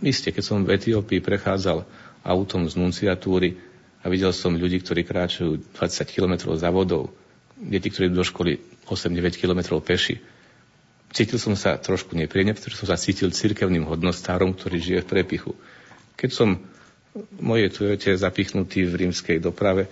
Isté, 0.00 0.32
keď 0.32 0.44
som 0.44 0.64
v 0.64 0.76
Etiópii 0.80 1.20
prechádzal 1.20 1.84
autom 2.24 2.68
z 2.68 2.74
nunciatúry 2.76 3.60
a 4.00 4.08
videl 4.08 4.32
som 4.32 4.56
ľudí, 4.56 4.80
ktorí 4.80 5.04
kráčajú 5.04 5.76
20 5.76 6.14
km 6.16 6.34
za 6.56 6.72
vodou, 6.72 7.12
deti, 7.60 7.92
ktorí 7.92 8.08
do 8.08 8.24
školy 8.24 8.56
8-9 8.88 9.36
km 9.36 9.76
peši. 9.84 10.20
Cítil 11.10 11.36
som 11.42 11.58
sa 11.58 11.76
trošku 11.76 12.16
nepríjemne, 12.16 12.56
pretože 12.56 12.80
som 12.80 12.88
sa 12.88 12.96
cítil 12.96 13.34
cirkevným 13.34 13.84
hodnostárom, 13.84 14.54
ktorý 14.56 14.78
žije 14.80 15.00
v 15.04 15.10
prepichu. 15.10 15.52
Keď 16.16 16.30
som 16.32 16.48
mojej 17.42 17.68
Toyote 17.74 18.14
zapichnutý 18.14 18.86
v 18.86 19.06
rímskej 19.06 19.42
doprave 19.42 19.90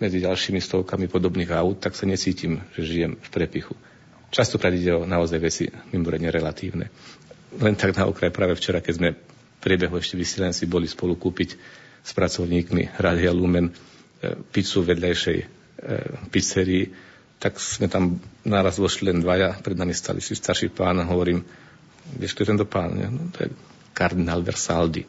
medzi 0.00 0.24
ďalšími 0.24 0.60
stovkami 0.60 1.08
podobných 1.08 1.52
aut, 1.56 1.80
tak 1.80 1.96
sa 1.96 2.08
necítim, 2.08 2.64
že 2.76 2.88
žijem 2.88 3.12
v 3.20 3.28
prepichu. 3.28 3.76
Častokrát 4.32 4.72
ide 4.72 4.94
o 4.94 5.04
naozaj 5.04 5.38
veci 5.40 5.64
mimoriadne 5.92 6.30
relatívne. 6.32 6.86
Len 7.58 7.74
tak 7.74 7.98
na 7.98 8.06
okraj 8.06 8.30
práve 8.30 8.54
včera, 8.56 8.80
keď 8.80 8.94
sme 8.96 9.08
priebehu 9.60 9.98
ešte 10.00 10.16
vysielaní 10.16 10.64
boli 10.70 10.86
spolu 10.88 11.18
kúpiť 11.18 11.58
s 12.00 12.10
pracovníkmi 12.16 12.96
Radia 12.96 13.34
Lumen 13.34 13.68
e, 13.68 13.72
pizzu 14.48 14.80
vedľajšej 14.80 15.38
e, 15.42 15.46
pizzerii, 16.32 16.88
tak 17.36 17.60
sme 17.60 17.88
tam 17.88 18.20
naraz 18.44 18.80
vošli 18.80 19.12
len 19.12 19.20
dvaja, 19.20 19.60
pred 19.60 19.76
nami 19.76 19.92
stali 19.92 20.24
si 20.24 20.32
starší 20.32 20.72
pán 20.72 21.00
a 21.00 21.08
hovorím, 21.08 21.44
vieš, 22.16 22.36
kto 22.36 22.40
je 22.44 22.50
tento 22.56 22.66
pán? 22.68 22.96
No, 22.96 23.28
to 23.32 23.44
je 23.44 23.50
kardinál 23.92 24.40
Versaldi, 24.40 25.04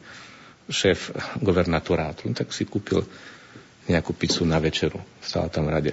šéf 0.70 1.14
governatorátu. 1.40 2.30
No, 2.30 2.34
tak 2.36 2.54
si 2.54 2.62
kúpil 2.68 3.02
nejakú 3.90 4.14
pizzu 4.14 4.46
na 4.46 4.62
večeru. 4.62 5.02
Stála 5.18 5.50
tam 5.50 5.66
v 5.66 5.74
rade. 5.74 5.92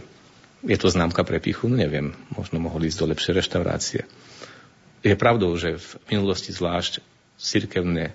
Je 0.61 0.75
to 0.75 0.91
známka 0.91 1.23
pre 1.23 1.39
pichu? 1.39 1.72
No 1.72 1.80
neviem. 1.80 2.14
Možno 2.35 2.59
mohol 2.59 2.85
ísť 2.85 2.99
do 3.01 3.09
lepšej 3.15 3.33
reštaurácie. 3.39 4.01
Je 4.99 5.15
pravdou, 5.15 5.56
že 5.56 5.80
v 5.80 5.89
minulosti 6.11 6.51
zvlášť 6.51 6.99
cirkevné 7.39 8.11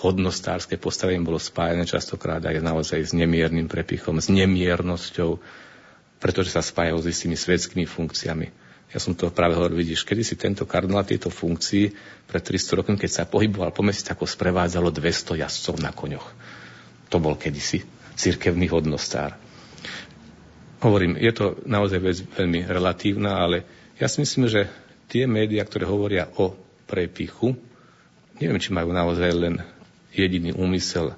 hodnostárske 0.00 0.74
postavenie 0.80 1.22
bolo 1.22 1.38
spájane 1.38 1.86
častokrát 1.86 2.42
aj 2.42 2.64
naozaj 2.64 3.00
s 3.04 3.12
nemiernym 3.14 3.70
prepichom, 3.70 4.18
s 4.18 4.26
nemiernosťou, 4.32 5.38
pretože 6.18 6.50
sa 6.50 6.64
spájajú 6.64 6.98
s 7.04 7.10
istými 7.14 7.36
svetskými 7.38 7.86
funkciami. 7.86 8.50
Ja 8.90 8.98
som 8.98 9.14
to 9.14 9.30
práve 9.30 9.54
hovoril, 9.54 9.86
vidíš, 9.86 10.02
kedy 10.02 10.22
si 10.26 10.34
tento 10.34 10.66
kardinál 10.66 11.06
tieto 11.06 11.30
funkcii 11.30 11.94
pred 12.26 12.42
300 12.42 12.78
rokmi, 12.82 12.98
keď 12.98 13.10
sa 13.10 13.22
pohyboval 13.22 13.70
po 13.70 13.86
meste, 13.86 14.10
ako 14.10 14.26
sprevádzalo 14.26 14.90
200 14.90 15.46
jazdcov 15.46 15.78
na 15.78 15.94
koňoch. 15.94 16.26
To 17.14 17.22
bol 17.22 17.38
kedysi 17.38 17.86
cirkevný 18.18 18.66
hodnostár. 18.66 19.38
Hovorím, 20.82 21.14
je 21.20 21.30
to 21.30 21.60
naozaj 21.68 22.00
vec 22.02 22.18
veľmi 22.34 22.66
relatívna, 22.66 23.38
ale 23.38 23.62
ja 24.00 24.10
si 24.10 24.24
myslím, 24.24 24.50
že 24.50 24.66
tie 25.06 25.28
médiá, 25.28 25.62
ktoré 25.62 25.86
hovoria 25.86 26.26
o 26.40 26.56
prepichu, 26.90 27.54
neviem, 28.40 28.58
či 28.58 28.74
majú 28.74 28.90
naozaj 28.90 29.30
len 29.36 29.54
jediný 30.10 30.56
úmysel 30.56 31.14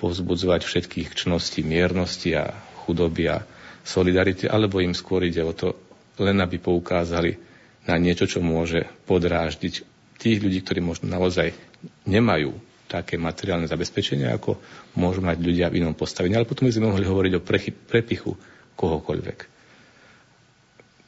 povzbudzovať 0.00 0.64
všetkých 0.64 1.12
čností 1.12 1.60
miernosti 1.60 2.32
a 2.38 2.56
chudoby 2.86 3.28
a 3.28 3.44
solidarity, 3.82 4.46
alebo 4.46 4.78
im 4.78 4.94
skôr 4.94 5.26
ide 5.26 5.42
o 5.42 5.50
to, 5.52 5.74
len 6.22 6.38
aby 6.38 6.56
poukázali 6.58 7.34
na 7.86 7.98
niečo, 7.98 8.30
čo 8.30 8.38
môže 8.38 8.86
podráždiť 9.04 9.74
tých 10.16 10.38
ľudí, 10.38 10.62
ktorí 10.62 10.78
možno 10.78 11.10
naozaj 11.10 11.50
nemajú 12.06 12.54
také 12.86 13.16
materiálne 13.18 13.66
zabezpečenie, 13.66 14.28
ako 14.30 14.60
môžu 14.94 15.24
mať 15.24 15.40
ľudia 15.40 15.66
v 15.72 15.82
inom 15.82 15.96
postavení. 15.96 16.36
Ale 16.36 16.46
potom 16.46 16.68
by 16.68 16.74
sme 16.76 16.92
mohli 16.92 17.02
hovoriť 17.02 17.32
o 17.34 17.44
prechy, 17.44 17.72
prepichu 17.72 18.36
kohokoľvek. 18.76 19.38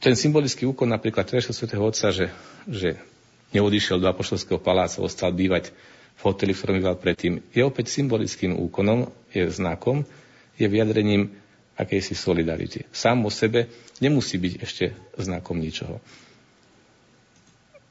Ten 0.01 0.13
symbolický 0.17 0.67
úkon 0.67 0.91
napríklad 0.91 1.25
Teresa 1.25 1.55
svätého 1.55 1.81
Otca, 1.85 2.11
že, 2.11 2.27
že 2.67 2.97
neodišiel 3.55 4.01
do 4.01 4.09
Apoštolského 4.09 4.59
paláca, 4.59 4.99
ostal 5.01 5.31
bývať 5.31 5.71
v 6.15 6.21
hoteli, 6.25 6.51
v 6.51 6.59
ktorom 6.59 6.77
býval 6.81 6.97
predtým, 6.99 7.33
je 7.53 7.61
opäť 7.63 7.91
symbolickým 7.93 8.55
úkonom, 8.55 9.07
je 9.31 9.47
znakom, 9.51 10.03
je 10.55 10.65
vyjadrením 10.67 11.31
akejsi 11.75 12.15
solidarity. 12.15 12.87
Sám 12.91 13.27
o 13.27 13.31
sebe 13.31 13.67
nemusí 13.99 14.39
byť 14.39 14.53
ešte 14.63 14.85
znakom 15.19 15.59
ničoho. 15.59 15.99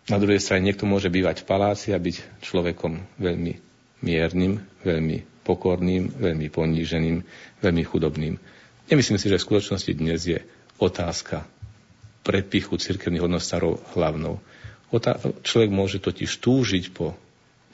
Na 0.04 0.20
druhej 0.20 0.40
strane 0.40 0.68
niekto 0.68 0.84
môže 0.84 1.08
bývať 1.08 1.44
v 1.44 1.48
paláci 1.48 1.88
a 1.96 2.00
byť 2.00 2.44
človekom 2.44 3.00
veľmi 3.16 3.56
miernym, 4.04 4.60
veľmi 4.84 5.44
pokorným, 5.44 6.12
veľmi 6.12 6.48
poníženým, 6.52 7.24
veľmi 7.64 7.82
chudobným. 7.84 8.36
Nemyslím 8.92 9.16
si, 9.16 9.32
že 9.32 9.40
v 9.40 9.46
skutočnosti 9.48 9.92
dnes 9.96 10.20
je 10.28 10.44
otázka 10.76 11.48
prepichu 12.24 12.76
cirkevných 12.76 13.24
hodnostárov 13.24 13.80
hlavnou. 13.96 14.40
človek 15.44 15.70
môže 15.72 16.00
totiž 16.00 16.40
túžiť 16.40 16.92
po 16.92 17.16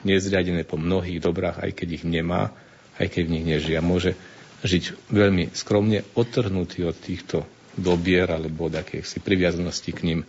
nezriadené 0.07 0.63
po 0.63 0.79
mnohých 0.79 1.19
dobrách, 1.19 1.63
aj 1.63 1.71
keď 1.75 1.87
ich 2.01 2.05
nemá, 2.07 2.51
aj 2.99 3.07
keď 3.11 3.23
v 3.27 3.33
nich 3.37 3.45
nežije. 3.47 3.79
Môže 3.83 4.11
žiť 4.61 5.09
veľmi 5.09 5.53
skromne, 5.53 6.05
odtrhnutý 6.13 6.85
od 6.85 6.97
týchto 6.97 7.45
dobier 7.77 8.29
alebo 8.29 8.67
od 8.67 8.75
si 9.01 9.17
priviazanosti 9.23 9.91
k 9.95 10.01
ním, 10.05 10.19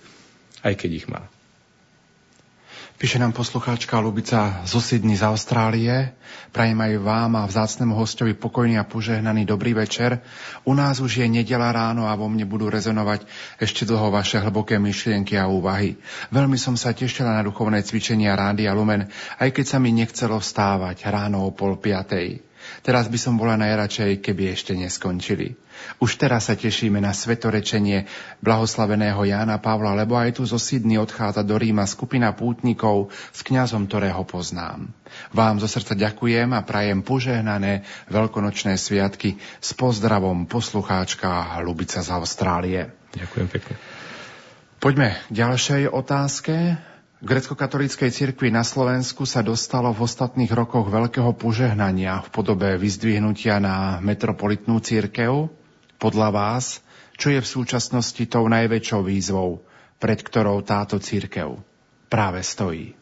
aj 0.63 0.75
keď 0.79 0.91
ich 0.93 1.07
má. 1.11 1.27
Píše 3.03 3.19
nám 3.19 3.35
poslucháčka 3.35 3.99
Lubica 3.99 4.63
zo 4.63 4.79
Sydney 4.79 5.19
z 5.19 5.27
Austrálie. 5.27 6.15
Prajem 6.55 6.79
aj 6.79 7.03
vám 7.03 7.35
a 7.35 7.51
vzácnemu 7.51 7.99
hostovi 7.99 8.31
pokojný 8.31 8.79
a 8.79 8.87
požehnaný 8.87 9.43
dobrý 9.43 9.75
večer. 9.75 10.23
U 10.63 10.71
nás 10.71 11.03
už 11.03 11.19
je 11.19 11.27
nedela 11.27 11.75
ráno 11.75 12.07
a 12.07 12.15
vo 12.15 12.31
mne 12.31 12.47
budú 12.47 12.71
rezonovať 12.71 13.27
ešte 13.59 13.83
dlho 13.91 14.15
vaše 14.15 14.39
hlboké 14.39 14.79
myšlienky 14.79 15.35
a 15.35 15.51
úvahy. 15.51 15.99
Veľmi 16.31 16.55
som 16.55 16.79
sa 16.79 16.95
tešila 16.95 17.35
na 17.35 17.43
duchovné 17.43 17.83
cvičenia 17.83 18.39
Rádia 18.39 18.71
Lumen, 18.71 19.11
aj 19.43 19.51
keď 19.51 19.65
sa 19.67 19.83
mi 19.83 19.91
nechcelo 19.91 20.39
vstávať 20.39 21.03
ráno 21.11 21.43
o 21.43 21.51
pol 21.51 21.83
piatej. 21.83 22.52
Teraz 22.83 23.07
by 23.11 23.19
som 23.19 23.35
bola 23.39 23.59
najradšej, 23.59 24.23
keby 24.23 24.53
ešte 24.53 24.75
neskončili. 24.75 25.55
Už 25.99 26.15
teraz 26.21 26.47
sa 26.47 26.55
tešíme 26.55 27.03
na 27.03 27.11
svetorečenie 27.11 28.07
blahoslaveného 28.39 29.19
Jána 29.27 29.59
Pavla, 29.59 29.97
lebo 29.99 30.15
aj 30.15 30.39
tu 30.39 30.43
zo 30.47 30.61
Sydney 30.61 31.01
odchádza 31.01 31.43
do 31.43 31.59
Ríma 31.59 31.89
skupina 31.89 32.31
pútnikov 32.37 33.11
s 33.35 33.41
kňazom, 33.43 33.91
ktorého 33.91 34.23
poznám. 34.23 34.91
Vám 35.35 35.59
zo 35.59 35.67
srdca 35.67 35.99
ďakujem 35.99 36.55
a 36.55 36.65
prajem 36.65 37.03
požehnané 37.03 37.83
veľkonočné 38.09 38.79
sviatky 38.79 39.37
s 39.59 39.71
pozdravom 39.75 40.47
poslucháčka 40.47 41.59
Lubica 41.67 41.99
z 42.01 42.09
Austrálie. 42.15 42.93
Ďakujem 43.13 43.49
pekne. 43.51 43.75
Poďme 44.83 45.15
k 45.31 45.33
ďalšej 45.35 45.83
otázke. 45.95 46.92
Grecko-katolíckej 47.23 48.11
cirkvi 48.11 48.51
na 48.51 48.67
Slovensku 48.67 49.23
sa 49.31 49.47
dostalo 49.47 49.95
v 49.95 50.11
ostatných 50.11 50.51
rokoch 50.51 50.91
veľkého 50.91 51.31
požehnania 51.39 52.19
v 52.19 52.29
podobe 52.35 52.75
vyzdvihnutia 52.75 53.63
na 53.63 54.03
metropolitnú 54.03 54.83
církev. 54.83 55.47
Podľa 56.03 56.29
vás, 56.35 56.83
čo 57.15 57.31
je 57.31 57.39
v 57.39 57.47
súčasnosti 57.47 58.19
tou 58.27 58.51
najväčšou 58.51 59.07
výzvou, 59.07 59.63
pred 60.03 60.19
ktorou 60.19 60.67
táto 60.67 60.99
církev 60.99 61.63
práve 62.11 62.43
stojí? 62.43 62.99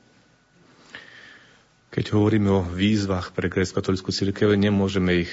Keď 1.89 2.12
hovoríme 2.12 2.52
o 2.52 2.60
výzvach 2.60 3.32
pre 3.32 3.49
grecko-katolickú 3.49 4.12
církev, 4.12 4.52
nemôžeme 4.52 5.24
ich 5.24 5.32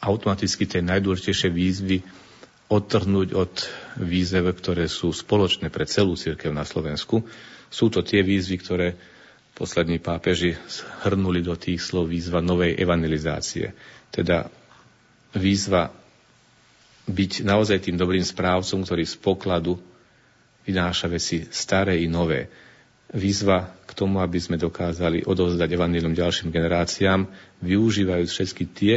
automaticky 0.00 0.64
tie 0.64 0.80
najdôležitejšie 0.80 1.52
výzvy 1.52 2.00
odtrhnúť 2.72 3.36
od 3.36 3.52
výzev, 4.00 4.48
ktoré 4.56 4.88
sú 4.88 5.12
spoločné 5.12 5.68
pre 5.68 5.84
celú 5.84 6.16
církev 6.16 6.48
na 6.48 6.64
Slovensku. 6.64 7.28
Sú 7.70 7.86
to 7.88 8.02
tie 8.02 8.20
výzvy, 8.20 8.56
ktoré 8.58 8.88
poslední 9.54 10.02
pápeži 10.02 10.58
zhrnuli 10.66 11.40
do 11.40 11.54
tých 11.54 11.78
slov 11.78 12.10
výzva 12.10 12.42
novej 12.42 12.74
evangelizácie. 12.74 13.70
Teda 14.10 14.50
výzva 15.32 15.94
byť 17.06 17.46
naozaj 17.46 17.78
tým 17.86 17.96
dobrým 17.96 18.26
správcom, 18.26 18.82
ktorý 18.82 19.04
z 19.06 19.16
pokladu 19.18 19.78
vynáša 20.64 21.06
veci 21.10 21.46
staré 21.50 21.98
i 22.02 22.10
nové. 22.10 22.50
Výzva 23.10 23.74
k 23.86 23.92
tomu, 23.92 24.22
aby 24.22 24.38
sme 24.38 24.54
dokázali 24.54 25.26
odovzdať 25.26 25.66
evanílium 25.66 26.14
ďalším 26.14 26.54
generáciám, 26.54 27.26
využívajú 27.58 28.24
všetky 28.26 28.64
tie 28.70 28.94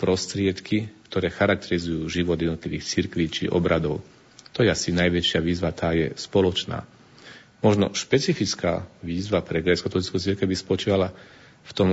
prostriedky, 0.00 0.88
ktoré 1.12 1.28
charakterizujú 1.28 2.08
život 2.08 2.40
jednotlivých 2.40 2.84
cirkví 2.88 3.28
či 3.28 3.44
obradov. 3.46 4.00
To 4.56 4.64
je 4.64 4.72
asi 4.72 4.90
najväčšia 4.96 5.40
výzva, 5.44 5.76
tá 5.76 5.92
je 5.92 6.14
spoločná. 6.16 6.82
Možno 7.64 7.96
špecifická 7.96 8.84
výzva 9.00 9.40
pre 9.40 9.64
grécko-katolickú 9.64 10.20
cirkev 10.20 10.44
by 10.44 10.56
spočívala 10.56 11.08
v 11.64 11.72
tom 11.72 11.88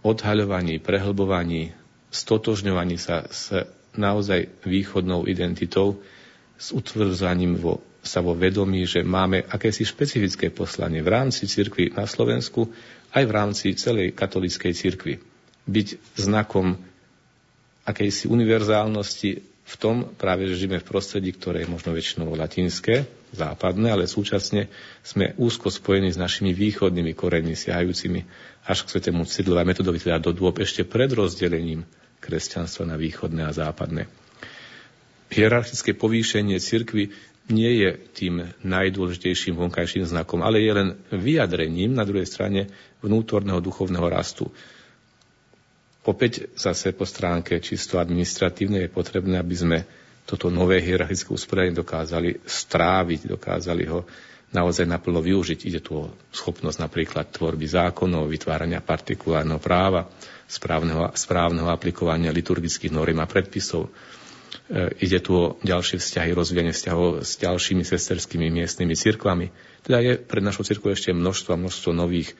odhaľovaní, 0.00 0.80
prehlbovaní, 0.80 1.76
stotožňovaní 2.08 2.96
sa 2.96 3.28
s 3.28 3.52
naozaj 3.92 4.64
východnou 4.64 5.28
identitou, 5.28 6.00
s 6.56 6.72
utvrdzaním 6.72 7.60
vo, 7.60 7.84
sa 8.00 8.24
vo 8.24 8.32
vedomí, 8.32 8.88
že 8.88 9.04
máme 9.04 9.44
akési 9.44 9.84
špecifické 9.84 10.48
poslanie 10.48 11.04
v 11.04 11.12
rámci 11.12 11.44
cirkvi 11.44 11.92
na 11.92 12.08
Slovensku, 12.08 12.72
aj 13.12 13.24
v 13.28 13.32
rámci 13.32 13.66
celej 13.76 14.16
katolíckej 14.16 14.72
cirkvi. 14.72 15.20
Byť 15.68 16.16
znakom 16.16 16.80
akejsi 17.84 18.24
univerzálnosti 18.28 19.30
v 19.44 19.74
tom 19.76 20.16
práve, 20.16 20.48
že 20.48 20.64
žijeme 20.64 20.80
v 20.80 20.88
prostredí, 20.88 21.30
ktoré 21.36 21.64
je 21.64 21.72
možno 21.72 21.92
väčšinou 21.92 22.32
latinské, 22.32 23.04
západné, 23.30 23.94
ale 23.94 24.04
súčasne 24.10 24.66
sme 25.06 25.34
úzko 25.38 25.70
spojení 25.70 26.10
s 26.10 26.18
našimi 26.18 26.50
východnými 26.50 27.14
koreňmi 27.14 27.54
siahajúcimi 27.54 28.20
až 28.66 28.86
k 28.86 28.90
svetému 28.96 29.22
Cydlovi 29.26 29.60
a 29.62 29.68
metodovi, 29.68 29.98
teda 30.02 30.18
do 30.18 30.34
dôb 30.34 30.58
ešte 30.58 30.82
pred 30.82 31.10
rozdelením 31.10 31.86
kresťanstva 32.20 32.84
na 32.90 32.96
východné 32.98 33.46
a 33.46 33.52
západné. 33.54 34.10
Hierarchické 35.30 35.94
povýšenie 35.94 36.58
cirkvy 36.58 37.14
nie 37.50 37.82
je 37.82 37.90
tým 38.14 38.34
najdôležitejším 38.62 39.58
vonkajším 39.58 40.06
znakom, 40.06 40.42
ale 40.42 40.62
je 40.62 40.72
len 40.74 40.88
vyjadrením 41.10 41.94
na 41.94 42.06
druhej 42.06 42.26
strane 42.26 42.70
vnútorného 43.02 43.58
duchovného 43.58 44.06
rastu. 44.06 44.50
Opäť 46.06 46.48
zase 46.56 46.96
po 46.96 47.04
stránke 47.04 47.60
čisto 47.60 48.00
administratívnej 48.00 48.88
je 48.88 48.94
potrebné, 48.94 49.36
aby 49.36 49.54
sme 49.54 49.78
toto 50.30 50.46
nové 50.46 50.78
hierarchické 50.78 51.34
usporiadanie 51.34 51.74
dokázali 51.74 52.30
stráviť, 52.46 53.34
dokázali 53.34 53.82
ho 53.90 54.06
naozaj 54.54 54.86
naplno 54.86 55.18
využiť. 55.18 55.66
Ide 55.66 55.80
tu 55.82 56.06
o 56.06 56.14
schopnosť 56.30 56.78
napríklad 56.78 57.34
tvorby 57.34 57.66
zákonov, 57.66 58.30
vytvárania 58.30 58.78
partikulárneho 58.78 59.58
práva, 59.58 60.06
správneho, 60.46 61.10
správneho 61.18 61.66
aplikovania 61.66 62.30
liturgických 62.30 62.94
norm 62.94 63.18
a 63.18 63.26
predpisov. 63.26 63.90
E, 63.90 63.90
ide 65.02 65.18
tu 65.18 65.34
o 65.34 65.44
ďalšie 65.66 65.98
vzťahy, 65.98 66.30
rozvíjanie 66.30 66.70
vzťahov 66.70 67.26
s 67.26 67.34
ďalšími 67.42 67.82
sesterskými 67.82 68.54
miestnymi 68.54 68.94
cirkvami. 68.94 69.50
Teda 69.82 69.98
je 69.98 70.14
pred 70.14 70.46
našou 70.46 70.62
cirkvou 70.62 70.94
ešte 70.94 71.10
množstvo 71.10 71.58
množstvo 71.58 71.90
nových 71.90 72.38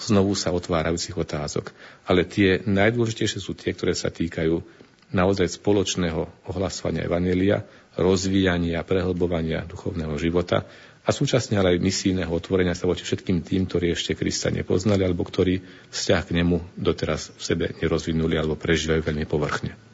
znovu 0.00 0.32
sa 0.32 0.48
otvárajúcich 0.50 1.12
otázok. 1.12 1.76
Ale 2.08 2.24
tie 2.24 2.64
najdôležitejšie 2.64 3.40
sú 3.40 3.52
tie, 3.52 3.76
ktoré 3.76 3.92
sa 3.92 4.08
týkajú 4.08 4.64
naozaj 5.10 5.58
spoločného 5.58 6.46
ohlasovania 6.46 7.06
Evanelia, 7.06 7.66
rozvíjania, 7.98 8.86
prehlbovania 8.86 9.66
duchovného 9.66 10.14
života 10.16 10.66
a 11.02 11.10
súčasne 11.10 11.58
ale 11.58 11.74
aj 11.74 11.82
misijného 11.82 12.30
otvorenia 12.30 12.78
sa 12.78 12.86
voči 12.86 13.02
všetkým 13.02 13.42
tým, 13.42 13.66
ktorí 13.66 13.90
ešte 13.90 14.14
Krista 14.14 14.52
nepoznali 14.52 15.02
alebo 15.02 15.26
ktorí 15.26 15.64
vzťah 15.90 16.22
k 16.22 16.34
nemu 16.38 16.78
doteraz 16.78 17.34
v 17.34 17.42
sebe 17.42 17.64
nerozvinuli 17.82 18.38
alebo 18.38 18.54
prežívajú 18.54 19.02
veľmi 19.02 19.26
povrchne. 19.26 19.89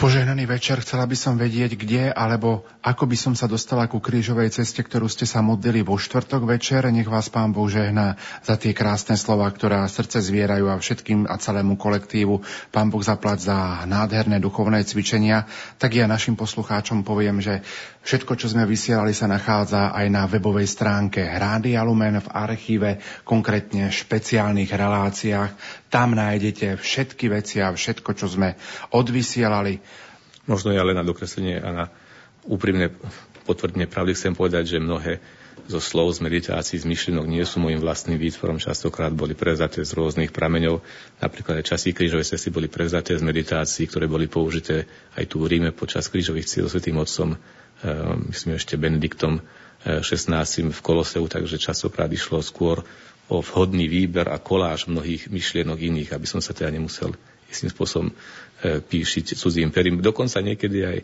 Požehnaný 0.00 0.48
večer, 0.48 0.80
chcela 0.80 1.04
by 1.04 1.12
som 1.12 1.36
vedieť, 1.36 1.76
kde 1.76 2.08
alebo 2.08 2.64
ako 2.80 3.04
by 3.04 3.20
som 3.20 3.34
sa 3.36 3.44
dostala 3.44 3.84
ku 3.84 4.00
krížovej 4.00 4.48
ceste, 4.48 4.80
ktorú 4.80 5.04
ste 5.12 5.28
sa 5.28 5.44
modlili 5.44 5.84
vo 5.84 6.00
štvrtok 6.00 6.48
večer. 6.48 6.88
Nech 6.88 7.04
vás 7.04 7.28
Pán 7.28 7.52
Boh 7.52 7.68
žehná 7.68 8.16
za 8.40 8.56
tie 8.56 8.72
krásne 8.72 9.20
slova, 9.20 9.44
ktoré 9.52 9.76
srdce 9.92 10.24
zvierajú 10.24 10.72
a 10.72 10.80
všetkým 10.80 11.28
a 11.28 11.36
celému 11.36 11.76
kolektívu. 11.76 12.40
Pán 12.72 12.88
Boh 12.88 13.04
zaplať 13.04 13.52
za 13.52 13.84
nádherné 13.84 14.40
duchovné 14.40 14.88
cvičenia. 14.88 15.44
Tak 15.76 15.92
ja 15.92 16.08
našim 16.08 16.32
poslucháčom 16.32 17.04
poviem, 17.04 17.44
že 17.44 17.60
všetko, 18.00 18.40
čo 18.40 18.48
sme 18.48 18.64
vysielali, 18.64 19.12
sa 19.12 19.28
nachádza 19.28 19.92
aj 19.92 20.06
na 20.08 20.24
webovej 20.24 20.64
stránke 20.64 21.28
Rádia 21.28 21.84
Lumen 21.84 22.24
v 22.24 22.28
archíve, 22.32 23.04
konkrétne 23.28 23.92
špeciálnych 23.92 24.72
reláciách. 24.72 25.79
Tam 25.90 26.14
nájdete 26.14 26.78
všetky 26.78 27.26
veci 27.28 27.58
a 27.58 27.74
všetko, 27.74 28.14
čo 28.14 28.30
sme 28.30 28.54
odvysielali 28.94 29.82
Možno 30.50 30.74
ja 30.74 30.82
len 30.82 30.98
na 30.98 31.06
dokreslenie 31.06 31.60
a 31.60 31.68
na 31.70 31.84
úprimné 32.42 32.90
potvrdenie 33.46 33.86
pravdy 33.86 34.18
chcem 34.18 34.34
povedať, 34.34 34.76
že 34.76 34.78
mnohé 34.82 35.22
zo 35.70 35.78
slov, 35.78 36.10
z 36.16 36.26
meditácií, 36.26 36.82
z 36.82 36.90
myšlienok 36.90 37.30
nie 37.30 37.46
sú 37.46 37.62
môjim 37.62 37.78
vlastným 37.78 38.18
výtvorom, 38.18 38.58
častokrát 38.58 39.14
boli 39.14 39.38
prevzaté 39.38 39.86
z 39.86 39.94
rôznych 39.94 40.34
prameňov. 40.34 40.82
Napríklad 41.22 41.62
aj 41.62 41.70
časy 41.70 41.94
krížovej 41.94 42.26
cesty 42.26 42.50
boli 42.50 42.66
prevzaté 42.66 43.14
z 43.14 43.22
meditácií, 43.22 43.86
ktoré 43.86 44.10
boli 44.10 44.26
použité 44.26 44.90
aj 45.14 45.30
tu 45.30 45.38
v 45.38 45.54
Ríme 45.54 45.70
počas 45.70 46.10
krížových 46.10 46.50
cieľ 46.50 46.66
svetým 46.66 46.98
otcom, 46.98 47.36
e, 47.36 47.38
myslím 48.34 48.58
ešte 48.58 48.74
Benediktom 48.74 49.38
XVI 49.86 50.42
e, 50.42 50.74
v 50.74 50.80
Koloseu, 50.82 51.30
takže 51.30 51.62
častokrát 51.62 52.10
išlo 52.10 52.42
skôr 52.42 52.82
o 53.30 53.38
vhodný 53.38 53.86
výber 53.86 54.26
a 54.26 54.42
koláž 54.42 54.90
mnohých 54.90 55.30
myšlienok 55.30 55.78
iných, 55.78 56.10
aby 56.12 56.26
som 56.26 56.42
sa 56.42 56.50
teda 56.50 56.74
nemusel 56.74 57.14
istým 57.46 57.70
spôsobom 57.70 58.10
e, 58.10 58.14
píšiť 58.82 59.38
cudzím 59.38 59.70
perím. 59.70 60.02
Dokonca 60.02 60.42
niekedy 60.42 60.78
aj 60.82 60.98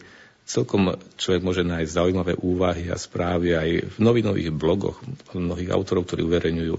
celkom 0.47 0.95
človek 1.19 1.43
môže 1.43 1.63
nájsť 1.67 1.91
zaujímavé 1.91 2.39
úvahy 2.39 2.91
a 2.91 2.99
správy 2.99 3.55
aj 3.55 3.71
v 3.95 3.97
novinových 3.99 4.51
blogoch 4.55 5.03
mnohých 5.35 5.75
autorov, 5.75 6.07
ktorí 6.07 6.23
uverejňujú 6.27 6.75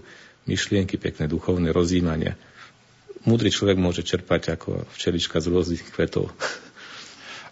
myšlienky, 0.48 0.96
pekné 0.96 1.28
duchovné 1.28 1.76
rozjímania. 1.76 2.40
Múdry 3.28 3.52
človek 3.52 3.76
môže 3.76 4.08
čerpať 4.08 4.56
ako 4.56 4.88
včelička 4.96 5.44
z 5.44 5.52
rôznych 5.52 5.84
kvetov. 5.92 6.32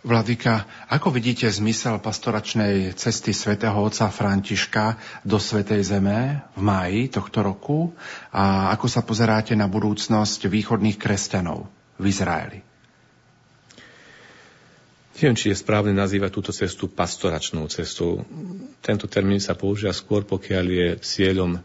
Vladika, 0.06 0.70
ako 0.86 1.10
vidíte 1.10 1.50
zmysel 1.50 1.98
pastoračnej 1.98 2.94
cesty 2.94 3.34
svätého 3.34 3.74
otca 3.74 4.14
Františka 4.14 5.02
do 5.26 5.42
Svetej 5.42 5.82
Zeme 5.82 6.46
v 6.54 6.62
máji 6.62 7.10
tohto 7.10 7.42
roku 7.42 7.90
a 8.30 8.70
ako 8.78 8.86
sa 8.86 9.02
pozeráte 9.02 9.58
na 9.58 9.66
budúcnosť 9.66 10.46
východných 10.46 11.02
kresťanov? 11.02 11.66
v 12.00 12.06
Izraeli? 12.12 12.60
Neviem, 15.16 15.40
či 15.40 15.48
je 15.48 15.56
správne 15.56 15.96
nazývať 15.96 16.32
túto 16.36 16.52
cestu 16.52 16.92
pastoračnou 16.92 17.72
cestou. 17.72 18.28
Tento 18.84 19.08
termín 19.08 19.40
sa 19.40 19.56
používa 19.56 19.96
skôr, 19.96 20.28
pokiaľ 20.28 20.66
je 20.68 20.88
cieľom 21.00 21.64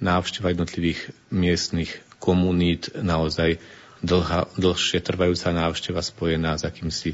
návšteva 0.00 0.56
jednotlivých 0.56 1.12
miestnych 1.28 1.92
komunít, 2.16 2.88
naozaj 2.96 3.60
dlhá, 4.00 4.48
dlhšie 4.56 5.04
trvajúca 5.04 5.52
návšteva 5.52 6.00
spojená 6.00 6.56
s 6.56 6.64
akýmsi 6.64 7.12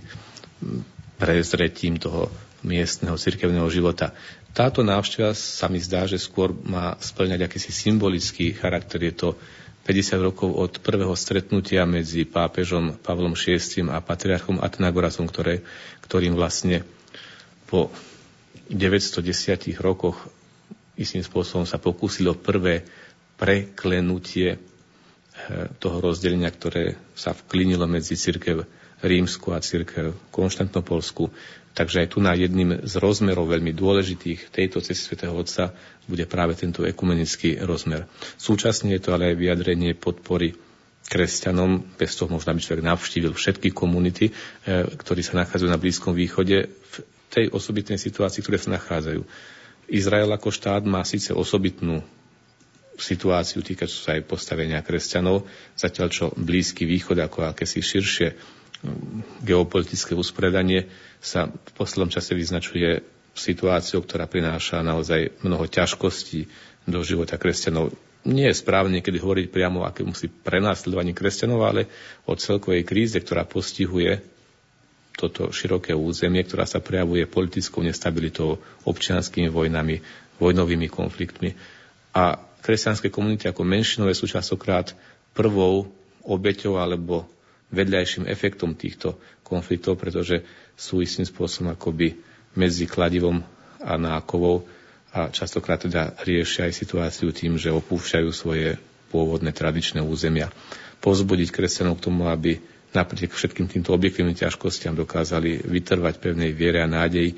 prezretím 1.19 1.99
toho 1.99 2.31
miestneho 2.63 3.19
cirkevného 3.19 3.67
života. 3.71 4.15
Táto 4.53 4.85
návšteva 4.85 5.33
sa 5.35 5.67
mi 5.67 5.81
zdá, 5.81 6.05
že 6.07 6.21
skôr 6.21 6.53
má 6.53 6.95
splňať 7.01 7.49
akýsi 7.49 7.73
symbolický 7.73 8.53
charakter. 8.53 9.01
Je 9.03 9.15
to 9.15 9.29
50 9.83 10.23
rokov 10.23 10.51
od 10.55 10.73
prvého 10.79 11.15
stretnutia 11.19 11.83
medzi 11.89 12.23
pápežom 12.23 12.95
Pavlom 13.03 13.35
VI 13.35 13.59
a 13.91 13.99
patriarchom 13.99 14.63
Atenagorasom, 14.63 15.27
ktoré, 15.27 15.67
ktorým 16.07 16.39
vlastne 16.39 16.87
po 17.67 17.91
910 18.71 19.75
rokoch 19.83 20.23
istým 20.95 21.25
spôsobom 21.25 21.67
sa 21.67 21.83
pokúsilo 21.83 22.39
prvé 22.39 22.87
preklenutie 23.41 24.55
eh, 24.55 24.61
toho 25.83 25.99
rozdelenia, 25.99 26.53
ktoré 26.53 26.95
sa 27.19 27.35
vklinilo 27.35 27.89
medzi 27.91 28.15
církev 28.15 28.63
rímsku 29.03 29.51
a 29.51 29.61
církev 29.61 30.15
konštantnopolsku. 30.31 31.29
Takže 31.73 32.05
aj 32.05 32.09
tu 32.13 32.19
na 32.21 32.37
jedným 32.37 32.85
z 32.85 32.95
rozmerov 33.01 33.49
veľmi 33.49 33.73
dôležitých 33.73 34.53
tejto 34.53 34.85
cesty 34.85 35.13
svätého 35.13 35.33
Otca 35.33 35.73
bude 36.05 36.29
práve 36.29 36.53
tento 36.53 36.85
ekumenický 36.85 37.65
rozmer. 37.65 38.05
Súčasne 38.37 38.93
je 38.93 39.01
to 39.01 39.17
ale 39.17 39.33
aj 39.33 39.41
vyjadrenie 39.41 39.97
podpory 39.97 40.53
kresťanom, 41.09 41.97
bez 41.97 42.15
toho 42.15 42.31
možno 42.31 42.55
by 42.55 42.61
človek 42.63 42.85
navštívil 42.85 43.33
všetky 43.33 43.73
komunity, 43.73 44.31
e, 44.31 44.33
ktorí 44.93 45.25
sa 45.25 45.41
nachádzajú 45.43 45.69
na 45.69 45.81
Blízkom 45.81 46.13
východe 46.13 46.69
v 46.69 46.95
tej 47.33 47.45
osobitnej 47.51 47.97
situácii, 47.97 48.45
ktoré 48.45 48.61
sa 48.61 48.77
nachádzajú. 48.77 49.25
Izrael 49.93 50.29
ako 50.31 50.49
štát 50.53 50.85
má 50.85 51.03
síce 51.03 51.33
osobitnú 51.33 52.05
situáciu 53.01 53.65
týkajúcu 53.65 53.99
sa 53.99 54.15
aj 54.15 54.29
postavenia 54.29 54.85
kresťanov, 54.85 55.49
zatiaľ 55.75 56.09
čo 56.13 56.25
Blízky 56.37 56.85
východ 56.85 57.19
ako 57.19 57.51
akési 57.51 57.81
širšie 57.81 58.61
geopolitické 59.43 60.19
usporiadanie 60.19 60.91
sa 61.23 61.47
v 61.47 61.71
poslednom 61.79 62.11
čase 62.11 62.35
vyznačuje 62.35 63.03
situáciou, 63.33 64.03
ktorá 64.03 64.27
prináša 64.27 64.83
naozaj 64.83 65.41
mnoho 65.47 65.65
ťažkostí 65.71 66.51
do 66.85 67.01
života 67.07 67.39
kresťanov. 67.39 67.95
Nie 68.23 68.51
je 68.51 68.61
správne 68.61 69.03
kedy 69.03 69.19
hovoriť 69.19 69.47
priamo 69.51 69.83
o 69.83 69.89
akémusi 69.89 70.31
prenásledovaní 70.31 71.15
kresťanov, 71.15 71.61
ale 71.63 71.83
o 72.27 72.35
celkovej 72.39 72.87
kríze, 72.87 73.19
ktorá 73.19 73.47
postihuje 73.47 74.23
toto 75.15 75.51
široké 75.53 75.93
územie, 75.93 76.43
ktorá 76.43 76.65
sa 76.65 76.81
prejavuje 76.81 77.29
politickou 77.29 77.85
nestabilitou, 77.85 78.59
občianskými 78.87 79.51
vojnami, 79.51 80.01
vojnovými 80.39 80.89
konfliktmi. 80.89 81.53
A 82.17 82.41
kresťanské 82.63 83.11
komunity 83.11 83.51
ako 83.51 83.63
menšinové 83.67 84.15
sú 84.17 84.31
častokrát 84.31 84.95
prvou 85.37 85.91
obeťou 86.23 86.79
alebo 86.79 87.27
vedľajším 87.73 88.29
efektom 88.29 88.77
týchto 88.77 89.17
konfliktov, 89.43 89.97
pretože 89.99 90.45
sú 90.77 91.01
istým 91.01 91.25
spôsobom 91.25 91.73
akoby 91.73 92.21
medzi 92.55 92.85
kladivom 92.85 93.41
a 93.81 93.97
nákovou 93.97 94.69
a 95.13 95.29
častokrát 95.29 95.85
teda 95.85 96.17
riešia 96.25 96.69
aj 96.69 96.79
situáciu 96.79 97.33
tým, 97.33 97.61
že 97.61 97.73
opúšťajú 97.73 98.29
svoje 98.33 98.81
pôvodné 99.13 99.53
tradičné 99.53 100.01
územia. 100.01 100.49
Pozbudiť 101.05 101.53
kresťanov 101.53 102.01
k 102.01 102.05
tomu, 102.09 102.33
aby 102.33 102.57
napriek 102.97 103.33
všetkým 103.33 103.69
týmto 103.69 103.93
objektívnym 103.93 104.37
ťažkostiam 104.37 104.97
dokázali 104.97 105.65
vytrvať 105.69 106.17
pevnej 106.17 106.57
viere 106.57 106.81
a 106.81 106.89
nádej, 106.89 107.37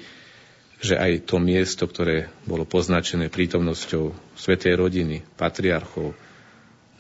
že 0.79 0.95
aj 0.95 1.27
to 1.27 1.43
miesto, 1.43 1.87
ktoré 1.89 2.31
bolo 2.47 2.63
poznačené 2.69 3.31
prítomnosťou 3.31 4.37
svetej 4.39 4.75
rodiny, 4.79 5.25
patriarchov, 5.35 6.15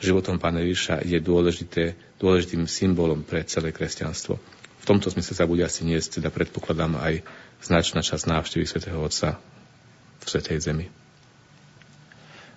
životom 0.02 0.40
Pána 0.40 0.64
Ježiša 0.64 1.06
je 1.06 1.18
dôležité, 1.20 1.82
dôležitým 2.24 2.64
symbolom 2.64 3.20
pre 3.20 3.44
celé 3.44 3.68
kresťanstvo. 3.68 4.40
V 4.80 4.84
tomto 4.88 5.12
smysle 5.12 5.36
sa 5.36 5.44
bude 5.44 5.60
asi 5.60 5.84
niesť, 5.84 6.20
teda 6.20 6.32
predpokladám 6.32 6.96
aj 6.96 7.20
značná 7.60 8.00
časť 8.00 8.24
návštevy 8.24 8.64
svätého 8.64 8.96
Otca 8.96 9.36
v 10.20 10.26
Svetej 10.28 10.64
Zemi. 10.64 10.88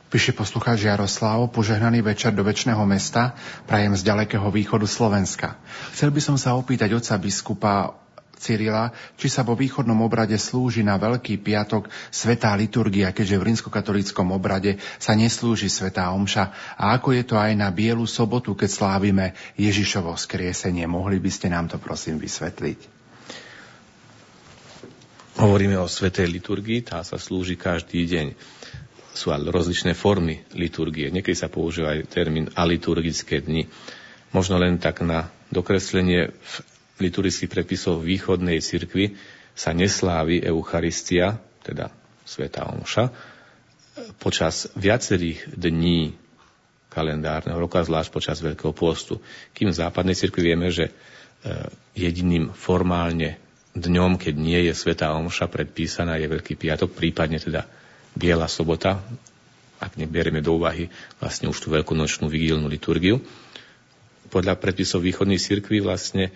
Píše 0.07 0.31
poslucháč 0.31 0.87
Jaroslav, 0.87 1.51
požehnaný 1.51 1.99
večer 1.99 2.31
do 2.31 2.39
väčšného 2.39 2.79
mesta, 2.87 3.35
prajem 3.67 3.91
z 3.91 4.07
ďalekého 4.07 4.47
východu 4.47 4.87
Slovenska. 4.87 5.59
Chcel 5.91 6.15
by 6.15 6.21
som 6.23 6.39
sa 6.39 6.55
opýtať 6.55 6.95
otca 6.95 7.19
biskupa 7.19 7.91
Cyrila, 8.37 8.93
či 9.17 9.27
sa 9.33 9.41
vo 9.41 9.57
východnom 9.57 9.97
obrade 10.05 10.37
slúži 10.37 10.85
na 10.85 11.01
Veľký 11.01 11.41
piatok 11.41 11.89
svetá 12.13 12.53
liturgia, 12.53 13.09
keďže 13.09 13.37
v 13.41 13.45
rímskokatolíckom 13.53 14.29
obrade 14.29 14.77
sa 15.01 15.17
neslúži 15.17 15.67
svetá 15.67 16.13
omša. 16.13 16.77
A 16.77 16.93
ako 16.93 17.17
je 17.17 17.23
to 17.25 17.35
aj 17.35 17.57
na 17.57 17.73
Bielu 17.73 18.05
sobotu, 18.05 18.53
keď 18.53 18.69
slávime 18.69 19.25
Ježišovo 19.57 20.13
skriesenie? 20.13 20.85
Mohli 20.85 21.17
by 21.17 21.31
ste 21.33 21.49
nám 21.49 21.65
to 21.65 21.81
prosím 21.81 22.21
vysvetliť? 22.21 22.97
Hovoríme 25.37 25.77
o 25.77 25.85
svetej 25.85 26.33
liturgii, 26.33 26.81
tá 26.81 27.05
sa 27.05 27.21
slúži 27.21 27.53
každý 27.53 28.09
deň. 28.09 28.27
Sú 29.13 29.29
ale 29.29 29.49
rozličné 29.49 29.93
formy 29.93 30.45
liturgie. 30.53 31.13
Niekedy 31.13 31.37
sa 31.37 31.49
používa 31.49 31.93
aj 31.93 32.09
termín 32.09 32.49
aliturgické 32.53 33.41
dni. 33.41 33.69
Možno 34.33 34.57
len 34.57 34.81
tak 34.81 35.05
na 35.05 35.29
dokreslenie 35.53 36.33
v 36.33 36.53
liturgických 36.97 37.51
predpisov 37.51 38.01
východnej 38.01 38.61
cirkvi 38.61 39.17
sa 39.57 39.73
neslávi 39.73 40.41
Eucharistia, 40.45 41.41
teda 41.65 41.89
Sveta 42.27 42.69
Omša, 42.69 43.09
počas 44.21 44.69
viacerých 44.77 45.57
dní 45.57 46.13
kalendárneho 46.93 47.57
roka, 47.57 47.81
zvlášť 47.81 48.09
počas 48.13 48.37
Veľkého 48.41 48.73
pôstu. 48.73 49.21
Kým 49.53 49.73
v 49.73 49.79
západnej 49.79 50.17
cirkvi 50.17 50.53
vieme, 50.53 50.69
že 50.69 50.89
e, 50.89 50.93
jediným 51.97 52.53
formálne 52.53 53.37
dňom, 53.77 54.17
keď 54.17 54.33
nie 54.37 54.59
je 54.69 54.73
Sveta 54.73 55.13
Omša 55.13 55.49
predpísaná, 55.49 56.17
je 56.17 56.29
Veľký 56.29 56.57
piatok, 56.57 56.93
prípadne 56.93 57.37
teda 57.37 57.65
Biela 58.17 58.49
sobota, 58.49 59.01
ak 59.77 59.93
neberieme 59.93 60.41
do 60.41 60.57
úvahy 60.57 60.89
vlastne 61.21 61.49
už 61.53 61.57
tú 61.61 61.69
veľkonočnú 61.69 62.25
vigílnu 62.25 62.65
liturgiu 62.65 63.21
podľa 64.27 64.59
predpisov 64.59 65.03
východných 65.03 65.41
cirkví 65.41 65.79
vlastne 65.79 66.29
e, 66.29 66.31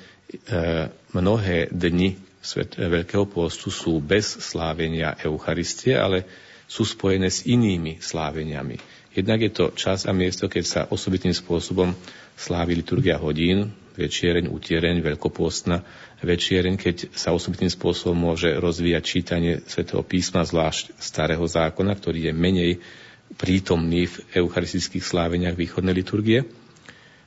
mnohé 1.12 1.70
dni 1.72 2.32
Veľkého 2.74 3.30
pôstu 3.30 3.70
sú 3.70 4.02
bez 4.02 4.26
slávenia 4.42 5.14
Eucharistie, 5.22 5.94
ale 5.94 6.26
sú 6.66 6.82
spojené 6.82 7.30
s 7.30 7.46
inými 7.46 8.02
sláveniami. 8.02 8.82
Jednak 9.14 9.46
je 9.46 9.52
to 9.54 9.66
čas 9.78 10.10
a 10.10 10.16
miesto, 10.16 10.50
keď 10.50 10.64
sa 10.66 10.82
osobitným 10.90 11.36
spôsobom 11.36 11.94
slávi 12.34 12.80
liturgia 12.80 13.22
hodín, 13.22 13.76
večiereň, 13.94 14.50
utiereň, 14.50 15.04
veľkopôstna 15.04 15.84
večiereň, 16.24 16.80
keď 16.80 16.96
sa 17.14 17.36
osobitným 17.36 17.70
spôsobom 17.70 18.34
môže 18.34 18.50
rozvíjať 18.58 19.04
čítanie 19.04 19.54
svätého 19.68 20.02
písma, 20.02 20.48
zvlášť 20.48 20.98
starého 20.98 21.44
zákona, 21.44 21.94
ktorý 21.94 22.32
je 22.32 22.34
menej 22.34 22.72
prítomný 23.36 24.10
v 24.10 24.42
eucharistických 24.42 25.04
sláveniach 25.04 25.60
východnej 25.60 25.94
liturgie 25.94 26.48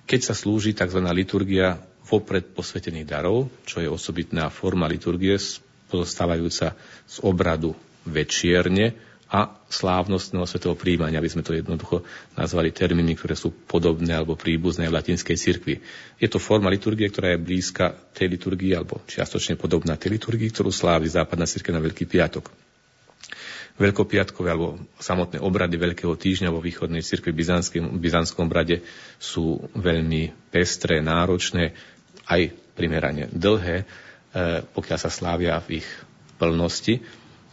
keď 0.05 0.21
sa 0.21 0.35
slúži 0.37 0.77
tzv. 0.77 1.01
liturgia 1.13 1.81
vopred 2.05 2.53
posvetených 2.53 3.09
darov, 3.09 3.49
čo 3.65 3.81
je 3.81 3.89
osobitná 3.89 4.53
forma 4.53 4.85
liturgie 4.85 5.41
pozostávajúca 5.89 6.77
z 7.09 7.17
obradu 7.25 7.73
večierne 8.05 8.93
a 9.33 9.51
slávnostného 9.73 10.45
svetého 10.47 10.77
príjmania, 10.77 11.19
aby 11.19 11.33
sme 11.33 11.43
to 11.43 11.57
jednoducho 11.57 12.05
nazvali 12.37 12.71
termíny, 12.71 13.17
ktoré 13.17 13.35
sú 13.35 13.51
podobné 13.51 14.15
alebo 14.15 14.37
príbuzné 14.37 14.87
v 14.87 14.95
latinskej 14.95 15.35
cirkvi. 15.35 15.81
Je 16.21 16.29
to 16.29 16.39
forma 16.39 16.69
liturgie, 16.69 17.09
ktorá 17.09 17.35
je 17.35 17.43
blízka 17.43 17.97
tej 18.15 18.37
liturgii 18.37 18.77
alebo 18.77 19.01
čiastočne 19.09 19.57
podobná 19.57 19.97
tej 19.97 20.21
liturgii, 20.21 20.53
ktorú 20.53 20.71
slávi 20.71 21.09
západná 21.09 21.49
cirkev 21.49 21.75
na 21.75 21.83
Veľký 21.83 22.05
piatok 22.07 22.64
veľkopiatkové 23.75 24.49
alebo 24.55 24.79
samotné 25.03 25.43
obrady 25.43 25.75
Veľkého 25.75 26.15
týždňa 26.15 26.55
vo 26.55 26.63
východnej 26.63 27.03
cirkvi 27.03 27.35
v 27.35 27.99
byzantskom 27.99 28.47
obrade 28.47 28.87
sú 29.19 29.59
veľmi 29.75 30.31
pestré, 30.55 31.03
náročné, 31.03 31.75
aj 32.31 32.55
primerane 32.79 33.27
dlhé, 33.35 33.83
e, 33.83 33.85
pokiaľ 34.63 34.99
sa 34.99 35.11
slávia 35.11 35.59
v 35.59 35.83
ich 35.83 35.89
plnosti 36.39 37.03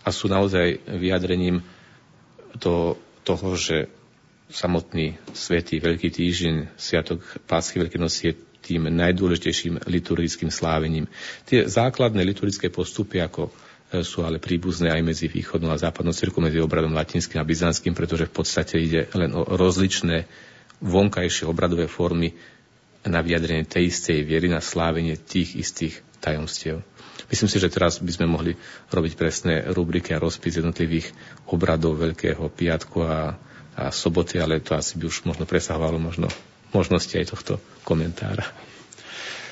a 0.05 0.13
sú 0.13 0.29
naozaj 0.29 0.81
vyjadrením 0.85 1.65
to, 2.61 2.97
toho, 3.25 3.57
že 3.57 3.89
samotný 4.51 5.17
svetý 5.31 5.79
Veľký 5.79 6.11
týždeň, 6.11 6.75
Sviatok 6.75 7.23
Pásky 7.47 7.81
Veľkej 7.81 8.01
noci 8.01 8.21
je 8.29 8.33
tým 8.61 8.93
najdôležitejším 8.93 9.89
liturgickým 9.89 10.53
slávením. 10.53 11.09
Tie 11.49 11.65
základné 11.65 12.21
liturgické 12.21 12.69
postupy 12.69 13.23
ako 13.23 13.49
sú 13.99 14.23
ale 14.23 14.39
príbuzné 14.39 14.87
aj 14.87 15.03
medzi 15.03 15.27
východnou 15.27 15.75
a 15.75 15.81
západnou 15.81 16.15
cirkou, 16.15 16.39
medzi 16.39 16.63
obradom 16.63 16.95
latinským 16.95 17.43
a 17.43 17.47
byzantským, 17.47 17.91
pretože 17.91 18.31
v 18.31 18.33
podstate 18.33 18.79
ide 18.79 19.11
len 19.11 19.35
o 19.35 19.43
rozličné 19.43 20.31
vonkajšie 20.79 21.43
obradové 21.43 21.91
formy 21.91 22.31
na 23.03 23.19
vyjadrenie 23.19 23.67
tej 23.67 23.91
istej 23.91 24.23
viery, 24.23 24.47
na 24.47 24.63
slávenie 24.63 25.19
tých 25.19 25.59
istých 25.59 25.99
tajomstiev. 26.23 26.79
Myslím 27.27 27.49
si, 27.51 27.57
že 27.59 27.71
teraz 27.71 27.99
by 27.99 28.11
sme 28.11 28.27
mohli 28.27 28.55
robiť 28.91 29.13
presné 29.15 29.53
rubriky 29.71 30.15
a 30.15 30.21
rozpis 30.21 30.59
jednotlivých 30.59 31.11
obradov 31.47 31.99
Veľkého 31.99 32.47
piatku 32.47 33.03
a, 33.03 33.35
a 33.75 33.83
soboty, 33.91 34.39
ale 34.39 34.63
to 34.63 34.75
asi 34.75 34.99
by 34.99 35.07
už 35.07 35.23
možno 35.27 35.43
presahovalo 35.47 35.99
možno 35.99 36.27
možnosti 36.71 37.11
aj 37.15 37.31
tohto 37.31 37.53
komentára. 37.83 38.47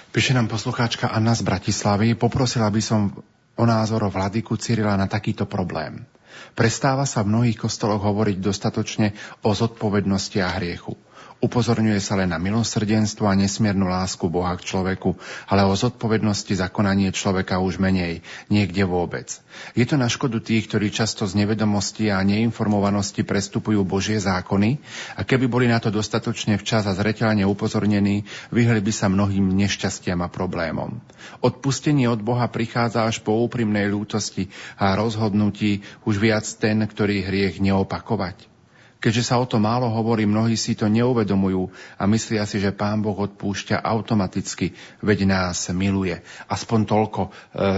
Píše 0.10 0.34
nám 0.34 0.50
poslucháčka 0.50 1.12
Anna 1.14 1.38
z 1.38 1.46
Bratislavy. 1.46 2.18
Poprosila 2.18 2.68
by 2.74 2.82
som 2.82 3.14
o 3.60 3.64
názor 3.68 4.08
o 4.08 4.14
vladyku 4.14 4.56
Cyrila 4.56 4.96
na 4.96 5.12
takýto 5.12 5.44
problém. 5.44 6.08
Prestáva 6.56 7.04
sa 7.04 7.22
v 7.22 7.36
mnohých 7.36 7.60
kostoloch 7.60 8.00
hovoriť 8.00 8.40
dostatočne 8.40 9.12
o 9.44 9.52
zodpovednosti 9.52 10.40
a 10.40 10.56
hriechu. 10.56 10.96
Upozorňuje 11.40 12.04
sa 12.04 12.20
len 12.20 12.36
na 12.36 12.40
milosrdenstvo 12.42 13.24
a 13.24 13.32
nesmiernu 13.32 13.88
lásku 13.88 14.28
Boha 14.28 14.52
k 14.60 14.76
človeku, 14.76 15.16
ale 15.48 15.64
o 15.64 15.72
zodpovednosti 15.72 16.52
za 16.52 16.68
konanie 16.68 17.16
človeka 17.16 17.64
už 17.64 17.80
menej, 17.80 18.20
niekde 18.52 18.84
vôbec. 18.84 19.40
Je 19.72 19.88
to 19.88 19.96
na 19.96 20.12
škodu 20.12 20.44
tých, 20.44 20.68
ktorí 20.68 20.92
často 20.92 21.24
z 21.24 21.40
nevedomosti 21.40 22.12
a 22.12 22.20
neinformovanosti 22.28 23.24
prestupujú 23.24 23.88
Božie 23.88 24.20
zákony 24.20 24.84
a 25.16 25.24
keby 25.24 25.48
boli 25.48 25.72
na 25.72 25.80
to 25.80 25.88
dostatočne 25.88 26.60
včas 26.60 26.84
a 26.84 26.92
zreteľne 26.92 27.48
upozornení, 27.48 28.28
vyhli 28.52 28.84
by 28.84 28.92
sa 28.92 29.08
mnohým 29.08 29.48
nešťastiam 29.56 30.20
a 30.20 30.28
problémom. 30.28 31.00
Odpustenie 31.40 32.12
od 32.12 32.20
Boha 32.20 32.52
prichádza 32.52 33.08
až 33.08 33.24
po 33.24 33.40
úprimnej 33.40 33.88
ľútosti 33.88 34.52
a 34.76 34.92
rozhodnutí 34.92 35.88
už 36.04 36.20
viac 36.20 36.44
ten, 36.60 36.84
ktorý 36.84 37.24
hriech 37.24 37.64
neopakovať. 37.64 38.49
Keďže 39.00 39.32
sa 39.32 39.40
o 39.40 39.48
to 39.48 39.64
málo 39.64 39.88
hovorí, 39.88 40.28
mnohí 40.28 40.60
si 40.60 40.76
to 40.76 40.92
neuvedomujú 40.92 41.72
a 41.96 42.04
myslia 42.04 42.44
si, 42.44 42.60
že 42.60 42.76
Pán 42.76 43.00
Boh 43.00 43.16
odpúšťa 43.16 43.80
automaticky, 43.80 44.76
veď 45.00 45.24
nás 45.24 45.72
miluje. 45.72 46.20
Aspoň 46.52 46.80
toľko 46.84 47.22
e, 47.24 47.30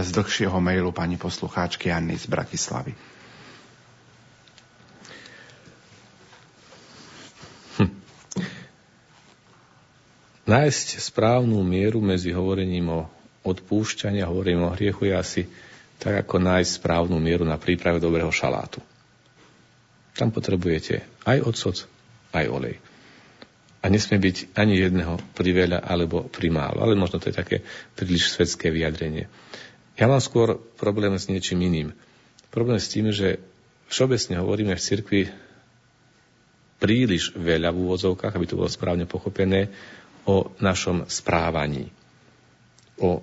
z 0.02 0.10
dlhšieho 0.18 0.58
mailu 0.58 0.90
pani 0.90 1.22
poslucháčky 1.22 1.94
Anny 1.94 2.18
z 2.18 2.26
Bratislavy. 2.26 2.98
Hm. 7.78 7.94
Nájsť 10.50 11.06
správnu 11.06 11.62
mieru 11.62 12.02
medzi 12.02 12.34
hovorením 12.34 12.90
o 12.90 13.02
odpúšťaní 13.46 14.26
a 14.26 14.30
hovorením 14.34 14.66
o 14.66 14.74
hriechu 14.74 15.06
je 15.06 15.14
asi 15.14 15.42
tak, 16.02 16.26
ako 16.26 16.42
nájsť 16.42 16.82
správnu 16.82 17.22
mieru 17.22 17.46
na 17.46 17.62
príprave 17.62 18.02
dobrého 18.02 18.34
šalátu. 18.34 18.82
Tam 20.18 20.34
potrebujete 20.34 21.11
aj 21.26 21.38
ocot, 21.46 21.78
aj 22.34 22.46
olej. 22.50 22.76
A 23.82 23.90
nesmie 23.90 24.22
byť 24.22 24.54
ani 24.54 24.78
jedného 24.78 25.18
priveľa 25.34 25.82
alebo 25.82 26.30
primálo. 26.30 26.86
Ale 26.86 26.94
možno 26.94 27.18
to 27.18 27.34
je 27.34 27.40
také 27.42 27.58
príliš 27.98 28.38
svetské 28.38 28.70
vyjadrenie. 28.70 29.26
Ja 29.98 30.06
mám 30.06 30.22
skôr 30.22 30.62
problém 30.78 31.18
s 31.18 31.26
niečím 31.30 31.66
iným. 31.66 31.90
Problém 32.54 32.78
s 32.78 32.94
tým, 32.94 33.10
že 33.10 33.42
všeobecne 33.90 34.38
hovoríme 34.38 34.74
v 34.78 34.86
cirkvi 34.86 35.22
príliš 36.82 37.34
veľa 37.38 37.70
v 37.70 37.82
úvodzovkách, 37.86 38.34
aby 38.34 38.46
to 38.50 38.58
bolo 38.58 38.70
správne 38.70 39.06
pochopené, 39.06 39.70
o 40.26 40.54
našom 40.62 41.10
správaní, 41.10 41.90
o 43.02 43.22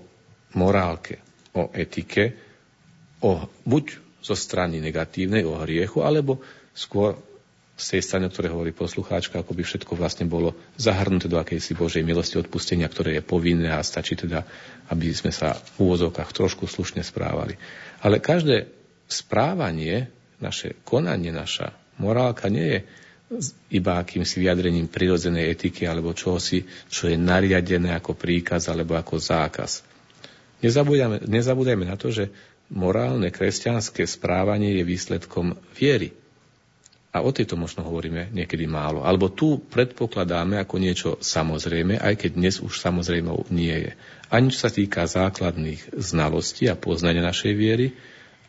morálke, 0.58 1.22
o 1.54 1.70
etike, 1.70 2.34
o 3.22 3.46
buď 3.66 3.84
zo 4.22 4.34
strany 4.34 4.82
negatívnej, 4.82 5.46
o 5.46 5.62
hriechu, 5.62 6.02
alebo 6.02 6.42
skôr 6.74 7.18
z 7.78 7.94
tej 7.94 8.02
strany, 8.02 8.26
o 8.26 8.32
ktorej 8.34 8.50
hovorí 8.50 8.74
poslucháčka, 8.74 9.38
ako 9.38 9.54
by 9.54 9.62
všetko 9.62 9.94
vlastne 9.94 10.26
bolo 10.26 10.58
zahrnuté 10.74 11.30
do 11.30 11.38
akejsi 11.38 11.78
Božej 11.78 12.02
milosti 12.02 12.34
odpustenia, 12.42 12.90
ktoré 12.90 13.16
je 13.16 13.22
povinné 13.22 13.70
a 13.70 13.86
stačí 13.86 14.18
teda, 14.18 14.42
aby 14.90 15.14
sme 15.14 15.30
sa 15.30 15.54
v 15.54 15.86
úvozovkách 15.86 16.34
trošku 16.34 16.66
slušne 16.66 17.06
správali. 17.06 17.54
Ale 18.02 18.18
každé 18.18 18.66
správanie, 19.06 20.10
naše 20.42 20.74
konanie, 20.82 21.30
naša 21.30 21.70
morálka 22.02 22.50
nie 22.50 22.66
je 22.66 22.80
iba 23.70 24.02
akýmsi 24.02 24.42
vyjadrením 24.42 24.90
prirodzenej 24.90 25.54
etiky 25.54 25.86
alebo 25.86 26.16
čohosi, 26.16 26.66
čo 26.90 27.06
je 27.06 27.14
nariadené 27.14 27.94
ako 27.94 28.18
príkaz 28.18 28.66
alebo 28.66 28.98
ako 28.98 29.22
zákaz. 29.22 29.86
Nezabúdajme, 30.58 31.30
nezabúdajme 31.30 31.86
na 31.86 31.94
to, 31.94 32.10
že 32.10 32.34
morálne 32.72 33.30
kresťanské 33.30 34.02
správanie 34.02 34.80
je 34.80 34.82
výsledkom 34.82 35.54
viery. 35.78 36.17
A 37.08 37.24
o 37.24 37.32
tejto 37.32 37.56
možno 37.56 37.88
hovoríme 37.88 38.28
niekedy 38.36 38.68
málo. 38.68 39.00
Alebo 39.00 39.32
tu 39.32 39.64
predpokladáme 39.64 40.60
ako 40.60 40.76
niečo 40.76 41.10
samozrejme, 41.24 41.96
aj 41.96 42.14
keď 42.20 42.30
dnes 42.36 42.60
už 42.60 42.76
samozrejme 42.76 43.32
nie 43.48 43.72
je. 43.88 43.92
Ani 44.28 44.52
čo 44.52 44.68
sa 44.68 44.70
týka 44.70 45.08
základných 45.08 45.96
znalostí 45.96 46.68
a 46.68 46.76
poznania 46.76 47.24
našej 47.24 47.52
viery, 47.56 47.96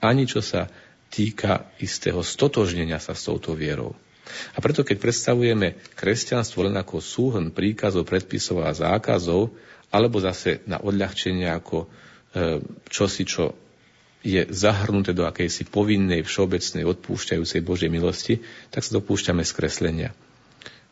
ani 0.03 0.27
čo 0.27 0.43
sa 0.43 0.67
týka 1.07 1.71
istého 1.79 2.19
stotožnenia 2.19 2.99
sa 2.99 3.15
s 3.15 3.25
touto 3.25 3.55
vierou. 3.55 3.95
A 4.53 4.61
preto, 4.61 4.85
keď 4.85 5.01
predstavujeme 5.01 5.79
kresťanstvo 5.97 6.69
len 6.69 6.77
ako 6.77 7.01
súhrn 7.01 7.49
príkazov, 7.49 8.05
predpisov 8.05 8.61
a 8.61 8.75
zákazov, 8.75 9.49
alebo 9.89 10.21
zase 10.21 10.61
na 10.69 10.77
odľahčenie 10.77 11.49
ako 11.49 11.77
e, 11.81 11.87
čosi, 12.91 13.25
čo 13.25 13.57
je 14.19 14.43
zahrnuté 14.51 15.15
do 15.15 15.23
akejsi 15.23 15.67
povinnej, 15.67 16.27
všeobecnej, 16.27 16.83
odpúšťajúcej 16.83 17.63
Božej 17.63 17.87
milosti, 17.87 18.43
tak 18.67 18.83
sa 18.83 18.99
dopúšťame 18.99 19.43
skreslenia. 19.47 20.11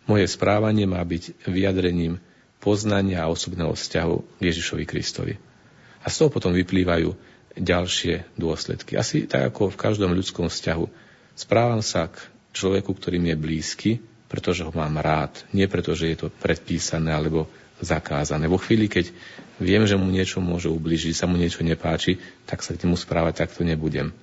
Moje 0.07 0.31
správanie 0.31 0.87
má 0.87 1.03
byť 1.03 1.47
vyjadrením 1.51 2.23
poznania 2.63 3.27
a 3.27 3.31
osobného 3.31 3.75
vzťahu 3.75 4.15
k 4.39 4.41
Ježišovi 4.41 4.83
Kristovi. 4.87 5.35
A 5.99 6.07
z 6.07 6.23
toho 6.23 6.31
potom 6.31 6.55
vyplývajú 6.55 7.11
ďalšie 7.59 8.39
dôsledky. 8.39 8.95
Asi 8.95 9.27
tak 9.27 9.51
ako 9.51 9.75
v 9.75 9.81
každom 9.81 10.15
ľudskom 10.15 10.47
vzťahu. 10.47 10.85
Správam 11.35 11.83
sa 11.83 12.07
k 12.07 12.23
človeku, 12.55 12.95
ktorý 12.95 13.19
mi 13.19 13.35
je 13.35 13.37
blízky, 13.37 13.91
pretože 14.31 14.63
ho 14.63 14.71
mám 14.71 14.95
rád. 15.03 15.43
Nie 15.51 15.67
preto, 15.67 15.91
že 15.91 16.15
je 16.15 16.17
to 16.23 16.27
predpísané 16.31 17.11
alebo 17.11 17.51
zakázané. 17.81 18.49
Vo 18.49 18.57
chvíli, 18.57 18.89
keď 18.89 19.13
viem, 19.61 19.85
že 19.85 19.97
mu 19.97 20.09
niečo 20.09 20.41
môže 20.41 20.69
ubližiť, 20.69 21.13
sa 21.13 21.29
mu 21.29 21.37
niečo 21.37 21.61
nepáči, 21.61 22.17
tak 22.49 22.65
sa 22.65 22.73
k 22.73 22.85
nemu 22.85 22.97
správať 22.97 23.45
takto 23.45 23.61
nebudem. 23.61 24.13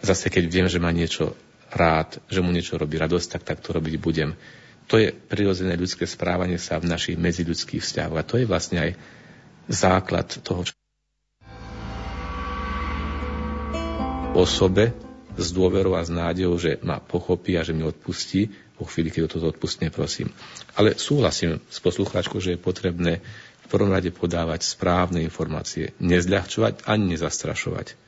Zase 0.00 0.30
keď 0.30 0.44
viem, 0.48 0.66
že 0.70 0.80
má 0.80 0.88
niečo 0.94 1.36
rád, 1.72 2.16
že 2.30 2.40
mu 2.40 2.48
niečo 2.54 2.80
robí 2.80 2.96
radosť, 2.96 3.38
tak 3.38 3.42
takto 3.44 3.76
robiť 3.76 3.94
budem. 4.00 4.32
To 4.88 4.96
je 4.96 5.12
prirodzené 5.12 5.76
ľudské 5.76 6.08
správanie 6.08 6.56
sa 6.56 6.80
v 6.80 6.88
našich 6.88 7.20
medziľudských 7.20 7.84
vzťahoch. 7.84 8.16
A 8.16 8.24
to 8.24 8.40
je 8.40 8.48
vlastne 8.48 8.80
aj 8.80 8.90
základ 9.68 10.24
toho, 10.40 10.64
čo 10.64 10.72
osobe 14.32 14.94
s 15.34 15.50
dôverou 15.50 15.98
a 15.98 16.02
s 16.06 16.10
nádejou, 16.10 16.56
že 16.56 16.78
ma 16.80 17.02
pochopí 17.02 17.58
a 17.58 17.66
že 17.66 17.74
mi 17.74 17.84
odpustí, 17.84 18.48
po 18.78 18.86
chvíli, 18.86 19.10
keď 19.10 19.26
toto 19.26 19.50
odpustne, 19.50 19.90
prosím. 19.90 20.30
Ale 20.78 20.94
súhlasím 20.94 21.58
s 21.66 21.82
poslucháčkou, 21.82 22.38
že 22.38 22.54
je 22.54 22.60
potrebné 22.62 23.18
v 23.18 23.66
prvom 23.66 23.90
rade 23.90 24.14
podávať 24.14 24.64
správne 24.64 25.20
informácie, 25.20 25.92
nezľahčovať 25.98 26.86
ani 26.86 27.18
nezastrašovať, 27.18 27.98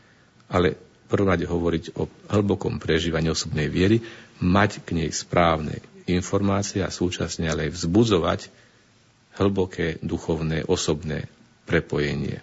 ale 0.48 0.78
v 0.78 1.06
prvom 1.10 1.28
rade 1.28 1.44
hovoriť 1.44 1.98
o 1.98 2.06
hlbokom 2.30 2.78
prežívaní 2.78 3.28
osobnej 3.34 3.66
viery, 3.66 3.98
mať 4.38 4.86
k 4.86 4.94
nej 4.94 5.10
správne 5.10 5.82
informácie 6.06 6.80
a 6.80 6.94
súčasne 6.94 7.50
ale 7.50 7.68
aj 7.68 7.76
vzbudzovať 7.76 8.40
hlboké 9.36 9.98
duchovné 10.00 10.64
osobné 10.64 11.26
prepojenie. 11.66 12.40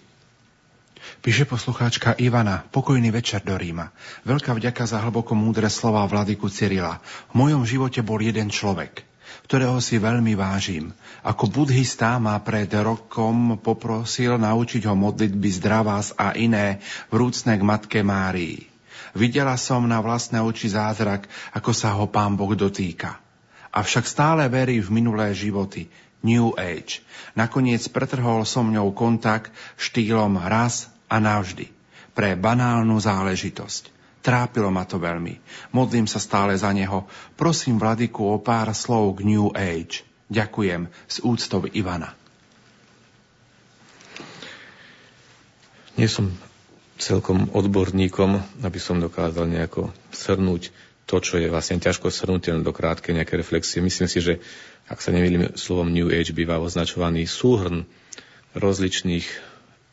Píše 1.22 1.44
poslucháčka 1.44 2.16
Ivana, 2.16 2.64
pokojný 2.72 3.12
večer 3.12 3.44
do 3.44 3.58
Ríma. 3.58 3.92
Veľká 4.24 4.56
vďaka 4.56 4.88
za 4.88 5.04
hlboko 5.04 5.36
múdre 5.36 5.68
slova 5.68 6.06
vladyku 6.08 6.48
Cyrila. 6.48 7.04
V 7.32 7.44
mojom 7.44 7.68
živote 7.68 8.00
bol 8.00 8.24
jeden 8.24 8.48
človek, 8.48 9.04
ktorého 9.50 9.82
si 9.84 10.00
veľmi 10.00 10.38
vážim. 10.40 10.96
Ako 11.28 11.52
buddhista 11.52 12.16
ma 12.22 12.40
pred 12.40 12.72
rokom 12.72 13.60
poprosil 13.60 14.40
naučiť 14.40 14.88
ho 14.88 14.96
modlitby 14.96 15.50
zdravás 15.58 16.16
a 16.16 16.32
iné 16.38 16.80
vrúcne 17.12 17.60
k 17.60 17.64
Matke 17.64 18.00
Márii. 18.06 18.70
Videla 19.18 19.58
som 19.58 19.84
na 19.84 19.98
vlastné 20.00 20.40
oči 20.44 20.72
zázrak, 20.72 21.28
ako 21.52 21.72
sa 21.74 21.96
ho 21.98 22.06
pán 22.08 22.38
Boh 22.38 22.54
dotýka. 22.54 23.18
Avšak 23.74 24.08
stále 24.08 24.48
verí 24.48 24.80
v 24.80 24.90
minulé 24.94 25.36
životy, 25.36 25.92
New 26.26 26.56
Age. 26.58 27.06
Nakoniec 27.38 27.84
pretrhol 27.94 28.42
som 28.44 28.74
ňou 28.74 28.90
kontakt 28.92 29.54
štýlom 29.78 30.42
raz 30.42 30.90
a 31.08 31.16
navždy. 31.18 31.72
Pre 32.14 32.30
banálnu 32.36 32.98
záležitosť. 33.00 33.96
Trápilo 34.22 34.68
ma 34.68 34.84
to 34.84 35.00
veľmi. 35.00 35.40
Modlím 35.72 36.04
sa 36.04 36.20
stále 36.20 36.52
za 36.60 36.74
neho. 36.76 37.08
Prosím 37.40 37.80
vladyku 37.80 38.28
o 38.28 38.36
pár 38.44 38.76
slov 38.76 39.22
k 39.22 39.24
New 39.24 39.48
Age. 39.56 40.04
Ďakujem. 40.28 40.92
S 41.08 41.24
úctou 41.24 41.64
Ivana. 41.72 42.12
Nie 45.96 46.12
som 46.12 46.30
celkom 47.00 47.50
odborníkom, 47.54 48.62
aby 48.66 48.80
som 48.82 49.00
dokázal 49.02 49.48
nejako 49.48 49.94
shrnúť 50.12 50.70
to, 51.08 51.24
čo 51.24 51.40
je 51.40 51.48
vlastne 51.48 51.80
ťažko 51.80 52.12
shrnúť 52.12 52.52
len 52.52 52.68
do 52.68 52.76
krátke 52.76 53.16
nejaké 53.16 53.40
reflexie. 53.40 53.80
Myslím 53.80 54.12
si, 54.12 54.20
že 54.20 54.44
ak 54.92 55.00
sa 55.00 55.16
nemýlim, 55.16 55.56
slovom 55.56 55.88
New 55.88 56.12
Age 56.12 56.36
býva 56.36 56.60
označovaný 56.60 57.24
súhrn 57.24 57.88
rozličných 58.54 59.26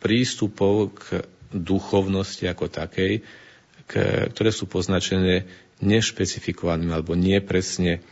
prístupov 0.05 0.93
k 1.01 1.25
duchovnosti 1.49 2.45
ako 2.45 2.69
takej, 2.69 3.25
ktoré 4.29 4.51
sú 4.53 4.69
poznačené 4.69 5.49
nešpecifikovaným 5.81 6.93
alebo 6.93 7.17
nepresne 7.17 8.05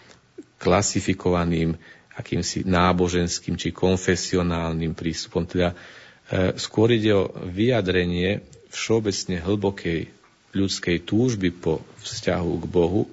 klasifikovaným 0.56 1.76
akýmsi 2.16 2.64
náboženským 2.64 3.60
či 3.60 3.72
konfesionálnym 3.72 4.92
prístupom. 4.92 5.48
Teda 5.48 5.72
e, 5.72 6.54
skôr 6.60 6.92
ide 6.92 7.12
o 7.16 7.32
vyjadrenie 7.48 8.44
všeobecne 8.68 9.40
hlbokej 9.40 10.00
ľudskej 10.52 11.08
túžby 11.08 11.50
po 11.56 11.80
vzťahu 12.04 12.52
k 12.62 12.64
Bohu, 12.68 13.08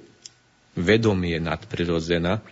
vedomie 0.75 1.39
nadprirodzena, 1.39 2.43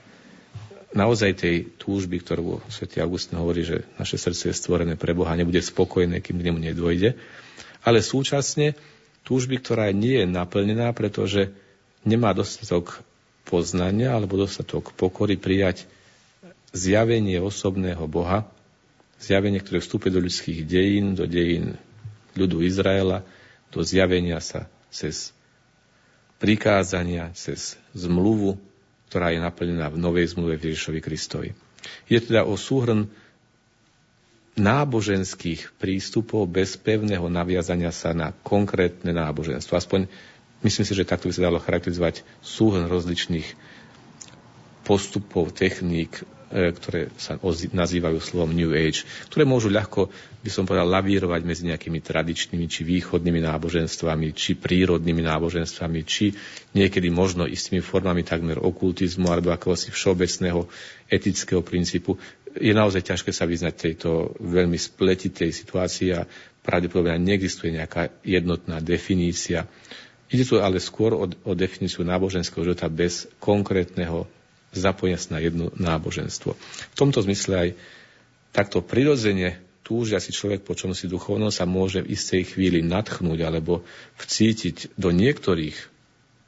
naozaj 0.95 1.31
tej 1.35 1.55
túžby, 1.75 2.23
ktorú 2.23 2.63
Sv. 2.71 2.87
Augustín 3.03 3.39
hovorí, 3.39 3.67
že 3.67 3.83
naše 3.99 4.15
srdce 4.15 4.51
je 4.51 4.59
stvorené 4.59 4.95
pre 4.95 5.11
Boha, 5.11 5.35
nebude 5.35 5.59
spokojné, 5.59 6.23
kým 6.23 6.39
k 6.39 6.45
nemu 6.47 6.59
nedôjde, 6.71 7.19
ale 7.83 7.99
súčasne 7.99 8.75
túžby, 9.27 9.59
ktorá 9.59 9.91
nie 9.91 10.23
je 10.23 10.27
naplnená, 10.27 10.95
pretože 10.95 11.51
nemá 12.07 12.31
dostatok 12.31 13.03
poznania 13.47 14.15
alebo 14.15 14.39
dostatok 14.39 14.95
pokory 14.95 15.39
prijať 15.39 15.87
zjavenie 16.75 17.39
osobného 17.39 18.03
Boha, 18.07 18.47
zjavenie, 19.19 19.63
ktoré 19.63 19.79
vstúpe 19.79 20.07
do 20.11 20.19
ľudských 20.19 20.67
dejín, 20.67 21.15
do 21.15 21.23
dejín 21.23 21.79
ľudu 22.35 22.63
Izraela, 22.63 23.23
do 23.71 23.83
zjavenia 23.83 24.39
sa 24.43 24.69
cez 24.91 25.31
prikázania, 26.37 27.33
cez 27.33 27.75
zmluvu, 27.97 28.61
ktorá 29.07 29.31
je 29.31 29.39
naplnená 29.39 29.87
v 29.87 29.97
novej 29.97 30.35
zmluve 30.35 30.59
v 30.59 30.71
Ježišovi 30.71 30.99
Kristovi. 30.99 31.49
Je 32.05 32.19
teda 32.19 32.43
o 32.43 32.59
súhrn 32.59 33.07
náboženských 34.57 35.77
prístupov 35.77 36.49
bez 36.49 36.75
pevného 36.75 37.29
naviazania 37.29 37.93
sa 37.93 38.11
na 38.11 38.33
konkrétne 38.41 39.13
náboženstvo. 39.13 39.77
Aspoň 39.77 40.09
myslím 40.65 40.85
si, 40.85 40.93
že 40.97 41.05
takto 41.05 41.29
by 41.29 41.33
sa 41.37 41.45
dalo 41.47 41.61
charakterizovať 41.61 42.25
súhrn 42.41 42.89
rozličných 42.89 43.45
postupov, 44.81 45.53
techník, 45.53 46.25
ktoré 46.47 47.11
sa 47.19 47.35
nazývajú 47.75 48.17
slovom 48.23 48.55
New 48.55 48.71
Age, 48.71 49.03
ktoré 49.27 49.43
môžu 49.43 49.67
ľahko, 49.67 50.07
by 50.39 50.49
som 50.51 50.63
povedal, 50.63 50.87
lavírovať 50.87 51.41
medzi 51.43 51.63
nejakými 51.67 51.99
tradičnými 51.99 52.65
či 52.71 52.87
východnými 52.87 53.43
náboženstvami, 53.43 54.31
či 54.31 54.55
prírodnými 54.55 55.27
náboženstvami, 55.27 55.99
či 56.07 56.31
niekedy 56.71 57.11
možno 57.11 57.43
istými 57.43 57.83
formami 57.83 58.23
takmer 58.23 58.63
okultizmu 58.63 59.27
alebo 59.27 59.51
akéhosi 59.51 59.91
všeobecného 59.91 60.63
etického 61.11 61.59
princípu 61.59 62.15
je 62.57 62.73
naozaj 62.73 63.05
ťažké 63.05 63.29
sa 63.29 63.45
vyznať 63.45 63.73
tejto 63.75 64.33
veľmi 64.41 64.79
spletitej 64.79 65.53
situácii 65.53 66.09
a 66.15 66.25
pravdepodobne 66.65 67.21
neexistuje 67.21 67.77
nejaká 67.77 68.09
jednotná 68.25 68.81
definícia. 68.81 69.69
Ide 70.27 70.43
tu 70.43 70.59
ale 70.59 70.83
skôr 70.83 71.15
o, 71.15 71.23
o 71.27 71.51
definíciu 71.55 72.03
náboženského 72.03 72.65
života 72.67 72.91
bez 72.91 73.29
konkrétneho 73.39 74.27
zapojenia 74.79 75.19
sa 75.19 75.37
na 75.37 75.39
jedno 75.43 75.73
náboženstvo. 75.75 76.55
V 76.93 76.95
tomto 76.97 77.21
zmysle 77.23 77.53
aj 77.53 77.69
takto 78.55 78.79
prirodzene 78.81 79.59
túžia 79.87 80.19
si 80.19 80.35
človek 80.35 80.67
po 80.67 80.75
čom 80.75 80.91
si 80.91 81.07
duchovnom 81.07 81.47
sa 81.47 81.63
môže 81.63 82.03
v 82.03 82.11
istej 82.11 82.55
chvíli 82.55 82.83
nadchnúť 82.83 83.39
alebo 83.47 83.87
vcítiť 84.19 84.99
do 84.99 85.15
niektorých 85.15 85.77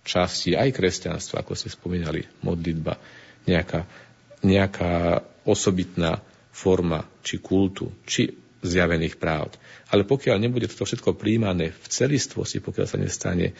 častí 0.03 0.58
aj 0.58 0.75
kresťanstva, 0.75 1.45
ako 1.45 1.53
ste 1.56 1.69
spomínali, 1.69 2.25
modlitba, 2.41 2.98
nejaká, 3.45 3.85
nejaká 4.41 5.24
osobitná 5.45 6.19
forma 6.49 7.06
či 7.24 7.40
kultu, 7.40 7.93
či 8.03 8.33
zjavených 8.59 9.16
práv. 9.16 9.56
Ale 9.88 10.03
pokiaľ 10.03 10.35
nebude 10.35 10.67
toto 10.67 10.83
všetko 10.83 11.16
príjmané 11.16 11.72
v 11.72 11.85
celistvosti, 11.88 12.59
pokiaľ 12.59 12.85
sa 12.90 12.99
nestane 12.99 13.56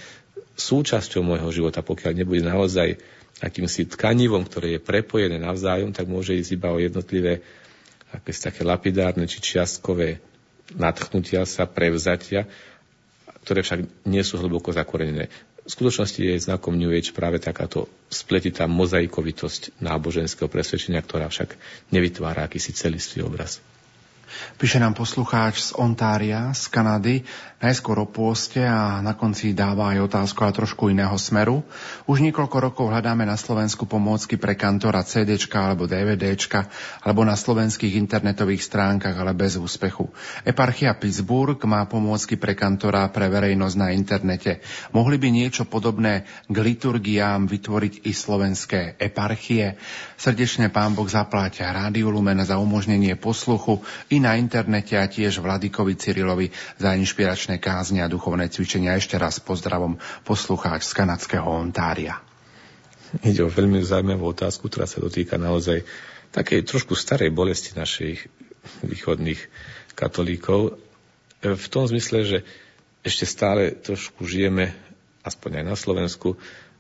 súčasťou 0.60 1.24
môjho 1.24 1.50
života, 1.56 1.80
pokiaľ 1.80 2.12
nebude 2.20 2.44
naozaj 2.44 3.00
akýmsi 3.40 3.88
tkanivom, 3.88 4.44
ktoré 4.48 4.78
je 4.78 4.84
prepojené 4.84 5.40
navzájom, 5.40 5.96
tak 5.96 6.08
môže 6.12 6.36
ísť 6.36 6.60
iba 6.60 6.70
o 6.72 6.80
jednotlivé 6.80 7.44
akési 8.10 8.50
také 8.50 8.62
lapidárne 8.66 9.30
či 9.30 9.40
čiastkové 9.40 10.20
nadchnutia 10.76 11.46
sa, 11.46 11.66
prevzatia, 11.66 12.46
ktoré 13.46 13.66
však 13.66 14.06
nie 14.06 14.22
sú 14.22 14.38
hlboko 14.38 14.70
zakorenené. 14.74 15.30
V 15.66 15.78
skutočnosti 15.78 16.18
je 16.18 16.42
znakom 16.42 16.74
New 16.74 16.90
Age 16.90 17.14
práve 17.14 17.38
takáto 17.38 17.86
spletitá 18.10 18.66
mozaikovitosť 18.66 19.78
náboženského 19.78 20.50
presvedčenia, 20.50 21.06
ktorá 21.06 21.30
však 21.30 21.54
nevytvára 21.94 22.50
akýsi 22.50 22.74
celistvý 22.74 23.22
obraz. 23.22 23.62
Píše 24.58 24.78
nám 24.78 24.94
poslucháč 24.94 25.62
z 25.62 25.72
Ontária, 25.78 26.54
z 26.54 26.64
Kanady, 26.70 27.16
najskôr 27.60 28.00
o 28.00 28.08
pôste 28.08 28.64
a 28.64 29.04
na 29.04 29.12
konci 29.20 29.52
dáva 29.52 29.92
aj 29.92 30.08
otázku 30.08 30.48
a 30.48 30.56
trošku 30.56 30.88
iného 30.88 31.14
smeru. 31.20 31.60
Už 32.08 32.24
niekoľko 32.24 32.58
rokov 32.72 32.86
hľadáme 32.88 33.28
na 33.28 33.36
Slovensku 33.36 33.84
pomôcky 33.84 34.40
pre 34.40 34.56
kantora 34.56 35.04
CD 35.04 35.36
alebo 35.52 35.84
DVD, 35.84 36.24
alebo 37.04 37.22
na 37.28 37.36
slovenských 37.36 38.00
internetových 38.00 38.64
stránkach, 38.64 39.16
ale 39.16 39.36
bez 39.36 39.60
úspechu. 39.60 40.08
Eparchia 40.48 40.96
Pittsburgh 40.96 41.60
má 41.68 41.84
pomôcky 41.84 42.40
pre 42.40 42.56
kantora 42.56 43.04
pre 43.12 43.28
verejnosť 43.28 43.76
na 43.76 43.92
internete. 43.92 44.64
Mohli 44.96 45.20
by 45.20 45.28
niečo 45.28 45.68
podobné 45.68 46.24
k 46.48 46.56
liturgiám 46.56 47.44
vytvoriť 47.44 48.08
i 48.08 48.12
slovenské 48.16 48.96
eparchie? 49.04 49.76
Srdečne 50.16 50.72
pán 50.72 50.96
Boh 50.96 51.08
zapláťa 51.08 51.76
Rádiu 51.76 52.08
Lumen 52.08 52.40
za 52.44 52.56
umožnenie 52.56 53.20
posluchu 53.20 53.84
i 54.08 54.24
na 54.24 54.40
internete 54.40 54.96
a 54.96 55.12
tiež 55.12 55.44
Vladikovi 55.44 56.00
Cyrilovi 56.00 56.52
za 56.80 56.96
inšpiračné 56.96 57.49
kázne 57.58 58.06
a 58.06 58.12
duchovné 58.12 58.54
cvičenia. 58.54 58.94
Ešte 58.94 59.18
raz 59.18 59.42
pozdravom 59.42 59.98
poslucháč 60.22 60.86
z 60.86 60.94
kanadského 60.94 61.50
Ontária. 61.50 62.22
Ide 63.26 63.42
o 63.42 63.50
veľmi 63.50 63.82
zaujímavú 63.82 64.30
otázku, 64.30 64.70
ktorá 64.70 64.86
sa 64.86 65.02
dotýka 65.02 65.42
naozaj 65.42 65.82
takej 66.30 66.62
trošku 66.70 66.94
starej 66.94 67.34
bolesti 67.34 67.74
našich 67.74 68.30
východných 68.86 69.42
katolíkov. 69.98 70.78
V 71.42 71.68
tom 71.74 71.90
zmysle, 71.90 72.22
že 72.22 72.38
ešte 73.02 73.26
stále 73.26 73.74
trošku 73.74 74.30
žijeme, 74.30 74.76
aspoň 75.26 75.64
aj 75.64 75.66
na 75.66 75.76
Slovensku, 75.80 76.38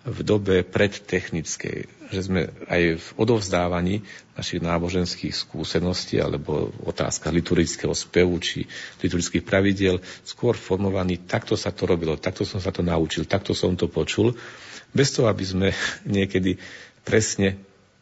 v 0.07 0.19
dobe 0.23 0.63
predtechnickej, 0.63 1.77
že 2.09 2.21
sme 2.23 2.47
aj 2.71 3.03
v 3.03 3.07
odovzdávaní 3.19 3.99
našich 4.39 4.63
náboženských 4.63 5.35
skúseností 5.35 6.23
alebo 6.23 6.71
otázkach 6.87 7.35
liturgického 7.35 7.91
spevu 7.91 8.39
či 8.39 8.63
liturgických 9.03 9.43
pravidiel 9.43 9.99
skôr 10.23 10.55
formovaní, 10.55 11.19
takto 11.27 11.59
sa 11.59 11.75
to 11.75 11.83
robilo, 11.83 12.15
takto 12.15 12.47
som 12.47 12.63
sa 12.63 12.71
to 12.71 12.79
naučil, 12.79 13.27
takto 13.27 13.51
som 13.51 13.75
to 13.75 13.91
počul, 13.91 14.31
bez 14.95 15.11
toho, 15.11 15.27
aby 15.27 15.43
sme 15.43 15.67
niekedy 16.07 16.55
presne 17.03 17.59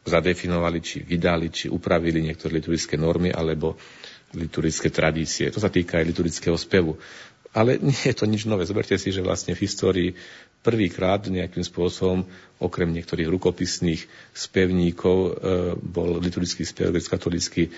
zadefinovali, 0.07 0.79
či 0.79 1.03
vydali, 1.03 1.51
či 1.51 1.67
upravili 1.67 2.23
niektoré 2.23 2.61
liturgické 2.61 2.95
normy 2.95 3.33
alebo 3.33 3.75
liturgické 4.37 4.87
tradície. 4.87 5.51
To 5.51 5.59
sa 5.59 5.67
týka 5.67 5.99
aj 5.99 6.07
liturgického 6.07 6.55
spevu. 6.55 6.95
Ale 7.55 7.79
nie 7.79 7.95
je 7.95 8.15
to 8.15 8.27
nič 8.27 8.43
nové. 8.45 8.67
Zoberte 8.67 8.95
si, 8.99 9.09
že 9.09 9.23
vlastne 9.23 9.55
v 9.55 9.63
histórii 9.63 10.09
prvýkrát 10.65 11.23
nejakým 11.25 11.63
spôsobom, 11.63 12.27
okrem 12.57 12.89
niektorých 12.91 13.29
rukopisných 13.29 14.01
spevníkov, 14.33 15.17
e, 15.17 15.31
bol 15.77 16.17
liturgický 16.17 16.65
spev 16.65 16.91
grecko-katolícky 16.91 17.69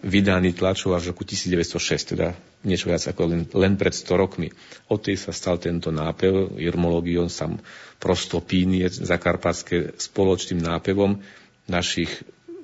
vydaný 0.00 0.56
tlačov 0.56 0.96
až 0.96 1.08
v 1.08 1.10
roku 1.12 1.28
1906, 1.28 2.16
teda 2.16 2.32
niečo 2.64 2.88
viac 2.88 3.04
ako 3.04 3.22
len, 3.28 3.42
len 3.52 3.76
pred 3.76 3.92
100 3.92 4.16
rokmi. 4.16 4.48
Od 4.88 5.00
tej 5.00 5.20
sa 5.20 5.32
stal 5.36 5.60
tento 5.60 5.92
nápev, 5.92 6.56
Irmologion, 6.56 7.28
sam 7.28 7.60
prostopínie 8.00 8.88
zakarpatské 8.88 10.00
spoločným 10.00 10.64
nápevom 10.64 11.20
našich 11.68 12.08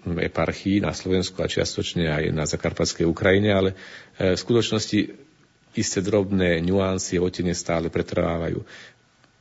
eparchií 0.06 0.80
na 0.80 0.94
Slovensku 0.94 1.42
a 1.42 1.50
čiastočne 1.50 2.08
aj 2.08 2.24
na 2.30 2.46
zakarpatskej 2.46 3.04
Ukrajine, 3.04 3.50
ale 3.52 3.70
e, 4.16 4.32
v 4.32 4.38
skutočnosti 4.38 5.26
isté 5.76 6.00
drobné 6.00 6.64
nuancy 6.64 7.20
otine 7.20 7.52
stále 7.52 7.92
pretrvávajú. 7.92 8.64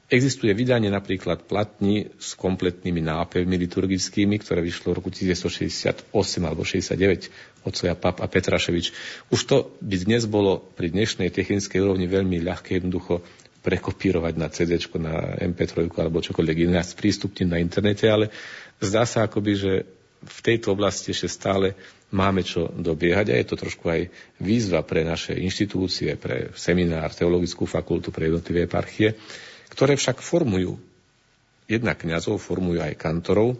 Existuje 0.05 0.53
vydanie 0.53 0.93
napríklad 0.93 1.49
platní 1.49 2.13
s 2.21 2.37
kompletnými 2.37 3.01
nápevmi 3.01 3.57
liturgickými, 3.57 4.37
ktoré 4.37 4.61
vyšlo 4.61 4.93
v 4.93 4.97
roku 5.01 5.09
1968 5.09 6.13
alebo 6.45 6.61
69 6.61 7.65
otcoja 7.65 7.97
Pap 7.97 8.21
a 8.21 8.29
Petraševič. 8.29 8.93
Už 9.33 9.41
to 9.49 9.73
by 9.81 9.97
dnes 9.97 10.29
bolo 10.29 10.61
pri 10.61 10.93
dnešnej 10.93 11.33
technickej 11.33 11.81
úrovni 11.81 12.05
veľmi 12.05 12.37
ľahké 12.37 12.77
jednoducho 12.77 13.25
prekopírovať 13.65 14.33
na 14.37 14.47
CD, 14.53 14.77
na 15.01 15.41
MP3 15.41 15.89
alebo 15.97 16.21
čokoľvek 16.21 16.69
iné, 16.69 16.85
sprístupniť 16.85 17.47
na 17.49 17.57
internete, 17.57 18.05
ale 18.05 18.29
zdá 18.77 19.09
sa 19.09 19.25
akoby, 19.25 19.51
že 19.57 19.73
v 20.21 20.39
tejto 20.45 20.77
oblasti 20.77 21.17
ešte 21.17 21.33
stále 21.33 21.73
máme 22.13 22.45
čo 22.45 22.69
dobiehať 22.69 23.33
a 23.33 23.37
je 23.41 23.45
to 23.49 23.57
trošku 23.57 23.89
aj 23.89 24.01
výzva 24.37 24.85
pre 24.85 25.01
naše 25.01 25.33
inštitúcie, 25.33 26.13
pre 26.13 26.53
seminár, 26.53 27.09
teologickú 27.09 27.65
fakultu, 27.65 28.13
pre 28.13 28.29
jednotlivé 28.29 28.69
eparchie, 28.69 29.17
ktoré 29.75 29.99
však 29.99 30.23
formujú, 30.23 30.79
jednak 31.67 31.99
kňazov, 31.99 32.39
formujú 32.39 32.79
aj 32.79 32.95
kantorov, 32.95 33.59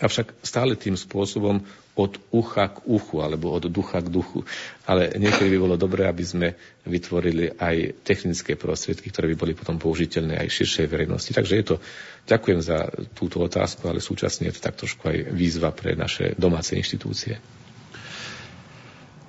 Avšak 0.00 0.40
stále 0.40 0.72
tým 0.74 0.96
spôsobom 0.96 1.60
od 1.92 2.16
ucha 2.32 2.72
k 2.72 2.80
uchu 2.88 3.20
alebo 3.20 3.52
od 3.52 3.68
ducha 3.68 4.00
k 4.00 4.08
duchu. 4.08 4.40
Ale 4.88 5.12
niekedy 5.20 5.52
by 5.52 5.58
bolo 5.60 5.76
dobré, 5.76 6.08
aby 6.08 6.24
sme 6.24 6.48
vytvorili 6.88 7.52
aj 7.60 8.00
technické 8.00 8.56
prostriedky, 8.56 9.12
ktoré 9.12 9.28
by 9.30 9.36
boli 9.36 9.52
potom 9.52 9.76
použiteľné 9.76 10.40
aj 10.40 10.48
širšej 10.48 10.86
verejnosti. 10.88 11.36
Takže 11.36 11.54
je 11.60 11.64
to, 11.68 11.76
ďakujem 12.24 12.60
za 12.64 12.88
túto 13.12 13.44
otázku, 13.44 13.84
ale 13.84 14.00
súčasne 14.00 14.48
je 14.48 14.56
to 14.56 14.64
tak 14.64 14.80
trošku 14.80 15.04
aj 15.04 15.28
výzva 15.36 15.68
pre 15.76 15.92
naše 15.92 16.32
domáce 16.40 16.72
inštitúcie. 16.72 17.61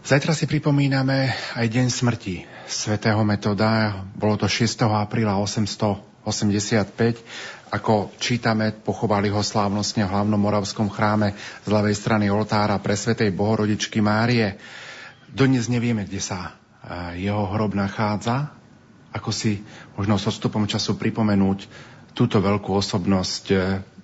Zajtra 0.03 0.35
si 0.35 0.51
pripomíname 0.51 1.31
aj 1.55 1.63
deň 1.63 1.87
smrti 1.87 2.43
svätého 2.67 3.23
Metoda. 3.23 4.03
Bolo 4.19 4.35
to 4.35 4.51
6. 4.51 4.83
apríla 4.83 5.39
885 5.39 7.23
ako 7.71 8.11
čítame, 8.19 8.75
pochovali 8.75 9.31
ho 9.31 9.39
slávnostne 9.39 10.03
v 10.03 10.11
hlavnom 10.11 10.35
moravskom 10.35 10.91
chráme 10.91 11.31
z 11.63 11.67
ľavej 11.71 11.95
strany 11.95 12.27
oltára 12.27 12.75
pre 12.83 12.99
svetej 12.99 13.31
Bohorodičky 13.31 14.03
Márie. 14.03 14.59
Dodnes 15.31 15.71
nevieme, 15.71 16.03
kde 16.03 16.19
sa 16.19 16.59
jeho 17.15 17.47
hrob 17.55 17.71
nachádza. 17.71 18.51
Ako 19.15 19.31
si 19.31 19.63
možno 19.95 20.19
s 20.19 20.27
odstupom 20.27 20.67
času 20.67 20.99
pripomenúť 20.99 21.65
túto 22.11 22.43
veľkú 22.43 22.75
osobnosť 22.75 23.45
e, 23.49 23.55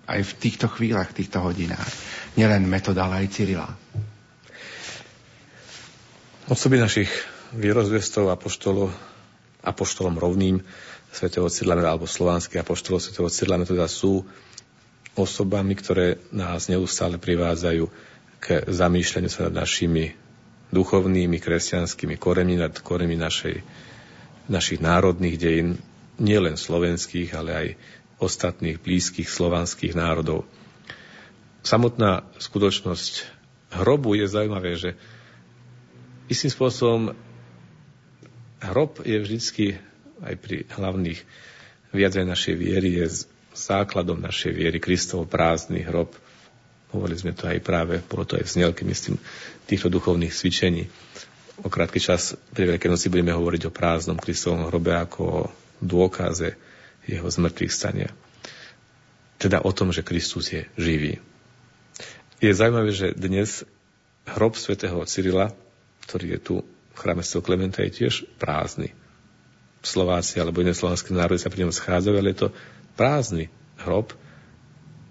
aj 0.07 0.19
v 0.23 0.31
týchto 0.41 0.71
chvíľach, 0.71 1.11
týchto 1.11 1.43
hodinách. 1.43 1.91
Nielen 2.39 2.65
metoda, 2.65 3.05
ale 3.05 3.25
aj 3.25 3.35
Cyrila. 3.35 3.69
Osoby 6.49 6.81
našich 6.81 7.13
vierozvestov 7.53 8.25
a 8.25 8.37
apoštolom 9.61 10.17
rovným 10.17 10.65
svätého 11.13 11.45
Cyrila 11.45 11.77
alebo 11.77 12.09
slovanských 12.09 12.65
apoštolov 12.65 13.05
svätého 13.05 13.29
Cyrila 13.29 13.61
teda 13.61 13.85
sú 13.85 14.25
osobami, 15.13 15.77
ktoré 15.77 16.17
nás 16.33 16.65
neustále 16.65 17.21
privádzajú 17.21 17.85
k 18.41 18.65
zamýšľaniu 18.65 19.29
sa 19.29 19.45
nad 19.45 19.61
našimi 19.61 20.17
duchovnými, 20.73 21.37
kresťanskými 21.37 22.17
koremi, 22.17 22.57
nad 22.57 22.73
koremi 22.81 23.13
našej, 23.13 23.61
našich 24.49 24.81
národných 24.81 25.37
dejín, 25.37 25.77
nielen 26.17 26.57
slovenských, 26.57 27.29
ale 27.37 27.51
aj 27.53 27.67
ostatných 28.17 28.81
blízkych 28.81 29.29
slovanských 29.29 29.93
národov. 29.93 30.49
Samotná 31.61 32.25
skutočnosť 32.41 33.37
hrobu 33.85 34.17
je 34.17 34.25
zaujímavé, 34.25 34.73
že 34.81 34.97
istým 36.29 36.53
spôsobom 36.53 37.17
hrob 38.61 39.01
je 39.01 39.17
vždycky 39.17 39.65
aj 40.21 40.35
pri 40.37 40.69
hlavných 40.69 41.19
vyjadrení 41.89 42.29
našej 42.29 42.55
viery 42.55 43.01
je 43.01 43.25
základom 43.57 44.21
našej 44.21 44.53
viery 44.53 44.77
Kristov 44.77 45.25
prázdny 45.25 45.81
hrob. 45.83 46.13
Hovorili 46.93 47.17
sme 47.17 47.33
to 47.33 47.49
aj 47.49 47.59
práve, 47.65 48.01
bolo 48.05 48.25
to 48.25 48.37
aj 48.37 48.45
v 48.45 48.53
snelke, 48.53 48.81
myslím, 48.85 49.17
týchto 49.65 49.89
duchovných 49.89 50.33
cvičení. 50.33 50.85
O 51.65 51.67
krátky 51.67 51.99
čas 51.99 52.39
pri 52.55 52.77
Veľkej 52.77 52.89
noci 52.93 53.11
budeme 53.11 53.35
hovoriť 53.35 53.67
o 53.67 53.75
prázdnom 53.75 54.15
Kristovom 54.15 54.69
hrobe 54.69 54.95
ako 54.95 55.21
o 55.21 55.41
dôkaze 55.83 56.55
jeho 57.03 57.27
zmrtvých 57.27 57.73
stania. 57.73 58.09
Teda 59.41 59.63
o 59.65 59.71
tom, 59.73 59.89
že 59.89 60.05
Kristus 60.05 60.51
je 60.53 60.67
živý. 60.77 61.19
Je 62.39 62.51
zaujímavé, 62.53 62.91
že 62.95 63.11
dnes 63.17 63.67
hrob 64.23 64.55
svätého 64.55 65.03
Cyrila, 65.03 65.51
ktorý 66.07 66.37
je 66.37 66.39
tu 66.39 66.55
v 66.63 66.97
chráme 66.99 67.23
Sv. 67.23 67.39
Klementa, 67.43 67.83
je 67.83 68.05
tiež 68.05 68.27
prázdny. 68.37 68.91
Slováci 69.79 70.39
alebo 70.43 70.59
iné 70.59 70.75
slovanské 70.75 71.15
národy 71.15 71.39
sa 71.39 71.47
pri 71.51 71.63
ňom 71.63 71.73
schádzajú, 71.75 72.15
ale 72.19 72.35
je 72.35 72.39
to 72.43 72.49
prázdny 72.99 73.47
hrob. 73.79 74.11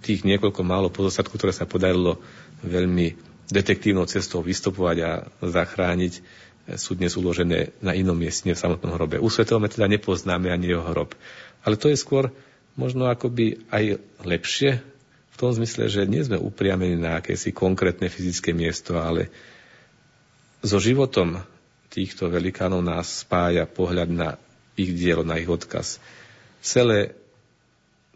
Tých 0.04 0.22
niekoľko 0.28 0.60
málo 0.62 0.92
pozostatkov, 0.92 1.40
ktoré 1.40 1.56
sa 1.56 1.64
podarilo 1.64 2.20
veľmi 2.60 3.16
detektívnou 3.48 4.04
cestou 4.04 4.44
vystupovať 4.44 4.96
a 5.00 5.10
zachrániť, 5.40 6.20
sú 6.76 6.92
dnes 7.00 7.16
uložené 7.16 7.72
na 7.80 7.96
inom 7.96 8.12
mieste, 8.12 8.44
v 8.44 8.60
samotnom 8.60 8.92
hrobe. 8.92 9.16
U 9.16 9.32
svetého 9.32 9.56
teda 9.64 9.88
nepoznáme 9.88 10.52
ani 10.52 10.76
jeho 10.76 10.84
hrob. 10.84 11.16
Ale 11.64 11.80
to 11.80 11.88
je 11.88 11.96
skôr 11.96 12.28
možno 12.76 13.08
akoby 13.08 13.64
aj 13.72 13.96
lepšie 14.20 14.84
v 15.32 15.36
tom 15.40 15.48
zmysle, 15.48 15.88
že 15.88 16.04
nie 16.04 16.20
sme 16.20 16.36
upriamení 16.36 17.00
na 17.00 17.24
akési 17.24 17.56
konkrétne 17.56 18.12
fyzické 18.12 18.52
miesto, 18.52 19.00
ale 19.00 19.32
so 20.62 20.82
životom 20.82 21.38
týchto 21.88 22.28
velikánov 22.28 22.82
nás 22.82 23.22
spája 23.22 23.64
pohľad 23.64 24.10
na 24.10 24.28
ich 24.78 24.94
dielo, 24.94 25.26
na 25.26 25.38
ich 25.38 25.48
odkaz. 25.50 25.98
Celé 26.62 27.14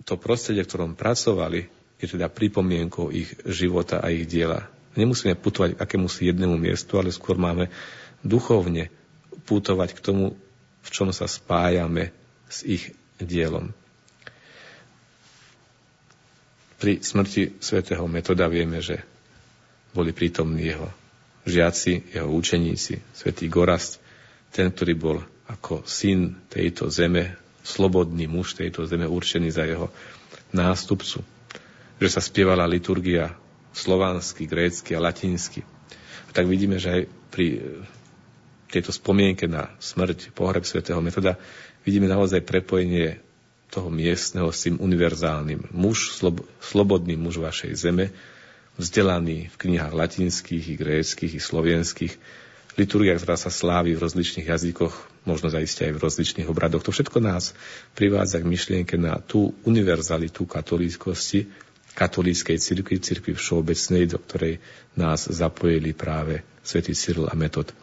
to 0.02 0.18
prostredie, 0.18 0.66
v 0.66 0.70
ktorom 0.70 0.92
pracovali, 0.98 1.70
je 2.02 2.06
teda 2.10 2.26
pripomienkou 2.26 3.14
ich 3.14 3.30
života 3.46 4.02
a 4.02 4.10
ich 4.10 4.26
diela. 4.26 4.66
Nemusíme 4.98 5.38
putovať 5.38 5.78
k 5.78 5.82
akémusi 5.82 6.28
jednému 6.28 6.58
miestu, 6.58 6.98
ale 6.98 7.14
skôr 7.14 7.38
máme 7.38 7.70
duchovne 8.26 8.90
putovať 9.46 9.94
k 9.96 10.00
tomu, 10.02 10.34
v 10.82 10.88
čom 10.90 11.14
sa 11.14 11.30
spájame 11.30 12.10
s 12.50 12.66
ich 12.66 12.90
dielom. 13.22 13.70
Pri 16.82 16.98
smrti 16.98 17.62
svätého 17.62 18.02
Metoda 18.10 18.50
vieme, 18.50 18.82
že 18.82 18.98
boli 19.94 20.10
prítomní 20.10 20.74
jeho 20.74 20.90
žiaci, 21.46 22.14
jeho 22.14 22.30
učeníci, 22.30 23.02
svätý 23.14 23.50
Gorast, 23.50 23.98
ten, 24.52 24.70
ktorý 24.70 24.94
bol 24.94 25.16
ako 25.48 25.82
syn 25.84 26.38
tejto 26.48 26.88
zeme, 26.92 27.34
slobodný 27.62 28.26
muž 28.30 28.54
tejto 28.58 28.86
zeme, 28.86 29.06
určený 29.06 29.48
za 29.50 29.66
jeho 29.66 29.90
nástupcu. 30.54 31.22
Že 31.98 32.08
sa 32.08 32.20
spievala 32.22 32.66
liturgia 32.66 33.34
slovansky, 33.72 34.46
grécky 34.46 34.92
a 34.94 35.02
latinsky. 35.02 35.64
A 36.28 36.30
tak 36.30 36.46
vidíme, 36.46 36.76
že 36.76 36.88
aj 36.88 37.02
pri 37.32 37.46
e, 37.56 37.60
tejto 38.68 38.92
spomienke 38.92 39.48
na 39.48 39.72
smrť, 39.80 40.32
pohreb 40.36 40.64
svätého 40.68 41.00
Metoda, 41.00 41.40
vidíme 41.82 42.06
naozaj 42.06 42.44
prepojenie 42.44 43.20
toho 43.72 43.88
miestneho 43.88 44.52
s 44.52 44.68
tým 44.68 44.76
univerzálnym. 44.76 45.72
Muž, 45.72 46.12
slob, 46.12 46.44
slobodný 46.60 47.16
muž 47.16 47.40
vašej 47.40 47.72
zeme, 47.72 48.12
vzdelaný 48.80 49.52
v 49.52 49.56
knihách 49.56 49.92
latinských, 49.92 50.64
i 50.72 50.74
gréckých, 50.76 51.32
i 51.36 51.40
slovenských, 51.40 52.14
liturgia, 52.76 53.16
ktorá 53.16 53.36
sa 53.36 53.52
slávi 53.52 53.92
v 53.92 54.02
rozličných 54.02 54.48
jazykoch, 54.48 54.94
možno 55.28 55.52
zaiste 55.52 55.84
aj 55.84 55.92
v 55.92 56.02
rozličných 56.02 56.48
obradoch. 56.48 56.80
To 56.88 56.94
všetko 56.94 57.20
nás 57.20 57.52
privádza 57.92 58.40
k 58.40 58.48
myšlienke 58.48 58.96
na 58.96 59.20
tú 59.20 59.52
univerzalitu 59.68 60.48
katolíckosti, 60.48 61.52
katolíckej 61.92 62.56
cirkvi, 62.56 62.96
cirkvi 62.96 63.32
všeobecnej, 63.36 64.08
do 64.08 64.16
ktorej 64.16 64.64
nás 64.96 65.28
zapojili 65.28 65.92
práve 65.92 66.40
svätý 66.64 66.96
Cyril 66.96 67.28
a 67.28 67.36
Metod. 67.36 67.76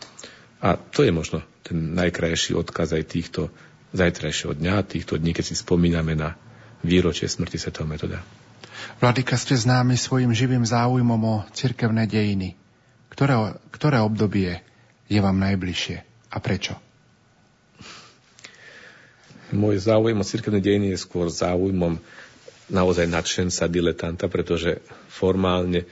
A 0.60 0.76
to 0.76 1.06
je 1.06 1.14
možno 1.14 1.46
ten 1.62 1.94
najkrajší 1.94 2.58
odkaz 2.58 2.98
aj 2.98 3.06
týchto 3.06 3.54
zajtrajšieho 3.94 4.58
dňa, 4.58 4.90
týchto 4.90 5.22
dní, 5.22 5.38
keď 5.38 5.54
si 5.54 5.56
spomíname 5.56 6.18
na 6.18 6.34
výročie 6.82 7.30
smrti 7.30 7.62
svätého 7.62 7.86
Metoda. 7.86 8.26
Vladyka, 9.00 9.40
ste 9.40 9.56
známi 9.56 9.96
svojim 9.96 10.32
živým 10.36 10.64
záujmom 10.68 11.22
o 11.24 11.36
cirkevné 11.56 12.06
dejiny. 12.06 12.60
Ktoré, 13.10 13.58
ktoré 13.74 14.00
obdobie 14.04 14.62
je 15.10 15.20
vám 15.20 15.40
najbližšie 15.40 15.98
a 16.30 16.38
prečo? 16.38 16.78
Môj 19.50 19.82
záujem 19.82 20.20
o 20.20 20.26
cirkevné 20.28 20.62
dejiny 20.62 20.94
je 20.94 21.02
skôr 21.02 21.26
záujmom 21.26 21.98
naozaj 22.70 23.10
nadšenca, 23.10 23.66
diletanta, 23.66 24.26
pretože 24.30 24.78
formálne 25.10 25.90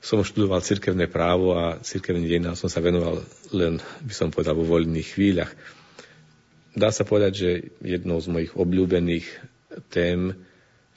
som 0.00 0.24
študoval 0.24 0.64
cirkevné 0.64 1.04
právo 1.04 1.52
a 1.52 1.76
cirkevné 1.84 2.24
dejiny 2.24 2.56
som 2.56 2.72
sa 2.72 2.80
venoval 2.80 3.20
len, 3.52 3.76
by 4.00 4.14
som 4.16 4.32
povedal, 4.32 4.56
vo 4.56 4.64
voľných 4.64 5.08
chvíľach. 5.18 5.52
Dá 6.72 6.88
sa 6.94 7.04
povedať, 7.04 7.32
že 7.34 7.50
jednou 7.84 8.16
z 8.22 8.30
mojich 8.30 8.52
obľúbených 8.56 9.26
tém, 9.92 10.32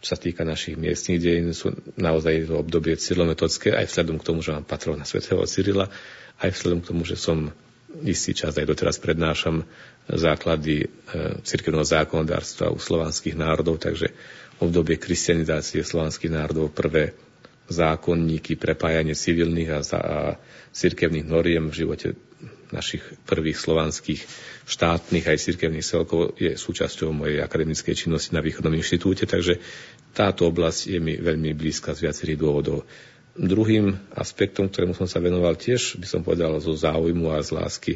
čo 0.02 0.08
sa 0.14 0.18
týka 0.18 0.42
našich 0.42 0.76
miestnych 0.82 1.22
dejín, 1.22 1.54
sú 1.54 1.78
naozaj 1.94 2.50
to 2.50 2.58
obdobie 2.58 2.98
cyrilometodské, 2.98 3.78
aj 3.78 3.86
vzhľadom 3.86 4.18
k 4.18 4.26
tomu, 4.26 4.40
že 4.42 4.58
mám 4.58 4.66
patrov 4.66 4.98
na 4.98 5.06
svätého 5.06 5.38
Cyrila, 5.46 5.94
aj 6.42 6.50
vzhľadom 6.58 6.82
k 6.82 6.90
tomu, 6.90 7.02
že 7.06 7.16
som 7.22 7.54
istý 8.02 8.34
čas 8.34 8.58
aj 8.58 8.66
doteraz 8.66 8.98
prednášam 8.98 9.62
základy 10.10 10.86
e, 10.86 10.88
cirkevného 11.46 11.86
zákonodárstva 11.86 12.74
u 12.74 12.82
slovanských 12.82 13.38
národov, 13.38 13.78
takže 13.78 14.10
obdobie 14.58 14.98
kristianizácie 14.98 15.86
slovanských 15.86 16.34
národov, 16.34 16.74
prvé 16.74 17.14
zákonníky, 17.70 18.58
prepájanie 18.58 19.14
civilných 19.14 19.70
a, 19.70 19.80
a 19.86 20.18
cirkevných 20.74 21.30
noriem 21.30 21.70
v 21.70 21.78
živote 21.78 22.08
našich 22.72 23.04
prvých 23.28 23.60
slovanských 23.60 24.22
štátnych 24.68 25.28
aj 25.28 25.38
cirkevných 25.44 25.86
celkov 25.86 26.36
je 26.40 26.56
súčasťou 26.56 27.12
mojej 27.12 27.44
akademickej 27.44 28.08
činnosti 28.08 28.32
na 28.32 28.44
Východnom 28.44 28.74
inštitúte, 28.74 29.28
takže 29.28 29.60
táto 30.12 30.48
oblasť 30.48 30.92
je 30.92 31.00
mi 31.00 31.16
veľmi 31.20 31.56
blízka 31.56 31.96
z 31.96 32.08
viacerých 32.08 32.40
dôvodov. 32.40 32.88
Druhým 33.32 33.96
aspektom, 34.12 34.68
ktorému 34.68 34.92
som 34.92 35.08
sa 35.08 35.24
venoval 35.24 35.56
tiež, 35.56 35.96
by 35.96 36.08
som 36.08 36.20
povedal, 36.20 36.60
zo 36.60 36.76
záujmu 36.76 37.32
a 37.32 37.40
z 37.40 37.56
lásky 37.56 37.94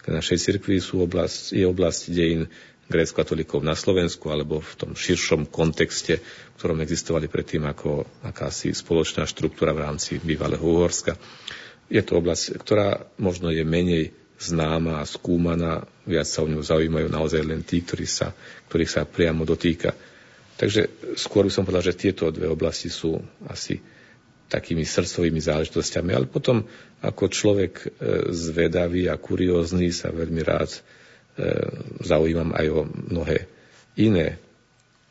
k 0.00 0.06
našej 0.08 0.40
cirkvi 0.40 0.80
sú 0.80 1.04
oblasť, 1.04 1.52
je 1.52 1.64
oblasť 1.68 2.00
dejín 2.08 2.48
grécko-katolíkov 2.88 3.60
na 3.60 3.76
Slovensku 3.76 4.32
alebo 4.32 4.64
v 4.64 4.72
tom 4.80 4.90
širšom 4.96 5.52
kontexte, 5.52 6.24
v 6.24 6.56
ktorom 6.56 6.80
existovali 6.80 7.28
predtým 7.28 7.68
ako 7.68 8.08
akási 8.24 8.72
spoločná 8.72 9.28
štruktúra 9.28 9.76
v 9.76 9.84
rámci 9.84 10.16
bývalého 10.16 10.64
Uhorska. 10.64 11.20
Je 11.88 12.04
to 12.04 12.20
oblasť, 12.20 12.60
ktorá 12.60 13.08
možno 13.16 13.48
je 13.48 13.64
menej 13.64 14.12
známa 14.38 15.02
a 15.02 15.08
skúmaná, 15.08 15.82
viac 16.06 16.30
sa 16.30 16.46
o 16.46 16.48
ňu 16.48 16.62
zaujímajú 16.62 17.10
naozaj 17.10 17.42
len 17.42 17.66
tí, 17.66 17.82
ktorí 17.82 18.06
sa, 18.06 18.30
ktorých 18.70 18.92
sa 18.92 19.02
priamo 19.02 19.42
dotýka. 19.42 19.96
Takže 20.58 21.14
skôr 21.18 21.46
by 21.46 21.52
som 21.54 21.66
povedal, 21.66 21.90
že 21.90 21.98
tieto 21.98 22.30
dve 22.30 22.46
oblasti 22.50 22.90
sú 22.90 23.18
asi 23.50 23.78
takými 24.48 24.82
srdcovými 24.82 25.38
záležitosťami, 25.38 26.10
ale 26.14 26.26
potom 26.26 26.64
ako 27.04 27.24
človek 27.28 27.72
e, 27.78 27.86
zvedavý 28.32 29.06
a 29.06 29.20
kuriózny 29.20 29.92
sa 29.92 30.08
veľmi 30.08 30.40
rád 30.40 30.72
e, 30.72 30.80
zaujímam 32.00 32.56
aj 32.56 32.66
o 32.72 32.80
mnohé 32.88 33.44
iné 34.00 34.40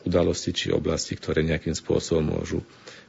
udalosti 0.04 0.52
či 0.56 0.68
oblasti, 0.74 1.16
ktoré 1.16 1.46
nejakým 1.46 1.76
spôsobom 1.78 2.40
môžu 2.40 2.64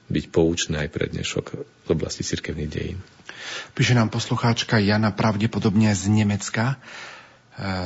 byť 0.08 0.24
poučné 0.32 0.84
aj 0.84 0.88
pre 0.88 1.06
dnešok 1.12 1.44
z 1.84 1.88
oblasti 1.92 2.24
cirkevných 2.24 2.70
dejín. 2.72 2.98
Píše 3.76 3.96
nám 3.96 4.08
poslucháčka 4.08 4.80
Jana 4.80 5.12
pravdepodobne 5.12 5.92
z 5.92 6.08
Nemecka. 6.08 6.80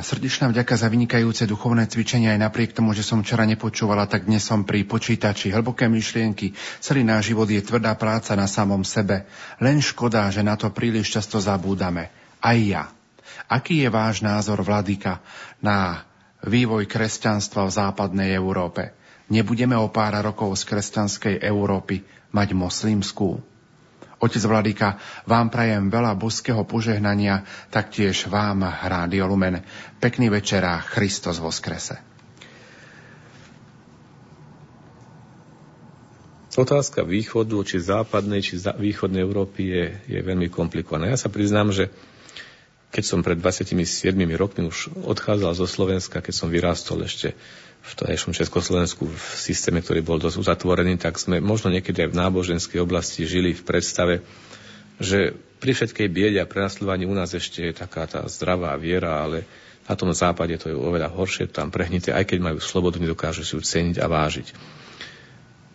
Srdečná 0.05 0.53
vďaka 0.53 0.77
za 0.77 0.85
vynikajúce 0.85 1.49
duchovné 1.49 1.89
cvičenia 1.89 2.37
aj 2.37 2.45
napriek 2.45 2.77
tomu, 2.77 2.93
že 2.93 3.01
som 3.01 3.25
včera 3.25 3.41
nepočúvala, 3.49 4.05
tak 4.05 4.29
dnes 4.29 4.45
som 4.45 4.61
pri 4.61 4.85
počítači. 4.85 5.49
Hlboké 5.49 5.89
myšlienky, 5.89 6.53
celý 6.77 7.01
náš 7.01 7.33
život 7.33 7.49
je 7.49 7.57
tvrdá 7.57 7.97
práca 7.97 8.37
na 8.37 8.45
samom 8.45 8.85
sebe. 8.85 9.25
Len 9.57 9.81
škoda, 9.81 10.29
že 10.29 10.45
na 10.45 10.53
to 10.53 10.69
príliš 10.69 11.17
často 11.17 11.41
zabúdame. 11.41 12.13
Aj 12.37 12.53
ja. 12.53 12.85
Aký 13.49 13.81
je 13.81 13.89
váš 13.89 14.21
názor, 14.21 14.61
Vladika, 14.61 15.25
na 15.57 16.05
vývoj 16.45 16.85
kresťanstva 16.85 17.65
v 17.65 17.73
západnej 17.73 18.29
Európe? 18.29 18.93
Nebudeme 19.31 19.79
o 19.79 19.87
pár 19.87 20.19
rokov 20.19 20.59
z 20.59 20.67
kresťanskej 20.67 21.35
Európy 21.39 22.03
mať 22.35 22.49
moslimskú? 22.51 23.39
Otec 24.23 24.43
Vladika, 24.47 24.95
vám 25.27 25.51
prajem 25.51 25.91
veľa 25.91 26.15
božského 26.15 26.63
požehnania, 26.63 27.43
taktiež 27.67 28.31
vám, 28.31 28.63
Rádio 28.63 29.27
Lumen. 29.27 29.59
Pekný 29.99 30.31
večer 30.31 30.63
a 30.63 30.79
Christos 30.79 31.43
Voskrese. 31.43 31.99
Otázka 36.53 37.01
východu, 37.03 37.65
či 37.65 37.81
západnej, 37.81 38.45
či 38.45 38.61
východnej 38.61 39.25
Európy 39.25 39.73
je, 39.73 39.85
je 40.07 40.19
veľmi 40.21 40.47
komplikovaná. 40.53 41.09
Ja 41.09 41.17
sa 41.17 41.27
priznám, 41.27 41.73
že 41.73 41.89
keď 42.93 43.03
som 43.03 43.19
pred 43.25 43.41
27 43.41 44.13
rokmi 44.37 44.69
už 44.69 44.93
odchádzal 45.01 45.57
zo 45.57 45.65
Slovenska, 45.65 46.21
keď 46.21 46.33
som 46.37 46.53
vyrástol 46.53 47.09
ešte 47.09 47.33
v 47.83 47.91
tojšom 47.99 48.31
Československu 48.31 49.03
v 49.03 49.25
systéme, 49.35 49.83
ktorý 49.83 49.99
bol 49.99 50.15
dosť 50.15 50.39
uzatvorený, 50.39 50.95
tak 50.95 51.19
sme 51.19 51.43
možno 51.43 51.67
niekedy 51.67 52.07
aj 52.07 52.09
v 52.15 52.19
náboženskej 52.19 52.79
oblasti 52.79 53.27
žili 53.27 53.51
v 53.51 53.61
predstave, 53.67 54.23
že 55.03 55.35
pri 55.59 55.75
všetkej 55.75 56.07
biede 56.07 56.39
a 56.39 56.47
prenasledovaní 56.47 57.03
u 57.03 57.11
nás 57.11 57.35
ešte 57.35 57.59
je 57.59 57.73
taká 57.75 58.07
tá 58.07 58.23
zdravá 58.31 58.71
viera, 58.79 59.27
ale 59.27 59.43
na 59.83 59.99
tom 59.99 60.15
západe 60.15 60.55
to 60.55 60.71
je 60.71 60.75
oveľa 60.75 61.11
horšie, 61.11 61.51
tam 61.51 61.67
prehnite, 61.67 62.15
aj 62.15 62.23
keď 62.23 62.39
majú 62.39 62.57
slobodu, 62.63 63.03
nedokážu 63.03 63.43
si 63.43 63.59
ju 63.59 63.61
ceniť 63.63 63.99
a 63.99 64.07
vážiť. 64.07 64.47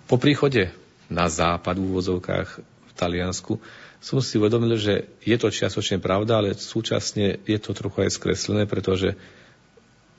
Po 0.09 0.17
príchode 0.17 0.73
na 1.13 1.29
západ 1.29 1.77
v 1.77 1.89
úvozovkách 1.93 2.49
v 2.65 2.93
Taliansku 2.97 3.61
som 4.01 4.23
si 4.25 4.41
uvedomil, 4.41 4.81
že 4.81 5.13
je 5.21 5.37
to 5.37 5.53
čiastočne 5.53 6.01
pravda, 6.01 6.41
ale 6.41 6.57
súčasne 6.57 7.45
je 7.45 7.59
to 7.61 7.77
trochu 7.77 8.09
aj 8.09 8.17
skreslené, 8.17 8.65
pretože 8.65 9.13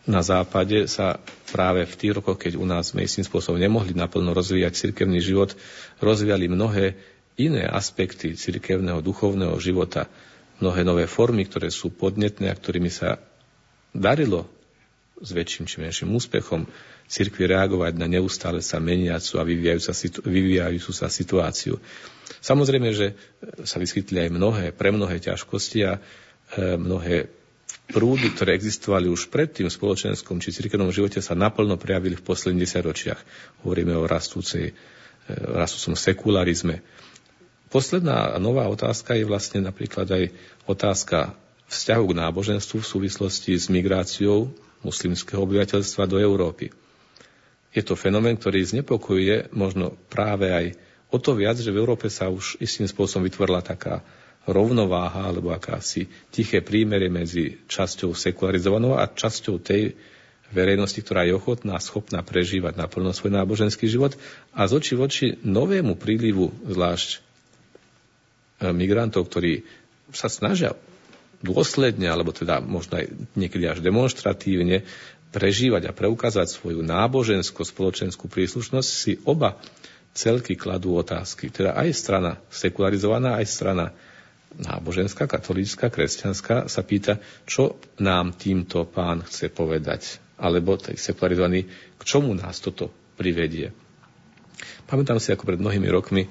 na 0.10 0.26
západe 0.26 0.90
sa 0.90 1.22
práve 1.54 1.86
v 1.86 1.94
tých 1.94 2.14
rokoch, 2.18 2.42
keď 2.42 2.58
u 2.58 2.66
nás 2.66 2.90
sme 2.90 3.06
istým 3.06 3.22
spôsobom 3.22 3.62
nemohli 3.62 3.94
naplno 3.94 4.34
rozvíjať 4.34 4.74
cirkevný 4.74 5.22
život, 5.22 5.54
rozvíjali 6.02 6.50
mnohé 6.50 6.98
iné 7.38 7.70
aspekty 7.70 8.34
cirkevného 8.34 9.06
duchovného 9.06 9.54
života, 9.62 10.10
mnohé 10.58 10.82
nové 10.82 11.06
formy, 11.06 11.46
ktoré 11.46 11.70
sú 11.70 11.94
podnetné 11.94 12.50
a 12.50 12.58
ktorými 12.58 12.90
sa 12.90 13.22
darilo 13.94 14.50
s 15.22 15.30
väčším 15.30 15.70
či 15.70 15.78
menším 15.78 16.16
úspechom 16.16 16.66
cirkvi 17.10 17.50
reagovať 17.50 17.94
na 17.98 18.08
neustále 18.10 18.66
sa 18.66 18.82
meniacu 18.82 19.38
a 19.38 19.48
vyvíjajúcu 20.26 20.92
sa 20.94 21.08
situáciu. 21.10 21.78
Samozrejme, 22.40 22.90
že 22.94 23.18
sa 23.66 23.82
vyskytli 23.82 24.26
aj 24.26 24.30
mnohé, 24.30 24.66
pre 24.72 24.94
mnohé 24.94 25.18
ťažkosti 25.18 25.80
a 25.90 25.98
e, 25.98 26.00
mnohé 26.78 27.39
prúdy, 27.90 28.30
ktoré 28.30 28.54
existovali 28.54 29.10
už 29.10 29.34
predtým 29.34 29.66
v 29.66 29.74
spoločenskom 29.74 30.38
či 30.38 30.54
cirkevnom 30.54 30.94
živote, 30.94 31.20
sa 31.20 31.34
naplno 31.34 31.76
prejavili 31.76 32.14
v 32.14 32.26
posledných 32.26 32.64
desaťročiach. 32.70 33.20
Hovoríme 33.66 33.98
o 33.98 34.06
rastúcej, 34.06 34.72
e, 34.72 34.74
rastúcom 35.34 35.98
sekularizme. 35.98 36.86
Posledná 37.70 38.38
nová 38.38 38.66
otázka 38.70 39.18
je 39.18 39.26
vlastne 39.26 39.66
napríklad 39.66 40.06
aj 40.10 40.24
otázka 40.66 41.34
vzťahu 41.70 42.04
k 42.10 42.18
náboženstvu 42.18 42.82
v 42.82 42.90
súvislosti 42.98 43.54
s 43.58 43.70
migráciou 43.70 44.50
muslimského 44.82 45.42
obyvateľstva 45.46 46.10
do 46.10 46.18
Európy. 46.18 46.74
Je 47.70 47.86
to 47.86 47.94
fenomén, 47.94 48.38
ktorý 48.38 48.66
znepokojuje 48.66 49.54
možno 49.54 49.94
práve 50.10 50.50
aj 50.50 50.66
o 51.14 51.22
to 51.22 51.38
viac, 51.38 51.62
že 51.62 51.70
v 51.70 51.78
Európe 51.78 52.10
sa 52.10 52.30
už 52.30 52.58
istým 52.58 52.90
spôsobom 52.90 53.30
vytvorila 53.30 53.62
taká 53.62 54.02
rovnováha 54.50 55.30
alebo 55.30 55.54
akási 55.54 56.10
tiché 56.34 56.66
prímerie 56.66 57.08
medzi 57.08 57.62
časťou 57.70 58.18
sekularizovanou 58.18 58.98
a 58.98 59.06
časťou 59.06 59.62
tej 59.62 59.94
verejnosti, 60.50 60.98
ktorá 61.06 61.30
je 61.30 61.38
ochotná 61.38 61.78
a 61.78 61.84
schopná 61.84 62.26
prežívať 62.26 62.74
naplno 62.74 63.14
svoj 63.14 63.38
náboženský 63.38 63.86
život 63.86 64.18
a 64.50 64.66
z 64.66 64.72
oči 64.82 64.94
voči 64.98 65.26
novému 65.46 65.94
prílivu, 65.94 66.50
zvlášť 66.66 67.10
e, 67.14 67.18
migrantov, 68.74 69.30
ktorí 69.30 69.62
sa 70.10 70.26
snažia 70.26 70.74
dôsledne, 71.46 72.10
alebo 72.10 72.34
teda 72.34 72.60
možno 72.60 73.00
aj 73.00 73.14
niekedy 73.38 73.70
až 73.70 73.80
demonstratívne 73.86 74.84
prežívať 75.30 75.90
a 75.90 75.96
preukázať 75.96 76.50
svoju 76.50 76.82
nábožensko-spoločenskú 76.82 78.26
príslušnosť, 78.26 78.90
si 78.90 79.22
oba 79.30 79.62
celky 80.18 80.58
kladú 80.58 80.98
otázky. 80.98 81.54
Teda 81.54 81.78
aj 81.78 81.94
strana 81.94 82.32
sekularizovaná, 82.50 83.38
aj 83.38 83.46
strana 83.46 83.86
náboženská, 84.58 85.30
katolícka, 85.30 85.94
kresťanská 85.94 86.66
sa 86.66 86.82
pýta, 86.82 87.22
čo 87.46 87.78
nám 88.02 88.34
týmto 88.34 88.88
pán 88.90 89.22
chce 89.22 89.54
povedať. 89.54 90.18
Alebo 90.40 90.80
tej 90.80 90.96
sekularizovaný, 90.96 91.68
k 92.00 92.02
čomu 92.02 92.34
nás 92.34 92.64
toto 92.64 92.90
privedie. 93.20 93.76
Pamätám 94.88 95.20
si, 95.22 95.30
ako 95.30 95.46
pred 95.46 95.60
mnohými 95.60 95.90
rokmi 95.92 96.24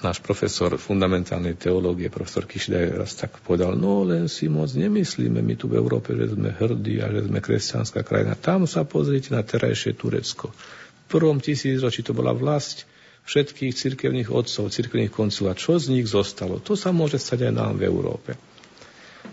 náš 0.00 0.20
profesor 0.24 0.72
fundamentálnej 0.80 1.60
teológie, 1.60 2.08
profesor 2.08 2.48
Kišdaj, 2.48 2.96
raz 2.96 3.12
tak 3.16 3.36
povedal, 3.44 3.76
no 3.76 4.00
len 4.04 4.32
si 4.32 4.48
moc 4.48 4.72
nemyslíme 4.72 5.44
my 5.44 5.54
tu 5.60 5.68
v 5.68 5.76
Európe, 5.76 6.16
že 6.16 6.32
sme 6.32 6.56
hrdí 6.56 7.04
a 7.04 7.12
že 7.12 7.28
sme 7.28 7.44
kresťanská 7.44 8.00
krajina. 8.00 8.32
Tam 8.36 8.64
sa 8.64 8.88
pozrite 8.88 9.36
na 9.36 9.44
terajšie 9.44 9.92
Turecko. 9.96 10.52
V 10.52 11.04
prvom 11.10 11.36
tisícročí 11.36 12.00
to 12.00 12.16
bola 12.16 12.32
vlast 12.32 12.88
všetkých 13.30 13.70
cirkevných 13.70 14.28
otcov, 14.34 14.74
cirkevných 14.74 15.14
koncov 15.14 15.46
a 15.46 15.54
čo 15.54 15.78
z 15.78 15.94
nich 15.94 16.10
zostalo. 16.10 16.58
To 16.58 16.74
sa 16.74 16.90
môže 16.90 17.14
stať 17.14 17.46
aj 17.46 17.52
nám 17.54 17.72
v 17.78 17.86
Európe. 17.86 18.34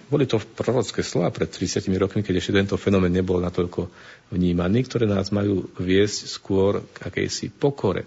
Boli 0.07 0.29
to 0.29 0.37
prorocké 0.37 1.01
slova 1.01 1.33
pred 1.33 1.49
30 1.49 1.89
rokmi, 1.97 2.21
keď 2.21 2.37
ešte 2.37 2.53
tento 2.53 2.77
fenomén 2.77 3.09
nebol 3.09 3.41
natoľko 3.41 3.89
vnímaný, 4.29 4.85
ktoré 4.85 5.09
nás 5.09 5.33
majú 5.33 5.65
viesť 5.81 6.29
skôr 6.29 6.85
k 6.93 7.09
akejsi 7.09 7.49
pokore. 7.49 8.05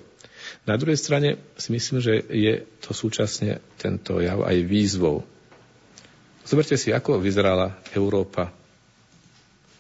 Na 0.65 0.79
druhej 0.79 0.97
strane 0.97 1.43
si 1.59 1.75
myslím, 1.75 1.99
že 1.99 2.23
je 2.23 2.63
to 2.81 2.95
súčasne 2.95 3.59
tento 3.75 4.23
jav 4.23 4.47
aj 4.47 4.57
výzvou. 4.63 5.27
Zoberte 6.47 6.79
si, 6.79 6.95
ako 6.95 7.19
vyzerala 7.19 7.75
Európa 7.93 8.49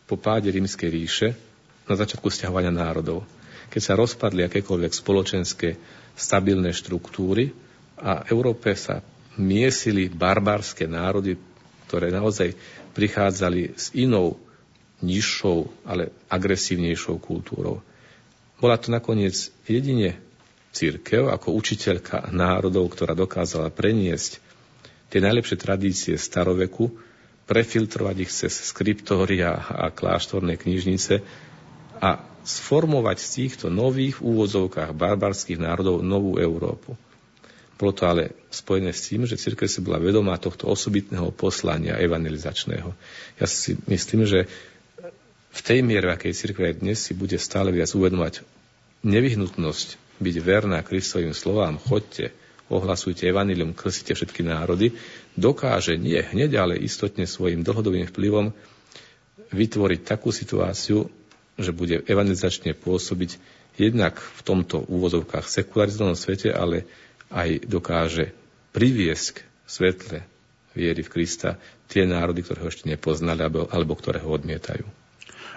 po 0.04 0.18
páde 0.18 0.50
rímskej 0.50 0.90
ríše 0.90 1.28
na 1.86 1.94
začiatku 1.94 2.26
stiahovania 2.28 2.74
národov 2.74 3.22
keď 3.70 3.80
sa 3.80 3.94
rozpadli 3.94 4.42
akékoľvek 4.44 4.92
spoločenské 4.92 5.68
stabilné 6.16 6.70
štruktúry 6.70 7.52
a 7.98 8.24
Európe 8.28 8.72
sa 8.74 9.04
miesili 9.36 10.08
barbarské 10.08 10.84
národy, 10.84 11.36
ktoré 11.86 12.10
naozaj 12.10 12.54
prichádzali 12.92 13.74
s 13.78 13.94
inou, 13.94 14.36
nižšou, 15.00 15.88
ale 15.88 16.12
agresívnejšou 16.28 17.16
kultúrou. 17.18 17.80
Bola 18.60 18.76
to 18.76 18.92
nakoniec 18.92 19.48
jedine 19.64 20.20
církev 20.70 21.32
ako 21.32 21.56
učiteľka 21.56 22.28
národov, 22.30 22.92
ktorá 22.92 23.16
dokázala 23.16 23.72
preniesť 23.72 24.38
tie 25.10 25.18
najlepšie 25.18 25.56
tradície 25.58 26.14
staroveku, 26.14 26.92
prefiltrovať 27.50 28.16
ich 28.22 28.30
cez 28.30 28.54
skriptória 28.70 29.50
a 29.50 29.90
kláštorné 29.90 30.54
knižnice 30.54 31.18
a 32.00 32.24
sformovať 32.42 33.16
z 33.20 33.28
týchto 33.36 33.66
nových 33.68 34.24
úvodzovkách 34.24 34.96
barbarských 34.96 35.60
národov 35.60 36.00
novú 36.00 36.40
Európu. 36.40 36.96
Bolo 37.76 37.92
to 37.96 38.04
ale 38.08 38.36
spojené 38.52 38.92
s 38.92 39.08
tým, 39.08 39.24
že 39.24 39.40
církev 39.40 39.64
si 39.64 39.80
bola 39.80 39.96
vedomá 39.96 40.36
tohto 40.36 40.68
osobitného 40.68 41.32
poslania 41.32 41.96
evangelizačného. 41.96 42.92
Ja 43.40 43.46
si 43.48 43.76
myslím, 43.88 44.28
že 44.28 44.44
v 45.50 45.60
tej 45.64 45.80
miere, 45.80 46.12
v 46.12 46.14
akej 46.16 46.32
cirkev 46.36 46.76
dnes 46.76 47.00
si 47.00 47.16
bude 47.16 47.40
stále 47.40 47.72
viac 47.72 47.88
uvedomať 47.96 48.44
nevyhnutnosť 49.00 50.20
byť 50.20 50.36
verná 50.44 50.84
Kristovým 50.84 51.32
slovám, 51.32 51.80
chodte, 51.80 52.36
ohlasujte 52.68 53.26
evanilium, 53.26 53.72
krsite 53.72 54.12
všetky 54.12 54.44
národy, 54.44 54.92
dokáže 55.34 55.96
nie 55.96 56.20
hneď, 56.20 56.60
ale 56.60 56.78
istotne 56.78 57.24
svojim 57.24 57.64
dlhodobým 57.64 58.06
vplyvom 58.06 58.52
vytvoriť 59.50 60.00
takú 60.04 60.30
situáciu, 60.30 61.08
že 61.60 61.76
bude 61.76 62.02
evangelizačne 62.04 62.76
pôsobiť 62.76 63.36
jednak 63.80 64.18
v 64.18 64.40
tomto 64.44 64.84
úvozovkách 64.84 65.48
sekularizovanom 65.48 66.18
svete, 66.18 66.52
ale 66.52 66.84
aj 67.30 67.64
dokáže 67.64 68.34
priviesť 68.74 69.26
k 69.34 69.38
svetle 69.64 70.20
viery 70.74 71.02
v 71.02 71.12
Krista 71.12 71.58
tie 71.90 72.06
národy, 72.06 72.42
ktoré 72.46 72.62
ho 72.62 72.70
ešte 72.70 72.86
nepoznali 72.86 73.42
alebo, 73.42 73.66
alebo 73.70 73.94
ktoré 73.98 74.22
ho 74.22 74.30
odmietajú. 74.30 74.99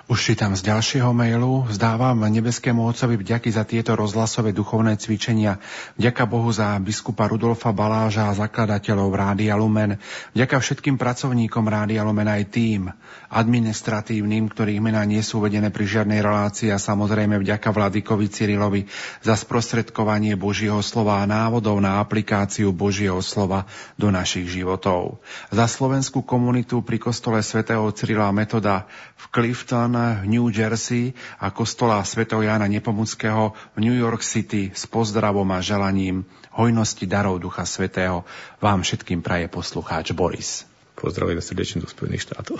Už 0.04 0.20
čítam 0.20 0.52
z 0.52 0.68
ďalšieho 0.68 1.16
mailu. 1.16 1.64
Zdávam 1.72 2.28
nebeskému 2.28 2.84
Otcovi 2.92 3.16
vďaky 3.16 3.48
za 3.56 3.64
tieto 3.64 3.96
rozhlasové 3.96 4.52
duchovné 4.52 5.00
cvičenia. 5.00 5.64
Vďaka 5.96 6.28
Bohu 6.28 6.52
za 6.52 6.76
biskupa 6.84 7.24
Rudolfa 7.32 7.72
Baláža 7.72 8.28
a 8.28 8.36
zakladateľov 8.36 9.16
Rádia 9.16 9.56
Lumen. 9.56 9.96
Vďaka 10.36 10.60
všetkým 10.60 11.00
pracovníkom 11.00 11.64
Rádia 11.72 12.04
Lumen 12.04 12.28
aj 12.28 12.52
tým 12.52 12.92
administratívnym, 13.32 14.52
ktorých 14.52 14.84
mená 14.84 15.08
nie 15.08 15.24
sú 15.24 15.40
uvedené 15.40 15.72
pri 15.72 15.88
žiadnej 15.88 16.20
relácii 16.20 16.76
a 16.76 16.84
samozrejme 16.84 17.40
vďaka 17.40 17.72
Vladikovi 17.72 18.28
Cyrilovi 18.28 18.84
za 19.24 19.40
sprostredkovanie 19.40 20.36
Božieho 20.36 20.84
slova 20.84 21.24
a 21.24 21.30
návodov 21.32 21.80
na 21.80 22.04
aplikáciu 22.04 22.76
Božieho 22.76 23.24
slova 23.24 23.72
do 23.96 24.12
našich 24.12 24.52
životov. 24.52 25.24
Za 25.48 25.64
slovenskú 25.64 26.28
komunitu 26.28 26.84
pri 26.84 27.00
kostole 27.00 27.40
svätého 27.40 27.88
Cyrila 27.96 28.36
Metoda 28.36 28.84
v 29.16 29.26
Clifton 29.32 29.93
v 29.94 30.26
New 30.26 30.50
Jersey 30.50 31.14
a 31.38 31.54
kostola 31.54 32.02
svätého 32.02 32.42
Jána 32.42 32.66
Nepomuckého 32.66 33.54
v 33.78 33.80
New 33.80 33.94
York 33.94 34.26
City 34.26 34.74
s 34.74 34.90
pozdravom 34.90 35.46
a 35.54 35.62
želaním 35.62 36.26
hojnosti 36.58 37.06
darov 37.06 37.38
Ducha 37.38 37.70
Svetého 37.70 38.26
vám 38.58 38.82
všetkým 38.82 39.22
praje 39.22 39.46
poslucháč 39.54 40.10
Boris. 40.18 40.66
Pozdravujeme 40.98 41.42
srdečne 41.46 41.86
do 41.86 41.90
Spojených 41.90 42.26
štátov. 42.26 42.58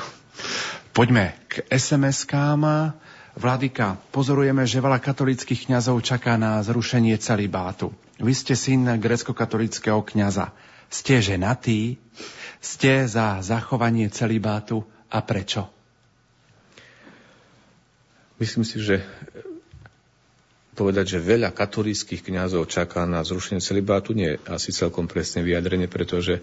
Poďme 0.94 1.34
k 1.50 1.66
SMS-kám. 1.74 2.94
Vladika, 3.34 3.98
pozorujeme, 4.14 4.62
že 4.70 4.78
veľa 4.78 5.02
katolických 5.02 5.66
kňazov 5.66 6.06
čaká 6.06 6.38
na 6.38 6.62
zrušenie 6.62 7.18
celibátu. 7.18 7.90
Vy 8.22 8.34
ste 8.38 8.54
syn 8.54 8.86
grecko-katolického 9.02 10.06
kňaza. 10.06 10.54
Ste 10.94 11.18
ženatí? 11.18 11.98
Ste 12.62 13.10
za 13.10 13.42
zachovanie 13.42 14.14
celibátu 14.14 14.86
a 15.10 15.26
prečo? 15.26 15.73
Myslím 18.42 18.66
si, 18.66 18.82
že 18.82 19.06
povedať, 20.74 21.18
že 21.18 21.20
veľa 21.22 21.54
katolíckých 21.54 22.26
kňazov 22.26 22.66
čaká 22.66 23.06
na 23.06 23.22
zrušenie 23.22 23.62
celibátu, 23.62 24.18
nie 24.18 24.36
je 24.36 24.42
asi 24.50 24.74
celkom 24.74 25.06
presné 25.06 25.46
vyjadrenie, 25.46 25.86
pretože 25.86 26.42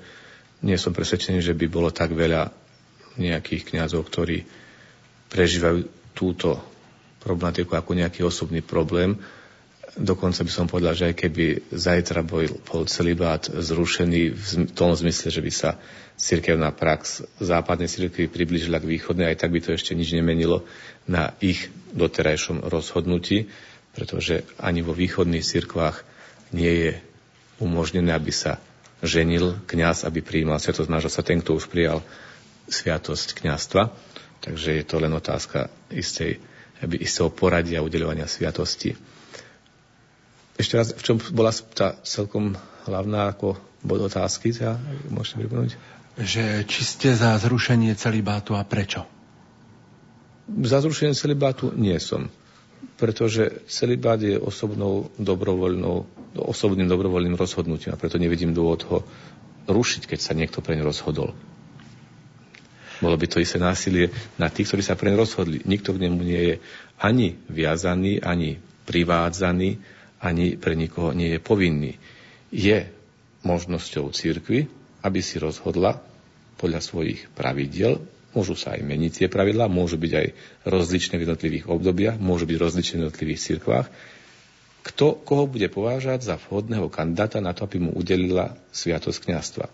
nie 0.63 0.79
som 0.79 0.95
presvedčený, 0.95 1.43
že 1.43 1.57
by 1.57 1.67
bolo 1.67 1.91
tak 1.91 2.15
veľa 2.15 2.55
nejakých 3.19 3.75
kňazov, 3.75 4.07
ktorí 4.07 4.47
prežívajú 5.27 5.91
túto 6.15 6.63
problematiku 7.19 7.75
ako 7.75 7.99
nejaký 7.99 8.23
osobný 8.23 8.63
problém. 8.63 9.19
Dokonca 9.99 10.47
by 10.47 10.53
som 10.55 10.71
povedal, 10.71 10.95
že 10.95 11.11
aj 11.11 11.17
keby 11.19 11.75
zajtra 11.75 12.23
bol, 12.23 12.47
bol 12.63 12.87
celibát 12.87 13.43
zrušený 13.43 14.23
v 14.31 14.43
tom 14.71 14.95
zmysle, 14.95 15.35
že 15.35 15.43
by 15.43 15.51
sa 15.51 15.71
cirkevná 16.15 16.71
prax 16.71 17.27
západnej 17.43 17.91
cirkvi 17.91 18.31
približila 18.31 18.79
k 18.79 18.87
východnej, 18.87 19.35
aj 19.35 19.41
tak 19.43 19.51
by 19.51 19.59
to 19.59 19.75
ešte 19.75 19.97
nič 19.99 20.15
nemenilo 20.15 20.63
na 21.11 21.35
ich 21.43 21.73
doterajšom 21.93 22.67
rozhodnutí, 22.67 23.51
pretože 23.95 24.47
ani 24.63 24.81
vo 24.81 24.95
východných 24.95 25.43
cirkvách 25.45 26.07
nie 26.55 26.73
je 26.89 26.93
umožnené, 27.61 28.15
aby 28.15 28.31
sa 28.31 28.59
ženil 29.01 29.57
kňaz, 29.65 30.05
aby 30.05 30.21
prijímal 30.21 30.61
sviatosť 30.61 30.91
manželstva, 30.91 31.23
ten, 31.27 31.41
kto 31.41 31.57
už 31.57 31.69
prijal 31.69 32.05
sviatosť 32.69 33.37
kňazstva. 33.37 33.91
Takže 34.41 34.81
je 34.81 34.85
to 34.85 34.97
len 35.01 35.13
otázka 35.13 35.69
istej, 35.93 36.41
istého 37.01 37.29
poradia 37.29 37.85
udeľovania 37.85 38.25
sviatosti. 38.25 38.97
Ešte 40.57 40.75
raz, 40.77 40.93
v 40.93 41.03
čom 41.05 41.17
bola 41.33 41.53
tá 41.53 41.97
celkom 42.05 42.57
hlavná 42.85 43.33
ako 43.33 43.57
bod 43.81 44.01
otázky, 44.05 44.53
ja, 44.53 44.77
môžete 45.09 45.45
pripomenúť? 45.45 45.73
Že 46.21 46.45
či 46.69 46.81
ste 46.85 47.09
za 47.17 47.33
zrušenie 47.41 47.97
celibátu 47.97 48.53
a 48.57 48.65
prečo? 48.65 49.20
Za 50.51 50.83
zrušenie 50.83 51.15
celibátu 51.15 51.71
nie 51.79 51.95
som, 52.03 52.27
pretože 52.99 53.63
celibát 53.71 54.19
je 54.19 54.35
osobnou 54.35 55.15
dobrovoľnou, 55.17 56.07
osobným 56.35 56.91
dobrovoľným 56.91 57.39
rozhodnutím 57.39 57.95
a 57.95 58.01
preto 58.01 58.19
nevidím 58.19 58.51
dôvod 58.51 58.83
ho 58.91 58.99
rušiť, 59.71 60.11
keď 60.11 60.19
sa 60.19 60.35
niekto 60.35 60.59
preň 60.59 60.83
rozhodol. 60.83 61.31
Bolo 63.01 63.17
by 63.17 63.27
to 63.33 63.41
isté 63.41 63.57
násilie 63.57 64.13
na 64.37 64.53
tých, 64.53 64.69
ktorí 64.69 64.83
sa 64.85 64.99
preň 64.99 65.17
rozhodli. 65.17 65.65
Nikto 65.65 65.97
k 65.97 66.03
nemu 66.05 66.21
nie 66.21 66.43
je 66.53 66.55
ani 67.01 67.33
viazaný, 67.49 68.21
ani 68.21 68.61
privádzaný, 68.85 69.81
ani 70.21 70.61
pre 70.61 70.77
nikoho 70.77 71.17
nie 71.17 71.33
je 71.33 71.41
povinný. 71.41 71.97
Je 72.53 72.93
možnosťou 73.41 74.13
církvy, 74.13 74.69
aby 75.01 75.21
si 75.25 75.41
rozhodla 75.41 75.97
podľa 76.61 76.85
svojich 76.85 77.33
pravidiel 77.33 78.05
Môžu 78.31 78.55
sa 78.55 78.79
aj 78.79 78.87
meniť 78.87 79.13
tie 79.25 79.29
pravidlá, 79.29 79.67
môžu 79.67 79.99
byť 79.99 80.13
aj 80.15 80.27
rozličné 80.63 81.19
v 81.19 81.25
jednotlivých 81.27 81.67
obdobiach, 81.67 82.17
môžu 82.23 82.47
byť 82.47 82.59
rozličné 82.63 82.95
v 82.95 83.01
jednotlivých 83.07 83.41
cirkvách. 83.43 83.87
Kto, 84.81 85.19
koho 85.21 85.45
bude 85.51 85.69
povážať 85.69 86.25
za 86.25 86.37
vhodného 86.39 86.89
kandidáta 86.89 87.43
na 87.43 87.53
to, 87.53 87.67
aby 87.67 87.83
mu 87.83 87.91
udelila 87.93 88.57
sviatosť 88.73 89.19
kniastva. 89.29 89.67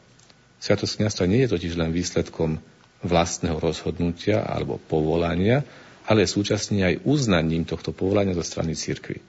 Sviatosť 0.59 0.93
kniastva 0.99 1.25
nie 1.31 1.45
je 1.45 1.53
totiž 1.53 1.79
len 1.79 1.93
výsledkom 1.93 2.59
vlastného 3.05 3.61
rozhodnutia 3.61 4.43
alebo 4.43 4.81
povolania, 4.81 5.63
ale 6.09 6.25
súčasne 6.25 6.83
aj 6.83 6.95
uznaním 7.05 7.69
tohto 7.69 7.93
povolania 7.93 8.35
zo 8.35 8.43
strany 8.43 8.73
cirkvy. 8.73 9.21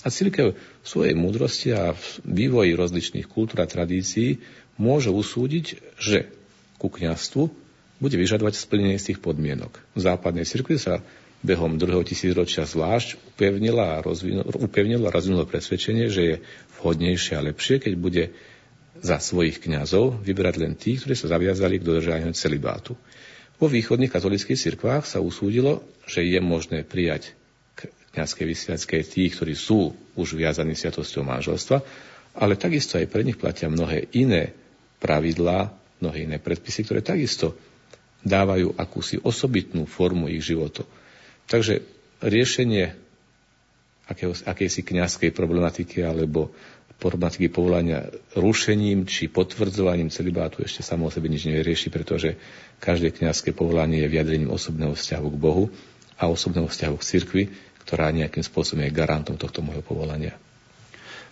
A 0.00 0.08
církev 0.08 0.56
v 0.56 0.86
svojej 0.86 1.12
múdrosti 1.12 1.76
a 1.76 1.92
v 1.92 2.04
vývoji 2.24 2.72
rozličných 2.72 3.28
kultúr 3.28 3.60
a 3.60 3.68
tradícií 3.68 4.40
môže 4.80 5.12
usúdiť, 5.12 5.76
že 6.00 6.32
ku 6.80 6.88
kniastvu 6.88 7.52
bude 8.00 8.16
vyžadovať 8.16 8.56
splnenie 8.56 8.96
z 8.96 9.12
tých 9.12 9.20
podmienok. 9.20 9.76
V 9.94 10.00
západnej 10.00 10.48
cirkvi 10.48 10.80
sa 10.80 11.04
behom 11.40 11.80
druhého 11.80 12.04
tisícročia 12.04 12.68
zvlášť 12.68 13.16
upevnila 13.36 14.00
a, 14.00 14.02
rozvinula, 14.04 14.44
upevnila 14.56 15.08
a 15.08 15.14
rozvinula 15.14 15.48
presvedčenie, 15.48 16.08
že 16.12 16.22
je 16.24 16.34
vhodnejšie 16.80 17.36
a 17.36 17.44
lepšie, 17.44 17.80
keď 17.80 17.92
bude 17.96 18.24
za 19.00 19.16
svojich 19.16 19.60
kňazov 19.64 20.20
vyberať 20.20 20.54
len 20.60 20.76
tých, 20.76 21.04
ktorí 21.04 21.16
sa 21.16 21.32
zaviazali 21.32 21.80
k 21.80 21.86
dodržaniu 21.86 22.32
celibátu. 22.36 22.92
Vo 23.56 23.68
východných 23.68 24.12
katolických 24.12 24.56
cirkvách 24.56 25.04
sa 25.04 25.20
usúdilo, 25.20 25.84
že 26.08 26.24
je 26.24 26.40
možné 26.40 26.84
prijať 26.84 27.32
k 27.76 27.88
kniazkej 28.16 28.46
vysviackej 28.48 29.02
tých, 29.04 29.32
ktorí 29.36 29.52
sú 29.56 29.92
už 30.16 30.36
viazaní 30.36 30.76
sviatosťou 30.76 31.24
manželstva, 31.24 31.80
ale 32.36 32.60
takisto 32.60 33.00
aj 33.00 33.08
pre 33.08 33.24
nich 33.24 33.40
platia 33.40 33.72
mnohé 33.72 34.08
iné 34.16 34.52
pravidlá, 35.00 35.72
mnohé 36.04 36.28
iné 36.28 36.36
predpisy, 36.36 36.84
ktoré 36.84 37.00
takisto 37.00 37.56
dávajú 38.24 38.76
akúsi 38.76 39.16
osobitnú 39.20 39.88
formu 39.88 40.28
ich 40.28 40.44
životov. 40.44 40.84
Takže 41.48 41.82
riešenie 42.20 42.92
akého, 44.06 44.34
akejsi 44.34 44.84
kňazskej 44.84 45.30
problematiky 45.32 46.04
alebo 46.04 46.52
problematiky 47.00 47.48
povolania 47.48 48.04
rušením 48.36 49.08
či 49.08 49.32
potvrdzovaním 49.32 50.12
celibátu 50.12 50.60
ešte 50.60 50.84
samo 50.84 51.08
o 51.08 51.14
sebe 51.14 51.32
nič 51.32 51.48
nevyrieši, 51.48 51.88
pretože 51.88 52.36
každé 52.76 53.16
kňazské 53.16 53.56
povolanie 53.56 54.04
je 54.04 54.12
vyjadrením 54.12 54.52
osobného 54.52 54.92
vzťahu 54.92 55.26
k 55.32 55.40
Bohu 55.40 55.64
a 56.20 56.28
osobného 56.28 56.68
vzťahu 56.68 56.96
k 57.00 57.06
cirkvi, 57.08 57.42
ktorá 57.88 58.12
nejakým 58.12 58.44
spôsobom 58.44 58.84
je 58.84 58.92
garantom 58.92 59.40
tohto 59.40 59.64
môjho 59.64 59.80
povolania. 59.80 60.36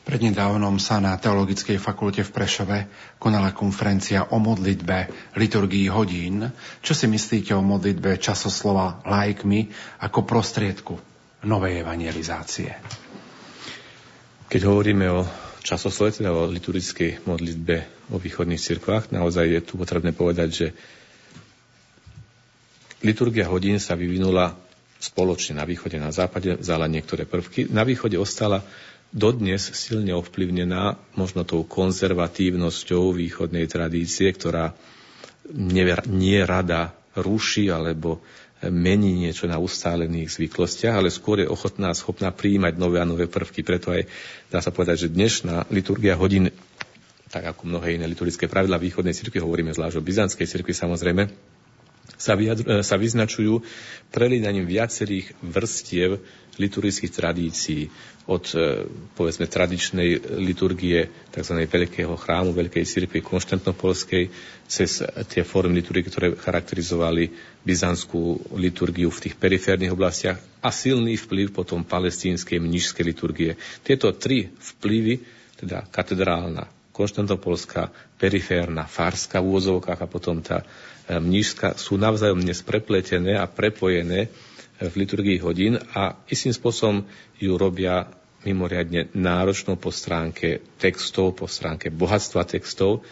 Prednedávnom 0.09 0.81
sa 0.81 1.05
na 1.05 1.13
Teologickej 1.21 1.77
fakulte 1.77 2.25
v 2.25 2.33
Prešove 2.33 2.79
konala 3.21 3.53
konferencia 3.53 4.33
o 4.33 4.41
modlitbe 4.41 5.13
liturgii 5.37 5.93
hodín. 5.93 6.49
Čo 6.81 6.97
si 6.97 7.05
myslíte 7.05 7.53
o 7.53 7.61
modlitbe 7.61 8.17
časoslova 8.17 9.05
lajkmi 9.05 9.69
ako 10.09 10.25
prostriedku 10.25 10.97
novej 11.45 11.85
evangelizácie? 11.85 12.73
Keď 14.49 14.61
hovoríme 14.65 15.13
o 15.13 15.29
časoslove, 15.61 16.25
teda 16.25 16.33
o 16.33 16.49
liturgickej 16.49 17.29
modlitbe 17.29 18.09
o 18.09 18.17
východných 18.17 18.65
cirkvách, 18.65 19.13
naozaj 19.13 19.45
je 19.45 19.61
tu 19.61 19.77
potrebné 19.77 20.17
povedať, 20.17 20.49
že 20.49 20.67
liturgia 23.05 23.45
hodín 23.45 23.77
sa 23.77 23.93
vyvinula 23.93 24.57
spoločne 24.97 25.61
na 25.61 25.69
východe, 25.69 26.01
na 26.01 26.17
západe, 26.17 26.57
vzala 26.57 26.89
niektoré 26.89 27.29
prvky. 27.29 27.69
Na 27.69 27.85
východe 27.85 28.17
ostala 28.17 28.65
dodnes 29.13 29.73
silne 29.73 30.13
ovplyvnená 30.17 31.01
možno 31.17 31.45
tou 31.45 31.65
konzervatívnosťou 31.65 33.17
východnej 33.17 33.65
tradície, 33.65 34.29
ktorá 34.33 34.77
nie 36.09 36.39
rada 36.45 36.93
ruší 37.17 37.73
alebo 37.73 38.21
mení 38.67 39.15
niečo 39.15 39.47
na 39.47 39.57
ustálených 39.63 40.35
zvyklostiach, 40.35 40.99
ale 40.99 41.15
skôr 41.15 41.47
je 41.47 41.49
ochotná, 41.49 41.95
schopná 41.95 42.35
prijímať 42.35 42.75
nové 42.75 42.99
a 42.99 43.07
nové 43.07 43.31
prvky. 43.31 43.63
Preto 43.63 43.95
aj 43.95 44.11
dá 44.51 44.59
sa 44.59 44.75
povedať, 44.75 45.07
že 45.07 45.15
dnešná 45.15 45.71
liturgia 45.71 46.19
hodín, 46.19 46.51
tak 47.31 47.55
ako 47.55 47.71
mnohé 47.71 47.97
iné 47.97 48.11
liturgické 48.11 48.51
pravidla 48.51 48.83
východnej 48.83 49.15
cirkvi, 49.15 49.39
hovoríme 49.39 49.71
zvlášť 49.71 49.97
o 50.03 50.03
byzantskej 50.03 50.47
cirkvi 50.51 50.75
samozrejme, 50.75 51.23
sa, 52.17 52.33
vyjadru, 52.39 52.81
sa 52.81 52.97
vyznačujú 52.97 53.61
prelínaním 54.09 54.65
viacerých 54.65 55.37
vrstiev 55.45 56.23
liturgických 56.59 57.13
tradícií 57.15 57.83
od 58.29 58.45
e, 58.53 58.85
povedzme 59.17 59.49
tradičnej 59.49 60.37
liturgie 60.37 61.09
tzv. 61.33 61.55
veľkého 61.65 62.13
chrámu, 62.19 62.53
veľkej 62.53 62.85
cirkvi 62.85 63.25
konštantnopolskej 63.25 64.29
cez 64.69 65.01
tie 65.33 65.43
formy 65.47 65.81
liturgie, 65.81 66.05
ktoré 66.11 66.37
charakterizovali 66.37 67.33
byzantskú 67.65 68.53
liturgiu 68.59 69.09
v 69.09 69.23
tých 69.29 69.35
periférnych 69.39 69.95
oblastiach 69.95 70.37
a 70.61 70.69
silný 70.69 71.17
vplyv 71.17 71.57
potom 71.57 71.87
palestínskej 71.87 72.61
mnižskej 72.61 73.05
liturgie. 73.07 73.57
Tieto 73.81 74.13
tri 74.13 74.51
vplyvy, 74.53 75.25
teda 75.57 75.89
katedrálna, 75.89 76.69
konštantopolská, 76.93 77.95
periférna, 78.19 78.83
farská 78.91 79.39
v 79.39 79.55
úvozovkách 79.55 80.01
a 80.03 80.11
potom 80.11 80.43
tá 80.43 80.61
e, 80.61 80.67
mnížska 81.09 81.81
sú 81.81 81.97
navzájom 81.97 82.45
dnes 82.45 82.61
prepletené 82.61 83.41
a 83.41 83.49
prepojené 83.49 84.29
v 84.79 84.95
liturgii 84.95 85.41
hodín 85.43 85.81
a 85.97 86.21
istým 86.29 86.55
spôsobom 86.55 87.03
ju 87.41 87.57
robia 87.57 88.07
mimoriadne 88.47 89.11
náročnou 89.17 89.75
po 89.75 89.91
stránke 89.91 90.63
textov, 90.79 91.35
po 91.35 91.51
stránke 91.51 91.91
bohatstva 91.91 92.47
textov, 92.47 93.03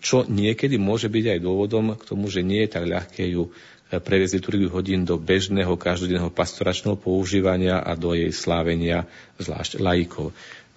čo 0.00 0.24
niekedy 0.24 0.80
môže 0.80 1.12
byť 1.12 1.36
aj 1.36 1.38
dôvodom 1.44 1.92
k 1.94 2.02
tomu, 2.08 2.32
že 2.32 2.40
nie 2.40 2.64
je 2.64 2.72
tak 2.72 2.88
ľahké 2.88 3.28
ju 3.28 3.52
e, 3.92 4.00
previesť 4.00 4.40
liturgiu 4.40 4.72
hodín 4.72 5.04
do 5.04 5.20
bežného 5.20 5.76
každodenného 5.76 6.32
pastoračného 6.32 6.96
používania 6.96 7.84
a 7.84 7.92
do 7.92 8.16
jej 8.16 8.32
slávenia 8.32 9.04
zvlášť 9.36 9.84
laikov. 9.84 10.32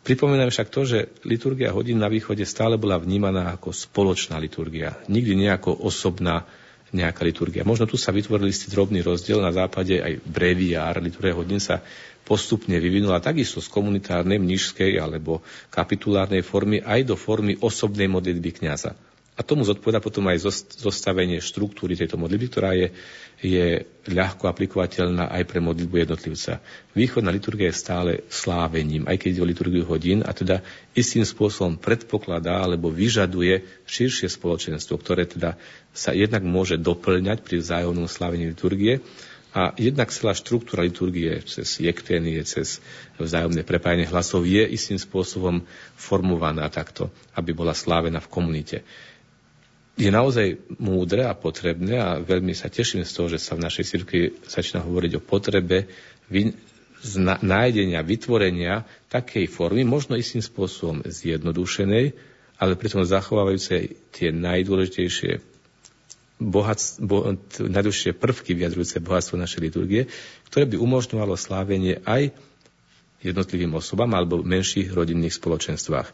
Pripomínam 0.06 0.54
však 0.54 0.70
to, 0.70 0.86
že 0.86 1.10
liturgia 1.26 1.74
hodín 1.74 1.98
na 1.98 2.06
východe 2.06 2.46
stále 2.46 2.78
bola 2.78 3.02
vnímaná 3.02 3.50
ako 3.58 3.74
spoločná 3.74 4.38
liturgia, 4.38 5.02
nikdy 5.10 5.34
nejako 5.34 5.74
osobná 5.82 6.46
nejaká 6.94 7.26
liturgia. 7.26 7.66
Možno 7.66 7.90
tu 7.90 7.98
sa 7.98 8.14
vytvoril 8.14 8.54
istý 8.54 8.70
drobný 8.70 9.02
rozdiel, 9.02 9.42
na 9.42 9.50
západe 9.50 9.98
aj 9.98 10.22
breviár, 10.22 11.02
liturgia 11.02 11.34
hodín 11.34 11.58
sa 11.58 11.82
postupne 12.22 12.78
vyvinula 12.78 13.18
takisto 13.18 13.58
z 13.58 13.68
komunitárnej, 13.74 14.38
mnižskej 14.38 15.02
alebo 15.02 15.42
kapitulárnej 15.74 16.46
formy 16.46 16.86
aj 16.86 17.02
do 17.10 17.18
formy 17.18 17.58
osobnej 17.58 18.06
modlitby 18.06 18.62
kniaza. 18.62 18.94
A 19.36 19.44
tomu 19.44 19.68
zodpoveda 19.68 20.00
potom 20.00 20.32
aj 20.32 20.48
zostavenie 20.80 21.44
štruktúry 21.44 22.00
tejto 22.00 22.16
modlitby, 22.16 22.48
ktorá 22.48 22.72
je, 22.72 22.96
je 23.44 23.84
ľahko 24.08 24.48
aplikovateľná 24.48 25.28
aj 25.28 25.44
pre 25.44 25.60
modlitbu 25.60 26.08
jednotlivca. 26.08 26.64
Východná 26.96 27.36
liturgia 27.36 27.68
je 27.68 27.76
stále 27.76 28.12
slávením, 28.32 29.04
aj 29.04 29.20
keď 29.20 29.30
ide 29.36 29.44
o 29.44 29.52
liturgiu 29.52 29.84
hodín, 29.84 30.24
a 30.24 30.32
teda 30.32 30.64
istým 30.96 31.28
spôsobom 31.28 31.76
predpokladá 31.76 32.64
alebo 32.64 32.88
vyžaduje 32.88 33.68
širšie 33.84 34.32
spoločenstvo, 34.32 34.96
ktoré 35.04 35.28
teda 35.28 35.60
sa 35.92 36.16
jednak 36.16 36.48
môže 36.48 36.80
doplňať 36.80 37.44
pri 37.44 37.60
vzájomnom 37.60 38.08
slávení 38.08 38.56
liturgie, 38.56 39.04
a 39.56 39.72
jednak 39.80 40.12
celá 40.12 40.36
štruktúra 40.36 40.84
liturgie 40.84 41.40
cez 41.48 41.80
jekténie, 41.80 42.44
cez 42.44 42.84
vzájomné 43.16 43.64
prepájanie 43.64 44.04
hlasov 44.04 44.44
je 44.44 44.68
istým 44.68 45.00
spôsobom 45.00 45.64
formovaná 45.96 46.68
takto, 46.68 47.08
aby 47.40 47.56
bola 47.56 47.72
slávená 47.72 48.20
v 48.20 48.32
komunite 48.36 48.84
je 49.96 50.12
naozaj 50.12 50.60
múdre 50.76 51.24
a 51.24 51.32
potrebné 51.32 51.96
a 51.96 52.20
veľmi 52.20 52.52
sa 52.52 52.68
teším 52.68 53.08
z 53.08 53.16
toho, 53.16 53.28
že 53.32 53.40
sa 53.40 53.56
v 53.56 53.64
našej 53.64 53.86
cirkvi 53.88 54.22
začína 54.44 54.84
hovoriť 54.84 55.12
o 55.16 55.24
potrebe 55.24 55.88
nájdenia, 57.40 58.04
vytvorenia 58.04 58.84
takej 59.08 59.48
formy, 59.48 59.88
možno 59.88 60.20
istým 60.20 60.44
spôsobom 60.44 61.08
zjednodušenej, 61.08 62.12
ale 62.60 62.80
pritom 62.80 63.08
zachovávajúce 63.08 63.96
tie 64.12 64.30
najdôležitejšie 64.36 65.40
bohat, 66.44 66.80
bo, 67.00 67.40
najdôležitejšie 67.64 68.20
prvky 68.20 68.52
vyjadrujúce 68.52 69.00
bohatstvo 69.00 69.40
našej 69.40 69.62
liturgie, 69.64 70.12
ktoré 70.52 70.68
by 70.68 70.76
umožňovalo 70.76 71.40
slávenie 71.40 72.04
aj 72.04 72.36
jednotlivým 73.24 73.72
osobám 73.80 74.12
alebo 74.12 74.44
menších 74.44 74.92
rodinných 74.92 75.40
spoločenstvách. 75.40 76.12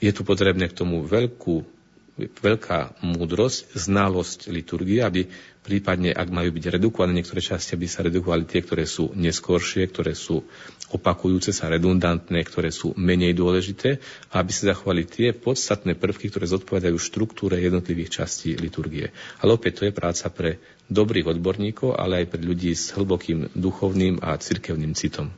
Je 0.00 0.10
tu 0.10 0.24
potrebné 0.24 0.72
k 0.72 0.76
tomu 0.76 1.04
veľkú 1.04 1.73
veľká 2.18 3.02
múdrosť, 3.02 3.74
znalosť 3.74 4.46
liturgie, 4.54 5.02
aby 5.02 5.26
prípadne, 5.64 6.14
ak 6.14 6.28
majú 6.30 6.54
byť 6.54 6.78
redukované 6.78 7.16
niektoré 7.16 7.42
časti, 7.42 7.74
aby 7.74 7.90
sa 7.90 8.06
redukovali 8.06 8.46
tie, 8.46 8.62
ktoré 8.62 8.86
sú 8.86 9.10
neskôršie, 9.16 9.90
ktoré 9.90 10.14
sú 10.14 10.46
opakujúce 10.94 11.50
sa, 11.50 11.72
redundantné, 11.72 12.38
ktoré 12.46 12.70
sú 12.70 12.94
menej 12.94 13.34
dôležité 13.34 13.98
a 14.30 14.44
aby 14.44 14.52
sa 14.54 14.70
zachovali 14.76 15.08
tie 15.08 15.34
podstatné 15.34 15.98
prvky, 15.98 16.30
ktoré 16.30 16.46
zodpovedajú 16.46 16.94
štruktúre 17.00 17.58
jednotlivých 17.58 18.22
častí 18.22 18.54
liturgie. 18.54 19.10
Ale 19.42 19.58
opäť 19.58 19.82
to 19.82 19.86
je 19.90 19.96
práca 19.96 20.30
pre 20.30 20.62
dobrých 20.86 21.34
odborníkov, 21.34 21.98
ale 21.98 22.22
aj 22.22 22.36
pre 22.36 22.42
ľudí 22.44 22.76
s 22.76 22.94
hlbokým 22.94 23.50
duchovným 23.56 24.22
a 24.22 24.38
cirkevným 24.38 24.94
citom. 24.94 25.34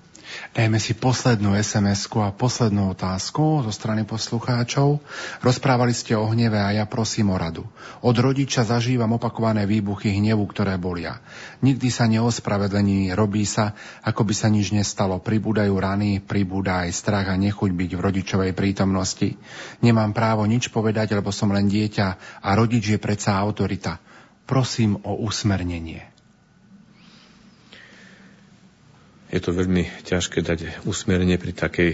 Dajme 0.56 0.80
si 0.80 0.96
poslednú 0.96 1.54
sms 1.54 2.08
a 2.18 2.32
poslednú 2.32 2.96
otázku 2.96 3.62
zo 3.62 3.72
strany 3.72 4.08
poslucháčov. 4.08 5.04
Rozprávali 5.44 5.92
ste 5.92 6.16
o 6.16 6.26
hneve 6.26 6.56
a 6.56 6.72
ja 6.72 6.84
prosím 6.88 7.30
o 7.30 7.36
radu. 7.36 7.62
Od 8.02 8.16
rodiča 8.16 8.64
zažívam 8.64 9.14
opakované 9.14 9.68
výbuchy 9.68 10.16
hnevu, 10.16 10.42
ktoré 10.48 10.80
bolia. 10.80 11.20
Nikdy 11.60 11.88
sa 11.92 12.08
neospravedlení, 12.08 13.12
robí 13.12 13.44
sa, 13.44 13.76
ako 14.02 14.26
by 14.26 14.34
sa 14.34 14.48
nič 14.48 14.72
nestalo. 14.72 15.20
Pribúdajú 15.20 15.76
rany, 15.76 16.24
pribúda 16.24 16.88
aj 16.88 16.96
strach 16.96 17.28
a 17.28 17.36
nechuť 17.36 17.70
byť 17.76 17.90
v 17.94 18.00
rodičovej 18.00 18.52
prítomnosti. 18.56 19.36
Nemám 19.84 20.16
právo 20.16 20.48
nič 20.48 20.72
povedať, 20.72 21.14
lebo 21.14 21.30
som 21.30 21.52
len 21.52 21.68
dieťa 21.68 22.40
a 22.42 22.48
rodič 22.56 22.96
je 22.96 22.98
predsa 22.98 23.36
autorita. 23.36 24.00
Prosím 24.46 24.96
o 25.04 25.20
usmernenie. 25.26 26.15
Je 29.30 29.40
to 29.42 29.50
veľmi 29.50 30.06
ťažké 30.06 30.38
dať 30.42 30.86
usmernenie 30.86 31.38
pri 31.40 31.52
takej 31.52 31.90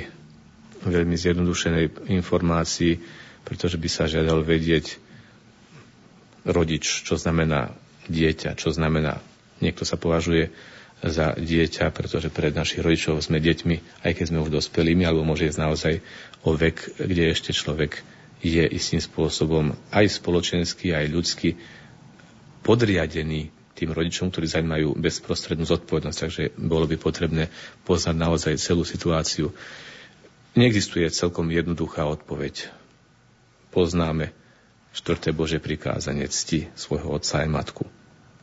veľmi 0.85 1.15
zjednodušenej 1.15 2.11
informácii, 2.11 3.01
pretože 3.47 3.79
by 3.79 3.89
sa 3.89 4.11
žiadal 4.11 4.43
vedieť 4.43 4.99
rodič, 6.45 7.07
čo 7.07 7.15
znamená 7.15 7.71
dieťa, 8.11 8.59
čo 8.59 8.75
znamená 8.75 9.23
niekto 9.63 9.87
sa 9.87 9.95
považuje 9.95 10.51
za 11.03 11.35
dieťa, 11.35 11.91
pretože 11.91 12.31
pred 12.31 12.55
našich 12.55 12.83
rodičov 12.83 13.23
sme 13.23 13.43
deťmi, 13.43 14.07
aj 14.07 14.13
keď 14.15 14.25
sme 14.31 14.43
už 14.43 14.55
dospelými, 14.55 15.03
alebo 15.03 15.27
môže 15.27 15.51
ísť 15.51 15.63
naozaj 15.63 15.95
o 16.47 16.55
vek, 16.55 16.99
kde 16.99 17.35
ešte 17.35 17.51
človek 17.51 18.03
je 18.43 18.63
istým 18.67 19.03
spôsobom 19.03 19.75
aj 19.95 20.19
spoločenský, 20.19 20.95
aj 20.95 21.07
ľudský 21.11 21.51
podriadený 22.67 23.51
tým 23.83 23.91
rodičom, 23.91 24.31
ktorí 24.31 24.47
majú 24.63 24.95
bezprostrednú 24.95 25.67
zodpovednosť, 25.67 26.19
takže 26.23 26.43
bolo 26.55 26.87
by 26.87 26.95
potrebné 27.03 27.51
poznať 27.83 28.15
naozaj 28.15 28.55
celú 28.63 28.87
situáciu. 28.87 29.51
Neexistuje 30.55 31.11
celkom 31.11 31.51
jednoduchá 31.51 32.07
odpoveď. 32.07 32.71
Poznáme 33.75 34.31
štvrté 34.95 35.35
Bože 35.35 35.59
prikázanie 35.59 36.31
cti 36.31 36.71
svojho 36.79 37.19
otca 37.19 37.43
aj 37.43 37.49
matku. 37.51 37.85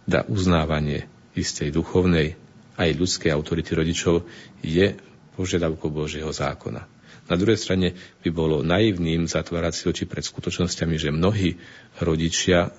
Da 0.03 0.27
uznávanie 0.27 1.07
istej 1.39 1.71
duchovnej 1.71 2.35
aj 2.75 2.89
ľudskej 2.99 3.31
autority 3.31 3.79
rodičov 3.79 4.27
je 4.59 4.99
požiadavkou 5.39 5.87
Božieho 5.87 6.35
zákona. 6.35 6.83
Na 7.29 7.35
druhej 7.37 7.61
strane 7.61 7.93
by 8.25 8.29
bolo 8.33 8.65
naivným 8.65 9.29
zatvárať 9.29 9.73
si 9.77 9.83
oči 9.85 10.03
pred 10.09 10.25
skutočnosťami, 10.25 10.95
že 10.97 11.13
mnohí 11.13 11.61
rodičia 12.01 12.73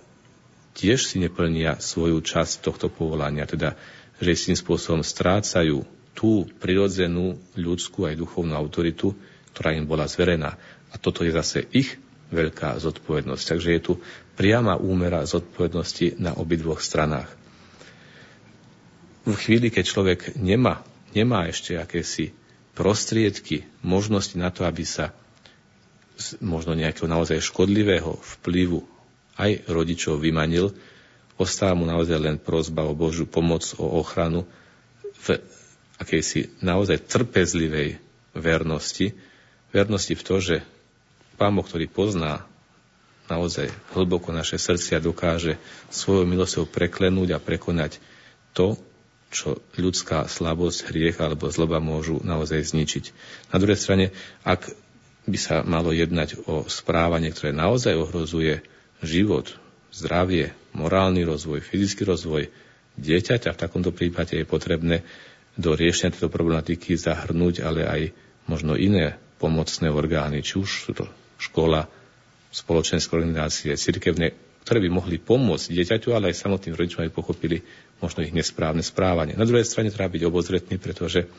tiež 0.75 1.07
si 1.07 1.17
neplnia 1.19 1.79
svoju 1.79 2.23
časť 2.23 2.63
tohto 2.63 2.87
povolania, 2.91 3.47
teda 3.47 3.75
že 4.21 4.53
tým 4.53 4.59
spôsobom 4.59 5.01
strácajú 5.01 5.83
tú 6.13 6.45
prirodzenú 6.61 7.41
ľudskú 7.57 8.05
aj 8.05 8.21
duchovnú 8.21 8.53
autoritu, 8.53 9.17
ktorá 9.57 9.73
im 9.73 9.89
bola 9.89 10.05
zverená. 10.05 10.61
A 10.93 10.95
toto 11.01 11.25
je 11.25 11.33
zase 11.33 11.65
ich 11.73 11.97
veľká 12.29 12.77
zodpovednosť. 12.77 13.45
Takže 13.57 13.69
je 13.73 13.81
tu 13.81 13.93
priama 14.37 14.77
úmera 14.77 15.25
zodpovednosti 15.25 16.21
na 16.21 16.37
obidvoch 16.37 16.85
stranách. 16.85 17.33
V 19.25 19.37
chvíli, 19.37 19.73
keď 19.73 19.85
človek 19.85 20.21
nemá, 20.37 20.85
nemá 21.17 21.49
ešte 21.49 21.77
akési 21.77 22.37
prostriedky, 22.77 23.69
možnosti 23.81 24.37
na 24.37 24.53
to, 24.53 24.65
aby 24.65 24.85
sa 24.85 25.13
z 26.21 26.37
možno 26.45 26.77
nejakého 26.77 27.09
naozaj 27.09 27.41
škodlivého 27.41 28.21
vplyvu 28.41 28.85
aj 29.41 29.65
rodičov 29.73 30.21
vymanil, 30.21 30.77
ostáva 31.41 31.73
mu 31.73 31.89
naozaj 31.89 32.21
len 32.21 32.37
prozba 32.37 32.85
o 32.85 32.93
Božiu 32.93 33.25
pomoc, 33.25 33.65
o 33.81 34.05
ochranu 34.05 34.45
v 35.25 35.41
akejsi 35.97 36.61
naozaj 36.61 37.09
trpezlivej 37.09 37.97
vernosti. 38.37 39.17
Vernosti 39.73 40.13
v 40.13 40.23
to, 40.25 40.37
že 40.41 40.57
Pán 41.41 41.57
Boh, 41.57 41.65
ktorý 41.65 41.89
pozná 41.89 42.45
naozaj 43.33 43.73
hlboko 43.97 44.29
naše 44.35 44.61
srdcia, 44.61 45.01
dokáže 45.01 45.57
svojou 45.89 46.29
milosťou 46.29 46.69
preklenúť 46.69 47.33
a 47.33 47.41
prekonať 47.41 47.97
to, 48.53 48.77
čo 49.31 49.63
ľudská 49.79 50.27
slabosť, 50.27 50.91
hriech 50.91 51.17
alebo 51.23 51.49
zloba 51.49 51.79
môžu 51.79 52.19
naozaj 52.21 52.75
zničiť. 52.75 53.05
Na 53.55 53.63
druhej 53.63 53.79
strane, 53.79 54.07
ak 54.43 54.75
by 55.31 55.39
sa 55.39 55.63
malo 55.63 55.95
jednať 55.95 56.43
o 56.51 56.67
správanie, 56.67 57.31
ktoré 57.31 57.55
naozaj 57.55 57.95
ohrozuje 57.95 58.67
život, 59.03 59.57
zdravie, 59.91 60.53
morálny 60.77 61.27
rozvoj, 61.27 61.65
fyzický 61.65 62.07
rozvoj 62.07 62.49
dieťaťa, 63.01 63.57
v 63.57 63.61
takomto 63.61 63.91
prípade 63.91 64.37
je 64.37 64.47
potrebné 64.47 65.03
do 65.59 65.75
riešenia 65.75 66.15
tejto 66.15 66.31
problematiky 66.31 66.95
zahrnúť 66.95 67.65
ale 67.65 67.83
aj 67.85 68.03
možno 68.47 68.79
iné 68.79 69.19
pomocné 69.41 69.89
orgány, 69.89 70.45
či 70.45 70.61
už 70.61 70.71
sú 70.89 70.93
to 70.93 71.05
škola, 71.41 71.89
spoločenské 72.51 73.15
organizácie, 73.15 73.73
cirkevné, 73.79 74.35
ktoré 74.67 74.83
by 74.85 74.91
mohli 74.91 75.17
pomôcť 75.23 75.71
dieťaťu, 75.71 76.13
ale 76.13 76.35
aj 76.35 76.43
samotným 76.45 76.77
rodičom, 76.77 77.07
aby 77.07 77.13
pochopili 77.15 77.63
možno 78.03 78.27
ich 78.27 78.35
nesprávne 78.35 78.83
správanie. 78.83 79.39
Na 79.39 79.47
druhej 79.47 79.65
strane 79.65 79.95
treba 79.95 80.11
byť 80.11 80.23
obozretný, 80.27 80.77
pretože 80.77 81.31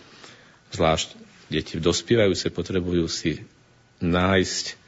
zvlášť 0.71 1.19
deti 1.51 1.77
dospievajúce 1.77 2.49
potrebujú 2.49 3.05
si 3.11 3.43
nájsť 4.01 4.80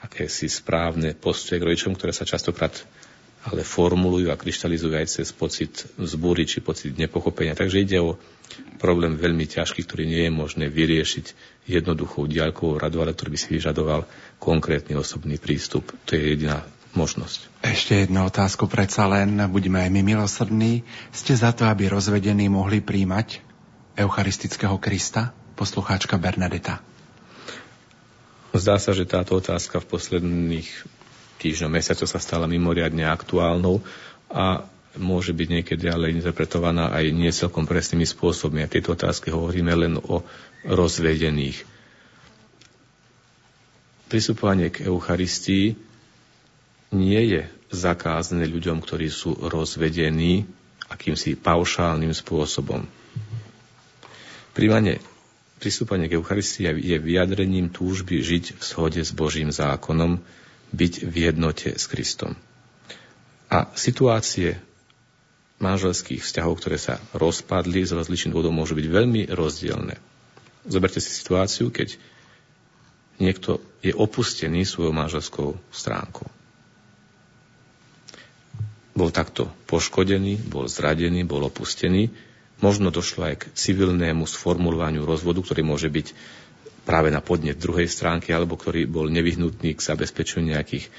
akési 0.00 0.48
správne 0.48 1.12
postoje 1.12 1.60
k 1.60 1.66
rodičom, 1.68 1.92
ktoré 1.96 2.12
sa 2.16 2.24
častokrát 2.24 2.72
ale 3.40 3.64
formulujú 3.64 4.28
a 4.28 4.36
kryštalizujú 4.36 4.92
aj 5.00 5.08
cez 5.08 5.32
pocit 5.32 5.88
vzbúry 5.96 6.44
či 6.44 6.60
pocit 6.60 6.92
nepochopenia. 6.92 7.56
Takže 7.56 7.80
ide 7.80 7.96
o 7.96 8.20
problém 8.76 9.16
veľmi 9.16 9.48
ťažký, 9.48 9.88
ktorý 9.88 10.04
nie 10.04 10.28
je 10.28 10.32
možné 10.32 10.66
vyriešiť 10.68 11.26
jednoduchou 11.64 12.28
diaľkovou 12.28 12.76
radu, 12.76 13.00
ale 13.00 13.16
ktorý 13.16 13.32
by 13.32 13.40
si 13.40 13.48
vyžadoval 13.56 14.04
konkrétny 14.36 14.92
osobný 14.92 15.40
prístup. 15.40 15.88
To 16.04 16.10
je 16.12 16.36
jediná 16.36 16.68
možnosť. 16.92 17.64
Ešte 17.64 18.04
jednu 18.04 18.28
otázku 18.28 18.68
predsa 18.68 19.08
len, 19.08 19.40
budeme 19.48 19.80
aj 19.80 19.88
my 19.88 20.00
milosrdní. 20.04 20.84
Ste 21.08 21.32
za 21.32 21.56
to, 21.56 21.64
aby 21.64 21.88
rozvedení 21.88 22.52
mohli 22.52 22.84
príjmať 22.84 23.40
eucharistického 23.96 24.76
Krista? 24.76 25.32
Poslucháčka 25.56 26.20
Bernadeta. 26.20 26.84
Zdá 28.50 28.82
sa, 28.82 28.90
že 28.90 29.06
táto 29.06 29.38
otázka 29.38 29.78
v 29.78 29.90
posledných 29.94 30.68
týždňoch, 31.38 31.70
mesiacoch 31.70 32.10
sa 32.10 32.18
stala 32.18 32.50
mimoriadne 32.50 33.06
aktuálnou 33.06 33.78
a 34.26 34.66
môže 34.98 35.30
byť 35.30 35.48
niekedy 35.48 35.86
ale 35.86 36.10
interpretovaná 36.10 36.90
aj 36.90 37.14
nie 37.14 37.30
celkom 37.30 37.62
presnými 37.62 38.02
spôsobmi. 38.02 38.66
A 38.66 38.70
tieto 38.70 38.98
otázky 38.98 39.30
hovoríme 39.30 39.70
len 39.70 39.94
o 40.02 40.26
rozvedených. 40.66 41.62
Pristupovanie 44.10 44.74
k 44.74 44.90
Eucharistii 44.90 45.78
nie 46.90 47.22
je 47.30 47.46
zakázané 47.70 48.50
ľuďom, 48.50 48.82
ktorí 48.82 49.06
sú 49.06 49.38
rozvedení 49.38 50.42
akýmsi 50.90 51.38
paušálnym 51.38 52.10
spôsobom. 52.10 52.82
Príjmanie 54.50 54.98
pristúpanie 55.60 56.08
k 56.08 56.16
Eucharistii 56.16 56.72
je 56.72 56.96
vyjadrením 56.96 57.68
túžby 57.68 58.24
žiť 58.24 58.56
v 58.56 58.62
shode 58.64 59.00
s 59.04 59.12
Božím 59.12 59.52
zákonom, 59.52 60.24
byť 60.72 60.92
v 61.04 61.14
jednote 61.30 61.68
s 61.76 61.84
Kristom. 61.84 62.34
A 63.52 63.68
situácie 63.76 64.56
manželských 65.60 66.24
vzťahov, 66.24 66.56
ktoré 66.56 66.80
sa 66.80 66.96
rozpadli 67.12 67.84
z 67.84 67.92
rozličných 67.92 68.32
dôvodov, 68.32 68.56
môžu 68.56 68.72
byť 68.78 68.86
veľmi 68.88 69.22
rozdielne. 69.28 70.00
Zoberte 70.64 71.04
si 71.04 71.12
situáciu, 71.12 71.68
keď 71.68 72.00
niekto 73.20 73.60
je 73.84 73.92
opustený 73.92 74.64
svojou 74.64 74.96
manželskou 74.96 75.60
stránkou. 75.68 76.24
Bol 78.96 79.12
takto 79.12 79.48
poškodený, 79.68 80.40
bol 80.48 80.66
zradený, 80.66 81.24
bol 81.28 81.44
opustený. 81.46 82.08
Možno 82.60 82.92
došlo 82.92 83.32
aj 83.32 83.34
k 83.40 83.44
civilnému 83.56 84.28
sformulovaniu 84.28 85.08
rozvodu, 85.08 85.40
ktorý 85.40 85.64
môže 85.64 85.88
byť 85.88 86.12
práve 86.84 87.12
na 87.12 87.20
podnet 87.20 87.60
druhej 87.60 87.88
stránky, 87.88 88.32
alebo 88.32 88.56
ktorý 88.56 88.88
bol 88.88 89.06
nevyhnutný 89.12 89.76
k 89.76 89.84
zabezpečeniu 89.84 90.56
nejakých 90.56 90.84
e, 90.84 90.90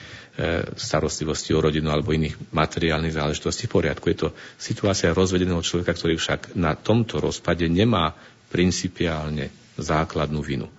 starostlivosti 0.78 1.52
o 1.52 1.60
rodinu 1.60 1.90
alebo 1.90 2.14
iných 2.14 2.54
materiálnych 2.54 3.18
záležitostí 3.18 3.66
v 3.68 3.76
poriadku. 3.82 4.06
Je 4.10 4.18
to 4.26 4.30
situácia 4.62 5.12
rozvedeného 5.12 5.62
človeka, 5.66 5.98
ktorý 5.98 6.16
však 6.16 6.56
na 6.56 6.78
tomto 6.78 7.20
rozpade 7.20 7.66
nemá 7.68 8.14
principiálne 8.54 9.50
základnú 9.76 10.40
vinu. 10.40 10.70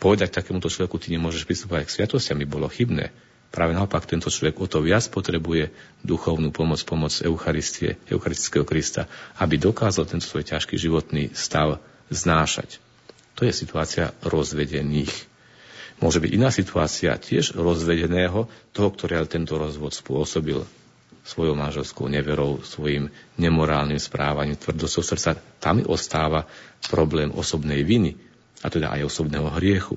Povedať 0.00 0.32
takémuto 0.32 0.72
človeku, 0.72 0.96
ty 0.96 1.12
nemôžeš 1.12 1.44
pristúpať 1.44 1.84
k 1.84 1.94
sviatostiam, 2.00 2.40
by 2.40 2.46
bolo 2.48 2.66
chybné. 2.72 3.12
Práve 3.50 3.74
naopak, 3.74 4.06
tento 4.06 4.30
človek 4.30 4.62
o 4.62 4.66
to 4.70 4.78
viac 4.78 5.02
potrebuje 5.10 5.74
duchovnú 6.06 6.54
pomoc, 6.54 6.78
pomoc 6.86 7.10
Eucharistie, 7.18 7.98
Eucharistického 8.06 8.62
Krista, 8.62 9.10
aby 9.42 9.58
dokázal 9.58 10.06
tento 10.06 10.30
svoj 10.30 10.46
ťažký 10.46 10.78
životný 10.78 11.34
stav 11.34 11.82
znášať. 12.14 12.78
To 13.34 13.42
je 13.42 13.50
situácia 13.50 14.14
rozvedených. 14.22 15.10
Môže 15.98 16.22
byť 16.22 16.30
iná 16.30 16.54
situácia 16.54 17.10
tiež 17.18 17.58
rozvedeného, 17.58 18.46
toho, 18.70 18.88
ktorý 18.94 19.26
tento 19.26 19.58
rozvod 19.58 19.98
spôsobil 19.98 20.62
svojou 21.26 21.58
manželskou 21.58 22.06
neverou, 22.06 22.62
svojim 22.62 23.10
nemorálnym 23.36 23.98
správaním, 23.98 24.56
tvrdosťou 24.56 25.04
srdca. 25.04 25.36
Tam 25.58 25.82
ostáva 25.90 26.46
problém 26.88 27.34
osobnej 27.34 27.82
viny, 27.84 28.16
a 28.60 28.68
teda 28.68 28.92
aj 28.92 29.08
osobného 29.08 29.48
hriechu. 29.56 29.96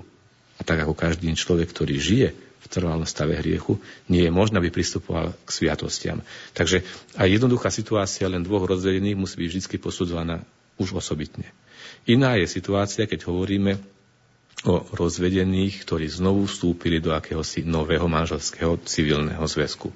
A 0.60 0.62
tak 0.64 0.84
ako 0.84 0.96
každý 0.96 1.30
človek, 1.36 1.72
ktorý 1.72 1.96
žije 2.00 2.28
v 2.64 2.72
trvalom 2.72 3.04
stave 3.04 3.36
hriechu, 3.36 3.76
nie 4.08 4.24
je 4.24 4.32
možné, 4.32 4.64
aby 4.64 4.72
pristupoval 4.72 5.36
k 5.44 5.50
sviatostiam. 5.52 6.24
Takže 6.56 6.88
aj 7.20 7.28
jednoduchá 7.28 7.68
situácia 7.68 8.32
len 8.32 8.42
dvoch 8.42 8.64
rozvedených 8.64 9.20
musí 9.20 9.36
byť 9.44 9.50
vždy 9.52 9.78
posudzovaná 9.84 10.40
už 10.80 10.96
osobitne. 10.96 11.52
Iná 12.08 12.40
je 12.40 12.48
situácia, 12.48 13.04
keď 13.04 13.28
hovoríme 13.28 13.80
o 14.64 14.80
rozvedených, 14.96 15.84
ktorí 15.84 16.08
znovu 16.08 16.48
vstúpili 16.48 17.04
do 17.04 17.12
akéhosi 17.12 17.68
nového 17.68 18.08
manželského 18.08 18.80
civilného 18.88 19.44
zväzku. 19.44 19.92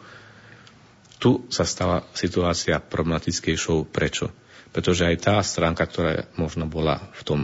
Tu 1.17 1.47
sa 1.47 1.63
stala 1.63 2.03
situácia 2.11 2.77
problematickejšou. 2.83 3.87
Prečo? 3.87 4.29
Pretože 4.75 5.07
aj 5.07 5.17
tá 5.23 5.35
stránka, 5.39 5.87
ktorá 5.87 6.27
možno 6.35 6.67
bola 6.67 6.99
v 7.15 7.21
tom 7.23 7.41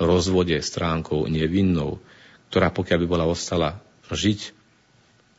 rozvode 0.00 0.56
stránkou 0.58 1.28
nevinnou, 1.28 2.00
ktorá 2.48 2.72
pokiaľ 2.72 2.98
by 3.04 3.06
bola 3.06 3.24
ostala 3.28 3.83
žiť, 4.10 4.40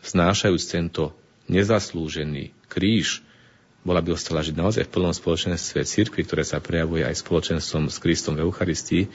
znášajúc 0.06 0.64
tento 0.70 1.14
nezaslúžený 1.50 2.54
kríž, 2.70 3.22
bola 3.86 4.02
by 4.02 4.18
ostala 4.18 4.42
žiť 4.42 4.56
naozaj 4.58 4.90
v 4.90 4.94
plnom 4.98 5.14
spoločenstve 5.14 5.86
cirkvi, 5.86 6.26
ktoré 6.26 6.42
sa 6.42 6.58
prejavuje 6.58 7.06
aj 7.06 7.22
spoločenstvom 7.22 7.94
s 7.94 8.02
Kristom 8.02 8.34
v 8.34 8.50
Eucharistii, 8.50 9.14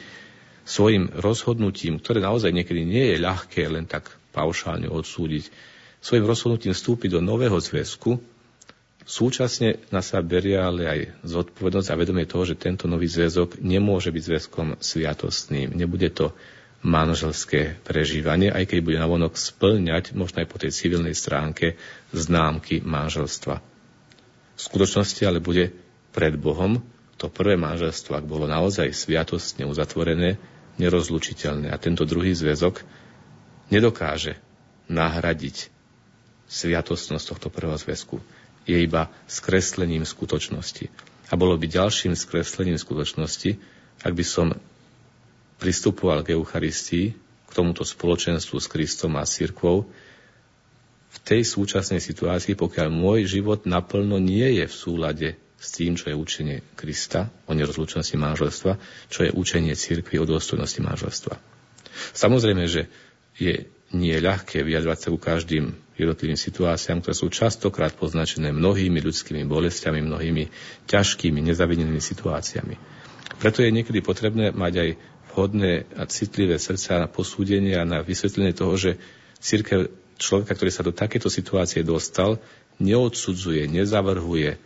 svojim 0.62 1.10
rozhodnutím, 1.18 1.98
ktoré 1.98 2.22
naozaj 2.22 2.54
niekedy 2.54 2.86
nie 2.86 3.10
je 3.10 3.16
ľahké 3.18 3.66
len 3.66 3.90
tak 3.90 4.14
paušálne 4.30 4.86
odsúdiť, 4.86 5.50
svojim 5.98 6.22
rozhodnutím 6.22 6.70
vstúpiť 6.70 7.18
do 7.18 7.20
nového 7.20 7.58
zväzku, 7.58 8.22
súčasne 9.02 9.82
na 9.90 10.00
sa 10.06 10.22
berie 10.22 10.54
ale 10.54 10.82
aj 10.86 11.00
zodpovednosť 11.26 11.88
a 11.90 11.98
vedomie 11.98 12.30
toho, 12.30 12.46
že 12.46 12.54
tento 12.54 12.86
nový 12.86 13.10
zväzok 13.10 13.58
nemôže 13.58 14.14
byť 14.14 14.22
zväzkom 14.22 14.66
sviatostným. 14.78 15.74
Nebude 15.74 16.14
to 16.14 16.30
manželské 16.80 17.76
prežívanie, 17.84 18.48
aj 18.48 18.64
keď 18.72 18.78
bude 18.80 18.98
navonok 18.98 19.36
splňať, 19.36 20.16
možno 20.16 20.40
aj 20.40 20.48
po 20.48 20.56
tej 20.56 20.72
civilnej 20.72 21.12
stránke, 21.12 21.76
známky 22.12 22.80
manželstva 22.80 23.60
v 24.60 24.68
skutočnosti 24.68 25.24
ale 25.24 25.40
bude 25.40 25.72
pred 26.12 26.36
Bohom 26.36 26.84
to 27.16 27.32
prvé 27.32 27.56
manželstvo, 27.56 28.12
ak 28.12 28.28
bolo 28.28 28.44
naozaj 28.44 28.92
sviatostne 28.92 29.64
uzatvorené, 29.64 30.36
nerozlučiteľné. 30.76 31.72
A 31.72 31.80
tento 31.80 32.04
druhý 32.04 32.36
zväzok 32.36 32.84
nedokáže 33.72 34.36
nahradiť 34.92 35.72
sviatostnosť 36.44 37.24
tohto 37.24 37.48
prvého 37.48 37.80
zväzku. 37.80 38.20
Je 38.68 38.76
iba 38.76 39.08
skreslením 39.24 40.04
skutočnosti. 40.04 40.92
A 41.32 41.40
bolo 41.40 41.56
by 41.56 41.64
ďalším 41.64 42.12
skreslením 42.12 42.76
skutočnosti, 42.76 43.56
ak 44.04 44.12
by 44.12 44.24
som 44.24 44.52
pristupoval 45.60 46.24
k 46.24 46.32
Eucharistii, 46.34 47.12
k 47.46 47.50
tomuto 47.52 47.84
spoločenstvu 47.84 48.56
s 48.56 48.66
Kristom 48.66 49.20
a 49.20 49.28
církvou, 49.28 49.84
v 51.10 51.18
tej 51.26 51.42
súčasnej 51.44 52.00
situácii, 52.00 52.56
pokiaľ 52.56 52.88
môj 52.88 53.28
život 53.28 53.66
naplno 53.68 54.16
nie 54.16 54.62
je 54.62 54.64
v 54.64 54.74
súlade 54.74 55.28
s 55.60 55.68
tým, 55.76 55.98
čo 55.98 56.08
je 56.08 56.16
učenie 56.16 56.64
Krista 56.72 57.28
o 57.44 57.52
nerozlučnosti 57.52 58.16
manželstva, 58.16 58.72
čo 59.12 59.28
je 59.28 59.34
učenie 59.34 59.76
cirkvi 59.76 60.16
o 60.16 60.24
dôstojnosti 60.24 60.80
manželstva. 60.80 61.36
Samozrejme, 62.16 62.64
že 62.64 62.88
je 63.36 63.68
nie 63.90 64.16
ľahké 64.16 64.62
vyjadrovať 64.62 64.98
sa 65.02 65.08
ku 65.10 65.18
každým 65.18 65.74
jednotlivým 65.98 66.38
situáciám, 66.38 67.02
ktoré 67.02 67.14
sú 67.18 67.28
častokrát 67.28 67.92
poznačené 67.92 68.54
mnohými 68.54 69.02
ľudskými 69.02 69.44
bolestiami, 69.44 70.00
mnohými 70.00 70.48
ťažkými, 70.86 71.42
nezavinenými 71.44 72.00
situáciami. 72.00 72.74
Preto 73.36 73.60
je 73.60 73.74
niekedy 73.74 74.00
potrebné 74.00 74.54
mať 74.54 74.72
aj 74.78 74.88
vhodné 75.30 75.86
a 75.94 76.04
citlivé 76.10 76.58
srdca 76.58 76.98
na 77.00 77.08
posúdenie 77.08 77.78
a 77.78 77.86
na 77.86 78.02
vysvetlenie 78.02 78.52
toho, 78.52 78.74
že 78.74 78.90
církev 79.38 79.88
človeka, 80.20 80.52
ktorý 80.58 80.70
sa 80.74 80.84
do 80.84 80.92
takéto 80.92 81.30
situácie 81.30 81.86
dostal, 81.86 82.42
neodsudzuje, 82.82 83.70
nezavrhuje, 83.70 84.58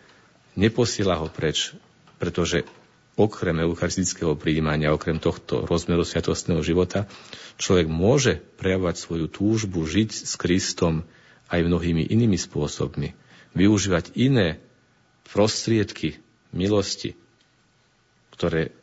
neposiela 0.57 1.21
ho 1.21 1.29
preč, 1.29 1.77
pretože 2.19 2.65
okrem 3.15 3.63
eucharistického 3.63 4.35
príjmania, 4.35 4.91
okrem 4.91 5.23
tohto 5.23 5.63
rozmeru 5.69 6.03
sviatostného 6.03 6.63
života, 6.67 7.07
človek 7.63 7.87
môže 7.87 8.43
prejavovať 8.59 8.97
svoju 8.99 9.27
túžbu 9.31 9.87
žiť 9.87 10.11
s 10.11 10.35
Kristom 10.35 11.07
aj 11.47 11.61
mnohými 11.63 12.11
inými 12.11 12.35
spôsobmi. 12.35 13.15
Využívať 13.55 14.19
iné 14.19 14.59
prostriedky 15.31 16.19
milosti, 16.51 17.15
ktoré 18.35 18.75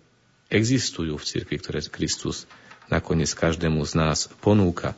existujú 0.52 1.16
v 1.16 1.28
cirkvi, 1.28 1.56
ktoré 1.58 1.80
Kristus 1.88 2.46
nakoniec 2.92 3.32
každému 3.32 3.88
z 3.88 3.94
nás 3.96 4.28
ponúka. 4.44 4.94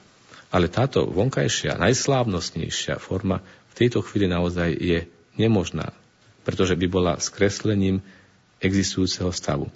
Ale 0.49 0.69
táto 0.69 1.05
vonkajšia, 1.05 1.77
najslávnostnejšia 1.77 2.97
forma 2.97 3.45
v 3.69 3.73
tejto 3.77 4.01
chvíli 4.01 4.25
naozaj 4.25 4.73
je 4.73 5.05
nemožná, 5.37 5.93
pretože 6.41 6.73
by 6.77 6.87
bola 6.89 7.13
skreslením 7.21 8.01
existujúceho 8.61 9.29
stavu. 9.29 9.69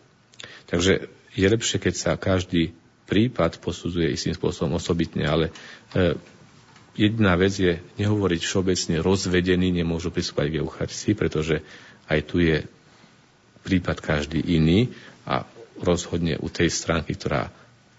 Takže 0.69 1.09
je 1.33 1.45
lepšie, 1.45 1.77
keď 1.77 1.93
sa 1.93 2.11
každý 2.17 2.73
prípad 3.07 3.61
posudzuje 3.61 4.11
istým 4.11 4.35
spôsobom 4.35 4.77
osobitne, 4.77 5.25
ale 5.25 5.45
e, 5.49 6.17
jediná 6.97 7.39
vec 7.39 7.55
je 7.55 7.79
nehovoriť 8.01 8.41
všeobecne 8.43 8.95
rozvedení 8.99 9.71
nemôžu 9.71 10.11
pristúpať 10.11 10.51
k 10.51 10.59
Eucharistii, 10.61 11.15
pretože 11.15 11.63
aj 12.09 12.19
tu 12.27 12.43
je 12.43 12.67
prípad 13.63 13.97
každý 13.99 14.43
iný 14.43 14.91
rozhodne 15.81 16.37
u 16.41 16.47
tej 16.49 16.69
stránky, 16.69 17.13
ktorá 17.17 17.49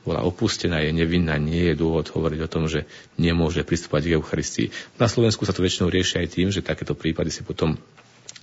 bola 0.07 0.24
opustená, 0.24 0.81
je 0.81 0.94
nevinná, 0.94 1.36
nie 1.36 1.68
je 1.73 1.78
dôvod 1.78 2.08
hovoriť 2.08 2.40
o 2.47 2.52
tom, 2.52 2.65
že 2.65 2.89
nemôže 3.20 3.60
pristúpať 3.60 4.08
k 4.08 4.15
Eucharistii. 4.16 4.73
Na 4.97 5.05
Slovensku 5.05 5.44
sa 5.44 5.52
to 5.52 5.60
väčšinou 5.60 5.92
rieši 5.92 6.24
aj 6.24 6.28
tým, 6.32 6.48
že 6.48 6.65
takéto 6.65 6.97
prípady 6.97 7.28
si 7.28 7.44
potom 7.44 7.76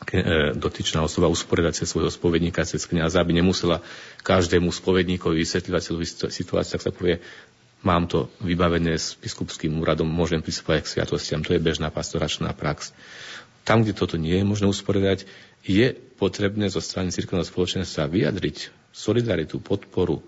E, 0.05 0.51
dotyčná 0.53 1.01
osoba 1.01 1.31
usporiadať 1.31 1.81
cez 1.81 1.87
svojho 1.89 2.11
spovedníka, 2.11 2.67
cez 2.67 2.83
kniaza, 2.83 3.23
aby 3.23 3.31
nemusela 3.31 3.79
každému 4.27 4.67
spovedníkovi 4.69 5.47
celú 5.47 6.03
situáciu, 6.03 6.75
tak 6.75 6.83
sa 6.83 6.91
povie, 6.91 7.23
mám 7.79 8.03
to 8.05 8.27
vybavené 8.43 8.99
s 8.99 9.15
biskupským 9.15 9.71
úradom, 9.79 10.05
môžem 10.05 10.43
pristúpať 10.43 10.83
k 10.83 10.91
sviatostiam. 10.99 11.41
To 11.47 11.55
je 11.55 11.63
bežná 11.63 11.89
pastoračná 11.95 12.51
prax. 12.51 12.91
Tam, 13.63 13.81
kde 13.81 13.95
toto 13.95 14.19
nie 14.19 14.35
je 14.35 14.45
možné 14.45 14.67
usporiadať, 14.67 15.25
je 15.63 15.95
potrebné 16.19 16.67
zo 16.69 16.83
strany 16.83 17.09
cirkevného 17.09 17.47
spoločenstva 17.47 18.11
vyjadriť 18.11 18.84
solidaritu, 18.95 19.59
podporu, 19.59 20.23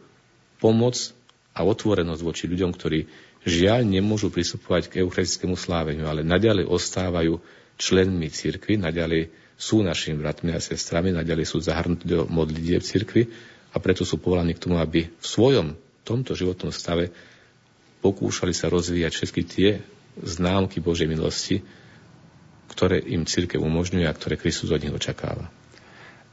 pomoc 0.59 1.15
a 1.55 1.63
otvorenosť 1.63 2.21
voči 2.21 2.51
ľuďom, 2.51 2.75
ktorí 2.75 3.07
žiaľ 3.47 3.87
nemôžu 3.87 4.27
pristupovať 4.27 4.91
k 4.91 5.07
eucharistickému 5.07 5.55
sláveniu, 5.55 6.11
ale 6.11 6.27
naďalej 6.27 6.67
ostávajú 6.67 7.39
členmi 7.79 8.27
cirkvi, 8.27 8.75
naďalej 8.75 9.31
sú 9.55 9.81
našimi 9.81 10.19
bratmi 10.19 10.51
a 10.51 10.59
sestrami, 10.59 11.15
naďalej 11.15 11.47
sú 11.47 11.63
zahrnutí 11.63 12.05
do 12.05 12.27
modlitieb 12.27 12.83
cirkvi 12.83 13.31
a 13.71 13.79
preto 13.79 14.03
sú 14.03 14.19
povolaní 14.19 14.53
k 14.53 14.67
tomu, 14.67 14.77
aby 14.77 15.07
v 15.07 15.25
svojom 15.25 15.79
tomto 16.03 16.35
životnom 16.35 16.75
stave 16.75 17.15
pokúšali 18.03 18.51
sa 18.51 18.67
rozvíjať 18.67 19.11
všetky 19.15 19.41
tie 19.47 19.69
známky 20.21 20.83
Božej 20.83 21.09
milosti, 21.09 21.63
ktoré 22.69 23.01
im 23.01 23.25
církev 23.25 23.57
umožňuje 23.63 24.05
a 24.05 24.13
ktoré 24.13 24.37
Kristus 24.37 24.69
od 24.69 24.81
nich 24.83 24.93
očakáva. 24.93 25.49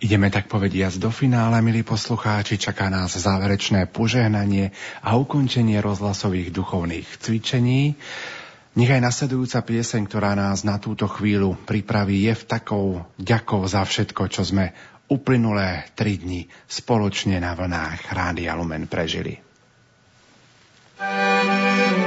Ideme 0.05 0.29
tak 0.29 0.53
povediať 0.53 1.01
do 1.01 1.09
finále, 1.09 1.65
milí 1.65 1.81
poslucháči, 1.81 2.61
čaká 2.61 2.93
nás 2.93 3.17
záverečné 3.17 3.89
požehnanie 3.89 4.69
a 5.01 5.17
ukončenie 5.17 5.81
rozhlasových 5.81 6.53
duchovných 6.53 7.09
cvičení. 7.25 7.97
Nech 8.77 8.91
aj 8.93 9.01
nasledujúca 9.01 9.65
pieseň, 9.65 10.05
ktorá 10.05 10.37
nás 10.37 10.61
na 10.61 10.77
túto 10.77 11.09
chvíľu 11.09 11.57
pripraví, 11.57 12.29
je 12.29 12.37
v 12.37 12.45
takou 12.45 12.87
ďakou 13.17 13.65
za 13.65 13.81
všetko, 13.81 14.29
čo 14.29 14.45
sme 14.45 14.77
uplynulé 15.09 15.89
tri 15.97 16.21
dni 16.21 16.53
spoločne 16.69 17.41
na 17.41 17.57
vlnách 17.57 18.05
Rádia 18.13 18.53
Lumen 18.61 18.85
prežili. 18.85 19.41
thank 21.01 21.99
you 21.99 22.04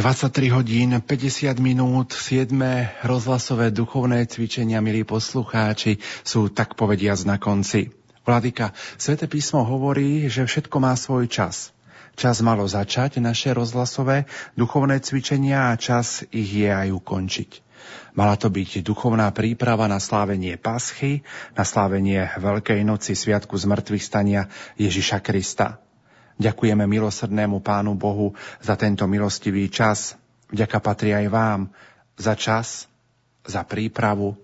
23 0.00 0.48
hodín 0.48 0.96
50 0.96 1.60
minút, 1.60 2.16
7. 2.16 2.48
rozhlasové 3.04 3.68
duchovné 3.68 4.24
cvičenia, 4.24 4.80
milí 4.80 5.04
poslucháči, 5.04 6.00
sú 6.24 6.48
tak 6.48 6.72
povediac 6.72 7.20
na 7.28 7.36
konci. 7.36 7.92
Vladika, 8.24 8.72
Svete 8.96 9.28
písmo 9.28 9.60
hovorí, 9.60 10.24
že 10.32 10.48
všetko 10.48 10.76
má 10.80 10.96
svoj 10.96 11.28
čas. 11.28 11.76
Čas 12.16 12.40
malo 12.40 12.64
začať 12.64 13.20
naše 13.20 13.52
rozhlasové 13.52 14.24
duchovné 14.56 15.04
cvičenia 15.04 15.68
a 15.68 15.76
čas 15.76 16.24
ich 16.32 16.48
je 16.48 16.72
aj 16.72 16.96
ukončiť. 16.96 17.50
Mala 18.16 18.40
to 18.40 18.48
byť 18.48 18.80
duchovná 18.80 19.28
príprava 19.36 19.84
na 19.84 20.00
slávenie 20.00 20.56
Paschy, 20.56 21.20
na 21.52 21.68
slávenie 21.68 22.24
Veľkej 22.40 22.88
noci 22.88 23.12
Sviatku 23.12 23.52
zmrtvých 23.52 24.00
stania 24.00 24.48
Ježiša 24.80 25.20
Krista. 25.20 25.89
Ďakujeme 26.40 26.88
milosrdnému 26.88 27.60
Pánu 27.60 27.92
Bohu 28.00 28.32
za 28.64 28.72
tento 28.72 29.04
milostivý 29.04 29.68
čas. 29.68 30.16
Vďaka 30.48 30.80
patrí 30.80 31.12
aj 31.12 31.26
vám 31.28 31.60
za 32.16 32.32
čas, 32.32 32.88
za 33.44 33.60
prípravu, 33.68 34.40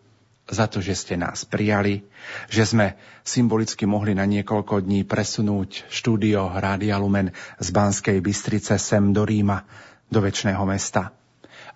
za 0.46 0.68
to, 0.68 0.84
že 0.84 0.94
ste 0.94 1.14
nás 1.16 1.48
prijali, 1.48 2.04
že 2.52 2.68
sme 2.68 3.00
symbolicky 3.24 3.88
mohli 3.88 4.14
na 4.14 4.28
niekoľko 4.28 4.84
dní 4.84 5.08
presunúť 5.08 5.90
štúdio 5.90 6.52
Rádia 6.54 7.00
Lumen 7.00 7.34
z 7.58 7.68
Banskej 7.72 8.20
Bystrice 8.20 8.78
sem 8.78 9.10
do 9.10 9.24
Ríma, 9.24 9.64
do 10.06 10.20
väčšného 10.22 10.62
mesta. 10.68 11.10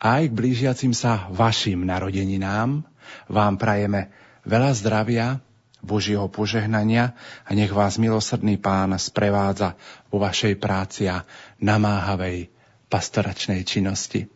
A 0.01 0.23
aj 0.23 0.31
k 0.31 0.37
blížiacim 0.37 0.93
sa 0.93 1.33
vašim 1.33 1.83
narodeninám 1.83 2.85
vám 3.27 3.55
prajeme 3.57 4.13
veľa 4.45 4.71
zdravia, 4.77 5.41
Božieho 5.81 6.28
požehnania 6.28 7.17
a 7.44 7.50
nech 7.57 7.73
vás 7.73 7.97
milosrdný 7.97 8.60
Pán 8.60 8.92
sprevádza 9.00 9.75
vo 10.12 10.20
vašej 10.20 10.60
práci 10.60 11.09
a 11.09 11.25
namáhavej 11.60 12.52
pastoračnej 12.91 13.65
činnosti. 13.65 14.28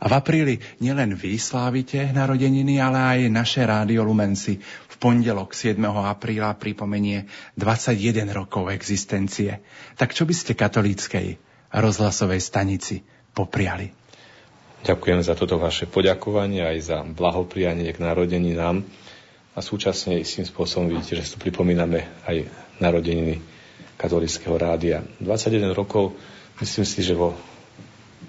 A 0.00 0.08
v 0.08 0.12
apríli 0.16 0.54
nielen 0.80 1.12
vy 1.12 1.36
slávite 1.36 2.00
narodeniny, 2.10 2.80
ale 2.80 2.98
aj 2.98 3.18
naše 3.28 3.62
rádio 3.68 4.00
Lumenci 4.06 4.56
v 4.64 4.94
pondelok 4.96 5.52
7. 5.52 5.76
apríla 5.84 6.56
pripomenie 6.56 7.28
21 7.60 8.32
rokov 8.32 8.72
existencie. 8.72 9.60
Tak 10.00 10.16
čo 10.16 10.24
by 10.24 10.34
ste 10.34 10.56
katolíckej 10.56 11.36
rozhlasovej 11.74 12.40
stanici 12.40 13.04
popriali? 13.36 13.92
Ďakujem 14.78 15.20
za 15.26 15.34
toto 15.34 15.58
vaše 15.58 15.90
poďakovanie 15.90 16.62
aj 16.62 16.78
za 16.80 16.98
blahoprianie 17.02 17.90
k 17.90 17.98
narodeninám 17.98 18.86
a 19.58 19.60
súčasne 19.60 20.22
istým 20.22 20.46
spôsobom 20.46 20.86
vidíte, 20.86 21.18
že 21.18 21.34
tu 21.34 21.42
pripomíname 21.42 22.06
aj 22.30 22.46
narodeniny 22.78 23.42
katolického 23.98 24.54
rádia. 24.54 25.02
21 25.18 25.74
rokov, 25.74 26.14
myslím 26.62 26.86
si, 26.86 27.02
že 27.02 27.18
vo 27.18 27.34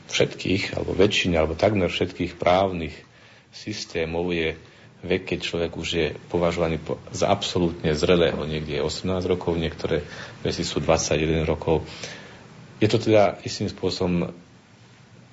všetkých, 0.10 0.74
alebo 0.74 0.98
väčšine, 0.98 1.38
alebo 1.38 1.54
takmer 1.54 1.94
všetkých 1.94 2.34
právnych 2.34 2.98
systémov 3.54 4.34
je 4.34 4.58
vek, 5.06 5.30
keď 5.30 5.40
človek 5.46 5.72
už 5.78 5.90
je 5.94 6.08
považovaný 6.34 6.82
za 7.14 7.30
absolútne 7.30 7.94
zrelého. 7.94 8.42
Niekde 8.50 8.82
je 8.82 8.88
18 8.90 9.22
rokov, 9.30 9.54
niektoré 9.62 10.02
veci 10.42 10.66
sú 10.66 10.82
21 10.82 11.46
rokov. 11.46 11.86
Je 12.82 12.90
to 12.90 12.98
teda 12.98 13.38
istým 13.46 13.70
spôsobom 13.70 14.34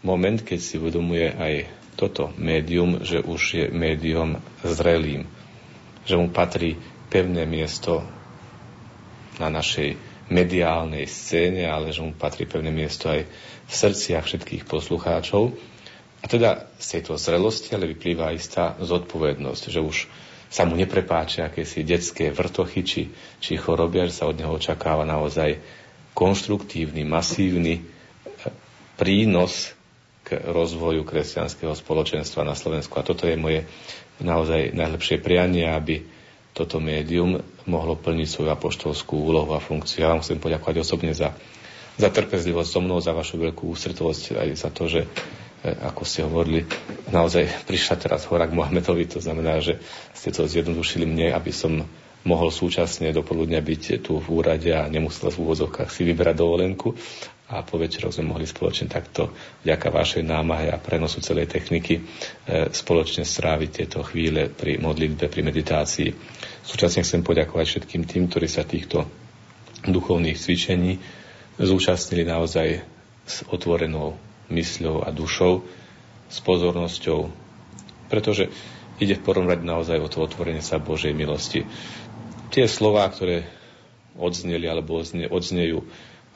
moment, 0.05 0.39
keď 0.45 0.61
si 0.61 0.77
uvedomuje 0.77 1.33
aj 1.33 1.55
toto 1.97 2.37
médium, 2.37 3.01
že 3.01 3.25
už 3.25 3.41
je 3.57 3.65
médium 3.73 4.45
zrelým 4.61 5.25
že 6.07 6.15
mu 6.15 6.31
patrí 6.31 6.79
pevné 7.11 7.45
miesto 7.45 8.07
na 9.37 9.51
našej 9.53 9.99
mediálnej 10.31 11.07
scéne, 11.07 11.67
ale 11.67 11.95
že 11.95 12.03
mu 12.03 12.15
patrí 12.15 12.47
pevné 12.47 12.71
miesto 12.71 13.11
aj 13.11 13.27
v 13.67 13.73
srdciach 13.73 14.25
všetkých 14.27 14.65
poslucháčov. 14.67 15.55
A 16.23 16.25
teda 16.27 16.67
z 16.81 16.99
tejto 16.99 17.19
zrelosti 17.21 17.75
ale 17.75 17.91
vyplýva 17.93 18.35
istá 18.35 18.75
zodpovednosť, 18.83 19.63
že 19.71 19.81
už 19.83 19.97
sa 20.47 20.63
mu 20.67 20.79
neprepáčia 20.79 21.51
akési 21.51 21.83
detské 21.83 22.31
vrtochy 22.31 22.81
či, 22.87 23.03
či 23.43 23.53
choroby, 23.59 24.07
že 24.11 24.23
sa 24.23 24.31
od 24.31 24.39
neho 24.39 24.55
očakáva 24.55 25.03
naozaj 25.03 25.59
konštruktívny, 26.17 27.05
masívny 27.05 27.83
eh, 27.83 27.85
prínos 28.97 29.75
k 30.27 30.43
rozvoju 30.43 31.07
kresťanského 31.07 31.71
spoločenstva 31.71 32.43
na 32.43 32.59
Slovensku. 32.59 32.99
A 32.99 33.07
toto 33.07 33.31
je 33.31 33.39
moje 33.39 33.63
naozaj 34.21 34.73
najlepšie 34.73 35.21
prianie, 35.21 35.69
aby 35.69 36.05
toto 36.57 36.81
médium 36.81 37.45
mohlo 37.69 37.99
plniť 37.99 38.29
svoju 38.29 38.51
apoštolskú 38.53 39.29
úlohu 39.29 39.53
a 39.53 39.61
funkciu. 39.61 40.07
Ja 40.07 40.13
vám 40.17 40.25
chcem 40.25 40.41
poďakovať 40.41 40.81
osobne 40.81 41.13
za, 41.13 41.37
za 42.01 42.09
trpezlivosť 42.09 42.71
so 42.71 42.81
mnou, 42.81 42.99
za 43.03 43.13
vašu 43.13 43.37
veľkú 43.37 43.69
ústretovosť, 43.77 44.41
aj 44.41 44.49
za 44.57 44.71
to, 44.73 44.89
že 44.89 45.05
e, 45.05 45.09
ako 45.69 46.03
ste 46.09 46.25
hovorili, 46.25 46.65
naozaj 47.13 47.69
prišla 47.69 48.01
teraz 48.01 48.25
hora 48.25 48.49
Mohamedovi, 48.49 49.05
to 49.05 49.21
znamená, 49.21 49.61
že 49.61 49.77
ste 50.17 50.33
to 50.33 50.49
zjednodušili 50.49 51.05
mne, 51.05 51.37
aby 51.37 51.53
som 51.53 51.85
mohol 52.27 52.51
súčasne 52.51 53.13
do 53.13 53.23
poludnia 53.23 53.63
byť 53.63 54.03
tu 54.03 54.19
v 54.19 54.27
úrade 54.33 54.73
a 54.73 54.89
nemusel 54.91 55.31
v 55.31 55.47
úvozovkách 55.47 55.93
si 55.93 56.03
vyberať 56.03 56.35
dovolenku 56.41 56.99
a 57.47 57.63
po 57.63 57.79
večeroch 57.79 58.11
sme 58.11 58.35
mohli 58.35 58.43
spoločne 58.43 58.91
takto 58.91 59.31
vďaka 59.63 59.89
vašej 59.95 60.23
námahe 60.27 60.67
a 60.67 60.83
prenosu 60.83 61.23
celej 61.23 61.47
techniky 61.47 62.03
e, 62.03 62.03
spoločne 62.75 63.23
stráviť 63.23 63.71
tieto 63.71 64.03
chvíle 64.03 64.51
pri 64.51 64.83
modlitbe, 64.83 65.31
pri 65.31 65.47
meditácii. 65.47 66.11
Súčasne 66.67 67.07
chcem 67.07 67.23
poďakovať 67.23 67.67
všetkým 67.71 68.03
tým, 68.03 68.27
ktorí 68.27 68.51
sa 68.51 68.67
týchto 68.67 69.07
duchovných 69.87 70.35
cvičení 70.35 70.99
zúčastnili 71.63 72.27
naozaj 72.27 72.83
s 73.23 73.47
otvorenou 73.47 74.19
mysľou 74.51 75.07
a 75.07 75.15
dušou, 75.15 75.63
s 76.27 76.39
pozornosťou, 76.43 77.31
pretože 78.11 78.51
ide 78.99 79.15
v 79.15 79.23
prvom 79.23 79.47
rade 79.47 79.63
naozaj 79.63 80.03
o 80.03 80.11
to 80.11 80.27
otvorenie 80.27 80.63
sa 80.63 80.83
Božej 80.83 81.15
milosti. 81.15 81.63
Tie 82.51 82.67
slová, 82.67 83.07
ktoré 83.07 83.47
odzneli 84.19 84.67
alebo 84.67 84.99
odznejú 85.31 85.87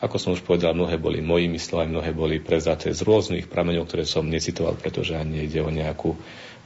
ako 0.01 0.17
som 0.17 0.33
už 0.33 0.41
povedal, 0.41 0.73
mnohé 0.73 0.97
boli 0.97 1.21
mojimi 1.21 1.61
slovami, 1.61 1.93
mnohé 1.93 2.17
boli 2.17 2.41
prezaté 2.41 2.89
z 2.97 3.05
rôznych 3.05 3.53
prameňov, 3.53 3.85
ktoré 3.85 4.09
som 4.09 4.25
necitoval, 4.25 4.81
pretože 4.81 5.13
ani 5.13 5.45
nejde 5.45 5.61
o 5.61 5.69
nejakú, 5.69 6.17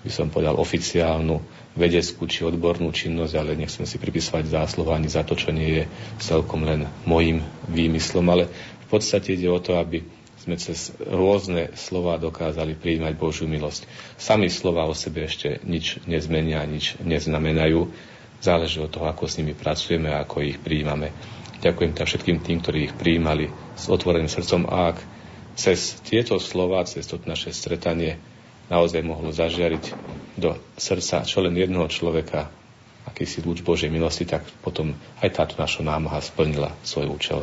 by 0.06 0.10
som 0.10 0.30
povedal, 0.30 0.54
oficiálnu 0.54 1.42
vedeckú 1.74 2.30
či 2.30 2.46
odbornú 2.46 2.94
činnosť, 2.94 3.34
ale 3.34 3.58
nechcem 3.58 3.82
si 3.90 3.98
pripisovať 3.98 4.46
zásluhu 4.46 4.94
ani 4.94 5.10
za 5.10 5.26
to, 5.26 5.34
čo 5.34 5.50
nie 5.50 5.82
je 5.82 5.84
celkom 6.22 6.62
len 6.62 6.86
mojim 7.02 7.42
výmyslom, 7.66 8.22
ale 8.30 8.46
v 8.86 8.86
podstate 8.86 9.34
ide 9.34 9.50
o 9.50 9.58
to, 9.58 9.82
aby 9.82 10.06
sme 10.38 10.54
cez 10.60 10.92
rôzne 11.00 11.72
slova 11.74 12.20
dokázali 12.20 12.76
prijímať 12.78 13.16
Božiu 13.16 13.48
milosť. 13.50 13.88
Sami 14.20 14.52
slova 14.52 14.86
o 14.86 14.94
sebe 14.94 15.24
ešte 15.24 15.58
nič 15.64 16.04
nezmenia, 16.04 16.62
nič 16.68 17.00
neznamenajú. 17.00 17.88
Záleží 18.44 18.76
od 18.78 18.92
toho, 18.92 19.08
ako 19.08 19.24
s 19.24 19.40
nimi 19.40 19.56
pracujeme 19.56 20.12
a 20.12 20.20
ako 20.20 20.44
ich 20.44 20.60
prijímame. 20.60 21.16
Ďakujem 21.64 21.96
teda 21.96 22.04
všetkým 22.04 22.38
tým, 22.44 22.60
ktorí 22.60 22.78
ich 22.92 22.94
prijímali 22.94 23.48
s 23.72 23.88
otvoreným 23.88 24.28
srdcom 24.28 24.68
a 24.68 24.92
ak 24.92 25.00
cez 25.56 25.96
tieto 26.04 26.36
slova, 26.36 26.84
cez 26.84 27.08
to 27.08 27.16
naše 27.24 27.56
stretanie 27.56 28.20
naozaj 28.68 29.00
mohlo 29.00 29.32
zažiariť 29.32 29.84
do 30.36 30.60
srdca 30.76 31.24
čo 31.24 31.40
len 31.40 31.56
jednoho 31.56 31.88
človeka 31.88 32.52
akýsi 33.08 33.40
lúč 33.40 33.64
Božej 33.64 33.88
milosti, 33.88 34.28
tak 34.28 34.44
potom 34.60 34.92
aj 35.24 35.30
táto 35.32 35.54
naša 35.56 35.80
námaha 35.80 36.20
splnila 36.20 36.68
svoj 36.84 37.08
účel. 37.16 37.40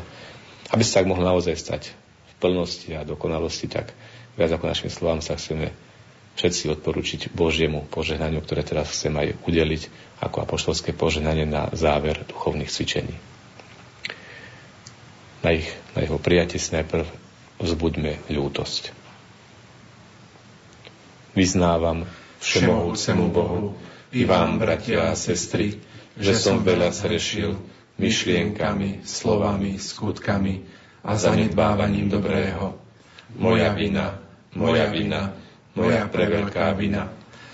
Aby 0.69 0.85
sa 0.85 1.01
tak 1.01 1.09
mohlo 1.09 1.25
naozaj 1.25 1.57
stať 1.57 1.89
v 2.29 2.33
plnosti 2.37 2.93
a 2.93 3.01
dokonalosti, 3.01 3.73
tak 3.73 3.89
viac 4.37 4.53
ako 4.53 4.69
našim 4.69 4.93
slovám 4.93 5.25
sa 5.25 5.33
chceme 5.33 5.73
všetci 6.37 6.77
odporučiť 6.77 7.21
Božiemu 7.33 7.89
požehnaniu, 7.89 8.41
ktoré 8.45 8.61
teraz 8.61 8.93
chcem 8.93 9.17
aj 9.17 9.33
udeliť 9.49 9.89
ako 10.21 10.45
apoštolské 10.45 10.93
požehnanie 10.93 11.49
na 11.49 11.73
záver 11.73 12.21
duchovných 12.29 12.69
cvičení 12.69 13.30
na, 15.41 15.49
ich, 15.53 15.67
na 15.97 16.05
jeho 16.05 16.17
prijatie 16.21 16.61
si 16.61 16.73
najprv 16.73 17.05
vzbuďme 17.61 18.29
ľútosť. 18.29 18.93
Vyznávam 21.37 22.05
všemohúcemu 22.41 23.25
Bohu 23.31 23.77
i 24.11 24.25
vám, 24.27 24.59
bratia 24.59 25.13
a 25.13 25.15
sestry, 25.15 25.79
že 26.19 26.35
som 26.35 26.65
veľa 26.65 26.91
zrešil 26.91 27.55
myšlienkami, 27.95 29.05
slovami, 29.05 29.77
skutkami 29.77 30.65
a 31.05 31.15
zanedbávaním 31.15 32.11
dobrého. 32.11 32.75
Moja 33.39 33.71
vina, 33.71 34.19
moja 34.57 34.91
vina, 34.91 35.31
moja 35.77 36.03
preveľká 36.09 36.75
vina. 36.75 37.07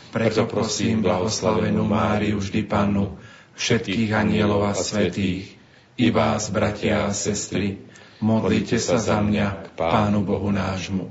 Preto 0.09 0.49
prosím 0.49 1.06
blahoslavenú 1.06 1.85
Máriu 1.85 2.41
vždy 2.41 2.66
Pannu, 2.66 3.19
všetkých 3.59 4.09
anielov 4.16 4.66
a 4.66 4.74
svetých, 4.74 5.57
i 5.98 6.14
vás, 6.14 6.53
bratia 6.53 7.09
a 7.09 7.14
sestry, 7.14 7.82
modlite 8.22 8.77
sa 8.77 9.01
za 9.01 9.17
mňa 9.17 9.45
k 9.66 9.67
Pánu 9.74 10.22
Bohu 10.22 10.53
nášmu. 10.53 11.09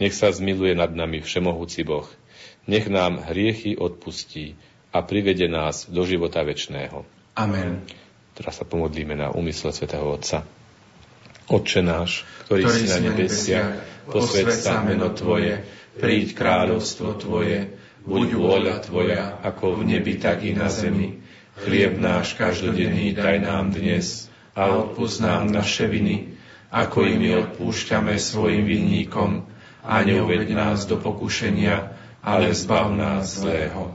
Nech 0.00 0.16
sa 0.16 0.32
zmiluje 0.32 0.72
nad 0.72 0.88
nami 0.88 1.20
Všemohúci 1.20 1.84
Boh, 1.84 2.08
nech 2.64 2.88
nám 2.88 3.20
hriechy 3.28 3.76
odpustí 3.76 4.56
a 4.88 5.04
privede 5.04 5.52
nás 5.52 5.84
do 5.84 6.08
života 6.08 6.40
večného. 6.40 7.04
Amen. 7.36 7.84
Teraz 8.32 8.56
sa 8.56 8.64
pomodlíme 8.64 9.12
na 9.12 9.28
úmysel 9.28 9.76
svätého 9.76 10.08
Otca. 10.08 10.48
Otče 11.52 11.84
náš, 11.84 12.24
ktorý, 12.48 12.64
ktorý 12.64 12.78
si 12.80 12.86
na 12.88 12.98
nebesiach, 13.04 13.70
posved 14.08 14.48
sa 14.48 14.80
meno 14.80 15.12
Tvoje, 15.12 15.60
príď 16.00 16.32
kráľovstvo 16.32 17.20
Tvoje, 17.20 17.68
buď 18.08 18.28
vôľa 18.32 18.80
Tvoja, 18.80 19.36
ako 19.44 19.84
v 19.84 19.92
nebi, 19.92 20.16
tak 20.16 20.40
i 20.48 20.56
na 20.56 20.72
zemi. 20.72 21.21
Chlieb 21.62 21.94
náš 22.02 22.34
každodenný 22.34 23.14
daj 23.14 23.46
nám 23.46 23.70
dnes 23.70 24.26
a 24.58 24.66
odpúsť 24.74 25.16
nám 25.22 25.42
naše 25.46 25.86
viny, 25.86 26.34
ako 26.74 27.06
i 27.06 27.14
my 27.14 27.28
odpúšťame 27.38 28.18
svojim 28.18 28.66
vinníkom 28.66 29.46
a 29.86 30.02
neuveď 30.02 30.58
nás 30.58 30.90
do 30.90 30.98
pokušenia, 30.98 31.94
ale 32.18 32.50
zbav 32.50 32.90
nás 32.98 33.38
zlého. 33.38 33.94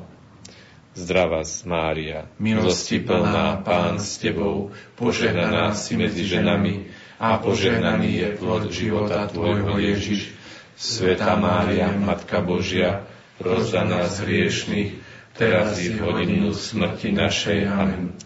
Zdrava 0.95 1.43
Mária, 1.67 2.31
milosti 2.39 3.03
plná, 3.03 3.59
Pán 3.67 3.99
s 3.99 4.15
Tebou, 4.15 4.71
požehnaná 4.95 5.75
si 5.75 5.99
medzi 5.99 6.23
ženami 6.23 6.87
a 7.19 7.35
požehnaný 7.35 8.23
je 8.23 8.29
plod 8.39 8.71
života 8.71 9.27
Tvojho 9.27 9.75
Ježiš. 9.75 10.31
Sveta 10.79 11.35
Mária, 11.35 11.91
Matka 11.91 12.39
Božia, 12.39 13.03
pros 13.35 13.75
za 13.75 13.83
nás 13.83 14.23
hriešných, 14.23 14.96
teraz 15.37 15.77
i 15.77 15.93
v 15.93 16.01
hodinu 16.01 16.49
smrti 16.51 17.13
našej. 17.13 17.59
Amen. 17.69 18.17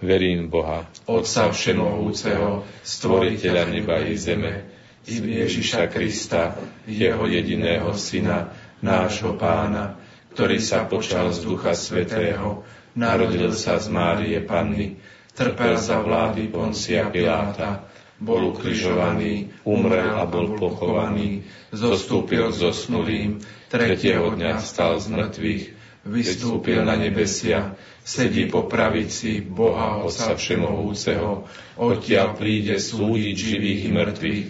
Verím 0.00 0.48
Boha, 0.48 0.88
Otca 1.08 1.52
Všemohúceho, 1.52 2.64
Stvoriteľa 2.80 3.68
neba 3.68 4.00
i 4.00 4.16
zeme, 4.16 4.64
i 5.04 5.20
Ježiša 5.20 5.92
Krista, 5.92 6.56
Jeho 6.88 7.28
jediného 7.28 7.92
Syna, 7.96 8.52
nášho 8.80 9.36
Pána, 9.36 10.00
ktorý 10.32 10.56
sa 10.56 10.88
počal 10.88 11.32
z 11.36 11.44
Ducha 11.44 11.76
Svetého, 11.76 12.64
narodil 12.96 13.52
sa 13.52 13.76
z 13.76 13.92
Márie 13.92 14.40
Panny, 14.40 14.96
trpel 15.36 15.76
za 15.76 16.00
vlády 16.00 16.48
Poncia 16.48 17.08
Piláta, 17.12 17.84
bol 18.20 18.52
ukrižovaný, 18.52 19.52
umrel 19.64 20.16
a 20.16 20.28
bol 20.28 20.56
pochovaný, 20.56 21.44
zostúpil 21.72 22.52
zosnulým, 22.52 23.40
tretieho 23.72 24.32
dňa 24.32 24.60
vstal 24.60 25.00
z 25.00 25.08
mŕtvych, 25.08 25.64
vystúpil 26.04 26.80
na 26.80 26.96
nebesia, 26.96 27.76
sedí 28.00 28.48
po 28.48 28.64
pravici 28.64 29.44
Boha 29.44 30.00
Otca 30.00 30.32
Všemohúceho, 30.36 31.44
odtiaľ 31.76 32.36
príde 32.36 32.80
súdiť 32.80 33.36
živých 33.36 33.80
i 33.86 33.90
mŕtvych. 33.92 34.48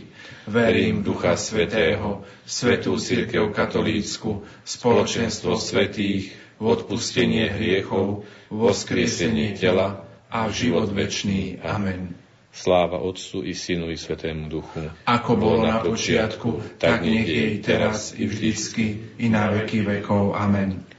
Verím 0.50 1.06
Ducha 1.06 1.36
Svetého, 1.38 2.26
Svetú 2.42 2.98
Církev 2.98 3.54
Katolícku, 3.54 4.42
spoločenstvo 4.66 5.54
svetých, 5.58 6.34
v 6.60 6.64
odpustenie 6.68 7.48
hriechov, 7.48 8.28
v 8.52 8.56
voskriesenie 8.68 9.56
tela 9.56 10.04
a 10.28 10.44
v 10.44 10.52
život 10.52 10.92
večný. 10.92 11.56
Amen. 11.64 12.12
Sláva 12.52 12.98
Otcu 13.00 13.46
i 13.46 13.54
Synu 13.56 13.88
i 13.88 13.96
Svetému 13.96 14.50
Duchu. 14.50 14.90
Ako 15.06 15.38
bolo 15.38 15.64
na 15.64 15.80
počiatku, 15.80 16.76
tak 16.82 17.06
nech 17.06 17.24
je 17.24 17.44
i 17.56 17.58
teraz, 17.62 18.12
i 18.12 18.26
vždycky, 18.26 19.16
i 19.22 19.30
na 19.32 19.48
veky 19.54 19.86
vekov. 19.86 20.34
Amen. 20.36 20.89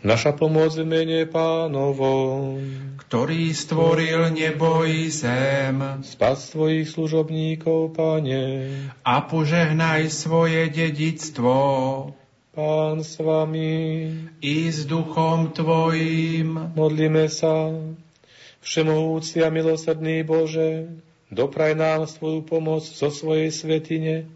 Naša 0.00 0.32
pomoc 0.32 0.72
v 0.80 0.88
mene 0.88 1.28
pánovom, 1.28 2.56
ktorý 3.04 3.52
stvoril 3.52 4.32
nebo 4.32 4.80
i 4.88 5.12
zem. 5.12 6.00
Spas 6.00 6.56
tvojich 6.56 6.88
služobníkov, 6.88 7.92
Pane. 7.92 8.44
A 9.04 9.20
požehnaj 9.20 10.08
svoje 10.08 10.72
dedictvo. 10.72 11.52
Pán 12.56 13.04
s 13.04 13.20
vami. 13.20 14.08
I 14.40 14.72
s 14.72 14.88
duchom 14.88 15.52
tvojim. 15.52 16.72
Modlíme 16.72 17.28
sa. 17.28 17.68
Všemohúci 18.64 19.44
a 19.44 19.52
milosrdný 19.52 20.24
Bože, 20.24 20.96
dopraj 21.28 21.76
nám 21.76 22.08
svoju 22.08 22.40
pomoc 22.44 22.88
zo 22.88 23.12
svojej 23.12 23.52
svetine 23.52 24.28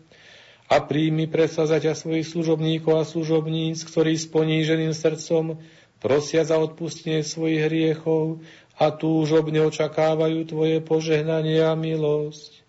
a 0.68 0.80
príjmi 0.80 1.28
presazaťa 1.28 1.92
svojich 1.92 2.26
služobníkov 2.28 2.94
a 2.96 3.04
služobníc, 3.04 3.84
ktorí 3.84 4.16
s 4.16 4.24
poníženým 4.28 4.96
srdcom 4.96 5.60
prosia 6.00 6.44
za 6.44 6.56
odpustenie 6.56 7.20
svojich 7.20 7.68
hriechov 7.68 8.40
a 8.74 8.90
túžobne 8.90 9.62
očakávajú 9.64 10.44
Tvoje 10.48 10.80
požehnanie 10.82 11.62
a 11.62 11.76
milosť. 11.78 12.64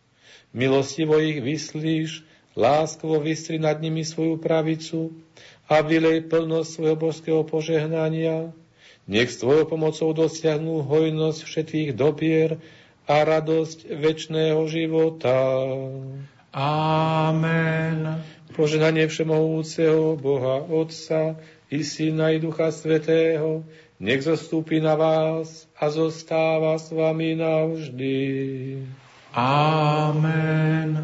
Milostivo 0.56 1.19
ich 1.19 1.43
vyslíš, 1.43 2.24
láskovo 2.56 3.19
vystri 3.19 3.59
nad 3.59 3.80
nimi 3.83 4.07
svoju 4.07 4.40
pravicu 4.40 5.11
a 5.67 5.83
vylej 5.83 6.32
plnosť 6.32 6.69
svojho 6.72 6.98
božského 6.99 7.41
požehnania, 7.43 8.56
nech 9.06 9.30
s 9.30 9.41
Tvojou 9.43 9.67
pomocou 9.67 10.15
dosiahnu 10.15 10.85
hojnosť 10.85 11.40
všetkých 11.43 11.90
dobier 11.93 12.57
a 13.06 13.22
radosť 13.22 13.91
väčšného 13.91 14.61
života. 14.65 15.35
Amen. 16.56 18.24
Poženanie 18.56 19.11
Všemohúceho 19.11 20.16
Boha 20.16 20.64
Otca 20.64 21.35
i 21.67 21.84
Syna 21.84 22.32
i 22.32 22.40
Ducha 22.40 22.72
Svetého, 22.72 23.67
nech 24.00 24.24
zostúpi 24.24 24.80
na 24.80 24.95
vás 24.95 25.67
a 25.75 25.92
zostáva 25.92 26.80
s 26.80 26.95
vami 26.95 27.35
navždy. 27.35 28.16
Amen. 29.35 31.03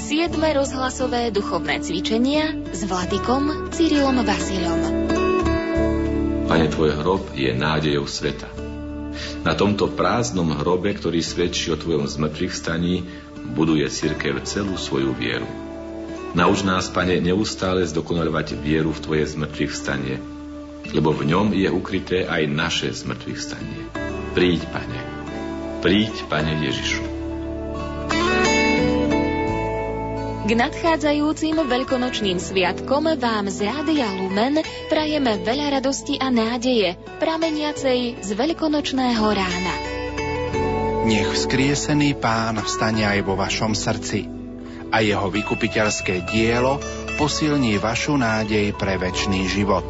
Siedme 0.00 0.48
rozhlasové 0.56 1.28
duchovné 1.28 1.84
cvičenia 1.84 2.56
s 2.72 2.88
Vladikom 2.88 3.68
Cyrilom 3.68 4.24
Vasilom. 4.24 4.80
Pane, 6.48 6.66
Tvoj 6.72 6.90
hrob 7.04 7.28
je 7.36 7.52
nádejou 7.52 8.08
sveta. 8.08 8.57
Na 9.42 9.54
tomto 9.54 9.90
prázdnom 9.90 10.52
hrobe, 10.54 10.94
ktorý 10.94 11.22
svedčí 11.22 11.72
o 11.72 11.80
Tvojom 11.80 12.06
zmrtvých 12.06 12.54
staní, 12.54 13.06
buduje 13.54 13.86
cirkev 13.88 14.44
celú 14.44 14.76
svoju 14.76 15.14
vieru. 15.16 15.48
Nauč 16.36 16.60
nás, 16.60 16.92
Pane, 16.92 17.16
neustále 17.24 17.88
zdokonalovať 17.88 18.60
vieru 18.60 18.92
v 18.92 19.00
Tvoje 19.00 19.24
zmrtvých 19.32 19.72
stanie, 19.72 20.20
lebo 20.92 21.16
v 21.16 21.32
ňom 21.32 21.56
je 21.56 21.68
ukryté 21.72 22.28
aj 22.28 22.42
naše 22.46 22.88
zmrtvých 22.92 23.40
stanie. 23.40 23.80
Príď, 24.36 24.68
Pane. 24.68 25.00
Príď, 25.80 26.12
Pane 26.28 26.52
Ježišu. 26.68 27.07
K 30.48 30.56
nadchádzajúcim 30.56 31.60
veľkonočným 31.60 32.40
sviatkom 32.40 33.04
vám 33.20 33.52
z 33.52 33.68
Rádia 33.68 34.08
Lumen 34.16 34.64
prajeme 34.88 35.36
veľa 35.44 35.76
radosti 35.76 36.16
a 36.16 36.32
nádeje, 36.32 36.96
prameniacej 37.20 38.24
z 38.24 38.30
veľkonočného 38.32 39.28
rána. 39.28 39.74
Nech 41.04 41.28
vzkriesený 41.36 42.16
pán 42.16 42.64
vstane 42.64 43.04
aj 43.04 43.28
vo 43.28 43.36
vašom 43.36 43.76
srdci 43.76 44.24
a 44.88 45.04
jeho 45.04 45.28
vykupiteľské 45.28 46.24
dielo 46.32 46.80
posilní 47.20 47.76
vašu 47.76 48.16
nádej 48.16 48.72
pre 48.72 48.96
väčší 48.96 49.52
život. 49.52 49.84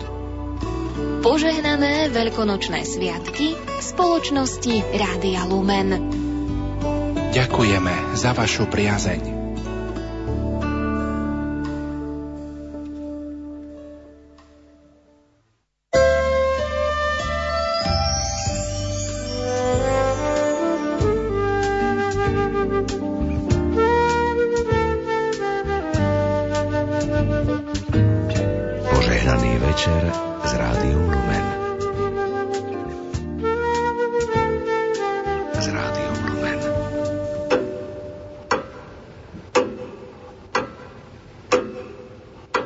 Požehnané 1.22 2.10
veľkonočné 2.10 2.82
sviatky 2.82 3.54
v 3.54 3.78
spoločnosti 3.78 4.74
Rádia 4.90 5.46
Lumen. 5.46 6.02
Ďakujeme 7.30 8.18
za 8.18 8.34
vašu 8.34 8.66
priazeň. 8.66 9.37